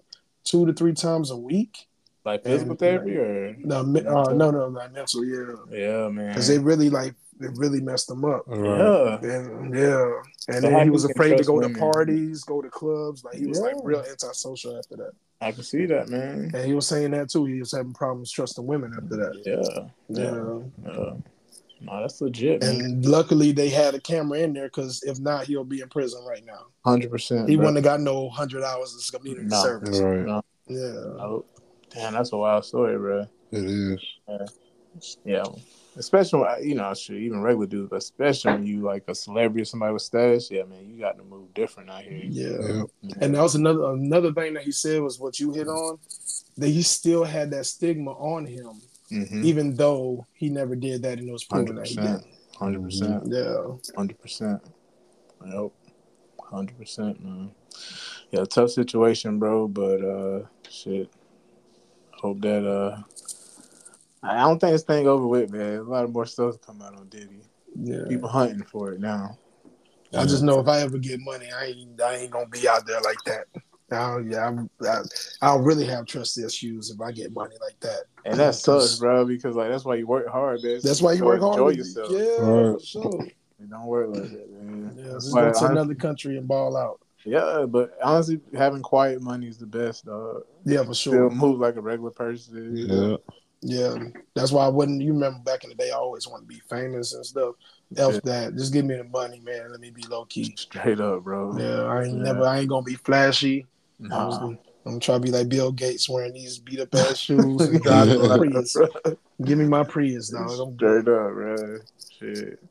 two 0.44 0.64
to 0.66 0.72
three 0.72 0.94
times 0.94 1.30
a 1.30 1.36
week. 1.36 1.86
Like 2.24 2.42
physical 2.42 2.70
And, 2.72 2.78
therapy 2.78 3.16
or 3.16 3.55
No, 3.59 3.80
uh, 3.80 3.82
no, 4.32 4.51
no, 4.51 4.70
not 4.70 4.92
mental. 4.92 5.24
Yeah, 5.24 5.55
yeah, 5.70 6.09
man. 6.09 6.28
because 6.28 6.49
they 6.49 6.59
really 6.59 6.88
like 6.90 7.14
it 7.41 7.51
really 7.57 7.80
messed 7.80 8.11
him 8.11 8.24
up. 8.24 8.43
yeah. 8.49 9.18
And 9.22 9.74
yeah, 9.74 10.12
and 10.49 10.57
So 10.57 10.61
then 10.61 10.84
he 10.84 10.91
was 10.91 11.05
afraid 11.05 11.30
to 11.30 11.34
trust 11.36 11.49
go 11.49 11.61
to 11.61 11.68
parties, 11.70 12.45
go 12.45 12.61
to 12.62 12.68
clubs. 12.70 13.24
Like 13.24 13.36
he 13.36 13.47
was 13.47 13.61
like 13.61 13.76
real 13.82 14.01
antisocial 14.09 14.76
after 14.78 14.97
that. 14.97 15.12
I 15.41 15.53
can 15.53 15.62
see 15.62 15.86
that, 15.86 16.09
man. 16.09 16.51
And 16.53 16.64
he 16.66 16.74
was 16.74 16.86
saying 16.86 17.12
that 17.12 17.30
too. 17.30 17.45
He 17.45 17.61
was 17.61 17.70
having 17.72 17.93
problems 17.95 18.30
trusting 18.32 18.66
women 18.66 18.93
after 18.97 19.16
that. 19.16 19.43
Yeah, 19.45 19.89
Yeah. 20.09 20.93
yeah. 20.93 21.14
No, 21.80 22.01
that's 22.01 22.20
legit, 22.20 22.61
man. 22.61 22.80
And 22.80 23.07
luckily 23.07 23.53
they 23.53 23.68
had 23.68 23.95
a 23.95 24.01
camera 24.01 24.41
in 24.41 24.53
there 24.53 24.66
because 24.66 25.01
if 25.05 25.20
not, 25.20 25.45
he'll 25.45 25.62
be 25.62 25.80
in 25.80 25.89
prison 25.89 26.24
right 26.24 26.45
now. 26.45 26.66
Hundred 26.84 27.11
percent. 27.12 27.49
He 27.49 27.57
wouldn't 27.57 27.76
have 27.76 27.84
got 27.84 28.01
no 28.01 28.28
hundred 28.28 28.64
hours 28.64 28.95
of 28.97 29.20
community 29.20 29.47
No. 29.47 29.62
service. 29.62 30.01
Right. 30.01 30.26
No, 30.26 30.43
Yeah. 30.66 30.76
no. 30.93 31.45
Damn, 31.91 32.14
that's 32.14 32.32
a 32.32 32.36
wild 32.36 32.64
story, 32.64 32.99
bro. 32.99 33.26
It 33.53 33.64
is. 33.64 34.01
Yeah, 35.24 35.45
especially 35.99 36.40
when, 36.40 36.68
you 36.68 36.74
know, 36.74 36.94
shit, 36.94 37.16
even 37.16 37.42
regular 37.42 37.66
dudes, 37.66 37.90
but 37.90 37.96
especially 37.96 38.53
when 38.53 38.66
you 38.66 38.80
like 38.80 39.05
a 39.09 39.14
celebrity 39.14 39.62
or 39.62 39.64
somebody 39.64 39.92
with 39.92 40.03
status. 40.03 40.51
Yeah, 40.51 40.62
man, 40.64 40.88
you 40.88 40.99
got 41.01 41.18
to 41.18 41.24
move 41.24 41.53
different 41.55 41.90
out 41.90 42.03
here. 42.03 42.20
Yeah. 42.24 42.82
Yeah. 43.03 43.14
And 43.20 43.34
that 43.34 43.42
was 43.42 43.55
another 43.55 43.90
another 43.92 44.32
thing 44.32 44.55
that 44.55 44.62
he 44.62 44.72
said 44.72 45.03
was 45.03 45.18
what 45.20 45.38
you 45.40 45.53
hit 45.53 45.68
on. 45.68 45.99
That 46.57 46.68
he 46.68 46.82
still 46.82 47.24
had 47.24 47.51
that 47.53 47.66
stigma 47.66 48.12
on 48.12 48.46
him, 48.46 48.80
Mm-hmm. 49.11 49.42
even 49.44 49.74
though 49.74 50.26
he 50.34 50.51
never 50.51 50.76
did 50.76 51.01
that 51.03 51.18
and 51.18 51.28
it 51.30 51.32
was 51.32 51.42
proven 51.44 51.68
Hundred 51.68 51.80
that 51.86 51.88
he 51.88 51.96
percent. 51.96 52.22
did. 52.24 52.32
Hundred 52.59 52.82
percent. 52.82 53.22
Yeah. 53.26 53.64
Hundred 53.96 54.18
percent. 54.18 54.62
Yep. 55.46 55.70
Hundred 56.42 56.78
percent, 56.78 57.24
man. 57.24 57.51
Yeah, 58.30 58.44
tough 58.44 58.70
situation, 58.70 59.38
bro. 59.38 59.66
But 59.68 60.05
uh, 60.05 60.40
shit. 60.68 61.09
Hope 62.12 62.40
that 62.42 62.66
uh, 62.68 63.03
I 64.22 64.40
don't 64.40 64.58
think 64.58 64.72
this 64.72 64.82
thing 64.82 65.06
over 65.06 65.26
with, 65.26 65.50
man. 65.50 65.78
A 65.78 65.82
lot 65.82 66.04
of 66.04 66.12
more 66.12 66.26
stuff 66.26 66.54
to 66.54 66.58
come 66.58 66.82
out 66.82 66.96
on 66.96 67.08
Diddy. 67.08 67.42
Yeah. 67.80 68.04
People 68.08 68.28
hunting 68.28 68.62
for 68.64 68.92
it 68.92 69.00
now. 69.00 69.38
I 70.16 70.24
just 70.24 70.42
know 70.42 70.58
if 70.58 70.68
I 70.68 70.80
ever 70.80 70.98
get 70.98 71.20
money, 71.20 71.46
I 71.54 71.66
ain't 71.66 72.00
I 72.00 72.16
ain't 72.16 72.30
gonna 72.30 72.48
be 72.48 72.66
out 72.66 72.86
there 72.86 73.00
like 73.02 73.22
that. 73.26 73.44
I 73.90 74.10
don't, 74.10 74.30
yeah, 74.30 74.46
I'm, 74.46 74.70
I, 74.86 75.00
I'll 75.40 75.60
really 75.60 75.86
have 75.86 76.04
trust 76.06 76.38
issues 76.38 76.90
if 76.90 77.00
I 77.00 77.10
get 77.10 77.32
money 77.32 77.56
like 77.60 77.78
that. 77.80 78.04
And 78.24 78.38
that 78.38 78.54
sucks, 78.54 78.98
bro, 78.98 79.24
because 79.24 79.54
like 79.54 79.70
that's 79.70 79.84
why 79.84 79.94
you 79.96 80.06
work 80.06 80.28
hard, 80.28 80.62
man. 80.62 80.80
That's 80.82 81.00
why 81.00 81.12
you 81.12 81.24
work 81.24 81.40
hard. 81.40 81.54
Enjoy 81.54 81.70
yourself. 81.70 82.10
Yeah, 82.10 82.44
Right. 82.44 82.80
for 82.80 82.86
sure. 82.86 83.26
You 83.60 83.66
don't 83.66 83.86
work 83.86 84.10
like 84.10 84.30
that, 84.30 84.50
man. 84.50 84.94
Yeah, 84.96 85.12
just 85.14 85.34
But 85.34 85.52
go 85.52 85.60
to 85.60 85.72
another 85.72 85.94
country 85.94 86.36
and 86.36 86.46
ball 86.46 86.76
out. 86.76 87.00
Yeah, 87.24 87.66
but 87.68 87.96
honestly, 88.02 88.40
having 88.54 88.82
quiet 88.82 89.20
money 89.20 89.48
is 89.48 89.58
the 89.58 89.66
best, 89.66 90.06
dog. 90.06 90.42
Yeah, 90.64 90.84
for 90.84 90.94
Still 90.94 91.12
sure. 91.12 91.30
move 91.30 91.58
like 91.58 91.76
a 91.76 91.80
regular 91.80 92.10
person. 92.10 92.76
Yeah. 92.76 93.16
Yeah, 93.61 93.96
that's 94.34 94.52
why 94.52 94.64
I 94.64 94.68
wouldn't. 94.68 95.02
You 95.02 95.12
remember 95.12 95.40
back 95.40 95.64
in 95.64 95.70
the 95.70 95.76
day, 95.76 95.90
I 95.90 95.94
always 95.96 96.28
want 96.28 96.42
to 96.42 96.46
be 96.46 96.61
famous 96.70 97.14
and 97.14 97.26
stuff. 97.26 97.56
F 97.96 98.14
Yeah. 98.14 98.20
that. 98.24 98.54
Just 98.56 98.72
give 98.72 98.84
me 98.84 98.96
the 98.96 99.04
money, 99.04 99.40
man. 99.40 99.70
Let 99.70 99.80
me 99.80 99.90
be 99.90 100.02
low 100.09 100.24
key. 100.26 100.54
Straight 100.56 101.00
up, 101.00 101.24
bro. 101.24 101.56
Yeah, 101.59 101.82
I 101.84 102.04
ain't 102.04 102.18
Yeah. 102.18 102.22
never. 102.24 102.42
I 102.44 102.61
ain't 102.61 102.68
gonna 102.68 102.82
be 102.84 102.94
flashy. 102.94 103.66
I 104.12 104.26
was 104.26 104.36
Nah. 104.36 104.40
gonna- 104.42 104.59
I'm 104.86 104.92
gonna 104.92 105.00
try 105.00 105.14
to 105.16 105.20
be 105.20 105.30
like 105.30 105.48
Bill 105.48 105.72
Gates, 105.72 106.09
wearing 106.09 106.32
these 106.32 106.59
beat 106.61 106.80
up 106.80 106.94
ass 106.94 107.16
shoes 107.18 107.61
and 107.62 107.82
driving 107.82 108.24
a 108.24 108.38
Prius. 108.38 108.76
Give 109.42 109.59
me 109.59 109.66
my 109.66 109.82
Prius, 109.84 110.28
dog. 110.30 110.50
I'm 110.61 110.74
Straight 110.76 111.09
up, 111.09 111.32
bro. 111.32 111.78
Shit. 112.18 112.62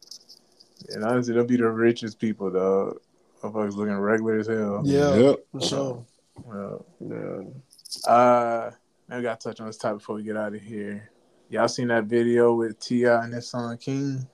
And 0.89 1.03
honestly, 1.03 1.33
they'll 1.33 1.43
be 1.43 1.57
the 1.57 1.69
richest 1.69 2.17
people, 2.19 2.49
dog. 2.49 2.97
Motherfuckers 3.43 3.75
looking 3.75 3.93
regular 3.97 4.39
as 4.39 4.47
hell. 4.47 4.81
Yeah, 4.85 5.15
Yep. 5.15 5.39
for 5.51 5.61
sure. 5.61 6.05
Well, 6.45 6.85
Yeah. 6.99 8.11
uh, 8.11 8.71
now 9.09 9.17
we 9.17 9.23
gotta 9.23 9.49
touch 9.49 9.59
on 9.59 9.67
this 9.67 9.77
topic 9.77 9.99
before 9.99 10.15
we 10.15 10.23
get 10.23 10.37
out 10.37 10.53
of 10.53 10.61
here. 10.61 11.09
Y'all 11.49 11.67
seen 11.67 11.87
that 11.87 12.05
video 12.05 12.53
with 12.55 12.79
T.I. 12.79 13.23
and 13.23 13.33
his 13.33 13.49
son 13.49 13.77
King? 13.77 14.27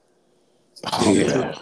Oh, 0.92 1.14
Yeah. 1.14 1.38
man. 1.38 1.56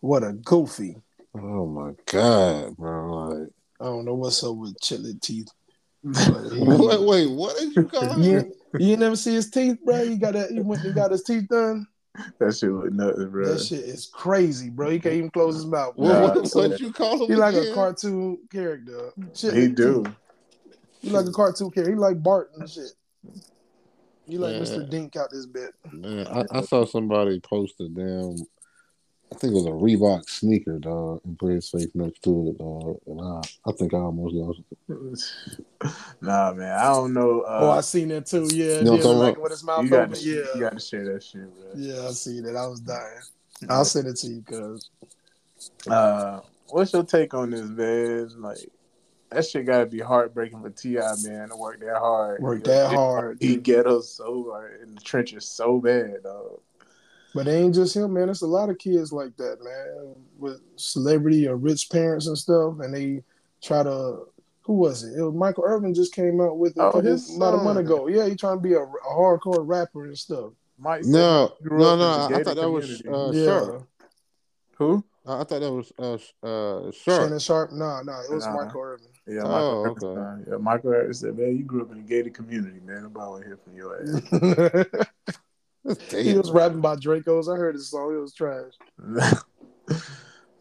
What 0.00 0.22
a 0.24 0.32
goofy. 0.32 0.96
Oh 1.34 1.66
my 1.66 1.92
god, 2.06 2.76
bro! 2.76 3.28
Like, 3.28 3.48
I 3.80 3.84
don't 3.84 4.04
know 4.06 4.14
what's 4.14 4.42
up 4.42 4.56
with 4.56 4.78
chitlin 4.80 5.20
teeth. 5.20 5.48
wait, 6.04 7.00
wait, 7.02 7.26
what 7.30 7.58
did 7.58 7.74
you 7.76 7.84
call 7.84 8.18
You, 8.22 8.38
it? 8.38 8.56
you 8.78 8.96
never 8.96 9.16
see 9.16 9.34
his 9.34 9.50
teeth, 9.50 9.78
bro. 9.84 10.04
He 10.06 10.16
got 10.16 10.32
that. 10.34 10.50
He 10.50 10.60
went 10.60 10.84
and 10.84 10.94
got 10.94 11.10
his 11.10 11.22
teeth 11.24 11.48
done. 11.48 11.86
That 12.38 12.56
shit 12.56 12.70
look 12.70 12.92
nuts, 12.92 13.22
bro. 13.24 13.52
That 13.52 13.60
shit 13.60 13.80
is 13.80 14.06
crazy, 14.06 14.70
bro. 14.70 14.88
He 14.90 14.98
can't 15.00 15.14
even 15.16 15.30
close 15.30 15.56
his 15.56 15.66
mouth. 15.66 15.94
What, 15.96 16.08
Nah. 16.08 16.22
what, 16.22 16.54
what 16.54 16.80
you 16.80 16.92
call 16.92 17.22
him? 17.22 17.28
He 17.28 17.34
like 17.36 17.54
a 17.54 17.74
cartoon 17.74 18.38
character. 18.50 19.12
Shit, 19.34 19.54
He 19.54 19.68
do. 19.68 20.04
He 21.06 21.12
like 21.12 21.26
a 21.26 21.32
cartoon 21.32 21.70
character. 21.70 21.92
He 21.92 21.96
like 21.96 22.20
Bart 22.20 22.50
and 22.56 22.68
shit. 22.68 22.92
He 24.26 24.38
like 24.38 24.54
Yeah. 24.54 24.60
Mr. 24.60 24.90
Dink 24.90 25.14
out 25.14 25.30
this 25.30 25.46
bit. 25.46 25.72
Man, 25.92 26.26
I, 26.26 26.44
I 26.50 26.60
saw 26.62 26.84
somebody 26.84 27.38
post 27.38 27.80
a 27.80 27.88
damn. 27.88 28.44
I 29.32 29.36
think 29.36 29.52
it 29.52 29.56
was 29.56 29.66
a 29.66 29.70
Reebok 29.70 30.28
sneaker, 30.28 30.78
dog, 30.80 31.20
and 31.24 31.38
put 31.38 31.52
his 31.52 31.68
face 31.70 31.88
next 31.94 32.22
to 32.22 32.48
it, 32.48 32.58
dog. 32.58 32.98
And 33.06 33.20
I, 33.20 33.40
I 33.68 33.72
think 33.72 33.94
I 33.94 33.98
almost 33.98 34.34
lost 34.34 34.60
it. 34.88 35.90
nah, 36.20 36.52
man. 36.54 36.76
I 36.76 36.84
don't 36.86 37.12
know. 37.12 37.42
Uh, 37.42 37.58
oh, 37.60 37.70
I 37.70 37.80
seen 37.82 38.08
that 38.08 38.26
too. 38.26 38.48
Yeah, 38.52 38.78
You 38.78 38.84
know 38.84 38.92
what 38.92 39.04
I'm 39.04 39.10
yeah 39.10 39.14
like 39.16 39.42
with 39.42 39.52
his 39.52 39.62
mouth 39.62 39.84
you 39.84 39.96
open. 39.96 40.10
got 40.10 40.22
Yeah, 40.22 40.34
you 40.54 40.60
got 40.60 40.72
to 40.72 40.80
share 40.80 41.12
that 41.12 41.22
shit, 41.22 41.42
bro. 41.56 41.70
yeah, 41.76 42.08
I 42.08 42.10
see 42.10 42.40
that. 42.40 42.56
I 42.56 42.66
was 42.66 42.80
dying. 42.80 43.20
I'll 43.68 43.84
send 43.84 44.08
it 44.08 44.16
to 44.16 44.26
you, 44.26 44.42
cuz. 44.42 44.90
Uh, 45.88 46.40
what's 46.68 46.92
your 46.92 47.04
take 47.04 47.32
on 47.34 47.50
this, 47.50 47.68
man? 47.68 48.30
Like, 48.40 48.58
that 49.30 49.44
shit 49.46 49.66
gotta 49.66 49.86
be 49.86 50.00
heartbreaking 50.00 50.62
for 50.62 50.70
T.I., 50.70 51.14
man, 51.24 51.48
to 51.48 51.56
work 51.56 51.80
that 51.80 51.96
hard. 51.98 52.40
Work 52.40 52.58
He- 52.58 52.64
that 52.64 52.90
hard. 52.94 53.38
He 53.40 53.56
ghetto 53.56 54.00
so 54.00 54.50
hard 54.50 54.80
in 54.82 54.94
the 54.94 55.00
trenches 55.00 55.46
so 55.46 55.80
bad, 55.80 56.22
dog. 56.22 56.60
But 57.34 57.48
it 57.48 57.52
ain't 57.52 57.74
just 57.74 57.94
him, 57.94 58.14
man. 58.14 58.30
It's 58.30 58.40
a 58.42 58.46
lot 58.46 58.70
of 58.70 58.78
kids 58.78 59.12
like 59.12 59.36
that, 59.36 59.62
man, 59.62 60.14
with 60.38 60.60
celebrity 60.76 61.46
or 61.46 61.56
rich 61.56 61.90
parents 61.90 62.26
and 62.28 62.38
stuff, 62.38 62.80
and 62.80 62.94
they 62.94 63.22
try 63.62 63.82
to. 63.82 64.28
Who 64.62 64.72
was 64.72 65.04
it? 65.04 65.16
It 65.16 65.22
was 65.22 65.34
Michael 65.34 65.62
Irvin 65.64 65.94
just 65.94 66.12
came 66.12 66.40
out 66.40 66.58
with 66.58 66.76
it 66.76 66.80
Oh, 66.80 66.98
a 66.98 67.02
his 67.02 67.36
about 67.36 67.54
a 67.54 67.58
month 67.58 67.78
ago. 67.78 68.08
Yeah, 68.08 68.26
he 68.28 68.34
trying 68.34 68.56
to 68.56 68.62
be 68.62 68.72
a, 68.72 68.80
a 68.80 68.88
hardcore 69.08 69.60
rapper 69.64 70.06
and 70.06 70.18
stuff. 70.18 70.52
Mike 70.78 71.04
No, 71.04 71.52
no, 71.60 71.94
no. 71.96 72.04
I 72.04 72.28
gated 72.28 72.44
thought 72.46 72.56
that 72.56 72.70
was 72.70 73.00
community. 73.02 73.08
uh, 73.08 73.32
yeah, 73.32 73.44
Sharpe. 73.44 73.88
who? 74.76 75.04
I 75.24 75.40
I 75.40 75.44
thought 75.44 75.60
that 75.60 75.72
was 75.72 75.92
uh, 75.98 76.14
uh, 76.46 76.90
Sharpe. 76.90 77.22
Shannon 77.22 77.38
Sharpe. 77.38 77.72
No, 77.72 78.00
no, 78.02 78.20
it 78.20 78.32
was 78.34 78.44
Nah. 78.46 78.64
Michael 78.64 78.80
Irvin. 78.80 79.06
Yeah, 79.26 79.42
Oh, 79.42 79.48
Michael. 79.48 79.84
Irvin's 79.84 80.04
okay. 80.04 80.50
Yeah, 80.50 80.56
Michael 80.58 80.92
Irvin 80.92 81.14
said, 81.14 81.36
"Man, 81.36 81.56
you 81.56 81.64
grew 81.64 81.82
up 81.82 81.92
in 81.92 81.98
a 81.98 82.02
gated 82.02 82.34
community, 82.34 82.80
man. 82.84 83.02
Nobody 83.02 83.28
want 83.28 83.42
to 83.42 83.48
hear 83.48 83.56
from 83.56 83.76
your 83.76 84.00
ass." 84.00 85.06
he 86.24 86.34
was 86.34 86.50
rapping 86.52 86.78
about 86.78 87.00
Dracos. 87.00 87.52
I 87.52 87.56
heard 87.56 87.74
his 87.74 87.90
song. 87.90 88.14
It 88.14 88.18
was 88.20 88.34
trash. 88.34 88.72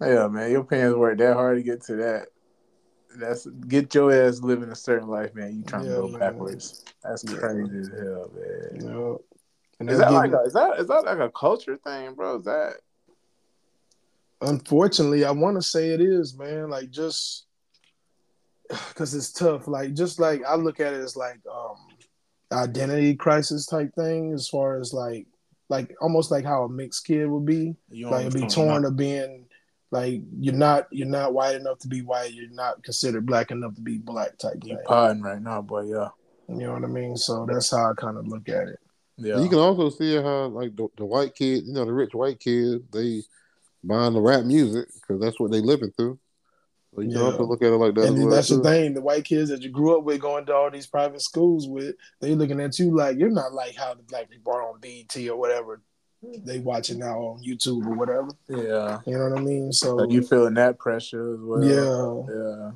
yeah, 0.01 0.27
man, 0.27 0.51
your 0.51 0.63
parents 0.63 0.97
worked 0.97 1.19
that 1.19 1.35
hard 1.35 1.57
to 1.57 1.63
get 1.63 1.81
to 1.83 1.95
that. 1.97 2.27
That's 3.17 3.45
get 3.45 3.93
your 3.93 4.11
ass 4.11 4.41
living 4.41 4.69
a 4.69 4.75
certain 4.75 5.07
life, 5.07 5.33
man. 5.35 5.55
You 5.55 5.63
trying 5.63 5.85
Yeah, 5.85 5.95
to 5.95 6.01
go 6.01 6.07
man. 6.07 6.19
backwards. 6.19 6.83
That's 7.03 7.23
Yeah. 7.23 7.37
crazy 7.37 7.79
as 7.79 7.87
hell, 7.89 8.31
man. 8.33 8.85
Know, 8.85 9.21
and 9.79 9.89
Is 9.89 9.99
that 9.99 10.11
like 10.11 10.31
a, 10.31 10.39
is 10.41 10.53
that 10.53 10.79
is 10.79 10.87
that 10.87 11.05
like 11.05 11.19
a 11.19 11.29
culture 11.31 11.77
thing, 11.77 12.13
bro? 12.13 12.37
Is 12.37 12.45
that 12.45 12.73
unfortunately, 14.41 15.23
I 15.25 15.31
want 15.31 15.57
to 15.57 15.61
say 15.61 15.89
it 15.89 16.01
is, 16.01 16.37
man. 16.37 16.69
Like 16.69 16.89
just 16.89 17.45
because 18.69 19.13
it's 19.13 19.31
tough. 19.31 19.67
Like 19.67 19.93
just 19.93 20.19
like 20.19 20.43
I 20.43 20.55
look 20.55 20.79
at 20.79 20.93
it 20.93 21.01
as 21.01 21.15
like 21.15 21.39
um 21.51 21.75
identity 22.51 23.15
crisis 23.15 23.65
type 23.65 23.93
thing, 23.95 24.33
as 24.33 24.47
far 24.47 24.79
as 24.79 24.93
like 24.93 25.27
like 25.69 25.95
almost 26.01 26.31
like 26.31 26.45
how 26.45 26.63
a 26.63 26.69
mixed 26.69 27.05
kid 27.05 27.25
would 27.27 27.45
be. 27.45 27.75
you 27.89 28.09
Like 28.09 28.33
be 28.33 28.45
torn 28.47 28.85
of 28.85 28.95
being 28.95 29.45
like 29.91 30.21
you're 30.39 30.53
not 30.53 30.87
you're 30.91 31.07
not 31.07 31.33
white 31.33 31.55
enough 31.55 31.79
to 31.79 31.87
be 31.87 32.01
white. 32.01 32.33
You're 32.33 32.49
not 32.51 32.83
considered 32.83 33.25
black 33.25 33.51
enough 33.51 33.75
to 33.75 33.81
be 33.81 33.97
black 33.97 34.37
type 34.37 34.57
You 34.63 34.75
thing. 34.75 34.85
podding 34.85 35.21
right 35.21 35.41
now, 35.41 35.61
boy. 35.61 35.83
Yeah, 35.83 36.09
You 36.49 36.55
know 36.55 36.73
what 36.73 36.83
I 36.83 36.87
mean? 36.87 37.17
So 37.17 37.45
that's 37.49 37.71
how 37.71 37.91
I 37.91 37.93
kind 37.95 38.17
of 38.17 38.27
look 38.27 38.47
at 38.49 38.67
it. 38.67 38.79
yeah. 39.17 39.39
You 39.39 39.49
can 39.49 39.59
also 39.59 39.89
see 39.89 40.15
how 40.15 40.47
like 40.47 40.75
the, 40.75 40.87
the 40.97 41.05
white 41.05 41.33
kids, 41.35 41.67
you 41.67 41.73
know, 41.73 41.85
the 41.85 41.93
rich 41.93 42.13
white 42.13 42.39
kids, 42.39 42.83
they 42.91 43.23
buying 43.83 44.13
the 44.13 44.21
rap 44.21 44.43
music 44.45 44.87
because 44.95 45.21
that's 45.21 45.39
what 45.39 45.51
they 45.51 45.61
living 45.61 45.91
through. 45.95 46.19
So 46.95 47.01
you 47.01 47.09
Yeah. 47.09 47.15
can 47.15 47.23
also 47.23 47.43
look 47.45 47.61
at 47.61 47.73
it 47.73 47.77
like 47.77 47.93
that. 47.95 48.05
and 48.05 48.17
as 48.17 48.23
well, 48.23 48.29
that's 48.33 48.49
the 48.49 48.63
thing. 48.63 48.93
The 48.93 49.01
white 49.01 49.25
kids 49.25 49.49
that 49.49 49.61
you 49.61 49.69
grew 49.69 49.97
up 49.97 50.03
with, 50.05 50.21
going 50.21 50.45
to 50.45 50.53
all 50.55 50.71
these 50.71 50.87
private 50.87 51.21
schools 51.21 51.67
with, 51.67 51.95
they 52.21 52.35
looking 52.35 52.61
at 52.61 52.79
you 52.79 52.95
like 52.95 53.17
you're 53.17 53.29
not 53.29 53.53
like 53.53 53.75
how 53.75 53.93
the 53.93 54.03
black 54.03 54.29
people 54.29 54.53
are 54.53 54.63
on 54.69 54.79
BET 54.79 55.15
or 55.29 55.35
whatever. 55.35 55.81
They 56.43 56.59
watching 56.59 56.99
now 56.99 57.19
on 57.19 57.43
YouTube 57.43 57.85
or 57.85 57.93
whatever. 57.93 58.29
yeah. 58.47 58.99
You 59.05 59.17
know 59.17 59.29
what 59.29 59.39
I 59.39 59.41
mean? 59.43 59.71
So 59.73 59.97
Like 59.97 60.11
you 60.11 60.21
feeling 60.23 60.55
that 60.55 60.79
pressure 60.79 61.33
as 61.33 61.39
well? 61.41 62.25
yeah, 62.27 62.33
yeah. 62.35 62.71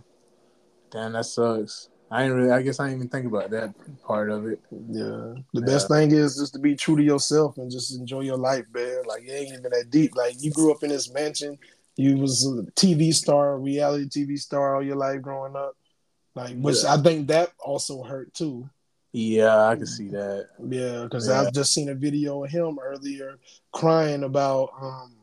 Damn, 0.91 1.13
that 1.13 1.25
sucks. 1.25 1.89
I 2.11 2.23
ain't 2.23 2.33
really. 2.33 2.51
I 2.51 2.61
guess 2.63 2.79
I 2.79 2.85
didn't 2.87 2.97
even 2.97 3.09
think 3.09 3.27
about 3.27 3.51
that 3.51 3.73
part 4.03 4.31
of 4.31 4.47
it. 4.47 4.59
yeah. 4.71 5.35
The 5.53 5.61
best 5.61 5.87
thing 5.87 6.11
is 6.11 6.37
just 6.37 6.53
to 6.53 6.59
be 6.59 6.75
true 6.75 6.95
to 6.97 7.03
yourself 7.03 7.57
and 7.57 7.69
just 7.71 7.95
enjoy 7.95 8.21
your 8.21 8.37
life, 8.37 8.65
man. 8.73 9.03
Like 9.05 9.23
it 9.23 9.31
ain't 9.31 9.49
even 9.49 9.61
that 9.63 9.87
deep. 9.91 10.15
Like 10.15 10.35
you 10.39 10.51
grew 10.51 10.71
up 10.71 10.81
in 10.83 10.89
this 10.89 11.11
mansion. 11.13 11.57
You 11.99 12.15
was 12.17 12.45
a 12.47 12.63
TV 12.79 13.13
star, 13.13 13.59
reality 13.59 14.05
TV 14.07 14.39
star 14.39 14.75
all 14.75 14.81
your 14.83 14.95
life 14.95 15.21
growing 15.21 15.57
up. 15.57 15.75
Like 16.33 16.57
which 16.57 16.77
Yeah. 16.83 16.93
I 16.93 16.97
think 16.97 17.27
that 17.27 17.51
also 17.59 18.03
hurt 18.03 18.33
too. 18.33 18.69
Yeah, 19.11 19.65
I 19.65 19.75
can 19.75 19.85
see 19.85 20.07
that. 20.09 20.47
Yeah, 20.65 21.03
because 21.03 21.27
Yeah. 21.27 21.41
I've 21.41 21.51
just 21.53 21.73
seen 21.73 21.89
a 21.89 21.95
video 21.95 22.41
of 22.45 22.49
him 22.51 22.79
earlier 22.81 23.37
crying 23.73 24.23
about 24.23 24.69
um 24.81 25.13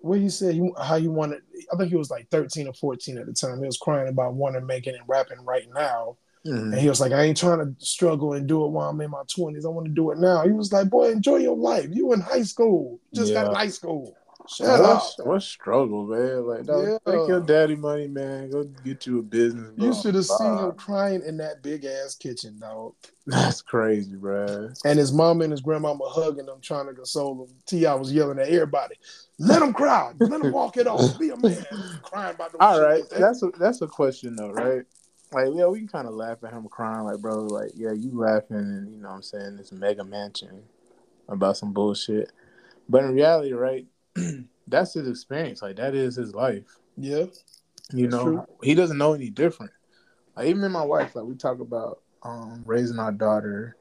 what 0.00 0.18
he 0.18 0.30
said 0.30 0.54
he, 0.54 0.70
how 0.80 0.96
he 0.96 1.08
wanted. 1.08 1.42
I 1.70 1.76
think 1.76 1.90
he 1.90 1.96
was 1.96 2.10
like 2.10 2.30
thirteen 2.30 2.68
or 2.68 2.72
fourteen 2.72 3.18
at 3.18 3.26
the 3.26 3.34
time. 3.34 3.58
He 3.60 3.66
was 3.66 3.76
crying 3.76 4.08
about 4.08 4.32
wanting 4.32 4.62
to 4.62 4.66
make 4.66 4.86
it 4.86 4.94
and 4.94 5.04
rapping 5.06 5.44
right 5.44 5.68
now. 5.74 6.16
Mhm. 6.46 6.72
And 6.72 6.74
he 6.80 6.88
was 6.88 7.00
like, 7.02 7.12
I 7.12 7.24
ain't 7.24 7.36
trying 7.36 7.58
to 7.58 7.74
struggle 7.84 8.32
and 8.32 8.46
do 8.46 8.64
it 8.64 8.68
while 8.68 8.88
I'm 8.88 9.00
in 9.02 9.10
my 9.10 9.24
twenties. 9.28 9.66
I 9.66 9.68
want 9.68 9.88
to 9.88 9.92
do 9.92 10.10
it 10.12 10.18
now. 10.18 10.46
He 10.46 10.52
was 10.52 10.72
like, 10.72 10.88
Boy, 10.88 11.10
enjoy 11.10 11.36
your 11.36 11.56
life. 11.56 11.88
You 11.92 12.14
in 12.14 12.20
high 12.20 12.44
school. 12.44 12.98
You 13.10 13.20
just 13.20 13.34
got 13.34 13.42
Yeah. 13.44 13.48
in 13.50 13.54
high 13.56 13.68
school. 13.68 14.16
Shut 14.48 14.80
What, 14.80 14.80
up. 14.80 15.26
what 15.26 15.42
struggle, 15.42 16.06
man? 16.06 16.46
Like, 16.46 16.66
dog, 16.66 16.84
Yeah. 16.84 16.98
take 17.12 17.28
your 17.28 17.40
daddy 17.40 17.74
money, 17.74 18.06
man. 18.06 18.50
Go 18.50 18.64
get 18.84 19.06
you 19.06 19.18
a 19.18 19.22
business. 19.22 19.72
You 19.76 19.92
should 19.92 20.14
have 20.14 20.24
seen 20.24 20.58
him 20.58 20.72
crying 20.72 21.22
in 21.22 21.36
that 21.38 21.62
big 21.62 21.84
ass 21.84 22.14
kitchen, 22.14 22.58
dog. 22.58 22.94
That's 23.26 23.60
crazy, 23.60 24.14
bro. 24.14 24.70
And 24.84 24.98
his 24.98 25.12
mom 25.12 25.42
and 25.42 25.50
his 25.50 25.60
grandmama 25.60 26.04
hugging 26.08 26.46
him, 26.46 26.60
trying 26.60 26.86
to 26.86 26.94
console 26.94 27.44
him. 27.44 27.54
T.I. 27.66 27.94
was 27.94 28.12
yelling 28.12 28.38
at 28.38 28.48
everybody, 28.48 28.94
"Let 29.38 29.62
him 29.62 29.72
cry, 29.72 30.12
let 30.20 30.40
him 30.40 30.52
walk 30.52 30.76
it 30.76 30.86
off, 30.86 31.18
be 31.18 31.30
a 31.30 31.36
man." 31.36 31.66
Crying 32.02 32.34
about 32.34 32.52
the 32.52 32.58
All 32.58 32.80
right, 32.80 33.02
that's 33.10 33.42
a 33.42 33.50
that's 33.58 33.82
a 33.82 33.88
question 33.88 34.36
though, 34.36 34.52
right? 34.52 34.84
Like, 35.32 35.48
yeah, 35.54 35.66
we 35.66 35.80
can 35.80 35.88
kind 35.88 36.06
of 36.06 36.14
laugh 36.14 36.44
at 36.44 36.52
him 36.52 36.68
crying, 36.68 37.04
like, 37.04 37.18
bro, 37.18 37.38
like, 37.42 37.72
yeah, 37.74 37.90
you 37.90 38.12
laughing, 38.14 38.56
and 38.58 38.92
you 38.94 39.00
know, 39.02 39.08
what 39.08 39.16
I'm 39.16 39.22
saying 39.22 39.56
this 39.56 39.72
mega 39.72 40.04
mansion 40.04 40.62
about 41.28 41.56
some 41.56 41.72
bullshit, 41.72 42.30
but 42.88 43.02
in 43.02 43.12
reality, 43.12 43.52
right, 43.52 43.86
that's 44.66 44.94
his 44.94 45.08
experience. 45.08 45.62
Like, 45.62 45.76
that 45.76 45.94
is 45.94 46.16
his 46.16 46.34
life. 46.34 46.78
yeah, 46.96 47.26
You 47.92 48.08
know, 48.08 48.22
true. 48.22 48.46
he 48.62 48.74
doesn't 48.74 48.98
know 48.98 49.14
any 49.14 49.30
different. 49.30 49.72
Like, 50.36 50.48
even 50.48 50.64
in 50.64 50.72
my 50.72 50.84
wife, 50.84 51.14
like, 51.14 51.24
we 51.24 51.34
talk 51.34 51.60
about 51.60 52.00
um, 52.22 52.62
raising 52.66 52.98
our 52.98 53.12
daughter. 53.12 53.76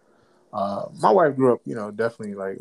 Uh, 0.54 0.86
my 1.00 1.12
wife 1.12 1.36
grew 1.36 1.54
up, 1.54 1.62
you 1.66 1.76
know, 1.76 1.92
definitely 1.92 2.36
like, 2.36 2.60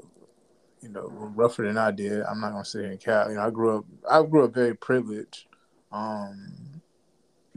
you 0.80 0.88
know, 0.88 1.08
rougher 1.10 1.66
than 1.66 1.78
I 1.78 1.90
did. 1.90 2.22
I'm 2.22 2.40
not 2.40 2.50
gonna 2.52 2.64
sit 2.64 2.82
here 2.82 2.90
and 2.90 3.00
cap. 3.00 3.28
You 3.28 3.36
know, 3.36 3.46
I 3.46 3.50
grew 3.50 3.78
up, 3.78 3.84
I 4.10 4.22
grew 4.22 4.44
up 4.44 4.52
very 4.54 4.74
privileged. 4.74 5.46
Um, 5.92 6.52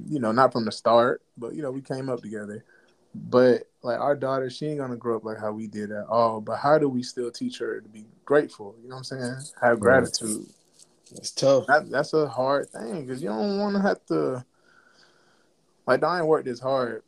you 0.08 0.20
know, 0.20 0.32
not 0.32 0.54
from 0.54 0.66
the 0.66 0.72
start, 0.72 1.22
but 1.38 1.54
you 1.54 1.62
know, 1.62 1.72
we 1.72 1.82
came 1.82 2.10
up 2.10 2.22
together. 2.22 2.64
But 3.16 3.64
like 3.82 4.00
our 4.00 4.16
daughter, 4.16 4.50
she 4.50 4.68
ain't 4.68 4.80
gonna 4.80 4.96
grow 4.96 5.18
up 5.18 5.26
like 5.26 5.40
how 5.40 5.52
we 5.52 5.68
did 5.68 5.92
at 5.92 6.06
all. 6.08 6.40
But 6.40 6.58
how 6.58 6.78
do 6.78 6.88
we 6.88 7.04
still 7.04 7.32
teach 7.32 7.58
her 7.60 7.82
to 7.82 7.90
be 7.90 8.06
grateful? 8.28 8.76
You 8.84 8.90
know 8.90 8.98
what 8.98 9.12
I'm 9.12 9.20
saying? 9.22 9.36
Have 9.62 9.80
gratitude 9.80 10.46
it's 11.14 11.32
tough. 11.32 11.66
that 11.68 11.90
that's 11.90 12.14
a 12.14 12.28
hard 12.28 12.70
thing 12.70 13.06
because 13.06 13.24
you 13.24 13.30
don't 13.30 13.58
want 13.60 13.76
to 13.76 13.82
have 13.82 14.06
to 14.08 14.46
like 15.88 16.04
I 16.04 16.20
ain't 16.20 16.28
worked 16.28 16.46
this 16.46 16.60
hard 16.60 17.02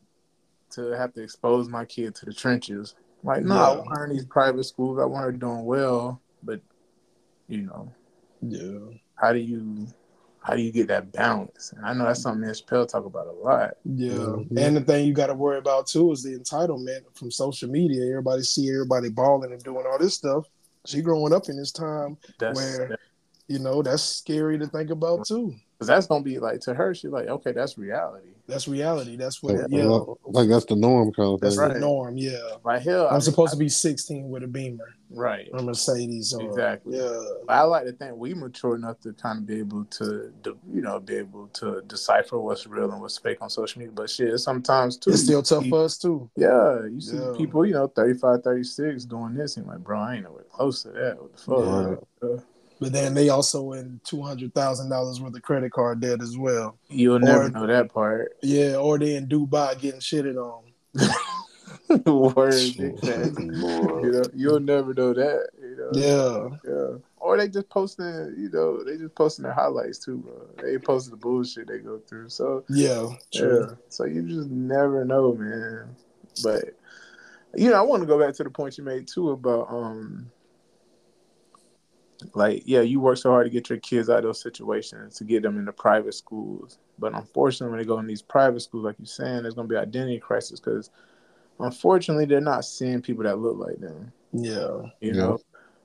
to 0.72 0.92
have 0.92 1.14
to 1.14 1.22
expose 1.22 1.68
my 1.68 1.84
kid 1.84 2.16
to 2.16 2.26
the 2.26 2.34
trenches. 2.34 2.96
Like, 3.24 3.44
no, 3.44 3.56
I 3.56 3.72
Yeah. 3.72 3.78
want 3.80 3.98
her 3.98 4.06
in 4.06 4.12
these 4.12 4.26
private 4.26 4.64
schools. 4.64 5.00
I 5.00 5.06
want 5.06 5.26
her 5.26 5.32
doing 5.34 5.66
well, 5.66 6.22
but 6.42 6.62
you 7.50 7.64
know, 7.64 7.92
Yeah, 8.42 8.96
how 9.16 9.34
do 9.34 9.40
you 9.40 9.88
how 10.42 10.56
do 10.56 10.62
you 10.62 10.72
get 10.72 10.88
that 10.88 11.12
balance? 11.12 11.74
And 11.76 11.86
I 11.86 11.94
know 11.94 12.06
that's 12.06 12.22
something 12.22 12.48
that 12.48 12.56
Chappelle 12.56 12.88
talk 12.88 13.06
about 13.06 13.28
a 13.28 13.34
lot. 13.34 13.72
yeah. 13.84 14.36
And 14.56 14.78
the 14.78 14.82
thing 14.82 15.06
you 15.06 15.14
got 15.14 15.28
to 15.28 15.34
worry 15.34 15.58
about 15.58 15.88
too 15.88 16.14
is 16.14 16.24
the 16.24 16.40
entitlement 16.40 17.02
from 17.14 17.30
social 17.30 17.70
media. 17.70 18.10
Everybody 18.10 18.44
see 18.44 18.70
everybody 18.70 19.10
balling 19.10 19.52
and 19.52 19.62
doing 19.62 19.86
all 19.86 20.00
this 20.00 20.14
stuff. 20.16 20.48
She 20.86 21.02
growing 21.02 21.34
up 21.34 21.50
in 21.50 21.58
this 21.58 21.72
time, 21.72 22.18
That's 22.40 22.56
Where- 22.58 22.98
you 23.48 23.60
know, 23.60 23.82
that's 23.82 24.04
scary 24.04 24.58
to 24.60 24.68
think 24.68 24.90
about 24.92 25.26
too. 25.26 25.56
because 25.74 25.88
that's 25.88 26.08
gonna 26.08 26.24
be 26.24 26.40
like 26.40 26.62
to 26.62 26.74
her. 26.74 26.94
She's 26.94 27.12
like, 27.12 27.28
okay, 27.28 27.52
that's 27.52 27.78
reality. 27.78 28.30
That's 28.50 28.68
reality. 28.68 29.16
That's 29.16 29.42
what. 29.44 29.56
Like, 29.56 29.66
yeah, 29.70 29.84
like 30.26 30.50
that's 30.50 30.66
the 30.66 30.76
norm 30.76 31.14
kind 31.14 31.30
of 31.36 31.40
that's 31.42 31.56
thing. 31.56 31.64
right. 31.66 31.74
the 31.74 31.80
norm. 31.80 32.18
Yeah, 32.18 32.38
right 32.64 32.82
here. 32.82 33.00
I 33.04 33.08
I'm 33.08 33.14
mean, 33.14 33.22
supposed 33.22 33.54
to 33.54 33.58
be 33.60 33.70
16 33.70 34.28
with 34.30 34.44
a 34.44 34.48
Beamer, 34.48 34.96
right. 35.12 35.48
a 35.54 35.62
Mercedes, 35.62 36.34
or 36.34 36.42
Exactly. 36.48 36.98
yeah, 36.98 37.20
I 37.48 37.62
like 37.64 37.86
to 37.86 37.92
think 37.94 38.16
we 38.16 38.34
mature 38.34 38.76
enough 38.76 39.00
to 39.02 39.14
kind 39.14 39.38
of 39.40 39.46
be 39.46 39.60
able 39.60 39.86
to, 39.86 40.34
you 40.74 40.82
know, 40.82 41.00
be 41.00 41.16
able 41.16 41.48
to 41.54 41.82
decipher 41.88 42.40
what's 42.40 42.66
real 42.68 42.92
and 42.92 43.00
what's 43.02 43.18
fake 43.18 43.38
on 43.42 43.50
social 43.50 43.80
media. 43.80 43.94
But 43.94 44.10
shit, 44.10 44.38
sometimes 44.40 44.98
too. 44.98 45.12
it's 45.12 45.24
still 45.24 45.44
tough 45.44 45.64
see- 45.64 45.70
for 45.70 45.84
us 45.86 45.98
too. 45.98 46.30
Yeah, 46.36 46.86
you 46.92 47.00
see 47.02 47.18
Yeah. 47.18 47.34
people, 47.38 47.66
you 47.66 47.74
know, 47.74 47.88
35, 47.88 48.44
36 48.44 49.06
doing 49.06 49.36
this, 49.36 49.58
and 49.58 49.68
like, 49.68 49.80
bro, 49.80 50.00
I 50.00 50.16
ain't 50.16 50.24
nowhere 50.24 50.46
close 50.52 50.84
to 50.84 50.90
that. 50.90 51.18
What 51.22 51.32
the 51.34 51.40
fuck? 51.40 52.04
Yeah. 52.24 52.30
Uh, 52.30 52.40
But 52.80 52.94
then 52.94 53.14
they 53.14 53.28
also 53.30 53.74
in 53.74 54.00
two 54.06 54.22
hundred 54.22 54.54
thousand 54.54 54.90
dollars 54.90 55.20
worth 55.20 55.36
of 55.36 55.42
credit 55.42 55.72
card 55.72 56.00
debt 56.00 56.22
as 56.22 56.38
well. 56.38 56.78
You'll 56.88 57.20
never 57.20 57.44
Or- 57.46 57.50
know 57.50 57.68
that 57.68 57.94
part. 57.94 58.38
Yeah, 58.42 58.76
or 58.78 58.98
they 58.98 59.16
in 59.16 59.28
Dubai 59.28 59.78
getting 59.80 60.00
shitted 60.00 60.38
on. 60.38 60.64
Word, 62.06 62.54
big. 62.78 63.04
you 63.04 64.12
know, 64.12 64.24
you'll 64.36 64.60
never 64.60 64.94
know 64.94 65.14
that. 65.14 65.50
You 65.62 65.76
know, 65.76 65.90
Yeah, 66.64 66.72
yeah. 66.72 66.98
Or 67.18 67.38
they 67.38 67.48
just 67.48 67.70
posting, 67.70 68.06
you 68.38 68.50
know, 68.52 68.84
they 68.84 68.98
just 68.98 69.14
posting 69.16 69.44
their 69.44 69.54
highlights 69.54 69.98
too, 70.00 70.18
bro. 70.18 70.48
They 70.64 70.74
ain't 70.74 70.84
posting 70.86 71.12
the 71.12 71.18
bullshit 71.18 71.68
they 71.68 71.80
go 71.80 72.00
through. 72.08 72.30
So 72.30 72.64
yeah, 72.70 73.10
true. 73.34 73.68
Yeah. 73.70 73.76
So 73.90 74.06
you 74.06 74.22
just 74.24 74.50
never 74.50 75.04
know, 75.04 75.34
man. 75.34 75.96
But 76.44 76.76
you 77.56 77.70
know, 77.72 77.76
I 77.78 77.82
want 77.82 78.02
to 78.04 78.08
go 78.08 78.20
back 78.20 78.36
to 78.36 78.44
the 78.44 78.50
point 78.52 78.78
you 78.78 78.84
made 78.84 79.08
too 79.08 79.32
about 79.32 79.68
um 79.70 80.32
like 82.34 82.64
yeah, 82.66 82.82
you 82.82 83.00
work 83.00 83.18
so 83.18 83.30
hard 83.32 83.46
to 83.46 83.50
get 83.50 83.70
your 83.70 83.80
kids 83.80 84.10
out 84.10 84.20
of 84.20 84.24
those 84.24 84.42
situations 84.42 85.16
to 85.18 85.24
get 85.24 85.44
them 85.44 85.58
into 85.58 85.72
private 85.74 86.14
schools. 86.14 86.80
But 86.98 87.14
unfortunately 87.14 87.72
when 87.72 87.80
they 87.80 87.88
go 87.88 88.00
in 88.00 88.08
these 88.08 88.22
private 88.22 88.60
schools, 88.62 88.84
like 88.86 88.96
you're 89.00 89.06
saying, 89.06 89.44
there's 89.44 89.54
gonna 89.56 89.68
be 89.68 89.78
identity 89.78 90.20
crisis 90.20 90.60
because 90.60 90.90
unfortunately 91.60 92.26
they're 92.26 92.42
not 92.42 92.66
seeing 92.66 93.02
people 93.02 93.24
that 93.24 93.40
look 93.40 93.58
like 93.58 93.80
them. 93.80 94.12
Yeah, 94.34 94.82
You 95.02 95.14
Yeah. 95.14 95.14
know? 95.14 95.42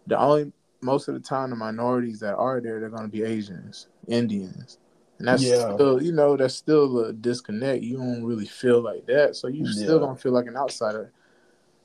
The 0.07 0.19
only 0.19 0.53
most 0.83 1.09
of 1.09 1.15
the 1.15 1.21
time 1.21 1.51
the 1.51 1.57
minorities 1.57 2.21
that 2.21 2.35
are 2.35 2.61
there, 2.61 2.79
they're 2.81 2.91
gonna 2.91 3.09
be 3.09 3.23
Asians, 3.23 3.89
Indians. 4.07 4.79
And 5.19 5.29
that's 5.29 5.43
Yeah. 5.43 5.73
still, 5.75 6.03
you 6.03 6.13
know, 6.13 6.37
that's 6.37 6.55
still 6.55 6.99
a 7.01 7.13
disconnect. 7.13 7.83
You 7.83 7.97
don't 7.99 8.25
really 8.25 8.47
feel 8.47 8.83
like 8.83 9.07
that. 9.07 9.37
So 9.37 9.49
you 9.49 9.67
still 9.67 9.99
Yeah. 10.01 10.07
don't 10.07 10.21
feel 10.21 10.33
like 10.33 10.47
an 10.47 10.57
outsider. 10.57 11.13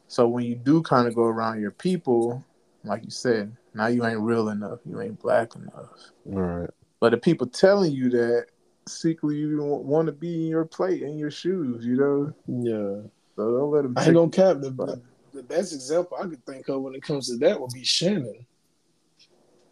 So 0.07 0.27
when 0.27 0.43
you 0.43 0.55
do 0.55 0.81
kind 0.81 1.07
of 1.07 1.15
go 1.15 1.23
around 1.23 1.61
your 1.61 1.71
people, 1.71 2.43
like 2.83 3.03
you 3.03 3.11
said, 3.11 3.55
now 3.73 3.87
you 3.87 4.05
ain't 4.05 4.19
real 4.19 4.49
enough. 4.49 4.79
You 4.85 5.01
ain't 5.01 5.19
black 5.19 5.55
enough. 5.55 5.89
Right. 6.25 6.69
But 6.99 7.11
the 7.11 7.17
people 7.17 7.47
telling 7.47 7.91
you 7.91 8.09
that 8.09 8.47
secretly 8.87 9.37
you 9.37 9.61
want 9.61 10.07
to 10.07 10.11
be 10.11 10.35
in 10.35 10.47
your 10.47 10.65
plate 10.65 11.03
in 11.03 11.17
your 11.17 11.31
shoes, 11.31 11.85
you 11.85 11.95
know? 11.95 12.33
yeah. 12.47 13.07
So 13.35 13.57
don't 13.57 13.71
let 13.71 13.83
them 13.83 13.93
I 13.95 14.05
ain't 14.05 14.15
gonna 14.15 14.29
cap 14.29 14.57
the, 14.61 14.71
the 14.71 15.01
the 15.33 15.43
best 15.43 15.73
example 15.73 16.17
I 16.19 16.27
could 16.27 16.45
think 16.45 16.67
of 16.67 16.81
when 16.81 16.95
it 16.95 17.03
comes 17.03 17.27
to 17.29 17.37
that 17.37 17.59
would 17.59 17.71
be 17.71 17.83
Shannon. 17.83 18.45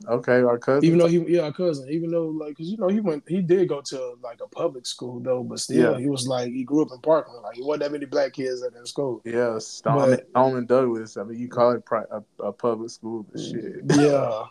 Okay, 0.07 0.41
our 0.41 0.59
cousin. 0.59 0.85
Even 0.85 0.99
though 0.99 1.07
he, 1.07 1.17
yeah, 1.27 1.41
our 1.41 1.51
cousin. 1.51 1.89
Even 1.89 2.11
though, 2.11 2.27
like, 2.27 2.55
cause 2.57 2.67
you 2.67 2.77
know, 2.77 2.87
he 2.87 2.99
went, 2.99 3.23
he 3.27 3.41
did 3.41 3.67
go 3.67 3.81
to 3.81 4.13
like 4.21 4.39
a 4.43 4.47
public 4.47 4.85
school 4.85 5.19
though, 5.19 5.43
but 5.43 5.59
still, 5.59 5.93
Yeah. 5.93 5.99
he 5.99 6.07
was 6.07 6.27
like, 6.27 6.51
he 6.51 6.63
grew 6.63 6.83
up 6.83 6.89
in 6.93 6.99
Parkland. 6.99 7.41
Like, 7.41 7.55
he 7.55 7.63
wasn't 7.63 7.81
that 7.83 7.91
many 7.91 8.05
black 8.05 8.33
kids 8.33 8.61
at 8.63 8.73
that 8.73 8.87
school. 8.87 9.21
yeah, 9.25 9.57
Stoneman, 9.57 10.19
Stoneman 10.29 10.65
Douglas. 10.67 11.17
I 11.17 11.23
mean, 11.23 11.39
you 11.39 11.47
call 11.49 11.71
it 11.71 11.83
pri- 11.83 12.05
a, 12.11 12.21
a 12.43 12.53
public 12.53 12.91
school, 12.91 13.23
but 13.23 13.41
mm, 13.41 13.51
shit. 13.51 13.97
Yeah, 13.99 14.43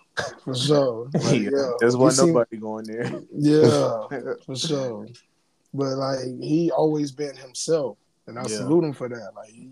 for 0.44 0.54
sure. 0.54 1.10
Like, 1.14 1.40
yeah, 1.42 1.50
yeah, 1.52 1.70
there's 1.78 1.94
He 1.94 2.00
one 2.00 2.10
seemed- 2.10 2.28
nobody 2.34 2.56
going 2.56 2.84
there. 2.86 3.12
Yeah, 3.32 4.34
for 4.46 4.56
sure. 4.56 5.06
But 5.72 5.96
like, 5.96 6.18
he 6.40 6.70
always 6.70 7.12
been 7.12 7.36
himself, 7.36 7.98
and 8.26 8.36
I 8.38 8.42
Yeah. 8.42 8.48
salute 8.56 8.84
him 8.84 8.92
for 8.94 9.08
that. 9.08 9.30
Like, 9.36 9.50
he, 9.50 9.70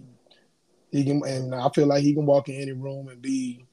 he 0.93 1.05
can, 1.05 1.22
and 1.27 1.53
I 1.55 1.68
feel 1.70 1.87
like 1.87 2.03
he 2.05 2.14
can 2.14 2.27
walk 2.27 2.49
in 2.49 2.61
any 2.61 2.72
room 2.72 3.09
and 3.09 3.20
be, 3.20 3.64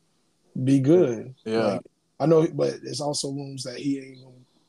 be 0.64 0.80
good. 0.80 1.36
Yeah. 1.46 1.60
Like, 1.74 1.82
I 2.22 2.28
know, 2.28 2.48
but 2.54 2.84
there's 2.84 3.02
also 3.02 3.32
rooms 3.32 3.64
that 3.64 3.78
he 3.78 3.98
ain't 3.98 4.20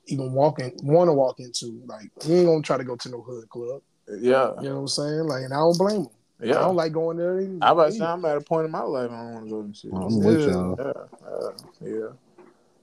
even 0.06 0.32
walk 0.32 0.58
in, 0.58 0.72
want 0.82 1.08
to 1.08 1.12
walk 1.12 1.38
into. 1.38 1.82
Like, 1.86 2.10
he 2.24 2.36
ain't 2.36 2.46
gonna 2.46 2.62
try 2.62 2.78
to 2.78 2.84
go 2.84 2.96
to 2.96 3.08
no 3.10 3.20
hood 3.20 3.48
club. 3.50 3.82
yeah, 4.08 4.52
You 4.62 4.70
know 4.70 4.74
what 4.76 4.80
I'm 4.80 4.88
saying? 4.88 5.24
Like, 5.28 5.44
and 5.44 5.52
I 5.52 5.58
don't 5.58 5.76
blame 5.76 6.00
him. 6.02 6.08
Yeah, 6.40 6.56
I 6.56 6.60
don't 6.62 6.76
like 6.76 6.92
going 6.92 7.18
there. 7.18 7.38
Either. 7.40 7.58
I 7.60 7.70
about 7.70 7.86
to 7.86 7.92
say 7.92 8.04
I'm 8.04 8.24
at 8.24 8.38
a 8.38 8.40
point 8.40 8.64
in 8.64 8.72
my 8.72 8.80
life 8.80 9.10
I 9.10 9.16
don't 9.16 9.32
want 9.34 9.44
to 9.44 9.50
go 9.50 9.62
to 9.62 9.74
shit. 9.74 9.92
I'm 9.92 10.18
with 10.18 10.40
Yeah. 10.40 10.46
y'all. 10.46 10.76
Yeah, 10.78 11.28
uh, 11.28 11.52
yeah. 11.82 12.08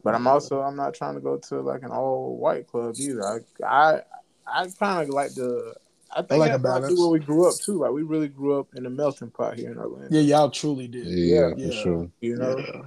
But 0.04 0.16
I'm 0.16 0.28
also 0.28 0.62
I'm 0.62 0.76
not 0.76 0.94
trying 0.94 1.16
to 1.16 1.20
go 1.20 1.38
to 1.38 1.62
like 1.62 1.82
an 1.84 1.92
all 1.92 2.38
white 2.38 2.68
club 2.68 2.96
either. 2.98 3.26
I 3.26 3.40
I 3.66 4.02
I 4.48 4.68
kind 4.80 5.04
of 5.04 5.10
like 5.10 5.34
the. 5.34 5.76
I 6.12 6.22
think 6.22 6.40
like 6.40 6.52
I 6.52 6.56
a 6.56 6.58
like 6.58 6.84
where 6.84 7.10
we 7.10 7.20
grew 7.20 7.50
up 7.50 7.56
too. 7.58 7.80
Like 7.80 7.92
we 7.92 8.04
really 8.04 8.30
grew 8.30 8.60
up 8.60 8.68
in 8.76 8.86
a 8.86 8.90
melting 8.90 9.32
pot 9.32 9.58
here 9.58 9.72
in 9.72 9.78
Orlando. 9.78 10.08
Yeah, 10.10 10.22
y'all 10.22 10.50
truly 10.50 10.88
did. 10.88 11.06
Yeah, 11.06 11.52
Yeah. 11.58 11.68
for 11.68 11.72
sure. 11.74 12.12
You 12.22 12.38
know. 12.38 12.60
Yeah. 12.60 12.82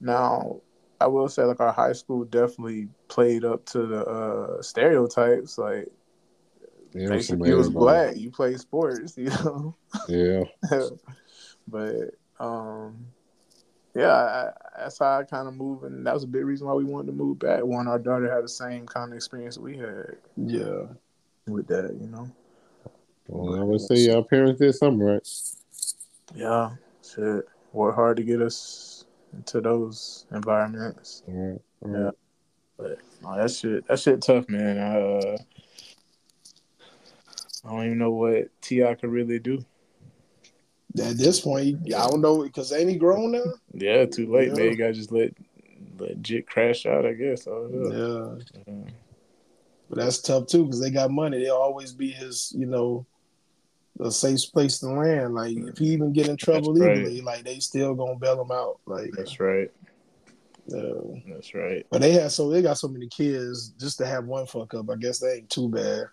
Now 0.00 0.60
I 1.00 1.06
will 1.06 1.28
say 1.28 1.44
like 1.44 1.60
our 1.60 1.72
high 1.72 1.92
school 1.92 2.24
definitely 2.24 2.88
played 3.08 3.44
up 3.44 3.64
to 3.66 3.86
the 3.86 4.04
uh, 4.04 4.62
stereotypes. 4.62 5.56
Like 5.56 5.88
Yeah, 6.92 7.06
some 7.06 7.16
basically 7.16 7.50
you 7.50 7.56
was 7.56 7.70
black, 7.70 8.16
you 8.16 8.30
play 8.30 8.56
sports. 8.56 9.14
You 9.16 9.30
know. 9.30 9.76
Yeah. 10.08 10.44
but 11.68 12.14
um, 12.38 13.06
yeah, 13.94 14.12
I, 14.12 14.50
that's 14.78 14.98
how 14.98 15.18
I 15.18 15.24
kind 15.24 15.48
of 15.48 15.54
move, 15.54 15.84
and 15.84 16.06
that 16.06 16.14
was 16.14 16.24
a 16.24 16.28
big 16.28 16.44
reason 16.44 16.66
why 16.66 16.74
we 16.74 16.84
wanted 16.84 17.06
to 17.06 17.12
move 17.12 17.38
back. 17.38 17.64
Want 17.64 17.88
our 17.88 17.98
daughter 17.98 18.26
to 18.26 18.32
have 18.32 18.42
the 18.42 18.48
same 18.48 18.86
kind 18.86 19.10
of 19.10 19.16
experience 19.16 19.58
we 19.58 19.76
had 19.76 20.16
Yeah. 20.36 20.86
with 21.46 21.66
that, 21.68 21.96
you 22.00 22.08
know. 22.08 22.30
Well, 23.26 23.60
I 23.60 23.64
would 23.64 23.80
say 23.80 23.96
your 23.96 24.24
parents 24.24 24.60
did 24.60 24.74
something 24.74 25.00
right. 25.00 25.28
Yeah, 26.34 26.70
shit. 27.02 27.46
Work 27.72 27.94
hard 27.94 28.16
to 28.16 28.24
get 28.24 28.42
us 28.42 28.56
into 29.32 29.60
those 29.60 30.26
environments. 30.32 31.22
All 31.28 31.34
right. 31.34 31.60
All 31.82 32.04
Yeah. 32.04 32.10
But 32.76 32.98
no, 33.22 33.36
that 33.36 33.50
shit, 33.50 33.86
that 33.88 33.98
shit 34.00 34.22
tough, 34.22 34.48
man. 34.48 34.78
I, 34.78 35.00
uh, 35.00 35.38
I 37.64 37.70
don't 37.70 37.84
even 37.86 37.98
know 37.98 38.10
what 38.10 38.48
T.I. 38.62 38.94
could 38.94 39.10
really 39.10 39.38
do. 39.38 39.64
At 41.00 41.18
this 41.18 41.40
point, 41.40 41.78
I 41.86 42.08
don't 42.08 42.20
know 42.20 42.42
because 42.42 42.72
ain't 42.72 42.90
he 42.90 42.96
grown 42.96 43.32
now? 43.32 43.54
Yeah, 43.72 44.06
too 44.06 44.26
late, 44.32 44.48
Yeah. 44.48 44.54
man. 44.54 44.70
You 44.70 44.76
gotta 44.76 44.92
just 44.92 45.12
let 45.12 45.32
let 45.98 46.20
Jit 46.22 46.46
crash 46.46 46.86
out, 46.86 47.06
I 47.06 47.12
guess. 47.12 47.46
Oh, 47.46 47.68
yeah. 47.70 48.42
Yeah, 48.56 48.62
Yeah. 48.66 48.90
but 49.88 49.98
that's 49.98 50.20
tough 50.20 50.46
too 50.46 50.64
because 50.64 50.80
they 50.80 50.90
got 50.90 51.10
money. 51.10 51.38
They'll 51.38 51.54
always 51.54 51.92
be 51.92 52.10
his, 52.10 52.52
you 52.56 52.66
know, 52.66 53.06
a 53.98 54.10
safe 54.10 54.40
place 54.52 54.78
to 54.80 54.86
land. 54.88 55.34
Like 55.34 55.56
if 55.56 55.78
he 55.78 55.86
even 55.86 56.12
get 56.12 56.28
in 56.28 56.36
trouble 56.36 56.74
That's 56.74 56.86
right. 56.86 56.96
legally, 56.98 57.20
like 57.20 57.44
they 57.44 57.58
still 57.58 57.94
gonna 57.94 58.16
bail 58.16 58.40
him 58.40 58.50
out. 58.52 58.78
Like, 58.86 59.10
That's 59.16 59.38
right. 59.40 59.70
yeah. 60.66 60.82
That's 61.28 61.54
right. 61.54 61.86
but 61.90 62.00
they 62.00 62.12
have 62.12 62.32
so 62.32 62.48
they 62.50 62.62
got 62.62 62.78
so 62.78 62.88
many 62.88 63.08
kids 63.08 63.70
just 63.78 63.98
to 63.98 64.06
have 64.06 64.24
one 64.26 64.46
fuck 64.46 64.74
up. 64.74 64.88
I 64.90 64.96
guess 64.96 65.18
they 65.18 65.34
ain't 65.38 65.50
too 65.50 65.68
bad. 65.68 66.04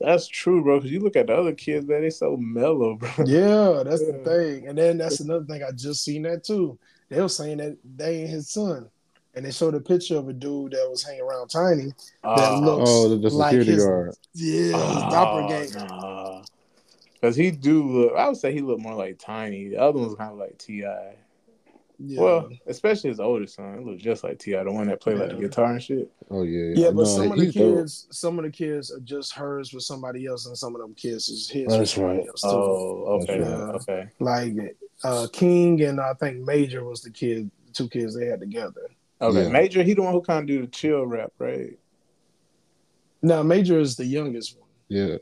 That's 0.00 0.26
true, 0.28 0.62
bro. 0.62 0.76
Because 0.78 0.90
you 0.92 1.00
look 1.00 1.16
at 1.16 1.26
the 1.28 1.34
other 1.34 1.54
kids, 1.54 1.86
man, 1.86 2.02
they 2.02 2.10
so 2.10 2.36
mellow, 2.36 2.96
bro. 2.96 3.08
Yeah, 3.24 3.82
that's 3.84 4.04
the 4.04 4.20
thing. 4.24 4.68
And 4.68 4.76
then 4.76 4.98
that's 4.98 5.20
another 5.20 5.44
thing 5.46 5.62
I 5.62 5.70
just 5.72 6.04
seen 6.04 6.22
that 6.22 6.44
too. 6.44 6.78
They 7.08 7.20
were 7.20 7.28
saying 7.28 7.58
that 7.58 7.76
they 7.96 8.20
ain't 8.22 8.30
his 8.30 8.50
son. 8.50 8.88
And 9.34 9.44
they 9.46 9.52
showed 9.52 9.74
a 9.76 9.80
picture 9.80 10.16
of 10.16 10.28
a 10.28 10.32
dude 10.32 10.72
that 10.72 10.88
was 10.90 11.04
hanging 11.04 11.20
around 11.22 11.48
Tiny. 11.48 11.92
Ah, 12.24 12.58
looks- 12.58 12.90
Oh, 12.92 13.08
the, 13.08 13.16
the 13.16 13.30
Like 13.34 13.54
his- 13.54 13.82
guard. 13.84 14.14
Yeah, 14.34 14.62
his 14.62 14.74
ah, 14.74 15.08
doppelganger. 15.10 15.86
nah. 15.86 16.19
Cause 17.22 17.36
he 17.36 17.50
do 17.50 17.86
look. 17.86 18.12
I 18.16 18.26
would 18.28 18.36
say 18.38 18.52
he 18.52 18.60
looked 18.60 18.80
more 18.82 18.94
like 18.94 19.18
Tiny. 19.18 19.68
The 19.68 19.76
other 19.78 19.98
one's 19.98 20.14
kind 20.14 20.32
of 20.32 20.38
like 20.38 20.56
T.I. 20.58 21.16
Yeah. 22.02 22.20
Well, 22.22 22.48
especially 22.66 23.10
his 23.10 23.20
older 23.20 23.46
son, 23.46 23.74
it 23.74 23.84
looked 23.84 24.00
just 24.00 24.24
like 24.24 24.38
T.I, 24.38 24.64
the 24.64 24.72
one 24.72 24.86
that 24.86 25.02
played 25.02 25.18
like 25.18 25.28
the 25.28 25.34
guitar 25.36 25.66
and 25.72 25.82
shit. 25.82 26.10
Oh 26.30 26.44
yeah. 26.44 26.72
yeah, 26.74 26.86
but 26.86 27.02
No, 27.02 27.04
some 27.04 27.32
of 27.32 27.38
the 27.38 27.44
he's 27.44 27.54
dope. 27.54 27.76
kids, 27.76 28.06
some 28.10 28.38
of 28.38 28.44
the 28.46 28.50
kids 28.50 28.90
are 28.90 29.00
just 29.00 29.34
hers 29.34 29.74
with 29.74 29.82
somebody 29.82 30.24
else, 30.24 30.46
and 30.46 30.56
some 30.56 30.74
of 30.74 30.80
them 30.80 30.94
kids 30.94 31.28
is 31.28 31.50
his. 31.50 31.66
That's 31.68 31.94
with 31.98 32.04
right. 32.06 32.26
else, 32.26 32.40
too. 32.40 32.48
Oh, 32.48 33.20
okay, 33.22 33.38
That's 33.40 33.86
right. 33.86 33.98
okay. 33.98 34.08
Like 34.18 34.54
uh, 35.04 35.26
King 35.30 35.82
and 35.82 36.00
I 36.00 36.14
think 36.14 36.38
Major 36.38 36.84
was 36.84 37.02
the 37.02 37.10
kid, 37.10 37.50
two 37.74 37.88
kids 37.90 38.16
they 38.18 38.24
had 38.26 38.40
together. 38.40 38.88
Okay, 39.20 39.42
Yeah. 39.42 39.48
Major, 39.50 39.82
he 39.82 39.92
the 39.92 40.00
one 40.00 40.14
who 40.14 40.22
kind 40.22 40.40
of 40.40 40.46
do 40.46 40.62
the 40.62 40.68
chill 40.68 41.04
rap, 41.06 41.32
right? 41.38 41.78
Now 43.20 43.42
Major 43.42 43.78
is 43.78 43.96
the 43.96 44.06
youngest 44.06 44.58
one. 44.58 44.68
Yeah. 44.88 45.16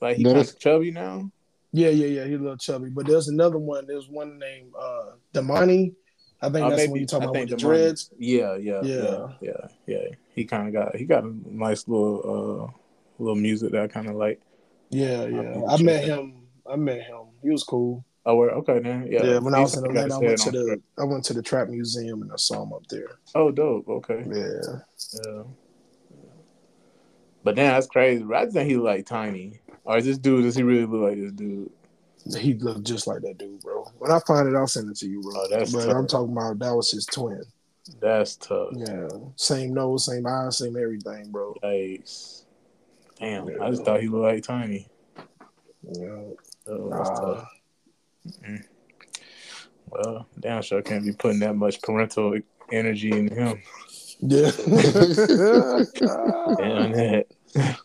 Like 0.00 0.16
he 0.18 0.22
No, 0.22 0.30
kind 0.30 0.36
that's- 0.40 0.52
of 0.54 0.58
chubby 0.60 0.90
now. 0.90 1.30
Yeah, 1.72 1.90
yeah, 1.90 2.06
yeah. 2.06 2.24
He's 2.24 2.38
a 2.38 2.42
little 2.42 2.56
chubby. 2.56 2.88
But 2.90 3.06
there's 3.06 3.28
another 3.28 3.58
one. 3.58 3.86
There's 3.86 4.08
one 4.08 4.38
named 4.38 4.72
uh 4.78 5.12
Domani. 5.34 5.94
I 6.40 6.48
think 6.50 6.64
Uh, 6.64 6.68
that's 6.70 6.80
maybe- 6.82 6.90
what 6.92 7.00
you're 7.00 7.06
talking 7.06 7.28
I 7.28 7.30
about 7.30 7.40
with 7.40 7.50
the 7.50 7.56
dreads. 7.56 8.10
Yeah, 8.18 8.54
yeah, 8.56 8.80
yeah, 8.82 8.94
Yeah. 9.02 9.26
yeah, 9.40 9.68
yeah. 9.86 10.04
He 10.34 10.44
kind 10.44 10.66
of 10.68 10.72
got 10.72 10.96
he 10.96 11.04
got 11.04 11.24
a 11.24 11.34
nice 11.44 11.86
little 11.88 12.70
uh 12.70 13.22
little 13.22 13.36
music 13.36 13.72
that 13.72 13.82
I 13.82 13.88
kind 13.88 14.08
of 14.08 14.14
like. 14.16 14.40
Yeah, 14.90 15.26
yeah. 15.26 15.40
it's 15.64 15.80
I 15.80 15.82
met 15.82 16.04
him. 16.04 16.34
I 16.70 16.76
met 16.76 17.02
him. 17.02 17.26
He 17.42 17.50
was 17.50 17.64
cool. 17.64 18.04
Oh, 18.24 18.36
where? 18.36 18.50
Okay, 18.50 18.78
then. 18.78 19.08
Yeah. 19.10 19.24
Yeah, 19.24 19.38
when 19.38 19.54
I 19.54 19.60
was 19.60 19.76
in 19.76 19.84
Atlanta, 19.86 20.14
I 20.14 20.18
went 20.18 20.38
to 20.38 20.50
the 20.50 20.62
straight. 20.64 20.82
I 20.98 21.04
went 21.04 21.24
to 21.24 21.34
the 21.34 21.42
trap 21.42 21.68
museum 21.68 22.22
and 22.22 22.30
I 22.32 22.36
saw 22.36 22.62
him 22.62 22.72
up 22.72 22.86
there. 22.88 23.18
Oh, 23.34 23.50
dope. 23.50 23.88
Okay. 23.88 24.24
Yeah. 24.30 24.80
Yeah. 25.24 25.42
But 27.44 27.56
then 27.56 27.72
that's 27.72 27.86
crazy. 27.86 28.24
I 28.34 28.46
think 28.46 28.68
he 28.68 28.76
look 28.76 28.84
like 28.86 29.06
Tiny. 29.06 29.60
Or 29.88 29.96
is 29.96 30.04
this 30.04 30.18
dude? 30.18 30.44
Does 30.44 30.54
he 30.54 30.62
really 30.62 30.84
look 30.84 31.00
like 31.10 31.16
this 31.18 31.32
dude? 31.32 31.70
He 32.38 32.52
looked 32.54 32.84
just 32.84 33.06
like 33.06 33.22
that 33.22 33.38
dude, 33.38 33.60
bro. 33.62 33.84
When 33.98 34.10
I 34.10 34.20
find 34.26 34.46
it, 34.46 34.54
I'll 34.54 34.66
send 34.66 34.90
it 34.90 34.98
to 34.98 35.08
you, 35.08 35.22
bro. 35.22 35.32
Oh, 35.34 35.46
that's 35.50 35.72
but 35.72 35.86
tough. 35.86 35.96
I'm 35.96 36.06
talking 36.06 36.32
about 36.32 36.58
that 36.58 36.74
was 36.76 36.90
his 36.90 37.06
twin. 37.06 37.42
That's 37.98 38.36
tough. 38.36 38.68
Yeah. 38.74 39.08
Same 39.36 39.72
nose, 39.72 40.04
same 40.04 40.26
eyes, 40.26 40.58
same 40.58 40.76
everything, 40.76 41.30
bro. 41.30 41.54
Yikes. 41.64 42.42
Damn. 43.18 43.48
Yeah. 43.48 43.62
I 43.62 43.70
just 43.70 43.82
thought 43.86 44.02
he 44.02 44.08
looked 44.08 44.24
like 44.24 44.42
Tiny. 44.42 44.86
Yeah. 45.90 46.20
Oh, 46.66 46.90
that's 46.90 47.08
Nah. 47.08 47.20
tough. 47.20 47.48
Mm-hmm. 48.28 48.56
Well, 49.90 50.26
damn 50.38 50.60
sure 50.60 50.82
can't 50.82 51.02
be 51.06 51.12
putting 51.12 51.38
that 51.40 51.56
much 51.56 51.80
parental 51.80 52.38
energy 52.70 53.10
in 53.10 53.28
him. 53.28 53.62
Yeah. 54.20 54.50
Damn 56.58 56.92
that. 56.92 57.26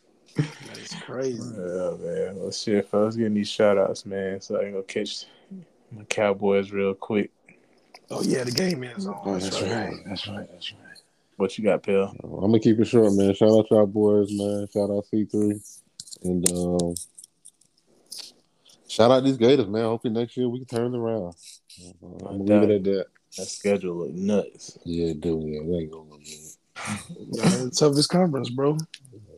That's 1.07 1.11
crazy. 1.11 1.53
Yeah, 1.55 1.95
man. 1.99 2.35
Well, 2.37 2.51
shit, 2.51 2.89
fellas, 2.89 3.15
getting 3.15 3.33
these 3.33 3.49
shout 3.49 3.77
outs, 3.77 4.05
man. 4.05 4.41
So 4.41 4.59
I 4.59 4.63
can 4.63 4.73
go 4.73 4.81
catch 4.83 5.25
my 5.91 6.03
Cowboys 6.05 6.71
real 6.71 6.93
quick. 6.93 7.31
Oh 8.09 8.21
yeah, 8.21 8.43
the 8.43 8.51
game 8.51 8.83
is 8.83 9.07
on. 9.07 9.21
Oh, 9.25 9.37
that's 9.37 9.61
right. 9.61 9.93
That's 10.05 10.27
right. 10.27 10.47
That's 10.51 10.71
right. 10.73 10.97
What 11.37 11.57
you 11.57 11.63
got, 11.63 11.83
Pell? 11.83 12.15
I'm 12.23 12.39
gonna 12.39 12.59
keep 12.59 12.79
it 12.79 12.85
short, 12.85 13.13
man. 13.13 13.33
Shout 13.33 13.49
out 13.49 13.69
y'all 13.71 13.87
boys, 13.87 14.29
man. 14.31 14.67
Shout 14.71 14.89
out 14.89 15.05
C3, 15.11 15.59
and 16.23 16.51
um, 16.51 16.95
shout 18.87 19.11
out 19.11 19.23
these 19.23 19.37
Gators, 19.37 19.67
man. 19.67 19.83
Hopefully 19.83 20.13
next 20.13 20.37
year 20.37 20.47
we 20.47 20.59
can 20.59 20.67
turn 20.67 20.93
it 20.93 20.97
around. 20.97 21.33
Uh, 21.81 22.27
I'm 22.27 22.45
gonna 22.45 22.59
leave 22.59 22.69
it 22.69 22.75
at 22.75 22.83
that. 22.83 23.05
That 23.37 23.47
schedule 23.47 23.95
look 23.95 24.11
nuts. 24.11 24.77
Yeah, 24.85 25.07
it 25.07 25.21
do. 25.21 25.41
Yeah, 25.43 25.61
we 25.61 25.77
ain't 25.77 25.91
gonna 25.91 26.09
look 26.09 26.23
good. 26.23 26.39
Yeah, 27.31 27.49
the 27.49 27.71
toughest 27.71 28.09
conference, 28.09 28.49
bro. 28.49 28.77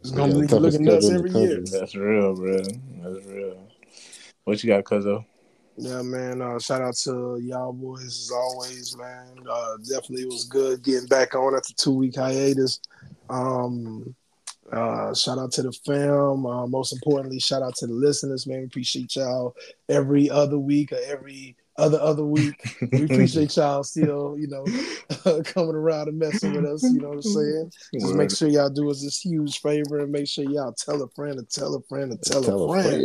It's 0.06 0.14
gonna 0.14 0.39
Yeah, 0.39 0.47
be 0.47 0.53
looking 0.53 0.84
nuts 0.84 1.10
every 1.10 1.32
year. 1.32 1.64
That's 1.66 1.95
real, 1.95 2.36
bro. 2.36 2.58
That's 2.58 3.26
real. 3.26 3.58
What 4.43 4.64
you 4.64 4.68
got, 4.68 4.84
Cuzzo? 4.84 5.26
Yeah, 5.78 6.03
man. 6.03 6.43
Uh, 6.43 6.60
shout 6.60 6.84
out 6.84 6.95
to 6.97 7.39
y'all 7.41 7.74
boys 7.74 8.03
as 8.06 8.32
always, 8.32 8.95
man. 8.95 9.39
Uh, 9.49 9.78
definitely 9.78 10.26
was 10.26 10.43
good 10.43 10.84
getting 10.84 11.08
back 11.08 11.34
on 11.34 11.56
after 11.56 11.74
two 11.74 11.93
week 11.93 12.16
hiatus. 12.18 12.80
Um, 13.32 14.14
uh, 14.72 15.16
shout 15.16 15.39
out 15.39 15.51
to 15.53 15.64
the 15.64 15.72
fam. 15.72 16.45
Uh, 16.45 16.68
most 16.68 16.93
importantly, 16.93 17.39
shout 17.39 17.64
out 17.64 17.76
to 17.78 17.88
the 17.88 17.93
listeners, 17.93 18.45
man. 18.45 18.60
We 18.60 18.66
appreciate 18.66 19.16
y'all 19.16 19.56
every 19.89 20.30
other 20.30 20.60
week 20.60 20.91
or 20.91 20.99
every 21.08 21.56
other 21.78 21.99
other 21.99 22.23
week. 22.26 22.55
We 22.91 23.03
appreciate 23.05 23.55
y'all 23.57 23.84
still, 23.84 24.36
you 24.39 24.47
know, 24.47 24.65
coming 25.43 25.76
around 25.76 26.07
and 26.09 26.17
messing 26.19 26.53
with 26.53 26.65
us. 26.65 26.84
You 26.84 26.99
know 27.01 27.09
what 27.09 27.15
I'm 27.17 27.21
saying? 27.23 27.71
Just 27.99 28.15
make 28.15 28.32
sure 28.32 28.47
y'all 28.47 28.69
do 28.69 28.89
us 28.89 29.01
this 29.03 29.19
huge 29.19 29.59
favor 29.61 29.99
and 29.99 30.11
make 30.11 30.28
sure 30.28 30.45
y'all 30.45 30.73
tell 30.73 31.01
a 31.01 31.07
friend 31.09 31.38
to 31.38 31.45
tell 31.45 31.76
a 31.76 31.82
friend 31.84 32.11
to 32.11 32.17
tell, 32.30 32.43
a 32.69 32.82
friend. 32.82 33.01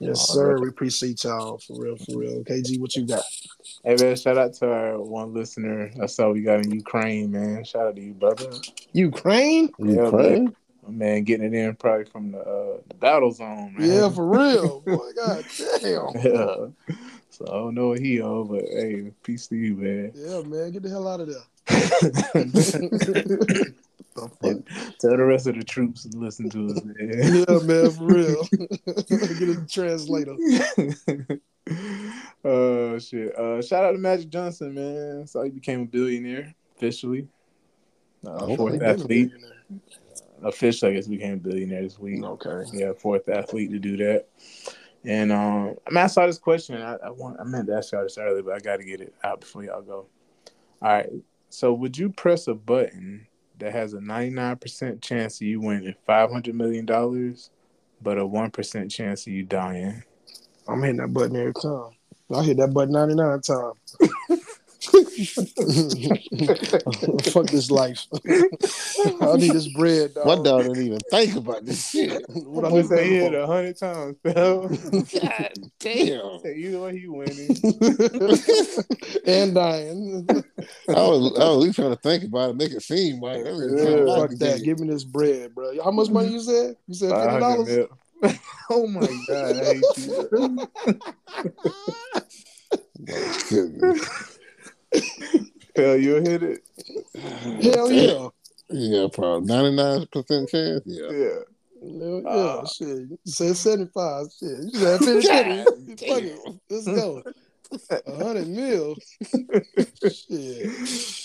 Yes, 0.00 0.26
Oh, 0.30 0.34
sir. 0.34 0.58
We 0.60 0.68
appreciate 0.68 1.22
y'all 1.24 1.58
for 1.58 1.80
real, 1.80 1.96
for 1.96 2.18
real. 2.18 2.42
KG, 2.44 2.78
what 2.80 2.94
you 2.96 3.06
got? 3.06 3.22
Hey 3.84 3.96
man, 4.00 4.16
shout 4.16 4.36
out 4.36 4.52
to 4.54 4.70
our 4.70 5.00
one 5.00 5.32
listener. 5.32 5.90
I 6.02 6.06
saw 6.06 6.30
we 6.32 6.42
got 6.42 6.64
in 6.64 6.72
Ukraine, 6.72 7.30
man. 7.30 7.64
Shout 7.64 7.86
out 7.86 7.96
to 7.96 8.02
you, 8.02 8.12
brother. 8.12 8.50
Ukraine? 8.92 9.70
Yeah, 9.78 10.04
Ukraine? 10.06 10.54
Man, 10.86 11.24
getting 11.24 11.46
it 11.46 11.54
in 11.54 11.74
probably 11.76 12.04
from 12.04 12.32
the 12.32 12.40
uh, 12.40 12.76
the 12.88 12.94
battle 12.96 13.30
zone, 13.32 13.74
man. 13.78 13.88
Yeah, 13.88 14.10
for 14.10 14.26
real. 14.26 14.80
Boy, 14.86 14.98
God 15.16 15.44
damn. 15.80 16.08
yeah. 16.22 16.66
So 17.34 17.44
I 17.48 17.54
don't 17.54 17.74
know 17.74 17.88
what 17.88 17.98
he 17.98 18.22
on, 18.22 18.46
but 18.46 18.62
hey, 18.62 19.10
peace 19.24 19.48
to 19.48 19.56
you, 19.56 19.74
man. 19.74 20.12
Yeah, 20.14 20.42
man, 20.42 20.70
get 20.70 20.84
the 20.84 20.88
hell 20.88 21.08
out 21.08 21.18
of 21.18 21.26
there. 21.26 21.42
Tell 25.00 25.16
the 25.16 25.24
rest 25.24 25.48
of 25.48 25.56
the 25.56 25.64
troops 25.64 26.04
to 26.04 26.16
listen 26.16 26.48
to 26.50 26.68
us, 26.68 26.84
man. 26.84 26.94
Yeah, 27.48 27.58
man, 27.64 27.90
for 27.90 28.04
real. 28.04 28.44
get 28.52 29.48
a 29.48 29.66
translator. 29.68 30.36
oh 32.44 33.00
shit! 33.00 33.36
Uh, 33.36 33.60
shout 33.60 33.84
out 33.84 33.90
to 33.92 33.98
Magic 33.98 34.28
Johnson, 34.28 34.72
man. 34.72 35.26
So 35.26 35.42
he 35.42 35.50
became 35.50 35.80
a 35.80 35.86
billionaire 35.86 36.54
officially. 36.76 37.26
Uh, 38.24 38.54
fourth 38.54 38.74
He 38.74 38.78
a 38.78 38.90
athlete, 38.90 39.32
officially, 40.44 40.92
I 40.92 40.94
guess, 40.94 41.08
became 41.08 41.34
a 41.34 41.38
billionaire 41.38 41.82
this 41.82 41.98
week. 41.98 42.22
Okay. 42.22 42.62
Yeah, 42.72 42.92
fourth 42.92 43.28
athlete 43.28 43.72
to 43.72 43.80
do 43.80 43.96
that. 43.96 44.28
And 45.04 45.32
um, 45.32 45.76
I 45.86 45.90
mean, 45.90 45.98
I 45.98 46.06
saw 46.06 46.26
this 46.26 46.38
question. 46.38 46.80
I, 46.80 46.96
I 47.04 47.10
want, 47.10 47.38
I 47.40 47.44
meant 47.44 47.66
to 47.66 47.76
ask 47.76 47.92
y'all 47.92 48.02
this 48.02 48.18
earlier, 48.18 48.42
but 48.42 48.54
I 48.54 48.58
got 48.58 48.78
to 48.78 48.84
get 48.84 49.00
it 49.00 49.14
out 49.22 49.40
before 49.40 49.64
y'all 49.64 49.82
go. 49.82 50.06
All 50.82 50.92
right. 50.92 51.10
So, 51.50 51.72
would 51.72 51.96
you 51.96 52.10
press 52.10 52.48
a 52.48 52.54
button 52.54 53.26
that 53.58 53.72
has 53.72 53.92
a 53.92 54.00
ninety 54.00 54.34
nine 54.34 54.56
percent 54.56 55.02
chance 55.02 55.40
of 55.40 55.46
you 55.46 55.60
winning 55.60 55.94
five 56.06 56.30
hundred 56.30 56.54
million 56.54 56.86
dollars, 56.86 57.50
but 58.02 58.18
a 58.18 58.26
one 58.26 58.50
percent 58.50 58.90
chance 58.90 59.26
of 59.26 59.32
you 59.32 59.42
dying? 59.42 60.02
I'm 60.66 60.80
hitting 60.82 60.96
that 60.96 61.12
button 61.12 61.36
every 61.36 61.52
time. 61.52 61.90
I 62.34 62.42
hit 62.42 62.56
that 62.56 62.72
button 62.72 62.92
99 62.92 63.40
times. 63.40 63.96
Fuck 67.32 67.46
this 67.46 67.70
life. 67.70 68.06
I 68.26 69.36
need 69.36 69.52
this 69.52 69.68
bread, 69.74 70.14
dog. 70.14 70.26
My 70.26 70.34
dog 70.42 70.62
didn't 70.64 70.82
even 70.86 70.98
think 71.10 71.36
about 71.36 71.64
this 71.64 71.90
shit. 71.90 72.22
What 72.44 72.64
I 72.64 72.68
I'm 72.68 72.74
need 72.74 72.86
say 72.86 73.04
he 73.08 73.16
that 73.18 73.22
hit 73.22 73.32
for? 73.32 73.38
a 73.38 73.46
hundred 73.46 73.76
times, 73.78 74.16
pal. 74.22 74.68
God 74.68 75.52
damn. 75.78 76.38
Say 76.40 76.54
either 76.56 76.80
way, 76.80 76.98
he 76.98 77.06
winning. 77.08 77.56
and 79.26 79.54
dying. 79.54 80.26
I 80.88 80.92
was, 80.92 81.38
I 81.38 81.38
was 81.38 81.38
at 81.38 81.50
least 81.56 81.76
trying 81.76 81.90
to 81.90 81.96
think 81.96 82.24
about 82.24 82.50
it, 82.50 82.56
make 82.56 82.72
it 82.72 82.82
seem 82.82 83.20
like. 83.20 83.38
Yeah, 83.38 84.04
Fuck 84.16 84.30
that. 84.38 84.58
it. 84.60 84.64
Give 84.64 84.78
me 84.80 84.88
this 84.88 85.04
bread, 85.04 85.54
bro. 85.54 85.82
How 85.82 85.90
much 85.90 86.10
money 86.10 86.28
you 86.32 86.40
said? 86.40 86.76
You 86.86 86.94
said 86.94 87.10
fifty 87.10 87.38
dollars. 87.40 87.68
mil. 87.68 87.88
Oh 88.70 88.86
my 88.86 89.06
god, 89.28 89.56
I 89.56 89.64
hate 89.64 89.82
you. 89.98 90.28
Oh, 93.06 93.94
My 94.94 95.00
goodness. 95.32 95.50
Hell, 95.76 95.96
you'll 95.96 96.22
hit 96.22 96.42
it. 96.42 96.60
Hell 97.62 97.90
yeah. 97.92 98.28
Yeah, 98.70 99.08
probably 99.12 99.46
ninety 99.46 99.76
nine 99.76 100.06
percent 100.12 100.48
chance. 100.48 100.82
Yeah. 100.86 101.10
Yeah. 101.10 101.28
Hell 101.80 102.22
yeah. 102.24 102.30
Ah. 102.30 102.64
shit. 102.66 102.88
You 102.88 103.18
said 103.26 103.56
75. 103.56 104.26
Shit. 104.38 104.48
You 104.50 104.70
said 104.72 105.00
50 105.00 105.28
God 105.28 105.66
50. 105.86 106.06
Fuck 106.06 106.22
it. 106.22 106.38
Let's 106.70 106.86
go. 106.86 107.22
A 107.90 108.24
hundred 108.24 108.46
mil. 108.48 108.94
Shit. 110.10 110.70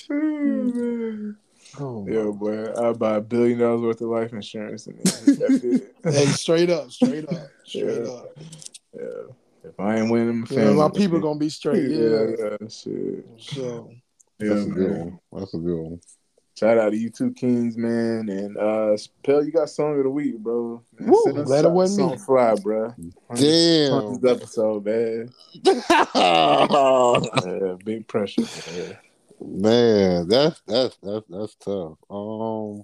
Oh, 1.80 2.04
my 2.04 2.12
Yo, 2.12 2.34
boy, 2.34 2.74
I 2.74 2.92
buy 2.94 3.18
a 3.18 3.22
billion 3.22 3.60
dollars 3.60 3.82
worth 3.82 4.02
of 4.02 4.08
life 4.10 4.34
insurance 4.34 4.88
and 4.88 4.98
that's 5.04 5.30
it. 5.30 5.96
Hey, 6.04 6.26
straight 6.26 6.72
up, 6.72 6.90
straight 6.92 7.30
up, 7.30 7.48
straight 7.64 8.02
Yeah. 8.06 8.10
up. 8.12 8.30
Yeah. 8.98 9.24
If 9.64 9.80
I 9.80 10.00
ain't 10.00 10.10
winning, 10.12 10.40
my 10.42 10.48
Yeah, 10.50 10.56
family. 10.56 10.76
my 10.76 10.90
people 10.90 11.20
gonna 11.20 11.40
be 11.40 11.50
straight. 11.50 11.90
Yeah. 11.90 12.00
Yeah, 12.00 12.58
yeah, 12.62 12.68
shit. 12.70 13.26
So 13.38 13.92
Yeah, 14.40 14.50
That's 14.50 14.66
a 14.66 14.70
good 14.70 14.90
man. 14.92 15.20
one. 15.32 15.40
That's 15.42 15.54
a 15.54 15.58
good 15.58 15.78
one. 15.78 16.02
Shout 16.58 16.78
out 16.78 16.90
to 16.92 16.98
you 16.98 17.10
two 17.10 17.32
kings, 17.32 17.78
man. 17.78 18.30
And 18.30 18.58
uh 18.58 18.98
Spell, 18.98 19.44
you 19.46 19.52
got 19.52 19.70
song 19.70 19.98
of 19.98 20.04
the 20.04 20.10
week, 20.10 20.38
bro. 20.40 20.82
Man, 20.98 21.10
Woo, 21.10 21.22
send 21.26 21.38
us 21.40 21.48
glad 21.48 21.66
it 21.66 21.72
wasn't 21.72 22.12
me. 22.12 22.18
fly, 22.18 22.56
bro. 22.56 22.94
Damn. 23.36 24.22
This 24.22 24.24
episode, 24.26 24.86
man. 24.86 25.34
Yeah, 26.16 27.76
big 27.84 28.08
pressure. 28.08 28.44
Man. 28.68 28.98
Man, 29.42 30.28
that's 30.28 30.62
that's 30.68 30.98
that's 31.02 31.26
that's 31.30 31.56
tough. 31.56 31.98
Um, 32.10 32.84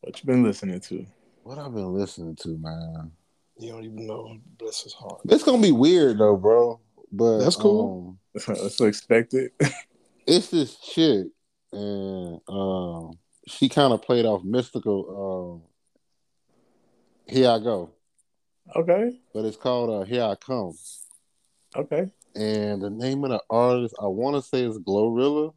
What 0.00 0.14
you 0.18 0.24
been 0.24 0.42
listening 0.42 0.80
to? 0.80 1.06
what 1.42 1.58
I've 1.58 1.74
been 1.74 1.92
listening 1.94 2.36
to, 2.36 2.48
man. 2.58 3.10
You 3.58 3.72
don't 3.72 3.84
even 3.84 4.06
know. 4.06 4.38
Bless 4.56 4.82
his 4.82 4.92
heart. 4.94 5.20
It's 5.28 5.42
gonna 5.42 5.60
be 5.60 5.72
weird 5.72 6.18
though, 6.18 6.36
bro. 6.36 6.80
But 7.10 7.38
That's 7.38 7.56
cool. 7.56 8.18
Um, 8.36 8.44
That's 8.56 8.80
expected. 8.80 9.50
it's 10.26 10.48
this 10.48 10.76
chick, 10.76 11.26
and 11.72 12.40
um, 12.48 13.18
she 13.46 13.68
kind 13.68 13.92
of 13.92 14.02
played 14.02 14.26
off 14.26 14.42
Mystikal. 14.42 15.56
Um, 15.56 15.62
here 17.26 17.50
I 17.50 17.58
go, 17.58 17.90
okay. 18.76 19.18
but 19.34 19.44
it's 19.44 19.56
called 19.56 19.90
uh, 19.90 20.04
Here 20.06 20.22
I 20.22 20.34
Come, 20.36 20.74
Okay. 21.76 22.10
and 22.34 22.80
the 22.80 22.90
name 22.90 23.24
of 23.24 23.30
the 23.30 23.40
artist 23.50 23.94
I 24.00 24.06
want 24.06 24.36
to 24.36 24.48
say 24.48 24.62
is 24.62 24.78
Glorilla, 24.78 25.52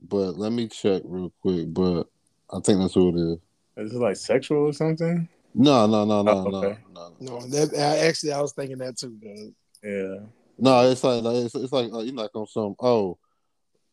but 0.00 0.38
let 0.38 0.52
me 0.52 0.66
check 0.68 1.02
real 1.04 1.32
quick. 1.42 1.72
But 1.74 2.04
I 2.50 2.60
think 2.60 2.80
that's 2.80 2.94
who 2.94 3.10
it 3.10 3.32
is. 3.32 3.38
Is 3.90 3.94
it 3.94 3.98
like 3.98 4.16
sexual 4.16 4.68
or 4.68 4.72
something? 4.72 5.28
No, 5.60 5.86
no, 5.86 6.04
no, 6.04 6.22
no, 6.22 6.30
Oh, 6.30 6.44
no, 6.44 6.58
okay. 6.58 6.78
no, 6.94 7.16
No, 7.18 7.46
that 7.48 7.74
I, 7.74 8.06
actually 8.06 8.32
I 8.32 8.40
was 8.40 8.52
thinking 8.52 8.78
that 8.78 8.96
too. 8.96 9.18
Cause 9.20 9.52
Yeah. 9.82 10.26
no. 10.56 10.88
It's 10.88 11.02
like 11.02 11.24
it's, 11.24 11.54
it's 11.56 11.72
like 11.72 11.92
uh, 11.92 11.98
you 11.98 12.12
know, 12.12 12.22
like 12.22 12.34
on 12.36 12.46
some 12.46 12.76
oh 12.80 13.18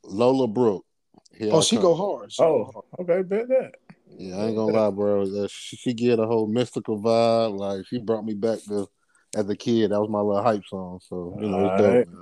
Lola 0.04 0.48
Brooke. 0.48 0.86
Here 1.34 1.50
oh, 1.52 1.58
I 1.58 1.62
she 1.62 1.76
come. 1.78 1.84
go 1.84 1.96
hard. 1.96 2.32
She 2.32 2.44
go 2.44 2.72
Oh, 2.76 3.02
okay. 3.02 3.24
Bet 3.24 3.48
that. 3.48 3.72
Yeah, 4.16 4.38
I 4.38 4.46
ain't 4.46 4.56
gonna 4.56 4.74
lie, 4.74 4.92
bro. 4.92 5.26
She, 5.48 5.76
she 5.76 5.94
get 5.96 6.20
a 6.20 6.28
whole 6.28 6.48
Mystikal 6.48 7.02
vibe. 7.02 7.58
Like 7.58 7.88
she 7.88 7.98
brought 7.98 8.26
me 8.26 8.36
back 8.36 8.60
to 8.68 8.88
as 9.36 9.50
a 9.50 9.56
kid. 9.56 9.90
That 9.90 10.00
was 10.00 10.10
my 10.12 10.20
little 10.22 10.44
hype 10.44 10.66
song. 10.70 11.00
So 11.10 11.36
you 11.42 11.50
know, 11.50 11.66
it's 11.66 11.82
Alright. 11.82 12.08
dope. 12.08 12.14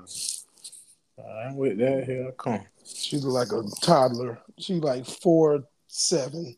man. 1.19 1.45
I'm 1.49 1.57
with 1.57 1.77
that. 1.79 2.05
Here 2.05 2.29
I 2.29 2.31
come. 2.41 2.61
She 2.85 3.17
look 3.17 3.33
like 3.33 3.51
a 3.51 3.63
toddler. 3.81 4.39
She 4.57 4.75
like 4.75 5.05
four 5.05 5.65
seven. 5.87 6.55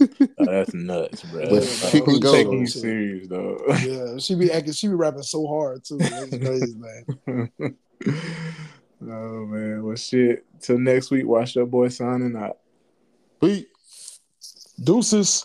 Oh, 0.00 0.06
that's 0.38 0.74
nuts, 0.74 1.22
bro. 1.24 1.48
But 1.50 1.64
she 1.64 2.00
can 2.00 2.14
I'm 2.14 2.20
go, 2.20 2.32
taking 2.32 2.50
though. 2.52 2.60
you 2.60 2.66
serious, 2.66 3.28
though. 3.28 3.58
Yeah, 3.82 4.18
she 4.18 4.34
be 4.34 4.50
acting. 4.52 4.72
She 4.72 4.88
be 4.88 4.94
rapping 4.94 5.22
so 5.22 5.46
hard 5.46 5.84
too. 5.84 5.98
It's 6.00 6.36
crazy, 6.36 6.74
man. 6.76 7.52
oh 9.02 9.46
man, 9.46 9.82
well 9.82 9.96
shit. 9.96 10.44
Till 10.60 10.78
next 10.78 11.10
week, 11.10 11.26
watch 11.26 11.56
your 11.56 11.66
boy 11.66 11.88
signing 11.88 12.36
out. 12.36 12.58
Peace. 13.40 13.66
Deuces. 14.82 15.42